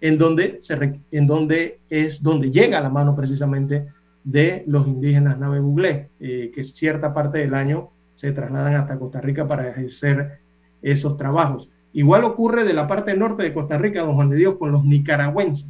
en 0.00 0.16
donde, 0.16 0.58
se, 0.62 0.74
en 1.12 1.26
donde 1.26 1.78
es 1.90 2.22
donde 2.22 2.50
llega 2.50 2.80
la 2.80 2.88
mano 2.88 3.14
precisamente 3.14 3.86
de 4.24 4.64
los 4.66 4.86
indígenas 4.86 5.38
Nave 5.38 5.60
Buglé, 5.60 6.08
eh, 6.20 6.50
que 6.54 6.64
cierta 6.64 7.12
parte 7.12 7.38
del 7.38 7.52
año 7.54 7.90
se 8.20 8.32
trasladan 8.32 8.74
hasta 8.74 8.98
Costa 8.98 9.18
Rica 9.22 9.48
para 9.48 9.70
ejercer 9.70 10.40
esos 10.82 11.16
trabajos. 11.16 11.70
Igual 11.94 12.24
ocurre 12.24 12.64
de 12.64 12.74
la 12.74 12.86
parte 12.86 13.16
norte 13.16 13.42
de 13.42 13.54
Costa 13.54 13.78
Rica, 13.78 14.02
don 14.02 14.14
Juan 14.14 14.28
de 14.28 14.36
Dios, 14.36 14.56
con 14.58 14.72
los 14.72 14.84
nicaragüenses 14.84 15.66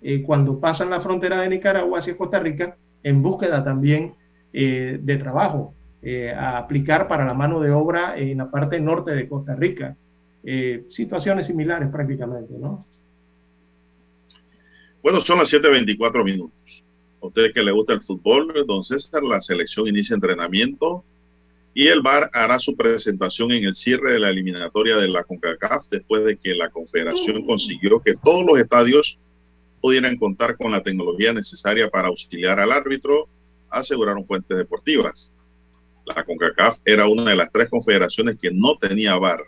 eh, 0.00 0.22
cuando 0.22 0.58
pasan 0.58 0.88
la 0.88 1.02
frontera 1.02 1.42
de 1.42 1.50
Nicaragua 1.50 1.98
hacia 1.98 2.16
Costa 2.16 2.40
Rica 2.40 2.74
en 3.02 3.20
búsqueda 3.20 3.62
también 3.62 4.14
eh, 4.54 4.98
de 5.02 5.16
trabajo 5.18 5.74
eh, 6.00 6.32
a 6.32 6.56
aplicar 6.56 7.06
para 7.06 7.26
la 7.26 7.34
mano 7.34 7.60
de 7.60 7.70
obra 7.70 8.16
en 8.16 8.38
la 8.38 8.50
parte 8.50 8.80
norte 8.80 9.10
de 9.10 9.28
Costa 9.28 9.54
Rica. 9.54 9.94
situaciones 10.88 11.48
similares 11.48 11.90
prácticamente, 11.90 12.54
¿no? 12.58 12.86
Bueno, 15.02 15.20
son 15.20 15.38
las 15.38 15.52
7.24 15.52 16.24
minutos. 16.24 16.82
A 17.22 17.26
usted 17.26 17.52
que 17.52 17.62
le 17.62 17.72
gusta 17.72 17.92
el 17.92 18.00
fútbol, 18.00 18.64
don 18.66 18.82
César, 18.82 19.22
la 19.22 19.42
selección 19.42 19.86
inicia 19.86 20.14
entrenamiento 20.14 21.04
y 21.72 21.86
el 21.86 22.02
VAR 22.02 22.30
hará 22.32 22.58
su 22.58 22.76
presentación 22.76 23.52
en 23.52 23.64
el 23.64 23.74
cierre 23.74 24.12
de 24.12 24.18
la 24.18 24.30
eliminatoria 24.30 24.96
de 24.96 25.08
la 25.08 25.22
CONCACAF 25.22 25.86
después 25.90 26.24
de 26.24 26.36
que 26.36 26.54
la 26.54 26.68
Confederación 26.68 27.44
consiguió 27.46 28.00
que 28.00 28.16
todos 28.16 28.44
los 28.44 28.58
estadios 28.58 29.18
pudieran 29.80 30.16
contar 30.16 30.56
con 30.56 30.72
la 30.72 30.82
tecnología 30.82 31.32
necesaria 31.32 31.88
para 31.88 32.08
auxiliar 32.08 32.58
al 32.58 32.72
árbitro, 32.72 33.28
aseguraron 33.70 34.26
fuentes 34.26 34.56
deportivas. 34.56 35.32
La 36.04 36.24
CONCACAF 36.24 36.78
era 36.84 37.06
una 37.06 37.30
de 37.30 37.36
las 37.36 37.52
tres 37.52 37.68
confederaciones 37.70 38.36
que 38.40 38.50
no 38.50 38.76
tenía 38.76 39.16
VAR, 39.16 39.44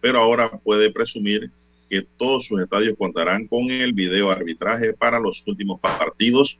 pero 0.00 0.20
ahora 0.20 0.50
puede 0.62 0.92
presumir 0.92 1.50
que 1.90 2.06
todos 2.16 2.46
sus 2.46 2.60
estadios 2.60 2.96
contarán 2.96 3.48
con 3.48 3.70
el 3.70 3.92
video 3.92 4.30
arbitraje 4.30 4.92
para 4.92 5.18
los 5.18 5.42
últimos 5.46 5.80
partidos 5.80 6.58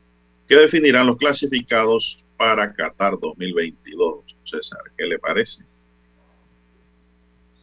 que 0.48 0.56
definirán 0.56 1.06
los 1.06 1.16
clasificados 1.16 2.24
para 2.36 2.72
Qatar 2.72 3.18
2022. 3.20 4.24
César, 4.44 4.80
¿qué 4.96 5.06
le 5.06 5.18
parece? 5.18 5.64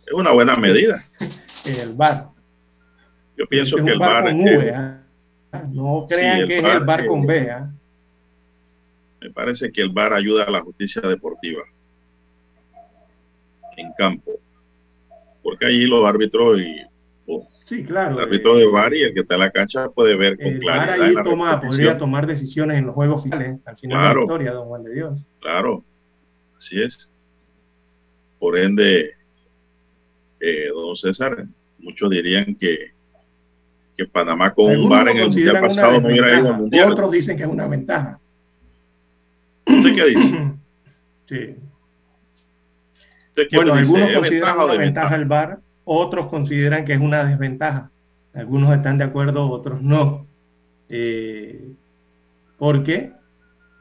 Es 0.05 0.13
una 0.13 0.31
buena 0.31 0.55
medida. 0.57 1.05
El 1.63 1.93
VAR. 1.93 2.29
Yo 3.37 3.45
pienso 3.47 3.77
Es 3.77 3.83
que 3.85 3.91
el 3.91 3.99
con 3.99 4.27
es- 4.27 4.57
V, 4.57 4.71
¿ah? 4.75 4.99
No 5.71 6.05
crean 6.09 6.45
que 6.47 6.57
es 6.57 6.63
el 6.63 6.89
es- 6.89 7.07
con 7.07 7.25
B. 7.25 7.51
¿ah? 7.51 7.69
me 9.21 9.29
parece 9.31 9.71
que 9.71 9.81
el 9.81 9.89
VAR 9.89 10.11
ayuda 10.13 10.43
a 10.43 10.51
la 10.51 10.59
justicia 10.61 11.01
deportiva 11.03 11.63
en 13.77 13.93
campo. 13.93 14.33
Porque 15.41 15.65
allí 15.65 15.85
los 15.85 16.05
árbitros 16.05 16.59
y 16.59 16.81
Sí, 17.73 17.83
claro. 17.83 18.17
el 18.19 18.25
árbitro 18.25 18.55
de 18.55 18.67
VAR 18.67 18.93
y 18.93 19.01
el 19.01 19.13
que 19.13 19.21
está 19.21 19.33
en 19.33 19.39
la 19.39 19.49
cancha 19.49 19.89
puede 19.89 20.15
ver 20.15 20.37
con 20.37 20.45
El 20.45 20.59
VAR 20.63 20.85
claridad 20.85 21.07
ahí 21.07 21.13
la 21.15 21.23
toma, 21.23 21.59
podría 21.61 21.97
tomar 21.97 22.27
decisiones 22.27 22.77
en 22.77 22.85
los 22.85 22.93
juegos 22.93 23.23
finales, 23.23 23.59
al 23.65 23.77
final 23.77 24.09
de 24.09 24.15
la 24.15 24.21
historia, 24.21 24.51
don 24.51 24.67
Juan 24.67 24.83
de 24.83 24.93
Dios. 24.93 25.25
Claro, 25.41 25.83
así 26.55 26.81
es. 26.81 27.11
Por 28.37 28.57
ende, 28.59 29.15
eh, 30.39 30.67
don 30.73 30.95
César, 30.95 31.45
muchos 31.79 32.09
dirían 32.11 32.53
que, 32.55 32.91
que 33.97 34.05
Panamá 34.05 34.53
con 34.53 34.65
un 34.65 34.71
Algunos 34.93 35.05
lo 35.05 35.09
en 35.11 35.17
el 35.17 35.27
mundial 35.29 35.59
pasado 35.61 36.01
no 36.01 36.07
hubiera 36.09 36.39
ido 36.39 36.49
al 36.49 36.57
mundial. 36.57 36.91
Otros 36.91 37.11
dicen 37.11 37.37
que 37.37 37.43
es 37.43 37.49
una 37.49 37.67
ventaja. 37.67 38.19
¿Usted 39.65 39.95
qué 39.95 40.05
dice? 40.05 40.43
Sí. 41.25 41.55
¿Usted 43.29 43.47
qué 43.49 43.55
Bueno, 43.55 43.71
dice? 43.71 43.81
algunos 43.85 44.09
¿Es 44.09 44.15
consideran 44.17 44.51
ventaja 44.51 44.65
una 44.65 44.73
desventaja? 44.73 45.09
ventaja 45.09 45.15
el 45.15 45.25
VAR, 45.25 45.59
otros 45.85 46.27
consideran 46.27 46.85
que 46.85 46.93
es 46.93 47.01
una 47.01 47.23
desventaja. 47.23 47.91
Algunos 48.33 48.75
están 48.75 48.97
de 48.97 49.03
acuerdo, 49.03 49.49
otros 49.49 49.81
no. 49.81 50.21
Eh, 50.89 51.73
¿Por 52.57 52.83
qué? 52.83 53.11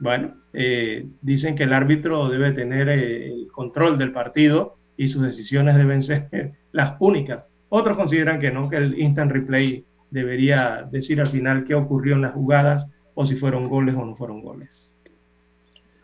Bueno, 0.01 0.35
eh, 0.53 1.07
dicen 1.21 1.55
que 1.55 1.65
el 1.65 1.73
árbitro 1.73 2.29
debe 2.29 2.53
tener 2.53 2.89
eh, 2.89 3.27
el 3.27 3.49
control 3.53 3.99
del 3.99 4.13
partido 4.13 4.77
y 4.97 5.09
sus 5.09 5.23
decisiones 5.23 5.77
deben 5.77 6.03
ser 6.03 6.29
las 6.73 6.97
únicas. 6.99 7.45
Otros 7.69 7.97
consideran 7.97 8.41
que 8.41 8.51
no, 8.51 8.69
que 8.69 8.77
el 8.77 8.99
instant 8.99 9.33
replay 9.33 9.85
debería 10.11 10.87
decir 10.91 11.21
al 11.21 11.29
final 11.29 11.65
qué 11.65 11.75
ocurrió 11.75 12.15
en 12.15 12.23
las 12.23 12.33
jugadas 12.33 12.87
o 13.15 13.25
si 13.25 13.37
fueron 13.37 13.69
goles 13.69 13.95
o 13.95 14.05
no 14.05 14.15
fueron 14.17 14.43
goles. 14.43 14.82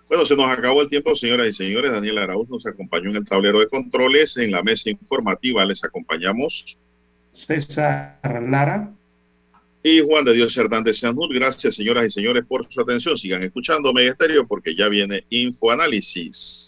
Bueno, 0.08 0.24
se 0.24 0.34
nos 0.34 0.50
acabó 0.50 0.80
el 0.80 0.88
tiempo, 0.88 1.14
señoras 1.14 1.48
y 1.48 1.52
señores. 1.52 1.92
Daniel 1.92 2.18
Arauz 2.18 2.48
nos 2.48 2.66
acompañó 2.66 3.10
en 3.10 3.16
el 3.16 3.24
tablero 3.24 3.60
de 3.60 3.68
controles. 3.68 4.38
En 4.38 4.50
la 4.50 4.62
mesa 4.62 4.88
informativa 4.88 5.64
les 5.66 5.84
acompañamos. 5.84 6.78
César 7.32 8.18
Lara. 8.22 8.90
Y 9.82 10.00
Juan 10.00 10.24
de 10.24 10.32
Dios 10.32 10.56
Hernández 10.56 10.98
Sanur. 10.98 11.32
Gracias, 11.32 11.74
señoras 11.74 12.06
y 12.06 12.10
señores, 12.10 12.44
por 12.46 12.66
su 12.72 12.80
atención. 12.80 13.18
Sigan 13.18 13.42
escuchando 13.42 13.92
Mega 13.92 14.12
Estéreo 14.12 14.46
porque 14.46 14.74
ya 14.74 14.88
viene 14.88 15.24
Infoanálisis. 15.28 16.67